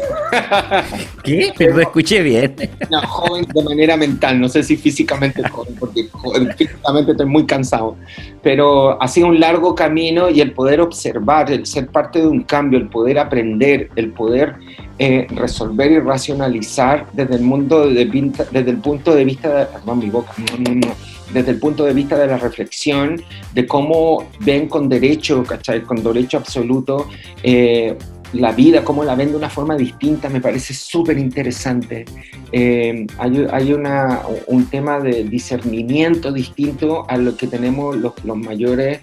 ¿Qué? 1.24 1.52
Pero 1.58 1.76
lo 1.76 1.82
escuché 1.82 2.22
bien. 2.22 2.56
No, 2.92 3.02
joven 3.02 3.48
de 3.52 3.64
manera 3.64 3.98
mental, 3.98 4.40
no 4.40 4.48
sé 4.48 4.62
si 4.62 4.78
físicamente 4.78 5.42
joven, 5.50 5.76
porque 5.80 6.08
físicamente 6.56 7.14
estoy 7.14 7.26
muy 7.26 7.48
cansado. 7.48 7.96
Pero 8.44 9.02
ha 9.02 9.08
sido 9.08 9.26
un 9.26 9.40
largo 9.40 9.74
camino 9.74 10.30
y 10.30 10.40
el 10.40 10.52
poder 10.52 10.80
observar, 10.80 11.52
el 11.52 11.66
ser 11.66 11.88
parte 11.88 12.20
de 12.20 12.28
un 12.28 12.44
cambio, 12.44 12.78
el 12.78 12.90
poder 12.90 13.18
aprender, 13.18 13.90
el 13.96 14.12
poder 14.12 14.54
eh, 15.00 15.26
resolver 15.32 15.92
y 15.92 16.00
racionalizar 16.00 17.08
desde 17.12 17.38
el 17.38 17.42
mundo, 17.42 17.90
de, 17.90 18.06
desde 18.52 18.70
el 18.70 18.78
punto 18.78 19.16
de 19.16 19.26
vista 19.26 19.50
de. 19.50 19.66
Perdón, 19.66 19.98
mi 19.98 20.12
boca, 20.12 20.32
no, 20.38 20.58
no, 20.60 20.76
no 20.76 21.15
desde 21.34 21.52
el 21.52 21.60
punto 21.60 21.86
de 21.86 21.94
vista 21.94 22.18
de 22.18 22.28
la 22.28 22.38
reflexión, 22.38 23.22
de 23.54 23.66
cómo 23.66 24.30
ven 24.42 24.68
con 24.68 24.90
derecho, 24.90 25.44
¿cachai? 25.44 25.82
Con 25.82 26.04
derecho 26.04 26.38
absoluto 26.38 27.08
eh, 27.44 27.98
la 28.34 28.52
vida, 28.52 28.84
cómo 28.84 29.04
la 29.04 29.16
ven 29.16 29.32
de 29.32 29.38
una 29.38 29.50
forma 29.50 29.76
distinta, 29.76 30.30
me 30.30 30.42
parece 30.42 30.74
súper 30.74 31.18
interesante. 31.18 32.06
Eh, 32.52 33.08
hay, 33.18 33.48
hay 33.52 33.74
una, 33.74 34.22
un 34.48 34.66
tema 34.66 35.00
de 35.00 35.24
discernimiento 35.24 36.32
distinto 36.32 37.06
a 37.08 37.18
lo 37.18 37.36
que 37.38 37.48
tenemos 37.48 37.96
los, 37.96 38.14
los 38.24 38.38
mayores 38.38 39.00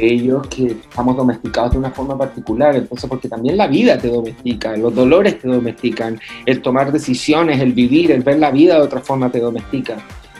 ellos 0.00 0.46
que 0.48 0.66
estamos 0.66 1.16
domesticados 1.16 1.72
de 1.72 1.78
una 1.78 1.90
forma 1.90 2.16
particular, 2.16 2.76
entonces 2.76 3.08
porque 3.08 3.28
también 3.28 3.56
la 3.56 3.66
vida 3.66 3.98
te 3.98 4.08
domestica, 4.08 4.76
los 4.76 4.94
dolores 4.94 5.40
te 5.40 5.48
domestican, 5.48 6.20
el 6.46 6.62
tomar 6.62 6.92
decisiones, 6.92 7.60
el 7.60 7.72
vivir, 7.72 8.12
el 8.12 8.22
ver 8.22 8.38
la 8.38 8.50
vida 8.50 8.74
de 8.74 8.82
otra 8.82 9.00
forma 9.00 9.30
te 9.30 9.40
domestica 9.40 9.96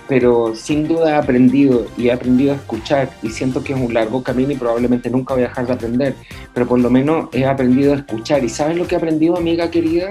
pero 0.09 0.55
sin 0.57 0.89
duda 0.89 1.11
he 1.11 1.15
aprendido 1.15 1.87
y 1.99 2.09
he 2.09 2.13
aprendido 2.13 2.53
a 2.53 2.57
escuchar 2.57 3.11
y 3.23 3.29
siento 3.29 3.63
que 3.63 3.75
es 3.75 3.79
un 3.79 3.93
largo 3.93 4.23
camino 4.23 4.53
y 4.53 4.57
probablemente 4.57 5.11
nunca 5.11 5.35
voy 5.35 5.45
a 5.45 5.49
dejar 5.49 5.67
de 5.67 5.75
aprender, 5.75 6.15
pero 6.55 6.67
por 6.67 6.81
lo 6.81 6.89
menos 6.89 7.29
he 7.33 7.45
aprendido 7.45 7.93
a 7.93 7.97
escuchar. 7.97 8.43
¿Y 8.43 8.49
sabes 8.49 8.79
lo 8.79 8.87
que 8.87 8.95
he 8.95 8.99
aprendido, 8.99 9.37
amiga 9.37 9.71
querida? 9.71 10.11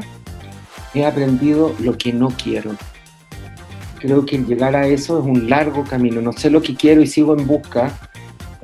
He 0.94 1.04
aprendido 1.04 1.74
lo 1.80 1.98
que 1.98 2.14
no 2.14 2.30
quiero. 2.30 2.72
Creo 4.00 4.24
que 4.26 4.38
llegar 4.38 4.76
a 4.76 4.88
eso 4.88 5.20
es 5.20 5.26
un 5.26 5.50
largo 5.50 5.84
camino. 5.84 6.22
No 6.22 6.32
sé 6.32 6.52
lo 6.52 6.62
que 6.62 6.76
quiero 6.76 7.02
y 7.02 7.08
sigo 7.08 7.36
en 7.36 7.48
busca. 7.48 7.92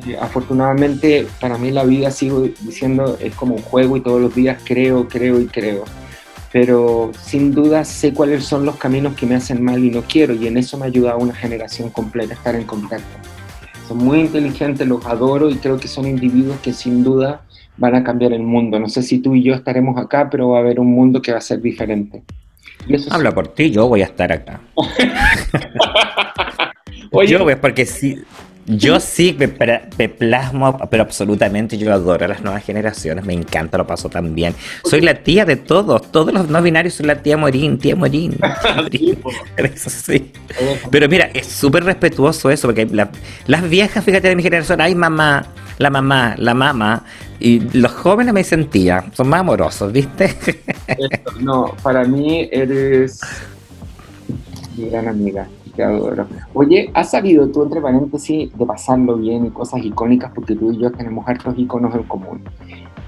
Eh, 0.06 0.16
afortunadamente 0.20 1.28
para 1.42 1.58
mí 1.58 1.72
la 1.72 1.84
vida, 1.84 2.12
sigo 2.12 2.48
diciendo, 2.62 3.18
es 3.20 3.34
como 3.34 3.56
un 3.56 3.62
juego 3.64 3.98
y 3.98 4.02
todos 4.02 4.22
los 4.22 4.36
días 4.36 4.62
creo, 4.64 5.08
creo 5.08 5.40
y 5.40 5.48
creo 5.48 5.86
pero 6.54 7.12
sin 7.20 7.52
duda 7.52 7.84
sé 7.84 8.14
cuáles 8.14 8.46
son 8.46 8.64
los 8.64 8.76
caminos 8.78 9.16
que 9.16 9.26
me 9.26 9.34
hacen 9.34 9.64
mal 9.64 9.84
y 9.84 9.90
no 9.90 10.04
quiero, 10.04 10.36
y 10.36 10.46
en 10.46 10.58
eso 10.58 10.78
me 10.78 10.86
ha 10.86 10.88
ayudado 10.88 11.18
una 11.18 11.34
generación 11.34 11.90
completa 11.90 12.36
a 12.36 12.38
estar 12.38 12.56
en 12.56 12.64
contacto. 12.64 13.18
Son 13.88 13.98
muy 13.98 14.20
inteligentes, 14.20 14.88
los 14.88 15.04
adoro 15.08 15.50
y 15.50 15.56
creo 15.56 15.80
que 15.80 15.88
son 15.88 16.06
individuos 16.06 16.60
que 16.62 16.72
sin 16.72 17.04
duda 17.04 17.42
van 17.78 17.96
a 17.96 18.04
cambiar 18.04 18.34
el 18.34 18.44
mundo. 18.44 18.80
No 18.80 18.88
sé 18.88 19.02
si 19.02 19.18
tú 19.18 19.34
y 19.34 19.42
yo 19.42 19.56
estaremos 19.56 19.98
acá, 19.98 20.30
pero 20.30 20.50
va 20.50 20.60
a 20.60 20.62
haber 20.62 20.80
un 20.80 20.94
mundo 20.94 21.24
que 21.24 21.32
va 21.32 21.40
a 21.40 21.42
ser 21.42 21.60
diferente. 21.60 22.22
Habla 23.10 23.32
por 23.32 23.48
ti, 23.48 23.72
yo 23.72 23.88
voy 23.88 24.04
a 24.04 24.06
estar 24.06 24.32
acá. 24.32 24.62
Oye, 27.12 27.32
yo, 27.32 27.44
pues, 27.44 27.56
porque 27.58 27.88
sí, 27.88 28.22
yo 28.66 29.00
sí 29.00 29.36
me, 29.38 29.48
plasmo, 29.48 30.78
pero 30.90 31.04
absolutamente 31.04 31.78
yo 31.78 31.94
adoro 31.94 32.24
a 32.26 32.28
las 32.28 32.42
nuevas 32.42 32.64
generaciones, 32.64 33.26
me 33.26 33.34
encanta, 33.34 33.78
lo 33.78 33.86
paso 33.86 34.10
tan 34.10 34.34
bien. 34.34 34.56
Soy 34.86 35.02
la 35.02 35.16
tía 35.16 35.46
de 35.46 35.58
todos, 35.58 36.12
todos 36.12 36.34
los 36.34 36.50
no 36.50 36.62
binarios 36.62 36.94
son 36.94 37.08
la 37.08 37.22
tía 37.22 37.36
Morín, 37.36 37.78
tía 37.78 37.96
Morín. 37.96 38.38
Eso 39.58 39.90
sí. 39.90 40.32
Pero 40.90 41.10
mira, 41.10 41.30
es 41.34 41.48
súper 41.48 41.84
respetuoso 41.84 42.50
eso, 42.50 42.68
porque 42.68 42.88
las 43.48 43.70
viejas, 43.70 44.04
fíjate 44.04 44.30
de 44.30 44.36
mi 44.36 44.44
generación, 44.44 44.80
ay 44.82 44.96
mamá, 44.96 45.46
la 45.78 45.90
mamá, 45.90 46.36
la 46.38 46.54
mamá, 46.54 47.06
y 47.40 47.60
los 47.78 47.92
jóvenes 47.92 48.34
me 48.34 48.44
sentía, 48.44 49.04
son 49.14 49.28
más 49.28 49.42
amorosos, 49.42 49.92
¿viste? 49.92 50.36
no, 51.42 51.76
para 51.82 52.06
mí 52.06 52.48
eres 52.52 53.20
mi 54.78 54.90
gran 54.90 55.08
amiga. 55.08 55.48
Te 55.76 55.84
adoro. 55.84 56.28
Oye, 56.54 56.92
¿has 56.94 57.12
sabido 57.12 57.48
tú, 57.48 57.64
entre 57.64 57.82
paréntesis, 57.82 58.56
de 58.56 58.66
pasarlo 58.66 59.18
bien 59.18 59.46
y 59.46 59.50
cosas 59.50 59.84
icónicas? 59.84 60.32
Porque 60.34 60.56
tú 60.56 60.72
y 60.72 60.78
yo 60.78 60.92
tenemos 60.92 61.28
hartos 61.28 61.56
iconos 61.58 61.96
en 61.96 62.04
común. 62.04 62.42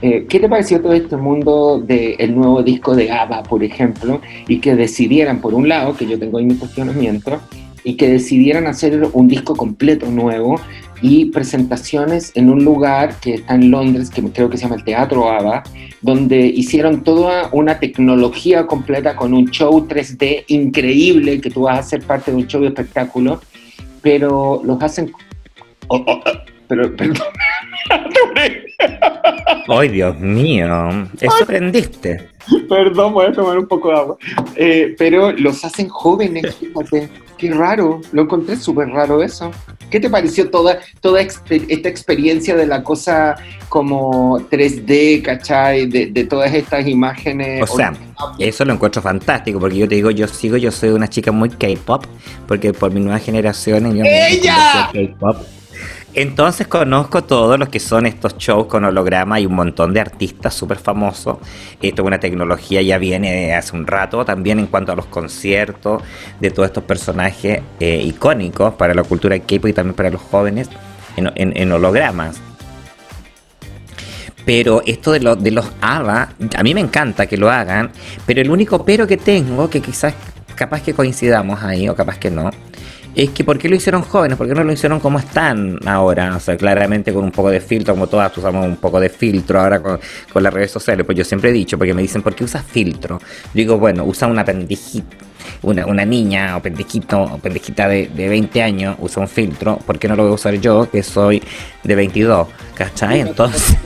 Eh, 0.02 0.26
¿Qué 0.28 0.40
te 0.40 0.50
pareció 0.50 0.82
todo 0.82 0.94
este 0.94 1.16
mundo 1.16 1.80
del 1.80 2.36
nuevo 2.36 2.64
disco 2.64 2.96
de 2.96 3.12
ABBA, 3.12 3.44
por 3.44 3.64
ejemplo, 3.64 4.20
y 4.48 4.60
que 4.60 4.76
decidieran, 4.76 5.42
por 5.42 5.54
un 5.54 5.70
lado, 5.70 5.96
que 5.96 6.06
yo 6.06 6.20
tengo 6.20 6.38
ahí 6.38 6.46
mis 6.46 6.60
cuestionamientos, 6.60 7.40
y 7.84 7.96
que 7.96 8.10
decidieran 8.10 8.66
hacer 8.66 9.08
un 9.14 9.28
disco 9.28 9.56
completo 9.56 10.08
nuevo 10.08 10.60
y 11.08 11.26
presentaciones 11.26 12.32
en 12.34 12.50
un 12.50 12.64
lugar 12.64 13.20
que 13.20 13.36
está 13.36 13.54
en 13.54 13.70
Londres, 13.70 14.10
que 14.10 14.24
creo 14.24 14.50
que 14.50 14.58
se 14.58 14.64
llama 14.64 14.78
el 14.78 14.84
Teatro 14.84 15.30
ABBA, 15.30 15.62
donde 16.02 16.48
hicieron 16.48 17.04
toda 17.04 17.50
una 17.52 17.80
tecnología 17.80 18.66
completa 18.66 19.16
con 19.16 19.36
un 19.36 19.52
show 19.52 19.88
3D 19.88 20.46
increíble, 20.48 21.40
que 21.42 21.52
tú 21.52 21.62
vas 21.62 21.78
a 21.78 21.84
ser 21.84 22.02
parte 22.02 22.32
de 22.32 22.38
un 22.38 22.48
show 22.48 22.60
de 22.60 22.70
espectáculo, 22.70 23.40
pero 24.02 24.62
los 24.66 24.82
hacen... 24.82 25.14
Oh, 25.90 25.98
oh, 25.98 26.22
oh, 26.26 26.32
pero, 26.68 26.96
perdón. 26.98 27.28
¡Ay, 29.68 29.90
Dios 29.90 30.20
mío! 30.20 31.08
Eso 31.22 31.44
aprendiste. 31.44 32.30
Perdón, 32.68 33.14
voy 33.14 33.28
a 33.28 33.32
tomar 33.32 33.60
un 33.60 33.68
poco 33.68 33.90
de 33.90 33.96
agua. 33.96 34.18
Eh, 34.56 34.96
pero 34.98 35.32
los 35.34 35.64
hacen 35.64 35.88
jóvenes, 35.88 36.56
fíjate. 36.56 37.10
Qué 37.38 37.52
raro, 37.52 38.02
lo 38.12 38.22
encontré 38.22 38.56
súper 38.56 38.90
raro 38.90 39.22
eso. 39.22 39.52
¿Qué 39.90 40.00
te 40.00 40.10
pareció 40.10 40.50
toda, 40.50 40.80
toda 41.02 41.22
esta 41.22 41.90
experiencia 41.90 42.56
de 42.56 42.66
la 42.66 42.84
cosa 42.84 43.36
como 43.70 44.40
3D, 44.50 45.22
¿cachai? 45.22 45.86
De, 45.88 46.08
de 46.08 46.24
todas 46.24 46.54
estas 46.54 46.88
imágenes. 46.88 47.70
O 47.70 47.76
sea, 47.76 47.94
eso 48.40 48.64
lo 48.66 48.74
encuentro 48.74 49.02
fantástico, 49.02 49.60
porque 49.60 49.78
yo 49.78 49.88
te 49.88 49.96
digo, 49.96 50.12
yo 50.12 50.28
sigo, 50.28 50.58
yo 50.58 50.72
soy 50.72 50.90
una 50.90 51.10
chica 51.10 51.32
muy 51.32 51.50
K-pop, 51.50 52.06
porque 52.48 52.74
por 52.74 52.92
mi 52.92 53.02
nueva 53.02 53.20
generación. 53.20 53.86
¡Ella! 54.06 54.90
K-pop. 54.94 55.38
Entonces 56.16 56.66
conozco 56.68 57.26
todos 57.26 57.60
los 57.60 57.68
que 57.68 57.82
son 57.82 58.06
estos 58.06 58.38
shows 58.38 58.68
con 58.68 58.86
holograma 58.86 59.38
y 59.38 59.46
un 59.46 59.54
montón 59.54 59.94
de 59.94 60.00
artistas 60.00 60.54
súper 60.54 60.78
famosos. 60.78 61.40
Esto 61.82 62.02
es 62.02 62.08
una 62.08 62.22
tecnología 62.22 62.82
ya 62.82 62.98
viene 62.98 63.54
hace 63.54 63.76
un 63.76 63.86
rato, 63.86 64.24
también 64.24 64.60
en 64.60 64.68
cuanto 64.68 64.94
a 64.94 64.96
los 64.96 65.08
conciertos 65.08 66.02
de 66.40 66.52
todos 66.52 66.68
estos 66.68 66.86
personajes 66.86 67.62
eh, 67.82 68.02
icónicos 68.02 68.76
para 68.76 68.94
la 68.94 69.04
cultura 69.04 69.38
K-pop 69.38 69.68
y 69.68 69.74
también 69.74 69.94
para 69.94 70.10
los 70.10 70.22
jóvenes 70.22 70.70
en, 71.18 71.72
hologramas. 71.74 72.40
Pero 74.46 74.84
esto 74.86 75.12
de, 75.12 75.20
de 75.20 75.52
los 75.52 75.66
ABBA, 75.82 76.30
a 76.56 76.64
mí 76.64 76.74
me 76.74 76.80
encanta 76.80 77.26
que 77.26 77.36
lo 77.36 77.50
hagan, 77.50 77.92
pero 78.26 78.40
el 78.40 78.50
único 78.50 78.86
pero 78.86 79.06
que 79.06 79.18
tengo, 79.18 79.70
que 79.70 79.82
quizás 79.82 80.14
capaz 80.56 80.82
que 80.82 80.94
coincidamos 80.94 81.62
ahí 81.62 81.90
o 81.90 81.96
capaz 81.96 82.18
que 82.18 82.32
no, 82.32 82.52
es 83.16 83.30
que 83.30 83.44
¿por 83.44 83.58
qué 83.58 83.70
lo 83.70 83.76
hicieron 83.76 84.02
jóvenes? 84.02 84.38
¿Por 84.38 84.48
qué 84.48 84.54
no 84.54 84.64
lo 84.64 84.74
hicieron 84.74 85.00
como 85.00 85.20
están 85.20 85.80
ahora? 85.86 86.36
O 86.36 86.40
sea, 86.40 86.58
claramente 86.58 87.14
con 87.14 87.24
un 87.24 87.32
poco 87.32 87.50
de 87.50 87.62
filtro, 87.62 87.94
como 87.94 88.08
todas 88.08 88.38
usamos 88.38 88.66
un 88.66 88.76
poco 88.76 89.00
de 89.00 89.10
filtro 89.10 89.62
ahora 89.62 89.82
con, 89.82 90.00
las 90.44 90.54
redes 90.54 90.72
sociales. 90.72 91.06
Pues 91.06 91.18
yo 91.18 91.24
siempre 91.24 91.50
he 91.50 91.54
dicho, 91.54 91.78
porque 91.78 91.94
me 91.94 92.02
dicen, 92.02 92.22
¿por 92.22 92.36
qué 92.36 92.44
usas 92.44 92.66
filtro? 92.66 93.20
digo, 93.54 93.78
bueno, 93.78 94.04
usa 94.04 94.28
una 94.28 94.44
pendejita, 94.44 95.16
una, 95.62 95.86
una 95.86 96.04
niña 96.04 96.58
o 96.58 96.62
pendejito 96.62 97.22
o 97.22 97.38
pendejita 97.38 97.88
de, 97.88 98.08
de 98.08 98.28
20 98.28 98.62
años 98.62 98.98
usa 99.00 99.22
un 99.22 99.30
filtro, 99.30 99.78
¿por 99.78 99.98
qué 99.98 100.10
no 100.10 100.16
lo 100.16 100.24
voy 100.24 100.32
a 100.34 100.36
usar 100.36 100.56
yo 100.56 100.90
que 100.90 101.02
soy 101.02 101.42
de 101.84 101.96
22? 101.96 102.48
¿Cachai? 102.76 103.22
Entonces... 103.22 103.78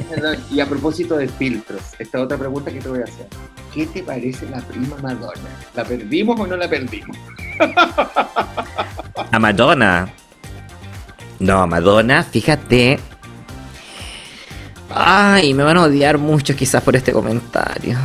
Y 0.52 0.60
a 0.60 0.66
propósito 0.66 1.16
de 1.16 1.28
filtros, 1.28 1.82
esta 1.98 2.20
otra 2.20 2.38
pregunta 2.38 2.72
que 2.72 2.80
te 2.80 2.90
voy 2.90 3.00
a 3.00 3.04
hacer. 3.04 3.28
¿Qué 3.74 3.86
te 3.86 4.04
parece 4.04 4.50
la 4.50 4.60
prima 4.60 4.98
Madonna? 5.02 5.50
¿La 5.76 5.86
perdimos 5.86 6.40
o 6.40 6.48
no 6.48 6.58
la 6.58 6.68
perdimos? 6.68 7.16
A 9.32 9.40
Madonna. 9.40 10.10
No, 11.40 11.68
Madonna, 11.68 12.24
fíjate. 12.24 13.00
Ay, 14.94 15.54
me 15.54 15.64
van 15.64 15.78
a 15.78 15.84
odiar 15.84 16.18
mucho 16.18 16.56
quizás 16.56 16.82
por 16.84 16.96
este 16.96 17.12
comentario. 17.12 17.98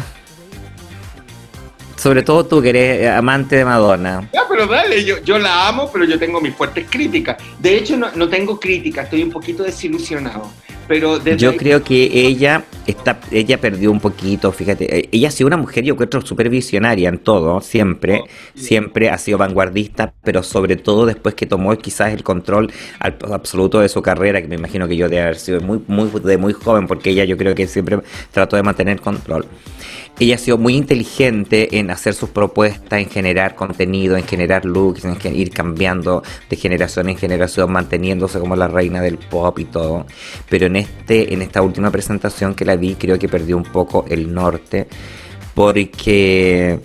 Sobre 2.05 2.23
todo 2.23 2.45
tú 2.45 2.61
que 2.61 2.69
eres 2.69 3.09
amante 3.09 3.57
de 3.57 3.65
Madonna. 3.65 4.29
Ya, 4.31 4.43
pero 4.47 4.67
dale, 4.67 5.03
yo, 5.07 5.23
yo 5.23 5.39
la 5.39 5.69
amo, 5.69 5.89
pero 5.91 6.05
yo 6.05 6.19
tengo 6.19 6.39
mis 6.39 6.55
fuertes 6.55 6.85
críticas. 6.91 7.39
De 7.59 7.79
hecho, 7.79 7.97
no, 7.97 8.09
no 8.15 8.29
tengo 8.29 8.61
críticas, 8.61 9.05
estoy 9.05 9.23
un 9.23 9.31
poquito 9.31 9.63
desilusionado. 9.63 10.51
Pero 10.87 11.25
yo 11.25 11.57
creo 11.57 11.83
que 11.83 12.11
ella 12.13 12.65
está, 12.87 13.19
ella 13.31 13.59
perdió 13.59 13.91
un 13.91 14.01
poquito, 14.01 14.53
fíjate, 14.53 14.99
eh, 14.99 15.09
ella 15.13 15.29
ha 15.29 15.31
sido 15.31 15.47
una 15.47 15.57
mujer, 15.57 15.83
yo 15.83 15.97
creo, 15.97 16.21
súper 16.21 16.51
visionaria 16.51 17.09
en 17.09 17.17
todo, 17.17 17.63
siempre, 17.63 18.21
oh, 18.23 18.29
siempre 18.55 19.09
ha 19.09 19.17
sido 19.17 19.39
vanguardista, 19.39 20.13
pero 20.23 20.43
sobre 20.43 20.77
todo 20.77 21.07
después 21.07 21.35
que 21.35 21.47
tomó 21.47 21.75
quizás 21.79 22.13
el 22.13 22.23
control 22.23 22.71
absoluto 23.01 23.81
de 23.81 23.89
su 23.89 24.03
carrera, 24.03 24.43
que 24.43 24.49
me 24.49 24.57
imagino 24.57 24.87
que 24.87 24.97
yo 24.99 25.09
de 25.09 25.23
haber 25.23 25.37
sido 25.37 25.63
muy, 25.63 25.81
muy, 25.87 26.11
de 26.21 26.37
muy 26.37 26.53
joven, 26.53 26.87
porque 26.87 27.09
ella 27.09 27.25
yo 27.25 27.39
creo 27.39 27.55
que 27.55 27.67
siempre 27.67 28.01
trató 28.31 28.57
de 28.57 28.63
mantener 28.63 29.01
control 29.01 29.47
ella 30.21 30.37
ha 30.37 30.39
sido 30.39 30.59
muy 30.59 30.77
inteligente 30.77 31.79
en 31.79 31.91
hacer 31.91 32.15
sus 32.15 32.31
propuestas, 32.31 33.01
en 33.01 33.09
generar 33.09 33.57
contenido, 33.57 34.17
en 34.17 34.25
generar 34.25 34.65
looks, 34.65 35.05
en 35.05 35.17
ir 35.35 35.51
cambiando 35.51 36.23
de 36.49 36.57
generación 36.57 37.09
en 37.09 37.17
generación, 37.17 37.73
manteniéndose 37.73 38.39
como 38.39 38.55
la 38.55 38.69
reina 38.69 39.01
del 39.01 39.19
pop 39.19 39.59
y 39.59 39.65
todo. 39.65 40.07
Pero 40.49 40.67
en 40.67 40.77
este, 40.77 41.35
en 41.35 41.43
esta 41.43 41.63
última 41.63 41.91
presentación 41.91 42.55
que 42.55 42.65
la 42.65 42.77
vi, 42.77 42.95
creo 42.95 43.19
que 43.19 43.29
perdió 43.29 43.57
un 43.57 43.65
poco 43.65 44.05
el 44.09 44.33
norte, 44.33 44.87
porque 45.55 46.79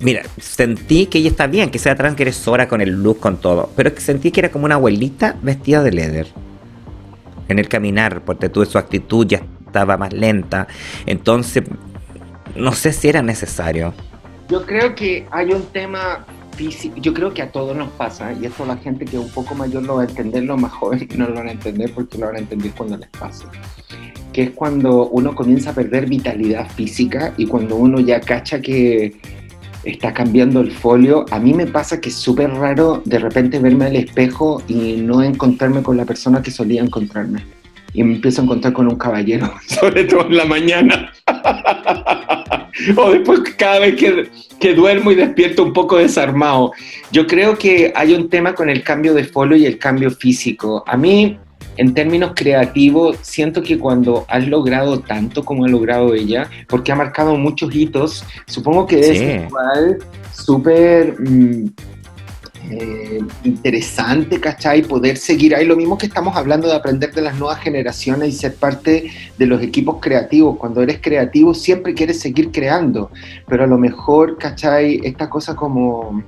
mira, 0.00 0.22
sentí 0.38 1.06
que 1.06 1.18
ella 1.18 1.28
está 1.28 1.46
bien, 1.46 1.70
que 1.70 1.78
sea 1.78 1.94
transgresora 1.94 2.68
con 2.68 2.80
el 2.80 2.90
look, 3.02 3.18
con 3.18 3.36
todo, 3.36 3.70
pero 3.76 3.90
es 3.90 3.94
que 3.96 4.00
sentí 4.00 4.30
que 4.30 4.40
era 4.40 4.50
como 4.50 4.64
una 4.64 4.76
abuelita 4.76 5.36
vestida 5.42 5.82
de 5.82 5.92
leather. 5.92 6.26
En 7.48 7.58
el 7.58 7.68
caminar, 7.68 8.22
porque 8.24 8.48
tuve 8.48 8.64
su 8.64 8.78
actitud 8.78 9.26
ya 9.26 9.42
estaba 9.72 9.96
más 9.96 10.12
lenta. 10.12 10.68
Entonces, 11.06 11.64
no 12.54 12.72
sé 12.72 12.92
si 12.92 13.08
era 13.08 13.22
necesario. 13.22 13.94
Yo 14.50 14.66
creo 14.66 14.94
que 14.94 15.26
hay 15.30 15.52
un 15.52 15.64
tema 15.66 16.26
físico, 16.54 16.96
yo 17.00 17.14
creo 17.14 17.32
que 17.32 17.40
a 17.40 17.50
todos 17.50 17.74
nos 17.74 17.88
pasa, 17.92 18.34
y 18.34 18.44
esto 18.44 18.66
la 18.66 18.76
gente 18.76 19.06
que 19.06 19.16
es 19.16 19.22
un 19.22 19.30
poco 19.30 19.54
mayor 19.54 19.84
lo 19.84 19.96
va 19.96 20.02
a 20.02 20.04
entender, 20.04 20.44
los 20.44 20.60
más 20.60 20.72
jóvenes 20.80 21.08
no 21.16 21.26
lo 21.26 21.34
van 21.36 21.48
a 21.48 21.52
entender 21.52 21.90
porque 21.94 22.18
lo 22.18 22.26
van 22.26 22.36
a 22.36 22.38
entender 22.40 22.70
cuando 22.76 22.98
les 22.98 23.08
pase. 23.08 23.46
Que 24.34 24.42
es 24.44 24.50
cuando 24.50 25.08
uno 25.08 25.34
comienza 25.34 25.70
a 25.70 25.74
perder 25.74 26.06
vitalidad 26.06 26.68
física 26.70 27.32
y 27.38 27.46
cuando 27.46 27.76
uno 27.76 28.00
ya 28.00 28.20
cacha 28.20 28.60
que 28.60 29.16
está 29.84 30.12
cambiando 30.12 30.60
el 30.60 30.70
folio. 30.70 31.26
A 31.30 31.38
mí 31.38 31.52
me 31.54 31.66
pasa 31.66 32.00
que 32.00 32.10
es 32.10 32.14
súper 32.14 32.50
raro 32.50 33.02
de 33.04 33.18
repente 33.18 33.58
verme 33.58 33.86
al 33.86 33.96
espejo 33.96 34.62
y 34.68 34.96
no 34.96 35.22
encontrarme 35.22 35.82
con 35.82 35.96
la 35.96 36.04
persona 36.04 36.40
que 36.40 36.50
solía 36.50 36.82
encontrarme 36.82 37.61
y 37.94 38.02
me 38.02 38.14
empiezo 38.14 38.40
a 38.40 38.44
encontrar 38.44 38.72
con 38.72 38.88
un 38.88 38.96
caballero, 38.96 39.52
sobre 39.66 40.04
todo 40.04 40.26
en 40.26 40.36
la 40.36 40.44
mañana. 40.44 41.12
o 42.96 43.10
después 43.10 43.40
cada 43.56 43.80
vez 43.80 43.96
que, 43.96 44.28
que, 44.58 44.74
duermo 44.74 45.10
y 45.10 45.14
despierto 45.14 45.62
un 45.62 45.72
poco 45.72 45.98
desarmado. 45.98 46.72
Yo 47.10 47.26
creo 47.26 47.58
que 47.58 47.92
hay 47.94 48.14
un 48.14 48.28
tema 48.28 48.54
con 48.54 48.70
el 48.70 48.82
cambio 48.82 49.14
de 49.14 49.24
folio 49.24 49.56
y 49.56 49.66
el 49.66 49.78
cambio 49.78 50.10
físico. 50.10 50.82
A 50.86 50.96
mí, 50.96 51.38
en 51.76 51.94
términos 51.94 52.32
creativos, 52.34 53.18
siento 53.22 53.62
que 53.62 53.78
cuando 53.78 54.24
has 54.28 54.46
logrado 54.46 55.00
tanto 55.00 55.44
como 55.44 55.64
ha 55.64 55.68
logrado 55.68 56.14
ella, 56.14 56.48
porque 56.68 56.92
ha 56.92 56.96
marcado 56.96 57.36
muchos 57.36 57.74
hitos, 57.74 58.24
supongo 58.46 58.86
que 58.86 59.00
es 59.00 59.46
igual 59.46 59.98
súper... 60.32 61.20
Mm, 61.20 61.70
eh, 62.70 63.20
interesante, 63.44 64.40
¿cachai? 64.40 64.82
Poder 64.82 65.16
seguir 65.16 65.54
ahí. 65.54 65.66
Lo 65.66 65.76
mismo 65.76 65.98
que 65.98 66.06
estamos 66.06 66.36
hablando 66.36 66.68
de 66.68 66.74
aprender 66.74 67.12
de 67.12 67.22
las 67.22 67.38
nuevas 67.38 67.60
generaciones 67.60 68.28
y 68.28 68.32
ser 68.32 68.54
parte 68.54 69.10
de 69.36 69.46
los 69.46 69.62
equipos 69.62 69.96
creativos. 70.00 70.56
Cuando 70.58 70.82
eres 70.82 70.98
creativo 71.00 71.54
siempre 71.54 71.94
quieres 71.94 72.20
seguir 72.20 72.52
creando, 72.52 73.10
pero 73.48 73.64
a 73.64 73.66
lo 73.66 73.78
mejor, 73.78 74.38
¿cachai? 74.38 75.00
Esta 75.04 75.28
cosa 75.28 75.54
como 75.54 76.22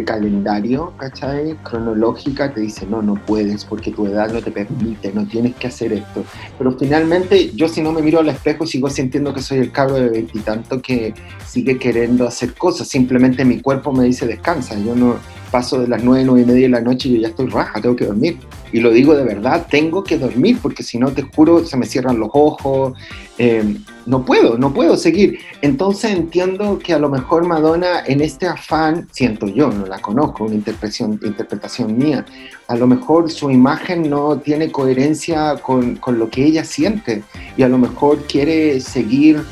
de 0.00 0.04
calendario, 0.04 0.92
¿cachai? 0.96 1.56
Cronológica, 1.62 2.52
te 2.52 2.60
dice, 2.60 2.86
no, 2.86 3.02
no 3.02 3.14
puedes 3.14 3.64
porque 3.64 3.90
tu 3.90 4.06
edad 4.06 4.32
no 4.32 4.40
te 4.40 4.50
permite, 4.50 5.12
no 5.12 5.26
tienes 5.26 5.54
que 5.56 5.68
hacer 5.68 5.92
esto. 5.92 6.24
Pero 6.58 6.72
finalmente, 6.72 7.52
yo 7.54 7.68
si 7.68 7.82
no 7.82 7.92
me 7.92 8.02
miro 8.02 8.20
al 8.20 8.28
espejo, 8.28 8.66
sigo 8.66 8.90
sintiendo 8.90 9.32
que 9.32 9.42
soy 9.42 9.58
el 9.58 9.70
cabro 9.70 9.96
de 9.96 10.08
veintitanto 10.08 10.80
que 10.80 11.14
sigue 11.46 11.78
queriendo 11.78 12.26
hacer 12.26 12.54
cosas. 12.54 12.88
Simplemente 12.88 13.44
mi 13.44 13.60
cuerpo 13.60 13.92
me 13.92 14.04
dice, 14.04 14.26
descansa. 14.26 14.78
Yo 14.78 14.94
no 14.94 15.16
paso 15.50 15.80
de 15.80 15.88
las 15.88 16.02
nueve, 16.02 16.24
nueve 16.24 16.42
y 16.42 16.44
media 16.44 16.62
de 16.62 16.68
la 16.68 16.80
noche 16.80 17.08
y 17.08 17.14
yo 17.14 17.20
ya 17.22 17.28
estoy 17.28 17.48
raja, 17.48 17.80
tengo 17.80 17.96
que 17.96 18.06
dormir. 18.06 18.38
Y 18.72 18.80
lo 18.80 18.90
digo 18.90 19.14
de 19.14 19.24
verdad, 19.24 19.66
tengo 19.68 20.04
que 20.04 20.16
dormir 20.16 20.58
porque 20.62 20.82
si 20.82 20.98
no, 20.98 21.10
te 21.10 21.22
juro, 21.22 21.64
se 21.64 21.76
me 21.76 21.86
cierran 21.86 22.20
los 22.20 22.30
ojos. 22.32 22.94
Eh, 23.38 23.76
no 24.06 24.24
puedo, 24.24 24.58
no 24.58 24.72
puedo 24.72 24.96
seguir. 24.96 25.38
Entonces 25.62 26.12
entiendo 26.12 26.78
que 26.78 26.92
a 26.92 26.98
lo 26.98 27.08
mejor 27.08 27.46
Madonna 27.46 28.04
en 28.06 28.20
este 28.20 28.46
afán, 28.46 29.08
siento 29.12 29.46
yo, 29.46 29.70
no 29.70 29.86
la 29.86 30.00
conozco, 30.00 30.44
una 30.44 30.54
interpretación, 30.54 31.20
interpretación 31.22 31.98
mía, 31.98 32.24
a 32.68 32.76
lo 32.76 32.86
mejor 32.86 33.30
su 33.30 33.50
imagen 33.50 34.08
no 34.08 34.38
tiene 34.38 34.70
coherencia 34.70 35.56
con, 35.56 35.96
con 35.96 36.18
lo 36.18 36.30
que 36.30 36.44
ella 36.44 36.64
siente 36.64 37.22
y 37.56 37.62
a 37.62 37.68
lo 37.68 37.78
mejor 37.78 38.18
quiere 38.26 38.80
seguir 38.80 39.42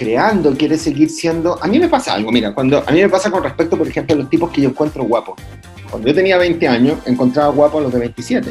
creando, 0.00 0.56
quiere 0.56 0.78
seguir 0.78 1.10
siendo... 1.10 1.62
A 1.62 1.66
mí 1.66 1.78
me 1.78 1.86
pasa 1.86 2.14
algo, 2.14 2.32
mira, 2.32 2.54
cuando 2.54 2.82
a 2.86 2.90
mí 2.90 3.02
me 3.02 3.08
pasa 3.10 3.30
con 3.30 3.42
respecto, 3.42 3.76
por 3.76 3.86
ejemplo, 3.86 4.16
a 4.16 4.18
los 4.20 4.30
tipos 4.30 4.50
que 4.50 4.62
yo 4.62 4.70
encuentro 4.70 5.04
guapos. 5.04 5.38
Cuando 5.90 6.08
yo 6.08 6.14
tenía 6.14 6.38
20 6.38 6.66
años, 6.66 6.98
encontraba 7.04 7.52
guapos 7.52 7.80
a 7.80 7.82
los 7.82 7.92
de 7.92 7.98
27. 7.98 8.50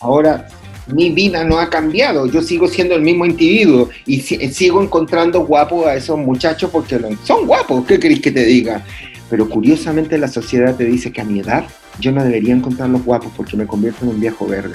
Ahora, 0.00 0.48
mi 0.86 1.10
vida 1.10 1.44
no 1.44 1.58
ha 1.58 1.68
cambiado, 1.68 2.24
yo 2.24 2.40
sigo 2.40 2.66
siendo 2.66 2.94
el 2.94 3.02
mismo 3.02 3.26
individuo 3.26 3.90
y 4.06 4.20
sigo 4.20 4.82
encontrando 4.82 5.40
guapos 5.44 5.86
a 5.86 5.96
esos 5.96 6.18
muchachos 6.18 6.70
porque 6.70 6.98
son 7.24 7.46
guapos, 7.46 7.84
¿qué 7.84 8.00
querés 8.00 8.20
que 8.20 8.32
te 8.32 8.46
diga? 8.46 8.82
Pero 9.28 9.50
curiosamente 9.50 10.16
la 10.16 10.28
sociedad 10.28 10.74
te 10.76 10.84
dice 10.84 11.12
que 11.12 11.20
a 11.20 11.24
mi 11.24 11.40
edad 11.40 11.66
yo 12.00 12.10
no 12.10 12.24
debería 12.24 12.54
encontrarlos 12.54 13.04
guapos 13.04 13.30
porque 13.36 13.54
me 13.54 13.66
convierto 13.66 14.06
en 14.06 14.12
un 14.12 14.20
viejo 14.20 14.46
verde. 14.46 14.74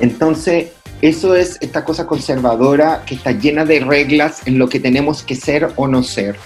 Entonces, 0.00 0.72
eso 1.04 1.34
es 1.34 1.58
esta 1.60 1.84
cosa 1.84 2.06
conservadora 2.06 3.02
que 3.04 3.16
está 3.16 3.32
llena 3.32 3.66
de 3.66 3.80
reglas 3.80 4.40
en 4.46 4.58
lo 4.58 4.70
que 4.70 4.80
tenemos 4.80 5.22
que 5.22 5.34
ser 5.34 5.68
o 5.76 5.86
no 5.86 6.02
ser. 6.02 6.36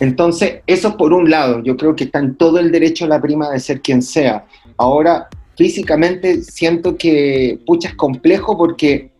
Entonces, 0.00 0.62
eso 0.66 0.96
por 0.96 1.12
un 1.12 1.28
lado, 1.30 1.62
yo 1.62 1.76
creo 1.76 1.94
que 1.94 2.04
está 2.04 2.20
en 2.20 2.34
todo 2.34 2.58
el 2.58 2.72
derecho 2.72 3.04
a 3.04 3.08
la 3.08 3.20
prima 3.20 3.50
de 3.50 3.60
ser 3.60 3.82
quien 3.82 4.00
sea. 4.00 4.46
Ahora, 4.78 5.28
físicamente 5.54 6.42
siento 6.42 6.96
que, 6.96 7.60
pucha, 7.66 7.90
es 7.90 7.94
complejo 7.94 8.56
porque 8.56 9.10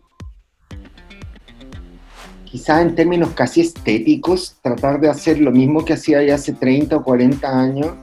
quizás 2.45 2.81
en 2.81 2.95
términos 2.95 3.29
casi 3.35 3.61
estéticos, 3.61 4.55
tratar 4.63 4.99
de 4.99 5.09
hacer 5.09 5.39
lo 5.39 5.51
mismo 5.51 5.85
que 5.85 5.93
hacía 5.93 6.23
ya 6.23 6.33
hace 6.33 6.53
30 6.53 6.97
o 6.97 7.03
40 7.03 7.47
años 7.47 7.93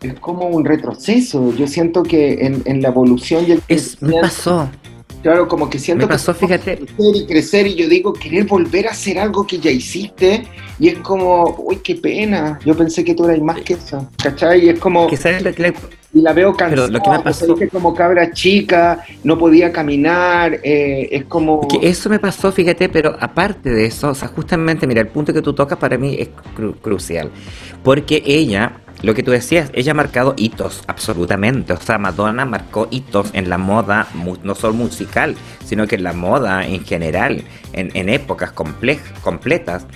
es 0.00 0.14
como 0.20 0.46
un 0.46 0.64
retroceso. 0.64 1.52
Yo 1.56 1.66
siento 1.66 2.04
que 2.04 2.46
en, 2.64 2.82
la 2.82 2.88
evolución 2.90 3.46
y 3.48 3.50
el... 3.50 3.62
Es, 3.66 4.00
me 4.00 4.20
pasó. 4.20 4.68
Claro, 5.24 5.48
como 5.48 5.70
que 5.70 5.78
siento 5.78 6.04
me 6.04 6.12
pasó, 6.12 6.34
que 6.34 6.40
fíjate. 6.40 6.76
crecer 6.76 7.16
y 7.16 7.26
crecer 7.26 7.66
y 7.66 7.74
yo 7.76 7.88
digo, 7.88 8.12
querer 8.12 8.44
volver 8.44 8.88
a 8.88 8.90
hacer 8.90 9.18
algo 9.18 9.46
que 9.46 9.58
ya 9.58 9.70
hiciste 9.70 10.46
y 10.78 10.88
es 10.88 10.98
como, 10.98 11.56
uy, 11.60 11.76
qué 11.76 11.94
pena, 11.94 12.58
yo 12.62 12.76
pensé 12.76 13.02
que 13.02 13.14
tú 13.14 13.24
eras 13.24 13.40
más 13.40 13.62
que 13.62 13.72
eso, 13.72 14.06
¿cachai? 14.22 14.66
Y 14.66 14.68
es 14.68 14.78
como... 14.78 15.06
Que 15.06 15.16
sabes 15.16 15.42
lo 15.42 15.54
que 15.54 15.72
y 16.12 16.20
la 16.20 16.34
veo 16.34 16.54
cansada, 16.54 16.88
lo 16.88 17.00
que 17.00 17.08
me 17.08 17.20
pasó 17.20 17.56
como 17.72 17.94
cabra 17.94 18.32
chica, 18.32 19.02
no 19.22 19.38
podía 19.38 19.72
caminar, 19.72 20.60
eh, 20.62 21.08
es 21.10 21.24
como... 21.24 21.66
Que 21.68 21.88
eso 21.88 22.10
me 22.10 22.18
pasó, 22.18 22.52
fíjate, 22.52 22.90
pero 22.90 23.16
aparte 23.18 23.70
de 23.70 23.86
eso, 23.86 24.10
o 24.10 24.14
sea, 24.14 24.28
justamente, 24.28 24.86
mira, 24.86 25.00
el 25.00 25.08
punto 25.08 25.32
que 25.32 25.40
tú 25.40 25.54
tocas 25.54 25.78
para 25.78 25.96
mí 25.96 26.16
es 26.18 26.28
crucial, 26.82 27.30
porque 27.82 28.22
ella, 28.26 28.83
lo 29.04 29.14
que 29.14 29.22
tú 29.22 29.30
decías, 29.30 29.70
ella 29.74 29.92
ha 29.92 29.94
marcado 29.94 30.34
hitos, 30.36 30.82
absolutamente, 30.86 31.72
o 31.72 31.80
sea, 31.80 31.98
Madonna 31.98 32.44
marcó 32.44 32.88
hitos 32.90 33.30
en 33.34 33.50
la 33.50 33.58
moda, 33.58 34.08
no 34.42 34.54
solo 34.54 34.74
musical, 34.74 35.36
sino 35.64 35.86
que 35.86 35.96
en 35.96 36.04
la 36.04 36.12
moda 36.12 36.66
en 36.66 36.84
general, 36.84 37.44
en, 37.72 38.08
épocas 38.08 38.52
completas. 38.52 39.86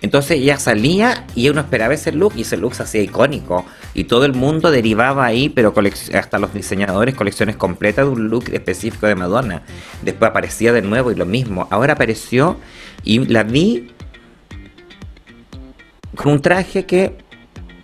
Entonces 0.00 0.38
ella 0.38 0.58
salía 0.58 1.26
y 1.34 1.48
uno 1.48 1.60
esperaba 1.60 1.94
ese 1.94 2.10
look 2.12 2.32
y 2.36 2.42
ese 2.42 2.56
look 2.56 2.74
se 2.74 2.82
hacía 2.82 3.02
icónico. 3.02 3.64
Y 3.94 4.04
todo 4.04 4.24
el 4.24 4.34
mundo 4.34 4.70
derivaba 4.70 5.24
ahí, 5.24 5.48
pero 5.48 5.72
hasta 6.14 6.38
los 6.38 6.52
diseñadores, 6.52 7.14
colecciones 7.14 7.56
completas 7.56 8.06
de 8.06 8.10
un 8.10 8.28
look 8.28 8.48
específico 8.52 9.06
de 9.06 9.14
Madonna. 9.14 9.62
Después 10.02 10.30
aparecía 10.30 10.72
de 10.72 10.82
nuevo 10.82 11.12
y 11.12 11.14
lo 11.14 11.24
mismo. 11.24 11.68
Ahora 11.70 11.92
apareció 11.92 12.58
y 13.04 13.26
la 13.26 13.44
vi 13.44 13.92
con 16.16 16.32
un 16.32 16.42
traje 16.42 16.84
que 16.84 17.16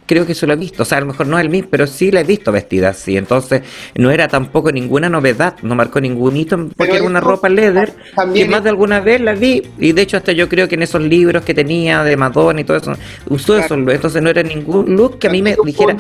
creo 0.09 0.27
que 0.27 0.35
se 0.35 0.47
lo 0.47 0.55
he 0.55 0.57
visto. 0.57 0.83
O 0.83 0.87
sea, 0.87 0.99
a 0.99 1.01
lo 1.03 1.07
mejor 1.07 1.27
no 1.29 1.39
es 1.39 1.45
el 1.45 1.51
mismo, 1.51 1.69
pero 1.71 1.87
sí 1.87 2.11
la 2.11 2.23
he 2.23 2.25
visto 2.25 2.51
vestida 2.51 2.89
así. 2.89 3.17
Entonces, 3.17 3.63
no 3.95 4.11
era 4.11 4.27
tampoco 4.27 4.73
ninguna 4.73 5.09
novedad, 5.09 5.55
no 5.63 5.77
marcó 5.77 6.01
ningún 6.01 6.37
hito, 6.37 6.69
porque 6.77 6.97
era 6.97 7.05
una 7.05 7.21
ropa 7.21 7.49
leather 7.49 7.95
que 8.35 8.49
más 8.49 8.65
de 8.65 8.71
alguna 8.71 9.01
vez 9.01 9.21
la 9.21 9.35
vi. 9.35 9.63
Y 9.79 9.93
de 9.93 10.03
hecho, 10.03 10.17
hasta 10.17 10.33
yo 10.33 10.49
creo 10.49 10.67
que 10.67 10.75
en 10.75 10.83
esos 10.83 11.03
libros 11.03 11.45
que 11.45 11.55
tenía 11.55 12.03
de 12.03 12.17
Madonna 12.17 12.61
y 12.61 12.65
todo 12.65 12.79
eso, 12.79 12.95
usó 13.29 13.59
eso. 13.59 13.75
Entonces, 13.75 14.23
no 14.23 14.31
era 14.31 14.43
ningún 14.43 14.97
look 14.97 15.19
que 15.19 15.29
a 15.29 15.31
mí 15.31 15.43
me 15.43 15.55
dijera, 15.65 15.97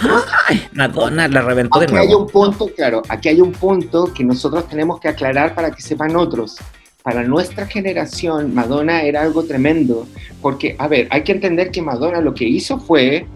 ¡ay! 0.49 0.67
Madonna 0.73 1.29
la 1.29 1.43
reventó 1.43 1.79
de 1.79 1.87
nuevo. 1.87 2.09
Hay 2.09 2.15
un 2.15 2.27
punto, 2.27 2.69
claro, 2.75 3.03
aquí 3.09 3.29
hay 3.29 3.41
un 3.41 3.53
punto 3.53 4.13
que 4.13 4.25
nosotros 4.25 4.67
tenemos 4.69 4.99
que 4.99 5.09
aclarar 5.09 5.55
para 5.55 5.71
que 5.71 5.83
sepan 5.83 6.17
otros 6.17 6.57
para 7.03 7.23
nuestra 7.23 7.67
generación 7.67 8.55
Madonna 8.55 9.01
era 9.03 9.23
algo 9.23 9.45
tremendo, 9.45 10.07
porque, 10.43 10.77
a 10.79 10.89
ver, 10.89 11.09
hay 11.11 11.23
que 11.23 11.33
entender 11.33 11.71
que 11.71 11.81
Madonna 11.81 12.21
lo 12.21 12.35
que 12.35 12.45
hizo 12.45 12.79
fue 12.79 13.27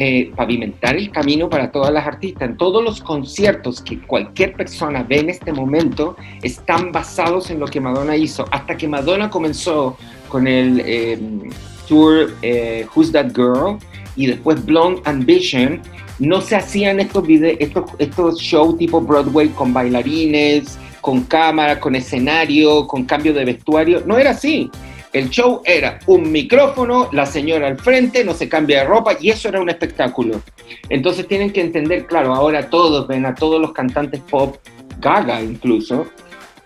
eh, 0.00 0.30
pavimentar 0.36 0.94
el 0.94 1.10
camino 1.10 1.50
para 1.50 1.72
todas 1.72 1.92
las 1.92 2.06
artistas. 2.06 2.50
En 2.50 2.56
todos 2.56 2.84
los 2.84 3.00
conciertos 3.00 3.82
que 3.82 3.98
cualquier 3.98 4.52
persona 4.52 5.02
ve 5.02 5.18
en 5.18 5.30
este 5.30 5.52
momento 5.52 6.14
están 6.40 6.92
basados 6.92 7.50
en 7.50 7.58
lo 7.58 7.66
que 7.66 7.80
Madonna 7.80 8.14
hizo. 8.14 8.44
Hasta 8.52 8.76
que 8.76 8.86
Madonna 8.86 9.28
comenzó 9.28 9.96
con 10.28 10.46
el 10.46 10.80
em, 10.86 11.50
tour 11.88 12.32
eh, 12.42 12.86
Who's 12.94 13.10
That 13.10 13.32
Girl 13.34 13.78
y 14.14 14.26
después 14.26 14.64
Blonde 14.64 15.02
Ambition, 15.04 15.80
no 16.20 16.42
se 16.42 16.54
hacían 16.54 17.00
estos, 17.00 17.24
estos, 17.28 17.90
estos 17.98 18.40
shows 18.40 18.78
tipo 18.78 19.00
Broadway 19.00 19.48
con 19.48 19.72
bailarines, 19.72 20.78
con 21.00 21.22
cámara, 21.24 21.80
con 21.80 21.96
escenario, 21.96 22.86
con 22.86 23.04
cambio 23.04 23.34
de 23.34 23.44
vestuario. 23.44 24.02
No 24.06 24.16
era 24.16 24.30
así. 24.30 24.70
El 25.12 25.30
show 25.30 25.62
era 25.64 25.98
un 26.06 26.30
micrófono, 26.30 27.08
la 27.12 27.24
señora 27.24 27.66
al 27.66 27.78
frente, 27.78 28.24
no 28.24 28.34
se 28.34 28.48
cambia 28.48 28.80
de 28.80 28.84
ropa 28.84 29.16
y 29.18 29.30
eso 29.30 29.48
era 29.48 29.60
un 29.60 29.70
espectáculo. 29.70 30.42
Entonces 30.88 31.26
tienen 31.26 31.50
que 31.50 31.62
entender, 31.62 32.06
claro, 32.06 32.34
ahora 32.34 32.68
todos 32.68 33.08
ven 33.08 33.24
a 33.24 33.34
todos 33.34 33.60
los 33.60 33.72
cantantes 33.72 34.20
pop, 34.20 34.56
Gaga 35.00 35.40
incluso, 35.40 36.06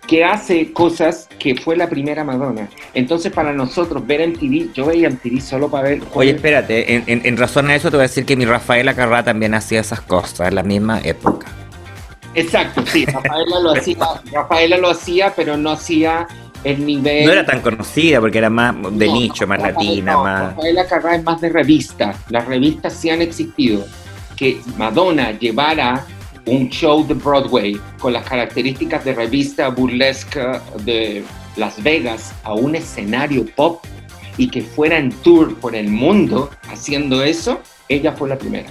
que 0.06 0.24
hace 0.24 0.72
cosas 0.72 1.28
que 1.38 1.54
fue 1.54 1.76
la 1.76 1.88
primera 1.88 2.24
Madonna. 2.24 2.68
Entonces, 2.94 3.32
para 3.32 3.52
nosotros 3.52 4.04
ver 4.06 4.26
MTV, 4.28 4.72
yo 4.72 4.86
veía 4.86 5.08
MTV 5.08 5.40
solo 5.40 5.70
para 5.70 5.90
ver. 5.90 6.02
Oye, 6.14 6.32
espérate, 6.32 7.02
en, 7.06 7.36
razón 7.36 7.70
a 7.70 7.76
eso 7.76 7.90
te 7.90 7.96
voy 7.96 8.04
a 8.04 8.08
decir 8.08 8.24
que 8.24 8.36
mi 8.36 8.44
Rafaela 8.44 8.94
Carrá 8.94 9.22
también 9.22 9.54
hacía 9.54 9.80
esas 9.80 10.00
cosas 10.00 10.48
en 10.48 10.56
la 10.56 10.62
misma 10.62 11.00
época. 11.04 11.46
Exacto, 12.34 12.84
sí, 12.86 13.04
Rafaela 13.04 13.60
lo 13.60 13.72
hacía, 13.72 13.96
Rafaela 14.32 14.78
lo 14.78 14.90
hacía, 14.90 15.32
pero 15.36 15.56
no 15.56 15.70
hacía 15.70 16.26
el 16.64 16.84
nivel... 16.84 17.26
No 17.26 17.32
era 17.32 17.44
tan 17.44 17.60
conocida 17.60 18.20
porque 18.20 18.38
era 18.38 18.50
más 18.50 18.74
de 18.92 19.08
nicho, 19.08 19.46
más 19.46 19.60
latina, 19.60 20.16
más... 20.16 20.56
Rafaela 20.56 20.86
Carrá 20.86 21.16
es 21.16 21.24
más 21.24 21.40
de 21.40 21.48
revista. 21.48 22.14
Las 22.28 22.46
revistas 22.46 22.92
sí 22.92 23.10
han 23.10 23.22
existido. 23.22 23.84
Que 24.36 24.60
Madonna 24.76 25.32
llevara 25.32 26.04
un 26.46 26.68
show 26.68 27.06
de 27.06 27.14
Broadway 27.14 27.80
con 27.98 28.12
las 28.12 28.24
características 28.24 29.04
de 29.04 29.14
revista 29.14 29.68
burlesca 29.68 30.62
de 30.84 31.22
Las 31.56 31.82
Vegas 31.82 32.34
a 32.42 32.54
un 32.54 32.74
escenario 32.74 33.46
pop 33.54 33.84
y 34.36 34.48
que 34.48 34.62
fuera 34.62 34.98
en 34.98 35.10
tour 35.22 35.54
por 35.56 35.74
el 35.74 35.88
mundo 35.88 36.50
haciendo 36.70 37.22
eso, 37.22 37.60
ella 37.88 38.12
fue 38.12 38.28
la 38.28 38.38
primera. 38.38 38.68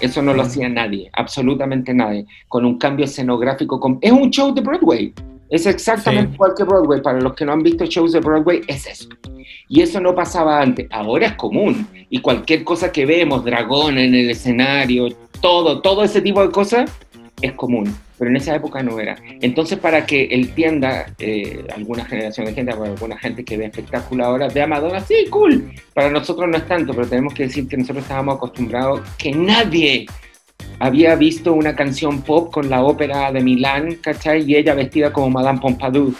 Eso 0.00 0.20
no 0.20 0.34
lo 0.34 0.42
mm. 0.42 0.46
hacía 0.46 0.68
nadie, 0.68 1.10
absolutamente 1.12 1.94
nadie, 1.94 2.26
con 2.48 2.64
un 2.64 2.76
cambio 2.76 3.04
escenográfico. 3.04 3.98
Es 4.00 4.10
un 4.10 4.30
show 4.30 4.52
de 4.52 4.60
Broadway, 4.60 5.14
es 5.52 5.66
exactamente 5.66 6.32
igual 6.32 6.54
que 6.56 6.64
Broadway. 6.64 7.02
Para 7.02 7.20
los 7.20 7.34
que 7.34 7.44
no 7.44 7.52
han 7.52 7.62
visto 7.62 7.84
shows 7.84 8.12
de 8.12 8.20
Broadway, 8.20 8.62
es 8.66 8.86
eso. 8.86 9.10
Y 9.68 9.82
eso 9.82 10.00
no 10.00 10.14
pasaba 10.14 10.62
antes. 10.62 10.88
Ahora 10.90 11.26
es 11.26 11.32
común. 11.34 11.86
Y 12.08 12.20
cualquier 12.20 12.64
cosa 12.64 12.90
que 12.90 13.04
vemos, 13.04 13.44
dragón 13.44 13.98
en 13.98 14.14
el 14.14 14.30
escenario, 14.30 15.08
todo, 15.42 15.82
todo 15.82 16.04
ese 16.04 16.22
tipo 16.22 16.40
de 16.40 16.50
cosas, 16.50 16.90
es 17.42 17.52
común. 17.52 17.94
Pero 18.18 18.30
en 18.30 18.36
esa 18.38 18.56
época 18.56 18.82
no 18.82 18.98
era. 18.98 19.18
Entonces, 19.42 19.78
para 19.78 20.06
que 20.06 20.28
entienda 20.30 21.12
eh, 21.18 21.66
alguna 21.76 22.06
generación 22.06 22.46
de 22.46 22.54
gente, 22.54 22.72
alguna 22.72 23.18
gente 23.18 23.44
que 23.44 23.58
ve 23.58 23.66
espectáculo 23.66 24.24
ahora, 24.24 24.48
ve 24.48 24.62
a 24.62 24.66
Madonna, 24.66 25.00
sí, 25.00 25.26
cool. 25.28 25.70
Para 25.92 26.08
nosotros 26.08 26.48
no 26.48 26.56
es 26.56 26.66
tanto, 26.66 26.94
pero 26.94 27.06
tenemos 27.06 27.34
que 27.34 27.42
decir 27.42 27.68
que 27.68 27.76
nosotros 27.76 28.04
estábamos 28.04 28.36
acostumbrados 28.36 29.02
que 29.18 29.32
nadie 29.32 30.06
había 30.82 31.14
visto 31.14 31.52
una 31.52 31.76
canción 31.76 32.22
pop 32.22 32.52
con 32.52 32.68
la 32.68 32.82
ópera 32.82 33.30
de 33.30 33.40
Milán, 33.40 33.98
¿cachai? 34.02 34.42
Y 34.50 34.56
ella 34.56 34.74
vestida 34.74 35.12
como 35.12 35.30
Madame 35.30 35.60
Pompadour. 35.60 36.12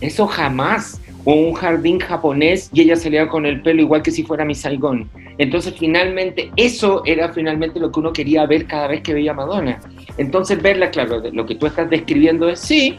Eso 0.00 0.26
jamás. 0.26 1.00
o 1.26 1.32
un 1.32 1.54
jardín 1.54 1.98
japonés 2.00 2.68
y 2.74 2.82
ella 2.82 2.96
salía 2.96 3.26
con 3.28 3.46
el 3.46 3.62
pelo 3.62 3.80
igual 3.80 4.02
que 4.02 4.10
si 4.10 4.24
fuera 4.24 4.44
mi 4.44 4.54
Saigon. 4.54 5.08
Entonces 5.38 5.74
finalmente 5.78 6.50
eso 6.56 7.02
era 7.06 7.32
finalmente 7.32 7.80
lo 7.80 7.90
que 7.90 8.00
uno 8.00 8.12
quería 8.12 8.44
ver 8.44 8.66
cada 8.66 8.88
vez 8.88 9.00
que 9.00 9.14
veía 9.14 9.30
a 9.30 9.34
Madonna. 9.34 9.80
Entonces 10.18 10.60
verla, 10.60 10.90
claro, 10.90 11.22
lo 11.32 11.46
que 11.46 11.54
tú 11.54 11.64
estás 11.64 11.88
describiendo 11.88 12.46
es 12.50 12.60
sí, 12.60 12.98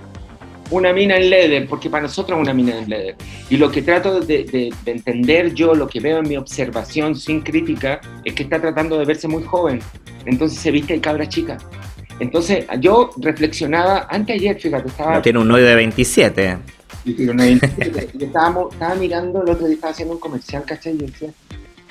una 0.72 0.94
mina 0.94 1.18
en 1.18 1.30
leather, 1.30 1.68
porque 1.68 1.90
para 1.90 2.04
nosotros 2.04 2.38
es 2.38 2.44
una 2.44 2.54
mina 2.54 2.78
en 2.78 2.90
leather. 2.90 3.16
Y 3.50 3.58
lo 3.58 3.72
que 3.72 3.82
trato 3.82 4.20
de, 4.20 4.44
de, 4.44 4.74
entender 4.86 5.54
yo, 5.54 5.74
lo 5.74 5.88
que 5.88 6.00
veo 6.00 6.20
en 6.20 6.28
mi 6.28 6.38
observación 6.38 7.16
sin 7.16 7.42
crítica, 7.42 8.02
es 8.24 8.34
que 8.34 8.44
está 8.44 8.60
tratando 8.60 8.98
de 8.98 9.06
verse 9.06 9.28
muy 9.28 9.44
joven. 9.44 9.80
Entonces 10.26 10.60
se 10.60 10.72
viste 10.72 10.94
de 10.94 11.02
cabra 11.02 11.28
chica. 11.28 11.58
Entonces 12.20 12.66
yo 12.80 13.12
reflexionaba, 13.18 14.08
antes 14.10 14.36
ayer, 14.36 14.60
fíjate, 14.60 14.88
estaba... 14.88 15.16
No 15.16 15.22
tiene 15.22 15.40
un 15.40 15.48
novio 15.48 15.66
de 15.66 15.76
27. 15.76 16.58
Y 17.06 17.28
una 17.28 17.44
27. 17.44 18.10
y 18.14 18.24
estábamos, 18.24 18.74
estaba 18.74 18.96
mirando, 18.96 19.44
el 19.44 19.50
otro 19.50 19.68
día 19.68 19.76
estaba 19.76 19.92
haciendo 19.92 20.16
un 20.16 20.20
comercial, 20.20 20.64
¿cachai? 20.66 20.94
Y 20.94 20.98
yo 21.00 21.06
decía, 21.06 21.30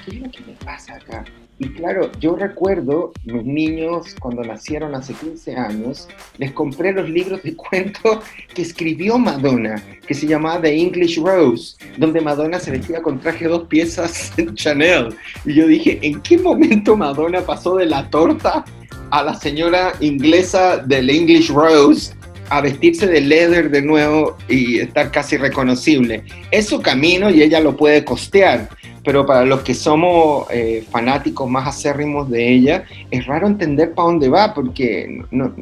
¿qué 0.05 0.17
es 0.17 0.23
lo 0.23 0.31
que 0.31 0.41
me 0.41 0.53
pasa 0.65 0.95
acá? 0.95 1.25
Y 1.59 1.69
claro, 1.69 2.11
yo 2.19 2.35
recuerdo 2.35 3.13
mis 3.25 3.45
niños 3.45 4.17
cuando 4.19 4.43
nacieron 4.43 4.95
hace 4.95 5.15
15 5.15 5.55
años, 5.55 6.09
les 6.37 6.51
compré 6.51 6.93
los 6.93 7.09
libros 7.09 7.43
de 7.45 7.55
cuentos 7.71 8.19
que 8.53 8.63
escribió 8.63 9.19
Madonna, 9.19 9.81
que 10.07 10.15
se 10.15 10.27
llamaba 10.27 10.63
The 10.63 10.77
English 10.77 11.21
Rose, 11.21 11.77
donde 11.97 12.21
Madonna 12.21 12.59
se 12.59 12.73
vestía 12.73 13.01
con 13.03 13.21
traje 13.21 13.47
dos 13.47 13.69
piezas 13.69 14.33
en 14.37 14.55
Chanel. 14.55 15.15
Y 15.45 15.55
yo 15.55 15.67
dije, 15.69 15.99
¿en 16.03 16.21
qué 16.23 16.39
momento 16.39 16.97
Madonna 16.97 17.41
pasó 17.43 17.77
de 17.77 17.87
la 17.87 18.11
torta 18.11 18.65
a 19.11 19.23
la 19.23 19.35
señora 19.35 19.93
inglesa 20.01 20.79
del 20.79 21.09
English 21.09 21.51
Rose 21.53 22.15
a 22.51 22.61
vestirse 22.61 23.07
de 23.07 23.21
leather 23.21 23.71
de 23.71 23.81
nuevo 23.81 24.37
y 24.49 24.81
estar 24.81 25.13
casi 25.13 25.37
reconocible? 25.37 26.25
Es 26.51 26.67
su 26.67 26.83
camino 26.83 27.31
y 27.31 27.43
ella 27.43 27.61
lo 27.61 27.77
puede 27.77 28.05
costear 28.05 28.69
pero 29.05 29.27
para 29.27 29.45
los 29.45 29.61
que 29.61 29.75
somos 29.75 30.47
eh, 30.51 30.85
fanáticos 30.91 31.49
más 31.49 31.69
acérrimos 31.69 32.31
de 32.31 32.53
ella, 32.53 32.85
es 33.11 33.27
raro 33.27 33.47
entender 33.47 33.93
para 33.95 34.09
dónde 34.09 34.29
va, 34.29 34.55
porque 34.55 35.23
no, 35.31 35.55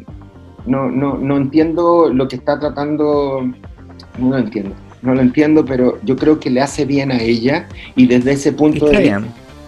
no, 0.64 0.90
no, 0.90 1.18
no 1.18 1.36
entiendo 1.36 2.10
lo 2.12 2.28
que 2.28 2.36
está 2.36 2.58
tratando, 2.58 3.42
no 4.18 4.30
lo 4.30 4.38
entiendo, 4.38 4.74
no 5.02 5.14
lo 5.14 5.20
entiendo, 5.20 5.64
pero 5.64 5.98
yo 6.04 6.16
creo 6.16 6.38
que 6.38 6.50
le 6.50 6.60
hace 6.60 6.84
bien 6.84 7.10
a 7.10 7.20
ella 7.20 7.66
y 7.96 8.06
desde 8.06 8.32
ese 8.32 8.52
punto 8.52 8.86
de 8.86 8.98
vista, 8.98 9.22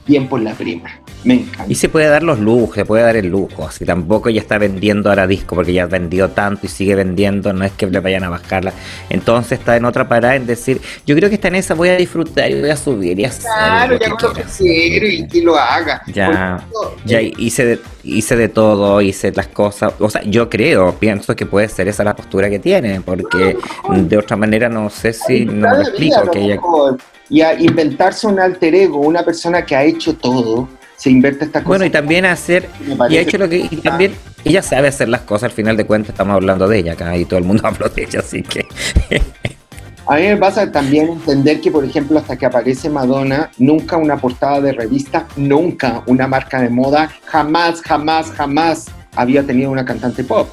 bien 0.06 0.28
por 0.28 0.40
la 0.40 0.52
prima. 0.55 1.01
Me 1.24 1.35
encanta. 1.35 1.64
Y 1.68 1.74
se 1.74 1.89
puede 1.89 2.06
dar 2.06 2.22
los 2.22 2.39
lujos, 2.39 2.74
se 2.74 2.85
puede 2.85 3.02
dar 3.02 3.16
el 3.16 3.28
lujo. 3.28 3.70
Si 3.70 3.86
tampoco 3.86 4.28
ya 4.28 4.40
está 4.40 4.59
vendiendo 4.59 5.09
ahora 5.09 5.26
disco 5.26 5.55
porque 5.55 5.72
ya 5.72 5.85
ha 5.85 5.86
vendido 5.86 6.28
tanto 6.31 6.66
y 6.66 6.68
sigue 6.68 6.94
vendiendo, 6.94 7.52
no 7.55 7.64
es 7.64 7.72
que 7.72 7.86
le 7.86 8.01
vayan 8.01 8.24
a 8.24 8.28
bajarla. 8.28 8.74
Entonces 9.09 9.59
está 9.59 9.76
en 9.76 9.86
otra 9.86 10.06
parada 10.06 10.36
en 10.36 10.47
decir, 10.47 10.82
yo 11.06 11.16
creo 11.16 11.31
que 11.31 11.36
está 11.36 11.48
en 11.48 11.55
esa, 11.55 11.72
voy 11.74 11.89
a 11.89 11.97
disfrutar 11.97 12.51
y 12.51 12.60
voy 12.60 12.70
a 12.70 12.76
subir 12.76 13.18
y 13.18 13.24
hacer. 13.24 13.43
Claro, 13.43 13.98
ya 13.98 14.09
lo 14.09 14.16
que 14.16 14.43
quiero 14.59 15.06
y 15.06 15.26
que 15.26 15.43
lo 15.43 15.56
haga. 15.56 16.02
Ya, 16.12 16.62
ya 17.06 17.20
eh, 17.20 17.32
hice, 17.39 17.64
de, 17.64 17.81
hice 18.02 18.36
de 18.36 18.48
todo, 18.48 19.01
hice 19.01 19.32
las 19.32 19.48
cosas. 19.48 19.94
O 20.01 20.10
sea, 20.10 20.22
yo 20.24 20.51
creo, 20.51 20.94
pienso 20.97 21.35
que 21.35 21.47
puede 21.47 21.68
ser 21.68 21.89
esa 21.89 22.05
la 22.05 22.14
postura 22.14 22.51
que 22.51 22.59
tiene, 22.59 23.01
porque 23.01 23.56
de 23.90 24.18
otra 24.18 24.36
manera 24.36 24.68
no 24.68 24.90
sé 24.90 25.14
si 25.14 25.47
no 25.47 25.74
lo 25.74 25.81
explico. 25.81 26.31
Que 26.31 26.40
ella... 26.40 26.60
Y 27.29 27.41
a 27.41 27.59
inventarse 27.59 28.27
un 28.27 28.39
alter 28.39 28.75
ego, 28.75 28.99
una 28.99 29.25
persona 29.25 29.65
que 29.65 29.75
ha 29.75 29.85
hecho 29.85 30.15
todo 30.15 30.69
se 30.97 31.11
invierte 31.11 31.45
esta 31.45 31.61
cosa. 31.61 31.69
Bueno, 31.69 31.85
y 31.85 31.91
también 31.91 32.25
hacer, 32.25 32.69
y 33.11 33.17
ha 33.17 33.21
hecho 33.21 33.39
lo 33.39 33.49
que, 33.49 33.59
y 33.59 33.77
también 33.77 34.15
ella 34.45 34.63
sabe 34.63 34.89
hacer 34.89 35.09
las 35.09 35.23
cosas, 35.23 35.45
al 35.45 35.53
final 35.53 35.77
de 35.77 35.85
cuentas 35.87 36.11
estamos 36.11 36.35
hablando 36.35 36.69
de 36.69 36.79
ella 36.79 36.93
acá 36.93 37.17
y 37.17 37.25
todo 37.25 37.39
el 37.39 37.45
mundo 37.45 37.63
habla 37.67 37.89
de 37.89 38.05
ella, 38.05 38.21
así 38.21 38.43
que... 38.43 38.67
A 40.07 40.17
mí 40.17 40.23
me 40.23 40.37
pasa 40.37 40.71
también 40.71 41.09
entender 41.09 41.63
que, 41.63 41.71
por 41.71 41.83
ejemplo, 41.83 42.19
hasta 42.19 42.37
que 42.37 42.45
aparece 42.45 42.91
Madonna, 42.91 43.51
nunca 43.57 43.97
una 43.97 44.19
portada 44.19 44.61
de 44.61 44.73
revista, 44.73 45.27
nunca 45.37 46.03
una 46.07 46.27
marca 46.27 46.61
de 46.61 46.69
moda, 46.69 47.11
jamás, 47.25 47.81
jamás, 47.81 48.31
jamás 48.33 48.87
había 49.17 49.43
tenido 49.43 49.71
una 49.71 49.85
cantante 49.85 50.23
pop. 50.23 50.49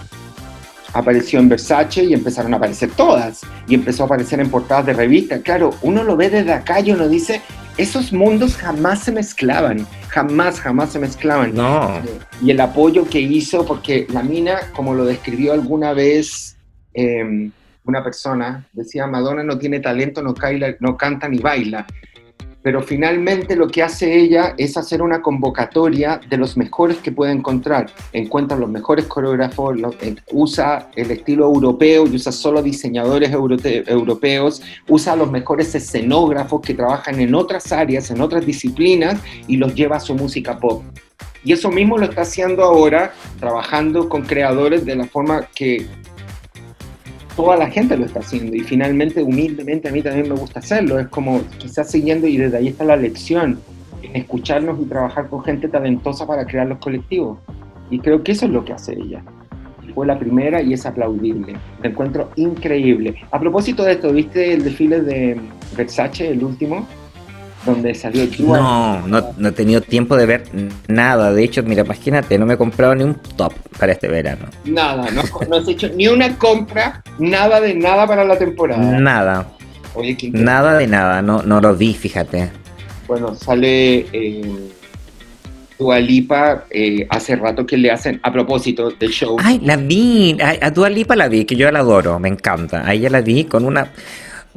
Apareció 0.93 1.39
en 1.39 1.49
Versace 1.49 2.03
y 2.03 2.13
empezaron 2.13 2.53
a 2.53 2.57
aparecer 2.57 2.91
todas. 2.91 3.41
Y 3.67 3.75
empezó 3.75 4.03
a 4.03 4.05
aparecer 4.07 4.39
en 4.39 4.49
portadas 4.49 4.85
de 4.85 4.93
revista. 4.93 5.39
Claro, 5.41 5.71
uno 5.81 6.03
lo 6.03 6.15
ve 6.17 6.29
desde 6.29 6.53
acá 6.53 6.79
y 6.79 6.91
uno 6.91 7.07
dice, 7.07 7.41
esos 7.77 8.11
mundos 8.11 8.55
jamás 8.57 8.99
se 9.03 9.11
mezclaban, 9.11 9.87
jamás, 10.09 10.59
jamás 10.59 10.91
se 10.91 10.99
mezclaban. 10.99 11.55
No. 11.55 12.01
Y 12.43 12.51
el 12.51 12.59
apoyo 12.59 13.07
que 13.07 13.19
hizo, 13.19 13.65
porque 13.65 14.05
la 14.09 14.23
mina, 14.23 14.59
como 14.73 14.93
lo 14.93 15.05
describió 15.05 15.53
alguna 15.53 15.93
vez 15.93 16.57
em, 16.93 17.51
una 17.85 18.03
persona, 18.03 18.67
decía, 18.73 19.07
Madonna 19.07 19.43
no 19.43 19.57
tiene 19.57 19.79
talento, 19.79 20.21
no, 20.21 20.35
no 20.79 20.97
canta 20.97 21.27
ni 21.27 21.39
baila, 21.39 21.87
pero 22.61 22.81
finalmente 22.81 23.55
lo 23.55 23.67
que 23.67 23.83
hace 23.83 24.17
ella 24.17 24.53
es 24.57 24.77
hacer 24.77 25.01
una 25.01 25.21
convocatoria 25.21 26.21
de 26.29 26.37
los 26.37 26.57
mejores 26.57 26.97
que 26.97 27.11
puede 27.11 27.31
encontrar. 27.31 27.91
Encuentra 28.13 28.57
los 28.57 28.69
mejores 28.69 29.05
coreógrafos, 29.05 29.77
eh, 30.01 30.15
usa 30.31 30.89
el 30.95 31.11
estilo 31.11 31.45
europeo 31.45 32.05
y 32.07 32.15
usa 32.15 32.31
solo 32.31 32.61
diseñadores 32.61 33.31
europeos, 33.31 34.61
usa 34.87 35.15
los 35.15 35.31
mejores 35.31 35.73
escenógrafos 35.73 36.61
que 36.61 36.73
trabajan 36.73 37.19
en 37.19 37.33
otras 37.33 37.71
áreas, 37.71 38.11
en 38.11 38.21
otras 38.21 38.45
disciplinas 38.45 39.19
y 39.47 39.57
los 39.57 39.73
lleva 39.73 39.97
a 39.97 39.99
su 39.99 40.13
música 40.15 40.59
pop. 40.59 40.83
Y 41.43 41.53
eso 41.53 41.71
mismo 41.71 41.97
lo 41.97 42.05
está 42.05 42.21
haciendo 42.21 42.63
ahora, 42.63 43.13
trabajando 43.39 44.07
con 44.09 44.21
creadores 44.21 44.85
de 44.85 44.95
la 44.95 45.05
forma 45.05 45.47
que 45.55 45.87
toda 47.41 47.57
la 47.57 47.71
gente 47.71 47.97
lo 47.97 48.05
está 48.05 48.19
haciendo 48.19 48.55
y 48.55 48.59
finalmente, 48.59 49.23
humildemente, 49.23 49.89
a 49.89 49.91
mí 49.91 50.03
también 50.03 50.29
me 50.29 50.35
gusta 50.35 50.59
hacerlo. 50.59 50.99
Es 50.99 51.07
como 51.07 51.41
quizás 51.57 51.89
siguiendo 51.89 52.27
y 52.27 52.37
desde 52.37 52.57
ahí 52.57 52.67
está 52.67 52.83
la 52.83 52.95
lección, 52.95 53.59
en 54.03 54.15
escucharnos 54.15 54.79
y 54.79 54.85
trabajar 54.85 55.27
con 55.27 55.43
gente 55.43 55.67
talentosa 55.67 56.27
para 56.27 56.45
crear 56.45 56.67
los 56.67 56.77
colectivos. 56.77 57.39
Y 57.89 57.97
creo 57.97 58.23
que 58.23 58.33
eso 58.33 58.45
es 58.45 58.51
lo 58.51 58.63
que 58.63 58.73
hace 58.73 58.93
ella. 58.93 59.23
Fue 59.95 60.05
la 60.05 60.19
primera 60.19 60.61
y 60.61 60.73
es 60.73 60.85
aplaudible. 60.85 61.55
Me 61.81 61.89
encuentro 61.89 62.29
increíble. 62.35 63.15
A 63.31 63.39
propósito 63.39 63.83
de 63.83 63.93
esto, 63.93 64.13
¿viste 64.13 64.53
el 64.53 64.63
desfile 64.63 65.01
de 65.01 65.41
Versace, 65.75 66.29
el 66.29 66.43
último? 66.43 66.87
Donde 67.65 67.93
salió 67.93 68.27
No, 68.39 69.07
no, 69.07 69.47
he 69.47 69.51
tenido 69.51 69.81
tiempo 69.81 70.15
de 70.15 70.25
ver 70.25 70.43
nada. 70.87 71.31
De 71.33 71.43
hecho, 71.43 71.63
mira, 71.63 71.83
imagínate, 71.83 72.37
no 72.37 72.45
me 72.45 72.55
he 72.55 72.57
comprado 72.57 72.95
ni 72.95 73.03
un 73.03 73.15
top 73.35 73.53
para 73.77 73.91
este 73.91 74.07
verano. 74.07 74.47
Nada, 74.65 75.09
no, 75.11 75.23
no 75.47 75.55
has 75.55 75.67
hecho 75.67 75.89
ni 75.89 76.07
una 76.07 76.37
compra, 76.37 77.03
nada 77.19 77.61
de 77.61 77.75
nada 77.75 78.07
para 78.07 78.23
la 78.23 78.37
temporada. 78.37 78.99
Nada. 78.99 79.47
Oye, 79.93 80.17
nada 80.31 80.77
de 80.77 80.87
nada, 80.87 81.21
no, 81.21 81.43
no 81.43 81.59
lo 81.59 81.75
vi, 81.75 81.93
fíjate. 81.93 82.49
Bueno, 83.07 83.35
sale 83.35 84.05
eh, 84.13 84.71
Dualipa 85.77 86.63
eh, 86.69 87.05
hace 87.09 87.35
rato 87.35 87.65
que 87.65 87.75
le 87.75 87.91
hacen, 87.91 88.19
a 88.23 88.31
propósito 88.31 88.91
del 88.91 89.09
show. 89.11 89.35
Ay, 89.43 89.59
la 89.63 89.75
vi, 89.75 90.37
a, 90.41 90.65
a 90.65 90.71
Dualipa 90.71 91.15
la 91.15 91.27
vi, 91.27 91.43
que 91.43 91.55
yo 91.55 91.69
la 91.71 91.79
adoro, 91.79 92.19
me 92.19 92.29
encanta. 92.29 92.87
A 92.87 92.93
ella 92.93 93.09
la 93.09 93.21
vi 93.21 93.43
con 93.43 93.65
una... 93.65 93.91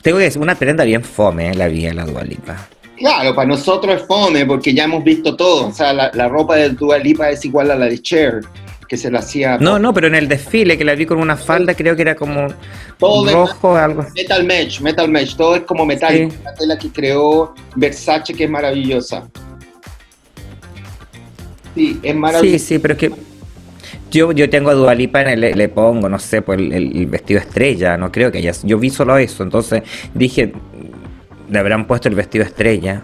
Tengo 0.03 0.19
que 0.19 0.25
decir, 0.25 0.41
una 0.41 0.55
prenda 0.55 0.85
bien 0.85 1.03
fome, 1.03 1.53
la 1.55 1.67
vi 1.67 1.87
a 1.87 1.95
la 1.95 2.05
Dualipa. 2.05 2.69
Claro, 2.97 3.35
para 3.35 3.49
nosotros 3.49 4.01
es 4.01 4.07
fome 4.07 4.47
porque 4.47 4.73
ya 4.73 4.85
hemos 4.85 5.03
visto 5.03 5.37
todo. 5.37 5.69
O 5.69 5.73
sea, 5.73 5.93
la, 5.93 6.29
ropa 6.29 6.57
de 6.57 6.71
Dua 6.71 6.99
Lipa 6.99 7.31
es 7.31 7.45
igual 7.45 7.71
a 7.71 7.77
la 7.77 7.87
de 7.87 8.01
Cher, 8.01 8.41
que 8.89 8.97
se 8.97 9.11
la 9.11 9.19
hacía. 9.19 9.59
No, 9.59 9.79
no, 9.79 9.93
pero 9.93 10.07
en 10.07 10.15
el 10.15 10.29
desfile 10.29 10.79
que 10.79 10.85
la 10.85 10.95
vi 10.95 11.07
con 11.07 11.19
una 11.19 11.37
falda, 11.37 11.75
creo 11.75 11.97
que 11.97 12.03
era 12.03 12.15
como 12.15 12.49
todo 12.99 13.33
rojo, 13.33 13.77
algo. 13.77 14.07
Metal 14.15 14.45
Mesh, 14.45 14.81
Metal 14.81 15.09
Mesh, 15.09 15.37
todo 15.37 15.57
es 15.57 15.63
como 15.63 15.85
metal. 15.85 16.29
La 16.45 16.55
tela 16.55 16.79
que 16.79 16.91
creó 16.91 17.55
Versace, 17.75 18.33
que 18.33 18.45
es 18.45 18.51
maravillosa. 18.51 19.29
Sí, 21.75 21.99
es 22.03 22.15
maravillosa. 22.15 22.59
Sí, 22.59 22.65
sí, 22.75 22.79
pero 22.79 22.95
es 22.95 23.01
que. 23.01 23.13
Yo, 24.11 24.31
yo 24.31 24.49
tengo 24.49 24.71
a 24.71 24.75
Dualipa 24.75 25.23
en 25.23 25.43
el, 25.43 25.59
le, 25.59 25.69
pongo, 25.69 26.09
no 26.09 26.21
sé, 26.21 26.41
pues 26.41 26.61
el, 26.61 26.73
el, 26.73 27.07
vestido 27.09 27.41
estrella, 27.41 27.97
no 27.97 28.13
creo 28.13 28.31
que 28.31 28.39
haya. 28.39 28.53
Yo 28.63 28.79
vi 28.79 28.89
solo 28.89 29.19
eso, 29.19 29.43
entonces 29.43 29.83
dije, 30.15 30.53
le 31.49 31.59
habrán 31.59 31.87
puesto 31.87 32.09
el 32.09 32.15
vestido 32.15 32.45
estrella. 32.45 33.03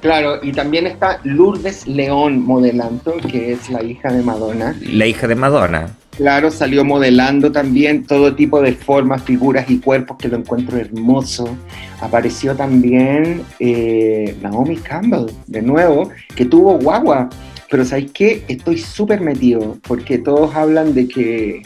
Claro, 0.00 0.38
y 0.42 0.52
también 0.52 0.86
está 0.86 1.20
Lourdes 1.24 1.86
León 1.86 2.44
modelando, 2.44 3.16
que 3.28 3.52
es 3.52 3.70
la 3.70 3.82
hija 3.82 4.12
de 4.12 4.22
Madonna. 4.22 4.76
La 4.80 5.06
hija 5.06 5.26
de 5.26 5.34
Madonna. 5.34 5.96
Claro, 6.16 6.50
salió 6.50 6.84
modelando 6.84 7.52
también 7.52 8.06
todo 8.06 8.34
tipo 8.34 8.62
de 8.62 8.72
formas, 8.72 9.22
figuras 9.22 9.68
y 9.68 9.78
cuerpos 9.78 10.16
que 10.16 10.28
lo 10.28 10.38
encuentro 10.38 10.78
hermoso. 10.78 11.58
Apareció 12.00 12.54
también 12.54 13.42
eh, 13.58 14.34
Naomi 14.40 14.76
Campbell, 14.76 15.26
de 15.46 15.60
nuevo, 15.60 16.10
que 16.34 16.46
tuvo 16.46 16.78
guagua. 16.78 17.28
Pero 17.70 17.84
¿sabes 17.84 18.12
qué? 18.12 18.44
Estoy 18.48 18.78
súper 18.78 19.20
metido, 19.20 19.76
porque 19.86 20.18
todos 20.18 20.54
hablan 20.54 20.94
de 20.94 21.08
que 21.08 21.62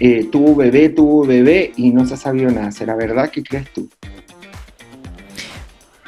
eh, 0.00 0.28
tuvo 0.30 0.54
bebé, 0.54 0.88
tuvo 0.88 1.24
bebé 1.24 1.72
y 1.76 1.90
no 1.90 2.04
se 2.04 2.14
ha 2.14 2.18
sabido 2.18 2.50
nada. 2.50 2.72
¿Será 2.72 2.94
verdad? 2.94 3.30
¿Qué 3.30 3.42
crees 3.42 3.72
tú? 3.72 3.88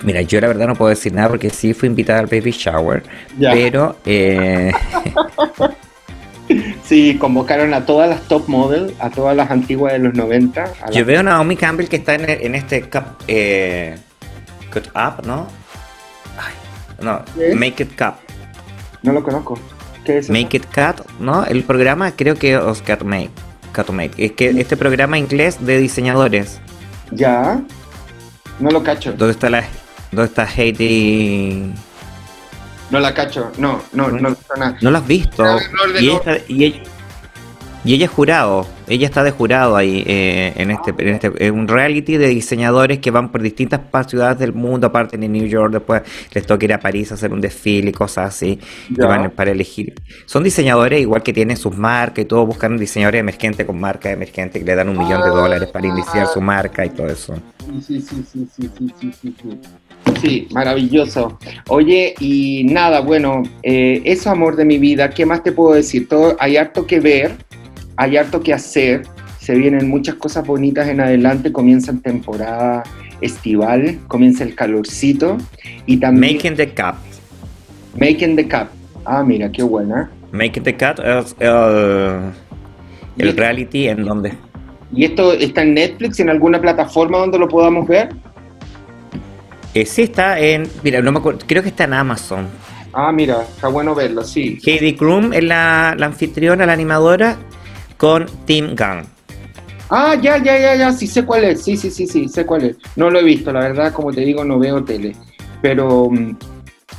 Mira, 0.05 0.23
yo 0.23 0.41
la 0.41 0.49
verdad 0.49 0.69
no 0.69 0.75
puedo 0.75 0.91
decir 0.91 1.13
nada 1.13 1.29
porque 1.31 1.51
sí 1.51 1.75
fui 1.75 1.89
invitada 1.89 2.21
al 2.21 2.27
baby 2.27 2.53
shower, 2.53 3.03
pero... 3.39 3.97
Eh, 4.05 4.71
Sí, 6.85 7.17
convocaron 7.19 7.73
a 7.73 7.87
todas 7.87 8.09
las 8.09 8.23
top 8.29 8.49
model, 8.49 8.95
a 9.01 9.11
todas 9.11 9.35
las 9.35 9.51
antiguas 9.51 9.95
de 9.95 9.99
los 10.01 10.15
90. 10.15 10.73
Yo 10.93 11.05
veo 11.05 11.21
a 11.21 11.23
Naomi 11.23 11.57
Campbell 11.57 11.89
que 11.89 11.97
está 11.97 12.15
en, 12.15 12.55
este 12.55 12.83
cup, 12.83 13.05
eh, 13.27 13.97
Cut 14.73 14.89
Up, 14.89 15.27
¿no? 15.27 15.47
Ay, 16.39 16.53
no, 17.01 17.23
Make 17.55 17.85
It 17.85 17.99
Cup. 17.99 18.15
No 19.03 19.13
lo 19.13 19.23
conozco. 19.23 19.59
¿Qué 20.05 20.19
es 20.19 20.29
Make 20.29 20.59
It 20.59 20.67
Cut, 20.67 21.07
¿no? 21.19 21.47
El 21.47 21.65
programa 21.65 22.13
creo 22.13 22.35
que 22.35 22.55
es 22.55 22.83
Cut 22.83 23.03
Make. 23.03 23.31
Cut 23.75 23.89
Make. 23.91 24.25
Es 24.25 24.33
que 24.33 24.51
este 24.51 24.77
programa 24.77 25.17
inglés 25.17 25.65
de 25.65 25.79
diseñadores. 25.79 26.61
Ya. 27.11 27.63
No 28.61 28.71
lo 28.71 28.83
cacho. 28.83 29.15
¿Dónde 29.15 29.33
está 29.33 29.49
la 29.49 29.65
dónde 30.15 30.29
está 30.29 30.47
Heidi? 30.47 31.73
No 32.91 33.01
la 33.01 33.15
cacho, 33.15 33.51
no, 33.59 33.83
no, 33.93 34.09
no, 34.09 34.31
no. 34.31 34.37
No 34.81 34.91
la 34.91 34.99
has 34.99 35.07
visto. 35.07 35.45
y, 35.99 36.11
ella, 36.11 36.39
y, 36.49 36.65
ella, 36.65 36.83
y, 37.85 37.95
ella, 37.95 38.05
es 38.05 38.11
jurado, 38.11 38.67
ella 38.87 39.07
está 39.07 39.25
de 39.25 39.31
jurado 39.31 39.77
ahí 39.77 40.05
eh, 40.07 40.53
en 40.57 40.71
este, 40.71 40.95
en 40.99 41.09
este, 41.09 41.51
un 41.51 41.67
reality 41.67 42.19
de 42.19 42.29
diseñadores 42.29 42.99
que 42.99 43.11
van 43.11 43.33
por 43.33 43.43
distintas 43.43 43.81
ciudades 44.07 44.39
del 44.39 44.53
mundo, 44.53 44.87
aparte 44.87 45.17
de 45.17 45.29
New 45.29 45.47
York, 45.47 45.73
después 45.73 46.03
les 46.33 46.47
toca 46.47 46.65
ir 46.67 46.73
a 46.73 46.79
París 46.79 47.11
a 47.11 47.15
hacer 47.15 47.33
un 47.33 47.41
desfile 47.41 47.91
y 47.91 47.93
cosas 47.93 48.29
así, 48.29 48.61
van 48.91 49.31
para 49.31 49.51
elegir. 49.51 49.95
Son 50.27 50.45
diseñadores 50.45 51.01
igual 51.01 51.23
que 51.23 51.33
tienen 51.33 51.57
sus 51.57 51.77
marcas 51.77 52.25
y 52.25 52.27
todo, 52.27 52.47
buscan 52.47 52.77
diseñadores 52.77 53.21
emergentes 53.21 53.67
con 53.67 53.81
marcas 53.81 54.13
emergentes 54.13 54.63
que 54.63 54.67
le 54.67 54.75
dan 54.75 54.89
un 54.89 54.99
millón 54.99 55.23
de 55.23 55.31
dólares 55.31 55.69
para 55.71 55.87
iniciar 55.87 56.27
su 56.27 56.41
marca 56.41 56.85
y 56.85 56.91
todo 56.91 57.09
eso. 57.09 57.35
Sí, 57.59 58.01
sí, 58.01 58.01
sí, 58.01 58.25
sí, 58.31 58.49
sí, 58.57 58.71
sí, 59.01 59.13
sí, 59.21 59.35
sí. 59.43 59.61
Sí, 60.25 60.49
maravilloso. 60.53 61.39
Oye, 61.69 62.15
y 62.19 62.65
nada, 62.65 63.01
bueno, 63.01 63.43
eh, 63.63 64.01
eso 64.05 64.31
amor 64.31 64.57
de 64.57 64.65
mi 64.65 64.79
vida, 64.79 65.11
¿qué 65.11 65.27
más 65.27 65.43
te 65.43 65.53
puedo 65.53 65.75
decir? 65.75 66.09
Todo, 66.09 66.37
hay 66.41 66.57
harto 66.57 66.87
que 66.87 67.01
ver, 67.01 67.33
hay 67.97 68.17
harto 68.17 68.41
que 68.41 68.55
hacer, 68.55 69.03
se 69.39 69.55
vienen 69.55 69.89
muchas 69.89 70.15
cosas 70.15 70.47
bonitas 70.47 70.89
en 70.89 71.01
adelante, 71.01 71.53
comienza 71.53 71.91
en 71.91 72.01
temporada 72.01 72.83
estival, 73.21 73.99
comienza 74.09 74.45
el 74.45 74.55
calorcito 74.55 75.37
y 75.87 75.99
también... 75.99 76.37
Making 76.37 76.57
the 76.57 76.69
Cup. 76.69 76.95
Making 77.99 78.37
the 78.37 78.49
Cup. 78.49 78.69
Ah, 79.05 79.23
mira, 79.23 79.51
qué 79.53 79.63
buena. 79.63 80.11
Making 80.33 80.63
the 80.63 80.75
Cup 80.75 81.05
es 81.05 81.37
el, 81.39 82.33
el 83.19 83.37
reality 83.37 83.89
en 83.89 84.05
donde... 84.05 84.33
¿Y 84.97 85.05
esto 85.05 85.33
está 85.33 85.63
en 85.63 85.75
Netflix, 85.75 86.21
en 86.21 86.31
alguna 86.31 86.61
plataforma 86.61 87.19
donde 87.19 87.39
lo 87.39 87.49
podamos 87.49 87.89
ver? 87.89 88.11
Eh, 89.75 89.87
sí 89.87 90.03
está 90.03 90.39
en, 90.39 90.69
mira, 90.85 91.03
no 91.03 91.11
me 91.11 91.19
acuerdo, 91.19 91.41
creo 91.49 91.61
que 91.61 91.71
está 91.71 91.83
en 91.83 91.95
Amazon. 91.95 92.47
Ah, 92.93 93.11
mira, 93.11 93.43
está 93.43 93.67
bueno 93.67 93.93
verlo, 93.93 94.23
sí. 94.23 94.61
Heidi 94.65 94.95
Klum 94.95 95.33
es 95.33 95.43
la, 95.43 95.97
la 95.99 96.07
anfitriona, 96.07 96.65
la 96.65 96.73
animadora, 96.73 97.37
con 97.97 98.27
Tim 98.47 98.77
Gunn. 98.77 99.03
Ah, 99.91 100.15
ya, 100.15 100.39
ya, 100.39 100.57
ya, 100.59 100.77
ya, 100.77 100.93
sí 100.93 101.09
sé 101.09 101.25
cuál 101.25 101.43
es, 101.43 101.63
sí, 101.63 101.77
sí, 101.77 101.91
sí, 101.91 102.07
sí, 102.07 102.29
sé 102.29 102.47
cuál 102.47 102.65
es. 102.65 102.77
No 102.95 103.11
lo 103.11 103.19
he 103.19 103.25
visto, 103.25 103.53
la 103.53 103.61
verdad, 103.61 103.93
como 103.93 104.13
te 104.13 104.21
digo, 104.21 104.45
no 104.45 104.61
veo 104.61 104.85
tele, 104.85 105.17
pero 105.61 106.05
um, 106.05 106.37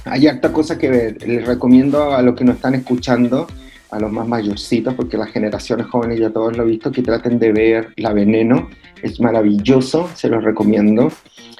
hay 0.04 0.28
harta 0.28 0.52
cosa 0.52 0.78
que 0.78 0.90
ver. 0.90 1.26
Les 1.26 1.48
recomiendo 1.48 2.14
a 2.14 2.22
los 2.22 2.36
que 2.36 2.44
nos 2.44 2.58
están 2.58 2.76
escuchando, 2.76 3.48
a 3.90 4.00
los 4.00 4.12
más 4.12 4.28
mayorcitos, 4.28 4.94
porque 4.96 5.18
las 5.18 5.32
generaciones 5.32 5.88
jóvenes 5.88 6.20
ya 6.20 6.30
todos 6.30 6.58
lo 6.58 6.64
han 6.64 6.70
visto, 6.70 6.92
que 6.92 7.02
traten 7.02 7.40
de 7.40 7.54
ver 7.54 7.94
La 7.96 8.12
Veneno, 8.12 8.70
es 9.02 9.22
maravilloso, 9.22 10.10
se 10.14 10.28
los 10.28 10.44
recomiendo 10.44 11.10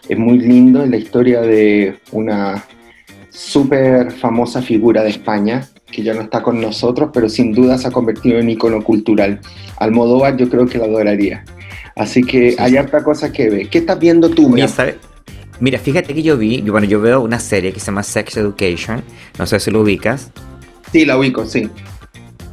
es 0.08 0.18
muy 0.18 0.40
lindo, 0.40 0.84
en 0.84 0.92
la 0.92 0.98
historia 0.98 1.42
de 1.42 1.98
una 2.12 2.64
súper 3.30 4.12
famosa 4.12 4.62
figura 4.62 5.04
de 5.04 5.10
España, 5.10 5.68
que 5.92 6.04
ya 6.04 6.14
no 6.14 6.22
está 6.22 6.42
con 6.42 6.60
nosotros, 6.62 7.10
pero 7.14 7.30
sin 7.30 7.54
duda 7.54 7.78
se 7.78 7.88
ha 7.88 7.92
convertido 7.92 8.40
en 8.40 8.50
icono 8.50 8.84
cultural. 8.84 9.40
Almodóvar 9.78 10.38
yo 10.38 10.50
creo 10.50 10.66
que 10.66 10.78
la 10.78 10.86
adoraría. 10.86 11.44
Así 11.96 12.24
que 12.24 12.56
hay 12.58 12.78
harta 12.78 13.04
cosa 13.04 13.32
que 13.32 13.50
ver. 13.50 13.70
¿Qué 13.70 13.80
estás 13.80 14.00
viendo 14.00 14.30
tú, 14.30 14.50
Mira, 14.50 14.68
Mira, 15.60 15.80
fíjate 15.80 16.14
que 16.14 16.22
yo 16.22 16.38
vi, 16.38 16.62
bueno, 16.62 16.86
yo 16.86 17.00
veo 17.00 17.22
una 17.22 17.40
serie 17.40 17.72
que 17.72 17.80
se 17.80 17.86
llama 17.88 18.04
Sex 18.04 18.36
Education, 18.36 19.02
no 19.40 19.48
sé 19.48 19.60
si 19.62 19.72
lo 19.72 19.82
ubicas. 19.82 20.32
Sí, 20.92 21.06
la 21.06 21.18
ubico, 21.18 21.46
sí. 21.46 21.70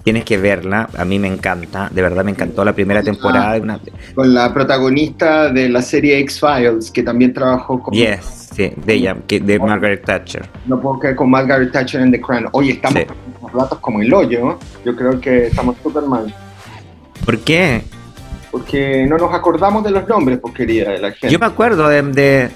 Tienes 0.02 0.24
que 0.24 0.36
verla, 0.36 0.88
a 0.96 1.04
mí 1.04 1.18
me 1.18 1.28
encanta, 1.28 1.88
de 1.90 2.02
verdad 2.02 2.24
me 2.24 2.32
encantó 2.32 2.64
la 2.64 2.72
primera 2.72 3.02
temporada. 3.02 3.56
una... 3.56 3.78
Con 4.14 4.34
la 4.34 4.52
protagonista 4.52 5.52
de 5.52 5.68
la 5.68 5.80
serie 5.80 6.18
X-Files, 6.18 6.90
que 6.90 7.04
también 7.04 7.32
trabajó 7.32 7.80
con... 7.80 7.94
Yes, 7.94 8.48
sí, 8.52 8.72
de 8.84 8.94
ella, 8.94 9.16
de 9.28 9.58
Margaret 9.60 10.04
Thatcher. 10.04 10.48
No 10.66 10.80
puedo 10.80 10.98
creer 10.98 11.14
con 11.14 11.30
Margaret 11.30 11.70
Thatcher 11.70 12.00
en 12.00 12.10
The 12.10 12.20
Crown. 12.20 12.48
Oye, 12.50 12.72
estamos 12.72 13.04
con 13.40 13.52
ratos 13.52 13.78
como 13.78 14.02
el 14.02 14.12
hoyo, 14.12 14.58
yo 14.84 14.96
creo 14.96 15.20
que 15.20 15.46
estamos 15.46 15.76
súper 15.82 16.02
mal. 16.02 16.34
¿Por 17.24 17.38
qué? 17.38 17.82
Porque 18.50 19.06
no 19.08 19.16
nos 19.16 19.32
acordamos 19.32 19.84
de 19.84 19.92
los 19.92 20.08
nombres, 20.08 20.40
querida, 20.54 20.90
de 20.90 20.98
la 20.98 21.12
gente. 21.12 21.30
Yo 21.30 21.38
me 21.38 21.46
acuerdo 21.46 21.88
de, 21.88 22.02
de, 22.02 22.50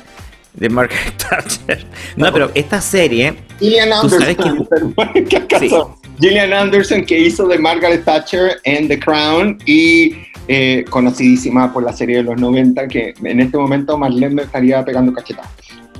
Margaret 0.70 1.16
Thatcher. 1.28 1.84
No, 2.16 2.32
pero 2.32 2.50
esta 2.54 2.80
serie... 2.80 3.36
Gillian 3.58 3.92
Anderson, 3.92 4.36
¿qué 5.28 5.36
acaso? 5.36 5.98
Gillian 6.20 6.52
Anderson, 6.52 7.04
que 7.04 7.18
hizo 7.18 7.46
de 7.46 7.58
Margaret 7.58 8.04
Thatcher 8.04 8.60
en 8.64 8.88
The 8.88 8.98
Crown 8.98 9.58
y 9.66 10.14
eh, 10.48 10.84
conocidísima 10.88 11.72
por 11.72 11.82
la 11.82 11.92
serie 11.92 12.18
de 12.18 12.22
los 12.22 12.40
90, 12.40 12.88
que 12.88 13.14
en 13.22 13.40
este 13.40 13.58
momento 13.58 13.98
Marlene 13.98 14.34
me 14.34 14.42
estaría 14.42 14.84
pegando 14.84 15.12
cachetadas. 15.12 15.50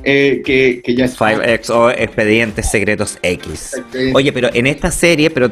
Eh, 0.09 0.41
que, 0.45 0.83
que, 0.85 0.95
ya 0.95 1.07
es 1.07 1.19
5X 1.19 1.69
o 1.71 1.91
Expedientes 1.91 2.71
Secretos 2.71 3.19
X. 3.23 3.73
Oye, 4.15 4.33
pero 4.33 4.49
en 4.55 4.69
esta 4.69 4.93
serie, 4.93 5.31
pero 5.31 5.49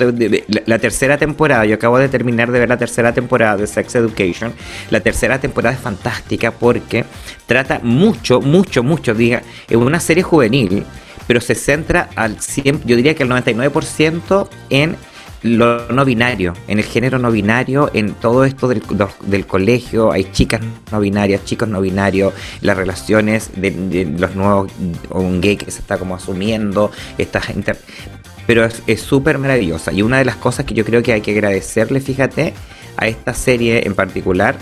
la, 0.67 0.79
tercera 0.79 1.19
temporada, 1.19 1.65
yo 1.65 1.75
acabo 1.75 1.99
de 1.99 2.09
terminar 2.09 2.53
de 2.53 2.61
ver 2.61 2.69
la 2.69 2.79
tercera 2.79 3.13
temporada 3.13 3.57
de 3.57 3.67
Sex 3.67 3.97
Education. 3.97 4.53
La 4.91 5.01
tercera 5.01 5.41
temporada 5.41 5.75
es 5.75 5.81
fantástica 5.81 6.53
porque 6.53 7.05
trata 7.47 7.81
mucho, 7.83 8.41
mucho, 8.41 8.85
mucho, 8.85 9.13
diga, 9.13 9.43
es 9.69 9.77
una 9.77 9.99
serie 9.99 10.23
juvenil 10.23 10.85
pero 11.27 11.41
se 11.41 11.55
centra 11.55 12.11
al 12.17 12.39
100, 12.39 12.83
yo 12.85 12.97
diría 12.97 13.15
que 13.15 13.23
el 13.23 13.31
99% 13.31 14.49
en 14.69 14.97
lo 15.45 15.87
no 15.89 16.07
binario, 16.07 16.55
en 16.69 16.79
el 16.79 16.85
género 16.85 17.19
no 17.19 17.31
binario, 17.31 17.91
en 17.93 18.15
todo 18.15 18.45
esto 18.45 18.67
del, 18.67 19.47
colegio, 19.47 20.11
hay 20.11 20.25
chicas 20.33 20.63
no 20.91 21.01
binarias, 21.01 21.45
chicos 21.45 21.69
no 21.69 21.83
binarios, 21.83 22.33
las 22.63 22.75
relaciones 22.79 23.51
de, 23.55 24.07
los 24.19 24.35
nuevos, 24.35 24.73
o 25.11 25.21
un 25.21 25.43
gay 25.43 25.59
que 25.59 25.71
se 25.71 25.81
está 25.81 25.99
como 25.99 26.17
asumiendo, 26.17 26.91
estas 27.19 27.45
pero 28.47 28.67
es 28.87 29.01
súper 29.01 29.37
maravillosa 29.37 29.93
y 29.93 30.01
una 30.01 30.19
de 30.19 30.25
las 30.25 30.37
cosas 30.37 30.65
que 30.65 30.73
yo 30.73 30.83
creo 30.85 31.03
que 31.03 31.13
hay 31.13 31.21
que 31.21 31.33
agradecerle, 31.33 32.01
fíjate, 32.01 32.55
a 32.97 33.07
esta 33.07 33.35
serie 33.35 33.87
en 33.87 33.95
particular, 33.95 34.57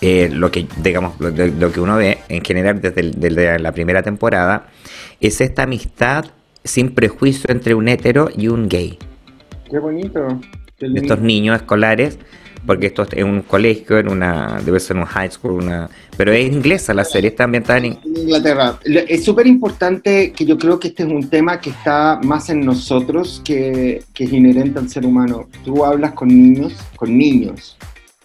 eh, 0.00 0.30
lo 0.32 0.50
que 0.50 0.66
digamos 0.78 1.20
lo, 1.20 1.72
que 1.72 1.80
uno 1.80 1.96
ve 1.96 2.18
en 2.30 2.42
general 2.42 2.80
desde, 2.80 3.58
la 3.58 3.72
primera 3.72 4.02
temporada 4.02 4.68
es 5.20 5.42
esta 5.42 5.64
amistad 5.64 6.24
sin 6.64 6.94
prejuicio 6.94 7.50
entre 7.50 7.74
un 7.74 7.86
hetero 7.88 8.30
y 8.34 8.48
un 8.48 8.68
gay. 8.68 8.98
Qué 9.72 9.78
bonito. 9.78 10.38
Estos 10.78 11.20
niños 11.22 11.56
escolares, 11.56 12.18
porque 12.66 12.88
esto 12.88 13.06
es 13.10 13.24
un 13.24 13.40
colegio, 13.40 13.98
en 13.98 14.10
una 14.10 14.60
debe 14.62 14.78
ser 14.78 14.98
un 14.98 15.06
high 15.06 15.30
school, 15.30 15.62
una, 15.62 15.88
pero 16.14 16.30
es 16.30 16.52
inglesa 16.52 16.92
la 16.92 17.04
serie, 17.04 17.30
está 17.30 17.44
ambientada 17.44 17.78
en, 17.78 17.98
Inglaterra. 18.04 18.78
Es 18.84 19.24
súper 19.24 19.46
importante 19.46 20.32
que 20.32 20.44
yo 20.44 20.58
creo 20.58 20.78
que 20.78 20.88
este 20.88 21.04
es 21.04 21.08
un 21.08 21.26
tema 21.30 21.58
que 21.58 21.70
está 21.70 22.20
más 22.22 22.50
en 22.50 22.66
nosotros 22.66 23.40
que, 23.42 24.02
que 24.12 24.24
es 24.24 24.32
inherente 24.34 24.78
al 24.78 24.90
ser 24.90 25.06
humano. 25.06 25.48
Tú 25.64 25.86
hablas 25.86 26.12
con 26.12 26.28
niños, 26.28 26.74
con 26.94 27.16
niños, 27.16 27.78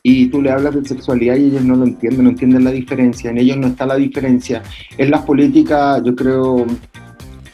y 0.04 0.28
tú 0.28 0.42
le 0.42 0.52
hablas 0.52 0.76
de 0.76 0.84
sexualidad 0.84 1.38
y 1.38 1.46
ellos 1.46 1.64
no 1.64 1.78
lo 1.78 1.86
entienden, 1.86 2.26
no 2.26 2.32
entienden 2.32 2.66
la 2.66 2.72
diferencia, 2.72 3.30
en 3.30 3.38
ellos 3.38 3.56
no 3.56 3.68
está 3.68 3.86
la 3.86 3.96
diferencia. 3.96 4.64
En 4.98 5.12
las 5.12 5.22
políticas, 5.22 6.02
yo 6.04 6.14
creo, 6.14 6.66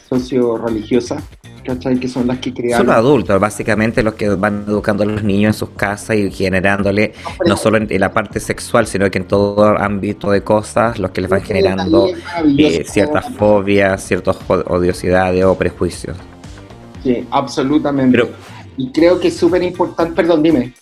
socio-religiosas, 0.10 1.24
¿cachai? 1.64 2.00
Que 2.00 2.08
son 2.08 2.28
las 2.28 2.40
que 2.40 2.54
crean. 2.54 2.78
Son 2.78 2.88
los 2.88 2.96
adultos, 2.96 3.40
básicamente 3.40 4.04
los 4.04 4.14
que 4.16 4.30
van 4.30 4.66
educando 4.68 5.04
a 5.04 5.06
los 5.06 5.24
niños 5.24 5.56
en 5.56 5.60
sus 5.60 5.70
casas 5.70 6.18
y 6.18 6.32
generándole, 6.32 7.14
no, 7.46 7.58
solo 7.58 7.78
en, 7.78 7.88
la 8.00 8.12
parte 8.12 8.40
sexual, 8.40 8.88
sino 8.88 9.10
que 9.10 9.20
en 9.20 9.26
todo 9.26 9.78
ámbito 9.78 10.32
de 10.32 10.42
cosas, 10.42 11.00
los 11.00 11.12
que 11.12 11.22
les 11.22 11.30
van 11.30 11.42
generando 11.42 12.08
eh, 12.58 12.84
ciertas 12.86 13.30
fobias, 13.36 14.04
ciertas 14.04 14.38
odiosidades 14.48 15.44
o 15.46 15.56
prejuicios. 15.58 16.18
Sí, 17.04 17.26
absolutamente. 17.32 18.30
y 18.78 18.92
creo 18.92 19.20
que 19.20 19.28
es 19.28 19.38
súper 19.38 19.64
importante, 19.64 20.14
perdón, 20.14 20.44
dime. 20.44 20.74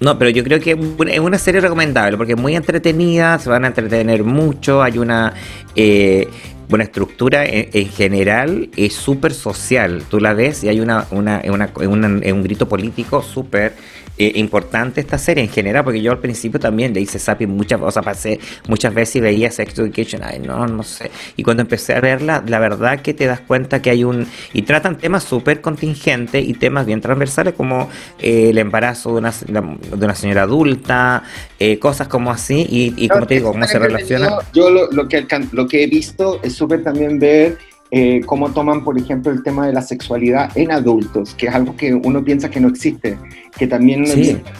No, 0.00 0.18
pero 0.18 0.30
yo 0.30 0.42
creo 0.42 0.60
que 0.60 0.76
es 1.08 1.20
una 1.20 1.38
serie 1.38 1.60
recomendable 1.60 2.16
porque 2.16 2.32
es 2.32 2.38
muy 2.38 2.56
entretenida, 2.56 3.38
se 3.38 3.48
van 3.48 3.64
a 3.64 3.68
entretener 3.68 4.24
mucho, 4.24 4.82
hay 4.82 4.98
una... 4.98 5.32
Eh, 5.76 6.28
una 6.70 6.84
estructura 6.84 7.44
en, 7.46 7.88
general 7.88 8.70
es 8.76 8.94
súper 8.94 9.34
social. 9.34 10.02
Tú 10.08 10.20
la 10.20 10.32
ves 10.34 10.64
y 10.64 10.68
hay 10.68 10.80
una, 10.80 11.06
una, 11.10 11.42
una, 11.44 11.70
un 11.76 12.42
grito 12.42 12.68
político 12.68 13.22
súper 13.22 13.74
eh, 14.16 14.30
importante 14.36 15.00
esta 15.00 15.18
serie 15.18 15.42
en 15.42 15.50
general, 15.50 15.82
porque 15.82 16.00
yo 16.00 16.12
al 16.12 16.20
principio 16.20 16.60
también 16.60 16.94
le 16.94 17.00
hice 17.00 17.18
sapi 17.18 17.48
muchas, 17.48 17.80
o 17.82 17.90
sea, 17.90 18.00
pasé 18.00 18.38
muchas 18.68 18.94
veces 18.94 19.16
y 19.16 19.20
veía 19.20 19.50
Sex 19.50 19.76
Education, 19.76 20.22
ay, 20.22 20.38
no, 20.38 20.68
no 20.68 20.84
sé. 20.84 21.10
Y 21.36 21.42
cuando 21.42 21.62
empecé 21.62 21.94
a 21.94 22.00
verla, 22.00 22.44
la 22.46 22.60
verdad 22.60 23.00
que 23.00 23.12
te 23.12 23.26
das 23.26 23.40
cuenta 23.40 23.82
que 23.82 23.90
hay 23.90 24.04
un. 24.04 24.28
Y 24.52 24.62
tratan 24.62 24.98
temas 24.98 25.24
súper 25.24 25.60
contingentes 25.60 26.46
y 26.46 26.54
temas 26.54 26.86
bien 26.86 27.00
transversales 27.00 27.54
como 27.54 27.88
eh, 28.20 28.50
el 28.50 28.58
embarazo 28.58 29.10
de 29.10 29.18
una, 29.18 29.32
de 29.48 30.04
una 30.04 30.14
señora 30.14 30.42
adulta, 30.42 31.24
eh, 31.58 31.80
cosas 31.80 32.06
como 32.06 32.30
así, 32.30 32.66
y, 32.70 33.08
como 33.08 33.26
te 33.26 33.34
digo, 33.34 33.50
cómo 33.50 33.66
se 33.66 33.80
relaciona. 33.80 34.38
Yo 34.52 34.70
lo, 34.70 34.92
lo, 34.92 35.08
que, 35.08 35.26
lo 35.50 35.66
que 35.66 35.82
he 35.82 35.86
visto 35.88 36.38
es 36.44 36.53
súper 36.54 36.82
también 36.82 37.18
ver 37.18 37.58
eh, 37.90 38.22
cómo 38.26 38.50
toman, 38.50 38.82
por 38.82 38.98
ejemplo, 38.98 39.30
el 39.30 39.42
tema 39.42 39.66
de 39.66 39.72
la 39.72 39.82
sexualidad 39.82 40.50
en 40.56 40.72
adultos, 40.72 41.34
que 41.34 41.46
es 41.46 41.54
algo 41.54 41.76
que 41.76 41.94
uno 41.94 42.24
piensa 42.24 42.50
que 42.50 42.58
no 42.58 42.66
existe, 42.66 43.16
que 43.56 43.68
también 43.68 44.04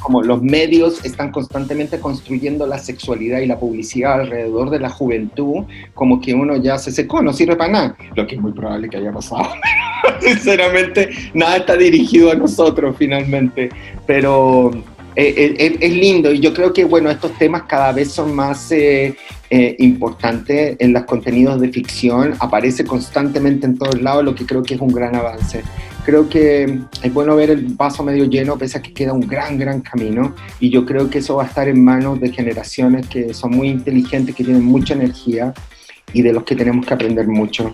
como 0.01 0.23
los 0.23 0.41
medios 0.41 1.05
están 1.05 1.33
constantemente 1.33 1.99
construyendo 1.99 2.65
la 2.67 2.79
sexualidad 2.79 3.41
y 3.41 3.47
la 3.47 3.59
publicidad 3.59 4.21
alrededor 4.21 4.71
de 4.71 4.79
la 4.79 4.91
juventud, 4.91 5.65
como 5.95 6.21
que 6.21 6.33
uno 6.33 6.57
ya 6.59 6.79
se 6.79 6.93
secó, 6.93 7.23
no 7.23 7.33
sirve 7.33 7.57
para 7.57 7.73
nada, 7.73 7.97
lo 8.15 8.25
que 8.25 8.37
es 8.37 8.41
muy 8.41 8.53
probable 8.53 8.89
que 8.89 8.99
haya 8.99 9.11
pasado. 9.11 9.49
Sinceramente, 10.21 11.11
nada 11.33 11.57
está 11.57 11.77
dirigido 11.77 12.31
a 12.31 12.35
nosotros 12.35 12.95
finalmente, 12.97 13.71
pero 14.07 14.71
eh, 15.17 15.55
eh, 15.59 15.77
es 15.81 15.93
lindo 15.93 16.33
y 16.33 16.41
yo 16.41 16.53
creo 16.53 16.73
que 16.73 16.85
bueno, 16.85 17.11
estos 17.11 17.37
temas 17.39 17.63
cada 17.65 17.93
vez 17.93 18.11
son 18.11 18.35
más 18.35 18.73
eh, 18.73 19.17
importantes 19.79 20.77
en 20.81 20.93
los 20.93 21.05
contenidos 21.05 21.61
de 21.61 21.69
ficción, 21.69 22.35
aparece 22.41 22.85
constantemente 22.85 23.67
en 23.67 23.79
todos 23.79 24.01
lados, 24.03 24.25
lo 24.25 24.35
que 24.35 24.45
creo 24.45 24.63
que 24.65 24.75
es 24.75 24.81
un 24.81 24.93
gran 24.93 25.15
avance. 25.15 25.63
Creo 26.05 26.29
que 26.29 26.81
es 27.03 27.15
bueno 27.15 27.37
ver 27.37 27.51
el 27.51 27.65
vaso 27.75 28.03
medio 28.03 28.25
lleno, 28.25 28.59
pese 28.59 28.79
a 28.79 28.83
que 28.83 28.93
queda 28.93 29.13
un 29.13 29.21
gran, 29.21 29.57
gran 29.57 29.81
camino 29.81 30.35
y 30.59 30.69
yo 30.69 30.85
creo 30.85 31.09
que 31.09 31.19
eso 31.19 31.37
va 31.37 31.45
a 31.45 31.47
estar 31.47 31.69
en 31.69 31.83
manos 31.83 32.21
de 32.21 32.31
generaciones 32.33 33.07
que 33.07 33.33
son 33.33 33.53
muy 33.53 33.69
inteligentes, 33.69 34.35
que 34.35 34.45
tienen 34.45 34.65
mucha 34.65 34.95
energía 34.95 35.55
y 36.13 36.23
de 36.23 36.33
los 36.33 36.43
que 36.43 36.57
tenemos 36.57 36.85
que 36.85 36.95
aprender 36.95 37.27
mucho. 37.29 37.73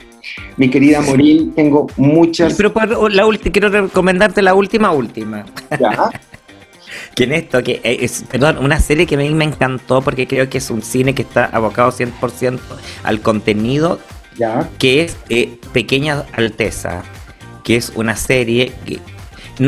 Mi 0.56 0.68
querida 0.68 1.00
Morín, 1.00 1.52
tengo 1.52 1.86
muchas... 1.96 2.54
Pero 2.54 2.72
la 3.08 3.38
quiero 3.38 3.68
recomendarte 3.68 4.42
la 4.42 4.54
última, 4.54 4.92
última. 4.92 5.44
¿Ya? 5.78 6.10
en 7.24 7.32
esto, 7.32 7.62
que 7.62 7.80
es, 7.82 8.24
perdón, 8.30 8.59
una 8.59 8.80
serie 8.80 9.06
que 9.06 9.14
a 9.14 9.18
mí 9.18 9.30
me 9.30 9.44
encantó 9.44 10.02
porque 10.02 10.26
creo 10.26 10.48
que 10.48 10.59
es 10.59 10.70
un 10.70 10.82
cine 10.82 11.14
que 11.14 11.22
está 11.22 11.44
abocado 11.47 11.90
100% 11.92 12.59
al 13.02 13.20
contenido, 13.20 13.98
¿Ya? 14.36 14.68
que 14.78 15.02
es 15.02 15.16
eh, 15.28 15.59
Pequeña 15.72 16.24
Alteza, 16.32 17.02
que 17.64 17.76
es 17.76 17.92
una 17.94 18.16
serie 18.16 18.72
que 18.86 19.01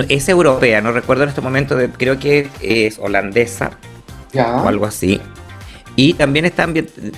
es 0.08 0.28
europea, 0.28 0.80
no 0.80 0.92
recuerdo 0.92 1.24
en 1.24 1.28
este 1.28 1.40
momento, 1.40 1.76
de, 1.76 1.90
creo 1.90 2.18
que 2.18 2.48
es 2.60 2.98
holandesa 2.98 3.78
o 4.34 4.68
algo 4.68 4.86
así. 4.86 5.20
Y 5.94 6.14
también 6.14 6.46
está 6.46 6.66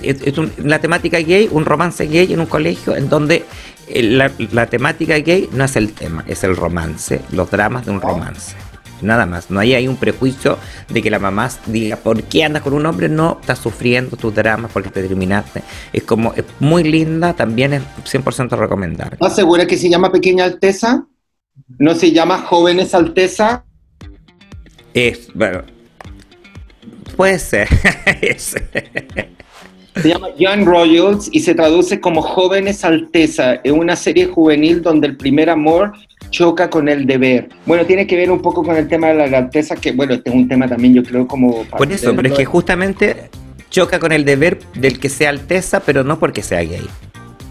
es, 0.02 0.20
la 0.58 0.80
temática 0.80 1.18
gay, 1.18 1.48
un 1.52 1.64
romance 1.64 2.06
gay 2.06 2.32
en 2.32 2.40
un 2.40 2.46
colegio 2.46 2.96
en 2.96 3.08
donde 3.08 3.44
eh, 3.86 4.02
la, 4.02 4.32
la, 4.50 4.66
temática 4.66 5.16
gay 5.18 5.48
no 5.52 5.64
es 5.64 5.76
el 5.76 5.92
tema, 5.92 6.24
es 6.26 6.42
el 6.42 6.56
romance, 6.56 7.20
los 7.30 7.48
dramas 7.52 7.86
de 7.86 7.92
un 7.92 8.00
romance 8.00 8.56
nada 9.04 9.26
más. 9.26 9.50
No 9.50 9.60
hay, 9.60 9.74
hay 9.74 9.88
un 9.88 9.96
prejuicio 9.96 10.58
de 10.88 11.02
que 11.02 11.10
la 11.10 11.18
mamá 11.18 11.48
diga, 11.66 11.96
¿por 11.96 12.22
qué 12.24 12.44
andas 12.44 12.62
con 12.62 12.72
un 12.72 12.86
hombre? 12.86 13.08
No, 13.08 13.38
estás 13.40 13.58
sufriendo 13.58 14.16
tus 14.16 14.34
dramas 14.34 14.70
porque 14.72 14.90
te 14.90 15.02
terminaste. 15.02 15.62
Es 15.92 16.02
como, 16.02 16.32
es 16.34 16.44
muy 16.60 16.84
linda, 16.84 17.34
también 17.34 17.72
es 17.72 17.82
100% 18.04 18.50
recomendable. 18.56 19.14
¿Estás 19.14 19.36
segura 19.36 19.66
que 19.66 19.76
se 19.76 19.88
llama 19.88 20.10
Pequeña 20.10 20.44
Alteza? 20.44 21.06
¿No 21.78 21.94
se 21.94 22.12
llama 22.12 22.38
Jóvenes 22.38 22.94
Alteza? 22.94 23.64
Es, 24.92 25.28
bueno, 25.34 25.62
puede 27.16 27.38
ser. 27.38 27.68
Se 30.02 30.08
llama 30.08 30.28
Young 30.36 30.64
Royals 30.64 31.28
y 31.30 31.40
se 31.40 31.54
traduce 31.54 32.00
como 32.00 32.20
Jóvenes 32.20 32.84
Alteza. 32.84 33.54
Es 33.62 33.70
una 33.70 33.94
serie 33.94 34.26
juvenil 34.26 34.82
donde 34.82 35.06
el 35.06 35.16
primer 35.16 35.48
amor 35.48 35.92
choca 36.34 36.68
con 36.68 36.88
el 36.88 37.06
deber. 37.06 37.48
Bueno, 37.64 37.86
tiene 37.86 38.08
que 38.08 38.16
ver 38.16 38.28
un 38.28 38.42
poco 38.42 38.64
con 38.64 38.74
el 38.74 38.88
tema 38.88 39.06
de 39.08 39.30
la 39.30 39.38
alteza, 39.38 39.76
que 39.76 39.92
bueno, 39.92 40.14
este 40.14 40.30
es 40.30 40.36
un 40.36 40.48
tema 40.48 40.66
también 40.66 40.92
yo 40.92 41.04
creo 41.04 41.28
como... 41.28 41.62
Por 41.64 41.90
eso, 41.92 42.14
pero 42.16 42.28
es 42.28 42.34
que 42.34 42.44
justamente 42.44 43.30
choca 43.70 44.00
con 44.00 44.10
el 44.10 44.24
deber 44.24 44.58
del 44.74 44.98
que 44.98 45.08
sea 45.08 45.30
alteza, 45.30 45.78
pero 45.78 46.02
no 46.02 46.18
porque 46.18 46.42
sea 46.42 46.62
gay. 46.64 46.86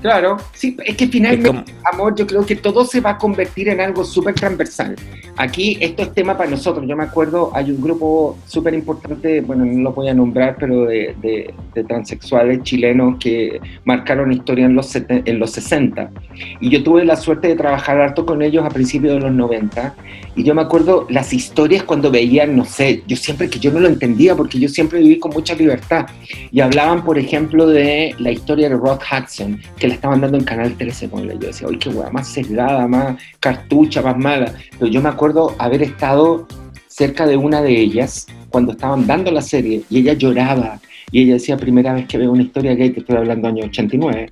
Claro, 0.03 0.35
sí, 0.51 0.75
es 0.83 0.97
que 0.97 1.07
finalmente, 1.07 1.73
amor, 1.89 2.13
yo 2.13 2.27
creo 2.27 2.45
que 2.45 2.57
todo 2.57 2.83
se 2.83 2.99
va 2.99 3.11
a 3.11 3.17
convertir 3.17 3.69
en 3.69 3.79
algo 3.79 4.03
súper 4.03 4.35
transversal. 4.35 4.97
Aquí 5.37 5.77
esto 5.79 6.03
es 6.03 6.13
tema 6.13 6.37
para 6.37 6.49
nosotros. 6.49 6.85
Yo 6.85 6.97
me 6.97 7.05
acuerdo, 7.05 7.51
hay 7.55 7.71
un 7.71 7.81
grupo 7.81 8.37
súper 8.45 8.73
importante, 8.73 9.39
bueno, 9.39 9.63
no 9.63 9.81
lo 9.81 9.93
voy 9.93 10.09
a 10.09 10.13
nombrar, 10.13 10.57
pero 10.59 10.87
de, 10.87 11.15
de, 11.21 11.83
transexuales 11.85 12.63
chilenos 12.63 13.17
que 13.17 13.61
marcaron 13.85 14.33
historia 14.33 14.65
en 14.65 14.75
los, 14.75 14.93
en 14.93 15.39
los 15.39 15.51
60. 15.51 16.11
Y 16.59 16.69
yo 16.69 16.83
tuve 16.83 17.05
la 17.05 17.15
suerte 17.15 17.47
de 17.47 17.55
trabajar 17.55 18.01
harto 18.01 18.25
con 18.25 18.41
ellos 18.41 18.65
a 18.65 18.69
principios 18.69 19.13
de 19.13 19.21
los 19.21 19.31
90. 19.31 19.95
Y 20.35 20.43
yo 20.43 20.55
me 20.55 20.61
acuerdo 20.61 21.05
las 21.09 21.33
historias 21.33 21.83
cuando 21.83 22.09
veían, 22.09 22.55
no 22.55 22.65
sé, 22.65 23.03
yo 23.07 23.15
siempre 23.15 23.49
que 23.49 23.59
yo 23.59 23.71
no 23.71 23.79
lo 23.79 23.87
entendía 23.87 24.35
porque 24.35 24.59
yo 24.59 24.67
siempre 24.67 24.99
viví 24.99 25.19
con 25.19 25.31
mucha 25.31 25.53
libertad. 25.53 26.07
Y 26.51 26.59
hablaban, 26.59 27.03
por 27.03 27.17
ejemplo, 27.17 27.67
de 27.67 28.15
la 28.17 28.31
historia 28.31 28.69
de 28.69 28.75
Rod 28.75 28.99
Hudson, 28.99 29.61
que 29.77 29.87
estaban 29.87 30.21
dando 30.21 30.37
en 30.37 30.43
Canal 30.43 30.75
13, 30.75 31.09
Yo 31.09 31.37
decía, 31.37 31.67
uy, 31.67 31.77
qué 31.77 31.89
hueá 31.89 32.09
más 32.09 32.27
sesgada, 32.27 32.87
más 32.87 33.17
cartucha, 33.39 34.01
más 34.01 34.17
mala. 34.17 34.53
Pero 34.79 34.91
yo 34.91 35.01
me 35.01 35.09
acuerdo 35.09 35.55
haber 35.59 35.83
estado 35.83 36.47
cerca 36.87 37.25
de 37.25 37.37
una 37.37 37.61
de 37.61 37.79
ellas 37.79 38.27
cuando 38.49 38.73
estaban 38.73 39.07
dando 39.07 39.31
la 39.31 39.41
serie 39.41 39.81
y 39.89 39.99
ella 39.99 40.13
lloraba 40.13 40.79
y 41.11 41.21
ella 41.21 41.33
decía, 41.33 41.57
primera 41.57 41.93
vez 41.93 42.07
que 42.07 42.17
veo 42.17 42.31
una 42.31 42.41
historia 42.41 42.73
gay, 42.73 42.91
que 42.91 43.01
estoy 43.01 43.17
hablando 43.17 43.47
año 43.47 43.65
89, 43.65 44.31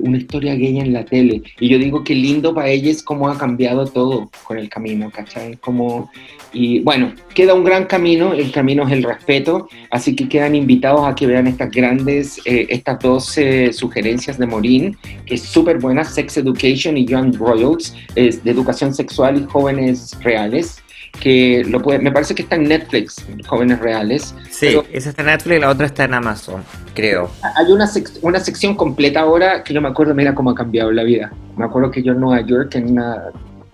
una 0.00 0.18
historia 0.18 0.54
gay 0.54 0.78
en 0.78 0.92
la 0.92 1.04
tele. 1.04 1.42
Y 1.60 1.68
yo 1.68 1.78
digo, 1.78 2.04
qué 2.04 2.14
lindo 2.14 2.54
para 2.54 2.68
ella 2.68 2.90
es 2.90 3.02
cómo 3.02 3.28
ha 3.28 3.38
cambiado 3.38 3.86
todo 3.86 4.30
con 4.44 4.58
el 4.58 4.68
camino, 4.68 5.10
¿cachai? 5.10 5.56
Como, 5.56 6.10
y 6.52 6.80
bueno, 6.80 7.12
queda 7.34 7.54
un 7.54 7.64
gran 7.64 7.86
camino, 7.86 8.32
el 8.32 8.50
camino 8.52 8.86
es 8.86 8.92
el 8.92 9.02
respeto, 9.02 9.68
así 9.90 10.14
que 10.14 10.28
quedan 10.28 10.54
invitados 10.54 11.06
a 11.06 11.14
que 11.14 11.26
vean 11.26 11.46
estas 11.46 11.70
grandes, 11.70 12.40
eh, 12.44 12.66
estas 12.70 12.98
dos 13.00 13.38
sugerencias 13.72 14.38
de 14.38 14.46
Morín, 14.46 14.96
que 15.26 15.34
es 15.34 15.42
súper 15.42 15.78
buena, 15.78 16.04
Sex 16.04 16.36
Education 16.36 16.96
y 16.96 17.04
Young 17.04 17.36
Royals, 17.36 17.94
es 18.14 18.42
de 18.44 18.50
educación 18.50 18.94
sexual 18.94 19.40
y 19.40 19.44
jóvenes 19.44 20.16
reales 20.22 20.82
que 21.20 21.64
lo 21.68 21.82
puede, 21.82 21.98
me 21.98 22.12
parece 22.12 22.34
que 22.34 22.42
está 22.42 22.56
en 22.56 22.64
Netflix, 22.64 23.24
Jóvenes 23.46 23.80
Reales. 23.80 24.34
Sí, 24.50 24.78
esa 24.92 25.10
está 25.10 25.22
en 25.22 25.28
Netflix 25.28 25.56
y 25.56 25.60
la 25.60 25.70
otra 25.70 25.86
está 25.86 26.04
en 26.04 26.14
Amazon, 26.14 26.62
creo. 26.94 27.30
Hay 27.56 27.72
una, 27.72 27.90
una 28.22 28.40
sección 28.40 28.74
completa 28.74 29.20
ahora 29.20 29.62
que 29.62 29.74
yo 29.74 29.80
me 29.80 29.88
acuerdo, 29.88 30.14
mira 30.14 30.34
cómo 30.34 30.50
ha 30.50 30.54
cambiado 30.54 30.92
la 30.92 31.02
vida. 31.02 31.32
Me 31.56 31.64
acuerdo 31.64 31.90
que 31.90 32.02
yo 32.02 32.12
en 32.12 32.20
Nueva 32.20 32.46
York, 32.46 32.74
en 32.76 32.92
una 32.92 33.24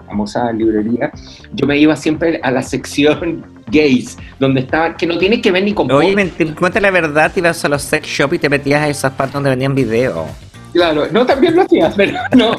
famosa 0.07 0.53
librería, 0.53 1.11
yo 1.53 1.67
me 1.67 1.77
iba 1.79 1.97
siempre 1.97 2.41
a 2.43 2.51
la 2.51 2.63
sección 2.63 3.45
gays, 3.71 4.17
donde 4.39 4.61
estaba, 4.61 4.97
que 4.97 5.07
no 5.07 5.19
tiene 5.19 5.41
que 5.41 5.51
ver 5.51 5.65
ni 5.65 5.75
con... 5.75 5.91
Oye, 5.91 6.15
cuenta 6.59 6.81
la 6.81 6.91
verdad, 6.91 7.33
ibas 7.37 7.65
a 7.65 7.69
los 7.69 7.83
sex 7.83 8.07
shop 8.07 8.35
y 8.35 8.39
te 8.39 8.49
metías 8.49 8.83
a 8.83 8.89
esas 8.89 9.13
partes 9.13 9.35
donde 9.35 9.51
vendían 9.51 9.75
videos. 9.75 10.27
Claro, 10.75 11.07
no, 11.13 11.25
también 11.25 11.55
lo 11.55 11.63
hacía, 11.63 11.89
pero 11.97 12.19
no. 12.37 12.57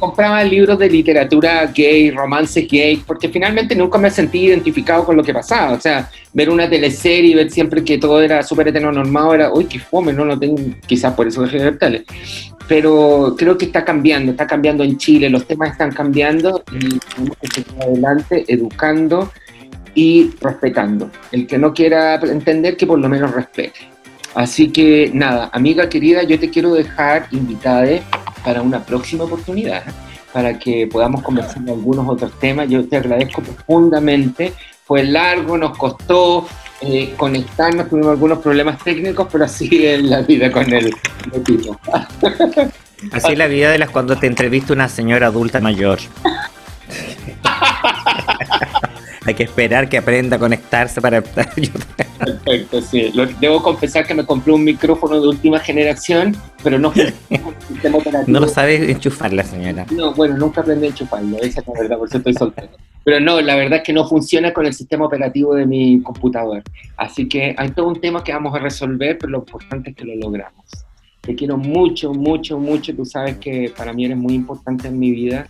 Compraba 0.00 0.42
libros 0.42 0.78
de 0.80 0.90
literatura 0.90 1.64
gay, 1.66 2.10
romances 2.10 2.66
gay, 2.68 3.02
porque 3.06 3.28
finalmente 3.28 3.76
nunca 3.76 3.98
me 3.98 4.10
sentí 4.10 4.46
identificado 4.46 5.04
con 5.04 5.16
lo 5.16 5.22
que 5.22 5.32
pasaba. 5.32 5.72
O 5.72 5.80
sea, 5.80 6.10
ver 6.32 6.50
una 6.50 6.68
teleserie 6.68 7.36
ver 7.36 7.50
siempre 7.50 7.84
que 7.84 7.98
todo 7.98 8.20
era 8.20 8.42
súper 8.42 8.68
heteronormado 8.68 9.34
era, 9.34 9.52
uy, 9.52 9.66
qué 9.66 9.78
fome, 9.78 10.12
no 10.12 10.24
lo 10.24 10.38
tengo, 10.38 10.56
quizás 10.86 11.14
por 11.14 11.28
eso 11.28 11.42
dejé 11.42 11.58
de 11.58 11.70
ver. 11.70 12.04
Pero 12.66 13.36
creo 13.38 13.56
que 13.56 13.66
está 13.66 13.84
cambiando, 13.84 14.32
está 14.32 14.48
cambiando 14.48 14.82
en 14.82 14.98
Chile, 14.98 15.30
los 15.30 15.46
temas 15.46 15.70
están 15.70 15.92
cambiando 15.92 16.64
y 16.72 16.98
tenemos 16.98 17.36
que 17.40 17.46
seguir 17.48 17.82
adelante 17.82 18.44
educando 18.48 19.30
y 19.94 20.32
respetando. 20.40 21.10
El 21.30 21.46
que 21.46 21.58
no 21.58 21.72
quiera 21.72 22.16
entender, 22.16 22.76
que 22.76 22.86
por 22.86 22.98
lo 22.98 23.08
menos 23.08 23.32
respete. 23.32 23.90
Así 24.34 24.70
que 24.70 25.10
nada, 25.12 25.50
amiga 25.52 25.88
querida, 25.88 26.22
yo 26.22 26.38
te 26.38 26.50
quiero 26.50 26.74
dejar 26.74 27.26
invitada 27.32 28.00
para 28.44 28.62
una 28.62 28.84
próxima 28.84 29.24
oportunidad, 29.24 29.82
para 30.32 30.58
que 30.58 30.86
podamos 30.86 31.22
conversar 31.22 31.62
de 31.62 31.72
algunos 31.72 32.08
otros 32.08 32.38
temas. 32.38 32.68
Yo 32.68 32.86
te 32.86 32.96
agradezco 32.96 33.42
profundamente. 33.42 34.52
Fue 34.84 35.04
largo, 35.04 35.58
nos 35.58 35.76
costó 35.76 36.46
eh, 36.80 37.14
conectarnos, 37.16 37.88
tuvimos 37.88 38.12
algunos 38.12 38.38
problemas 38.38 38.82
técnicos, 38.82 39.28
pero 39.30 39.44
así 39.44 39.86
es 39.86 40.02
la 40.02 40.22
vida 40.22 40.50
con 40.50 40.72
el 40.72 40.94
equipo. 41.32 41.78
Así 43.12 43.32
es 43.32 43.38
la 43.38 43.46
vida 43.46 43.70
de 43.70 43.78
las 43.78 43.88
cuando 43.88 44.14
te 44.16 44.26
entrevista 44.26 44.74
una 44.74 44.86
señora 44.86 45.28
adulta 45.28 45.58
mayor. 45.58 46.00
hay 49.26 49.34
que 49.34 49.42
esperar 49.42 49.88
que 49.88 49.98
aprenda 49.98 50.36
a 50.36 50.38
conectarse 50.38 51.00
para 51.00 51.22
Perfecto, 52.20 52.80
sí. 52.82 53.12
debo 53.40 53.62
confesar 53.62 54.06
que 54.06 54.14
me 54.14 54.24
compré 54.24 54.52
un 54.52 54.64
micrófono 54.64 55.20
de 55.20 55.28
última 55.28 55.58
generación, 55.58 56.36
pero 56.62 56.78
no 56.78 56.92
No 58.26 58.40
lo 58.40 58.48
sabe 58.48 58.90
enchufar 58.90 59.32
la 59.32 59.44
señora. 59.44 59.86
No, 59.90 60.14
bueno, 60.14 60.36
nunca 60.36 60.60
aprendí 60.60 60.86
a 60.86 60.88
enchufarlo, 60.90 61.38
esa 61.38 61.60
es 61.60 61.66
la 61.66 61.72
verdad, 61.80 61.98
por 61.98 62.08
eso 62.08 62.18
estoy 62.18 62.34
soltero. 62.34 62.68
Pero 63.04 63.20
no, 63.20 63.40
la 63.40 63.56
verdad 63.56 63.78
es 63.78 63.84
que 63.84 63.92
no 63.92 64.06
funciona 64.06 64.52
con 64.52 64.66
el 64.66 64.74
sistema 64.74 65.06
operativo 65.06 65.54
de 65.54 65.64
mi 65.64 66.02
computador. 66.02 66.62
Así 66.96 67.28
que 67.28 67.54
hay 67.56 67.70
todo 67.70 67.88
un 67.88 68.00
tema 68.00 68.22
que 68.22 68.32
vamos 68.32 68.54
a 68.54 68.58
resolver, 68.58 69.16
pero 69.18 69.30
lo 69.32 69.38
importante 69.38 69.90
es 69.90 69.96
que 69.96 70.04
lo 70.04 70.14
logramos. 70.16 70.66
Te 71.22 71.34
quiero 71.34 71.56
mucho, 71.56 72.12
mucho, 72.12 72.58
mucho. 72.58 72.94
Tú 72.94 73.04
sabes 73.04 73.38
que 73.38 73.72
para 73.74 73.92
mí 73.92 74.04
eres 74.04 74.18
muy 74.18 74.34
importante 74.34 74.88
en 74.88 74.98
mi 74.98 75.10
vida 75.10 75.46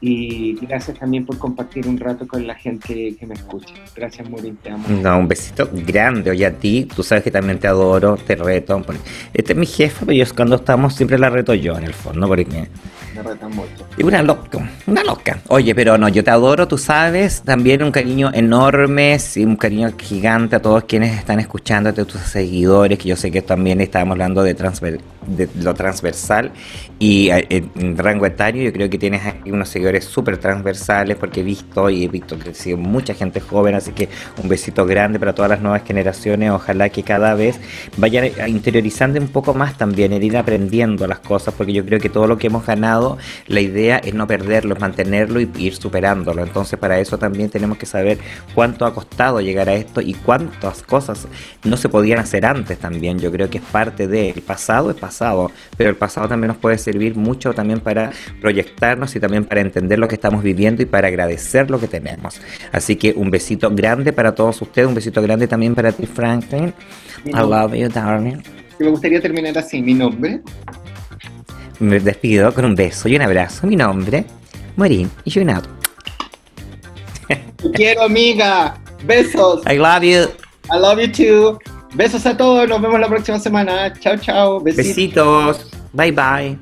y 0.00 0.54
gracias 0.66 0.98
también 0.98 1.26
por 1.26 1.38
compartir 1.38 1.88
un 1.88 1.98
rato 1.98 2.26
con 2.28 2.46
la 2.46 2.54
gente 2.54 3.16
que 3.18 3.26
me 3.26 3.34
escucha. 3.34 3.74
Gracias, 3.96 4.28
Morín, 4.30 4.56
te 4.56 4.70
amo. 4.70 4.86
No, 4.88 5.18
un 5.18 5.26
besito 5.26 5.68
grande. 5.72 6.30
Oye, 6.30 6.46
a 6.46 6.52
ti, 6.52 6.86
tú 6.94 7.02
sabes 7.02 7.24
que 7.24 7.30
también 7.32 7.58
te 7.58 7.66
adoro, 7.66 8.16
te 8.16 8.36
reto. 8.36 8.80
Este 9.34 9.52
es 9.52 9.58
mi 9.58 9.66
jefe, 9.66 10.06
pero 10.06 10.16
yo 10.16 10.34
cuando 10.36 10.56
estamos 10.56 10.94
siempre 10.94 11.18
la 11.18 11.30
reto 11.30 11.52
yo, 11.54 11.76
en 11.76 11.84
el 11.84 11.94
fondo, 11.94 12.28
porque 12.28 12.68
Y 13.96 14.02
una 14.02 14.22
loca, 14.22 14.58
una 14.86 15.02
loca. 15.02 15.38
Oye, 15.48 15.74
pero 15.74 15.98
no, 15.98 16.08
yo 16.08 16.22
te 16.22 16.30
adoro, 16.30 16.68
tú 16.68 16.78
sabes. 16.78 17.42
También 17.42 17.82
un 17.82 17.90
cariño 17.90 18.30
enorme, 18.32 19.18
sí, 19.18 19.44
un 19.44 19.56
cariño 19.56 19.92
gigante 19.98 20.56
a 20.56 20.62
todos 20.62 20.84
quienes 20.84 21.18
están 21.18 21.40
escuchándote, 21.40 22.04
tus 22.04 22.20
seguidores, 22.20 22.98
que 22.98 23.08
yo 23.08 23.16
sé 23.16 23.30
que 23.30 23.42
también 23.42 23.80
estábamos 23.80 24.12
hablando 24.14 24.42
de, 24.42 24.54
transver 24.54 25.00
de 25.28 25.48
lo 25.62 25.74
transversal 25.74 26.52
y 26.98 27.30
eh, 27.30 27.64
en 27.76 27.96
rango 27.96 28.26
etario 28.26 28.62
yo 28.62 28.72
creo 28.72 28.90
que 28.90 28.98
tienes 28.98 29.24
aquí 29.26 29.50
unos 29.50 29.68
seguidores 29.68 30.04
súper 30.04 30.38
transversales 30.38 31.16
porque 31.16 31.40
he 31.40 31.42
visto 31.42 31.90
y 31.90 32.04
he 32.04 32.08
visto 32.08 32.38
que 32.38 32.54
sido 32.54 32.76
mucha 32.76 33.14
gente 33.14 33.40
joven, 33.40 33.74
así 33.74 33.92
que 33.92 34.08
un 34.42 34.48
besito 34.48 34.86
grande 34.86 35.18
para 35.18 35.34
todas 35.34 35.50
las 35.50 35.60
nuevas 35.60 35.82
generaciones, 35.84 36.50
ojalá 36.50 36.88
que 36.88 37.02
cada 37.02 37.34
vez 37.34 37.60
vayan 37.96 38.30
interiorizando 38.48 39.20
un 39.20 39.28
poco 39.28 39.54
más 39.54 39.76
también, 39.76 40.12
ir 40.22 40.36
aprendiendo 40.36 41.06
las 41.06 41.20
cosas, 41.20 41.54
porque 41.54 41.72
yo 41.72 41.84
creo 41.84 42.00
que 42.00 42.08
todo 42.08 42.26
lo 42.26 42.38
que 42.38 42.48
hemos 42.48 42.66
ganado, 42.66 43.07
la 43.46 43.60
idea 43.60 43.98
es 43.98 44.14
no 44.14 44.26
perderlo, 44.26 44.74
es 44.74 44.80
mantenerlo 44.80 45.40
y 45.40 45.48
ir 45.56 45.74
superándolo, 45.74 46.42
entonces 46.42 46.78
para 46.78 46.98
eso 46.98 47.18
también 47.18 47.48
tenemos 47.48 47.78
que 47.78 47.86
saber 47.86 48.18
cuánto 48.54 48.84
ha 48.84 48.92
costado 48.92 49.40
llegar 49.40 49.68
a 49.68 49.74
esto 49.74 50.00
y 50.00 50.14
cuántas 50.14 50.82
cosas 50.82 51.28
no 51.64 51.76
se 51.76 51.88
podían 51.88 52.18
hacer 52.18 52.44
antes 52.44 52.78
también, 52.78 53.18
yo 53.18 53.30
creo 53.30 53.48
que 53.48 53.58
es 53.58 53.64
parte 53.64 54.06
del 54.06 54.42
pasado, 54.42 54.90
es 54.90 54.96
pasado 54.96 55.50
pero 55.76 55.90
el 55.90 55.96
pasado 55.96 56.28
también 56.28 56.48
nos 56.48 56.56
puede 56.56 56.78
servir 56.78 57.16
mucho 57.16 57.52
también 57.52 57.80
para 57.80 58.10
proyectarnos 58.40 59.14
y 59.16 59.20
también 59.20 59.44
para 59.44 59.60
entender 59.60 59.98
lo 59.98 60.08
que 60.08 60.14
estamos 60.14 60.42
viviendo 60.42 60.82
y 60.82 60.86
para 60.86 61.08
agradecer 61.08 61.70
lo 61.70 61.78
que 61.78 61.88
tenemos. 61.88 62.40
Así 62.72 62.96
que 62.96 63.12
un 63.12 63.30
besito 63.30 63.70
grande 63.70 64.12
para 64.12 64.34
todos 64.34 64.60
ustedes, 64.62 64.88
un 64.88 64.94
besito 64.94 65.22
grande 65.22 65.46
también 65.46 65.74
para 65.74 65.92
ti, 65.92 66.06
Franklin. 66.06 66.72
I 67.26 67.30
love 67.30 67.74
you, 67.74 67.88
darling. 67.88 68.42
Me 68.78 68.88
gustaría 68.88 69.20
terminar 69.20 69.58
así, 69.58 69.82
mi 69.82 69.94
nombre. 69.94 70.40
Me 71.80 72.00
despido 72.00 72.52
con 72.52 72.64
un 72.64 72.74
beso 72.74 73.08
y 73.08 73.16
un 73.16 73.22
abrazo. 73.22 73.66
Mi 73.66 73.76
nombre, 73.76 74.24
Marín 74.76 75.10
y 75.24 75.30
yo 75.30 75.42
Te 77.26 77.70
quiero, 77.72 78.02
amiga. 78.02 78.76
Besos. 79.04 79.62
I 79.66 79.76
love 79.76 80.02
you. 80.02 80.28
I 80.70 80.78
love 80.78 81.00
you 81.00 81.12
too. 81.12 81.58
Besos 81.94 82.26
a 82.26 82.36
todos, 82.36 82.68
nos 82.68 82.80
vemos 82.82 83.00
la 83.00 83.08
próxima 83.08 83.38
semana. 83.38 83.92
Chao, 84.00 84.16
chao. 84.16 84.60
Besitos. 84.60 85.56
Besitos. 85.56 85.70
Bye, 85.92 86.12
bye. 86.12 86.58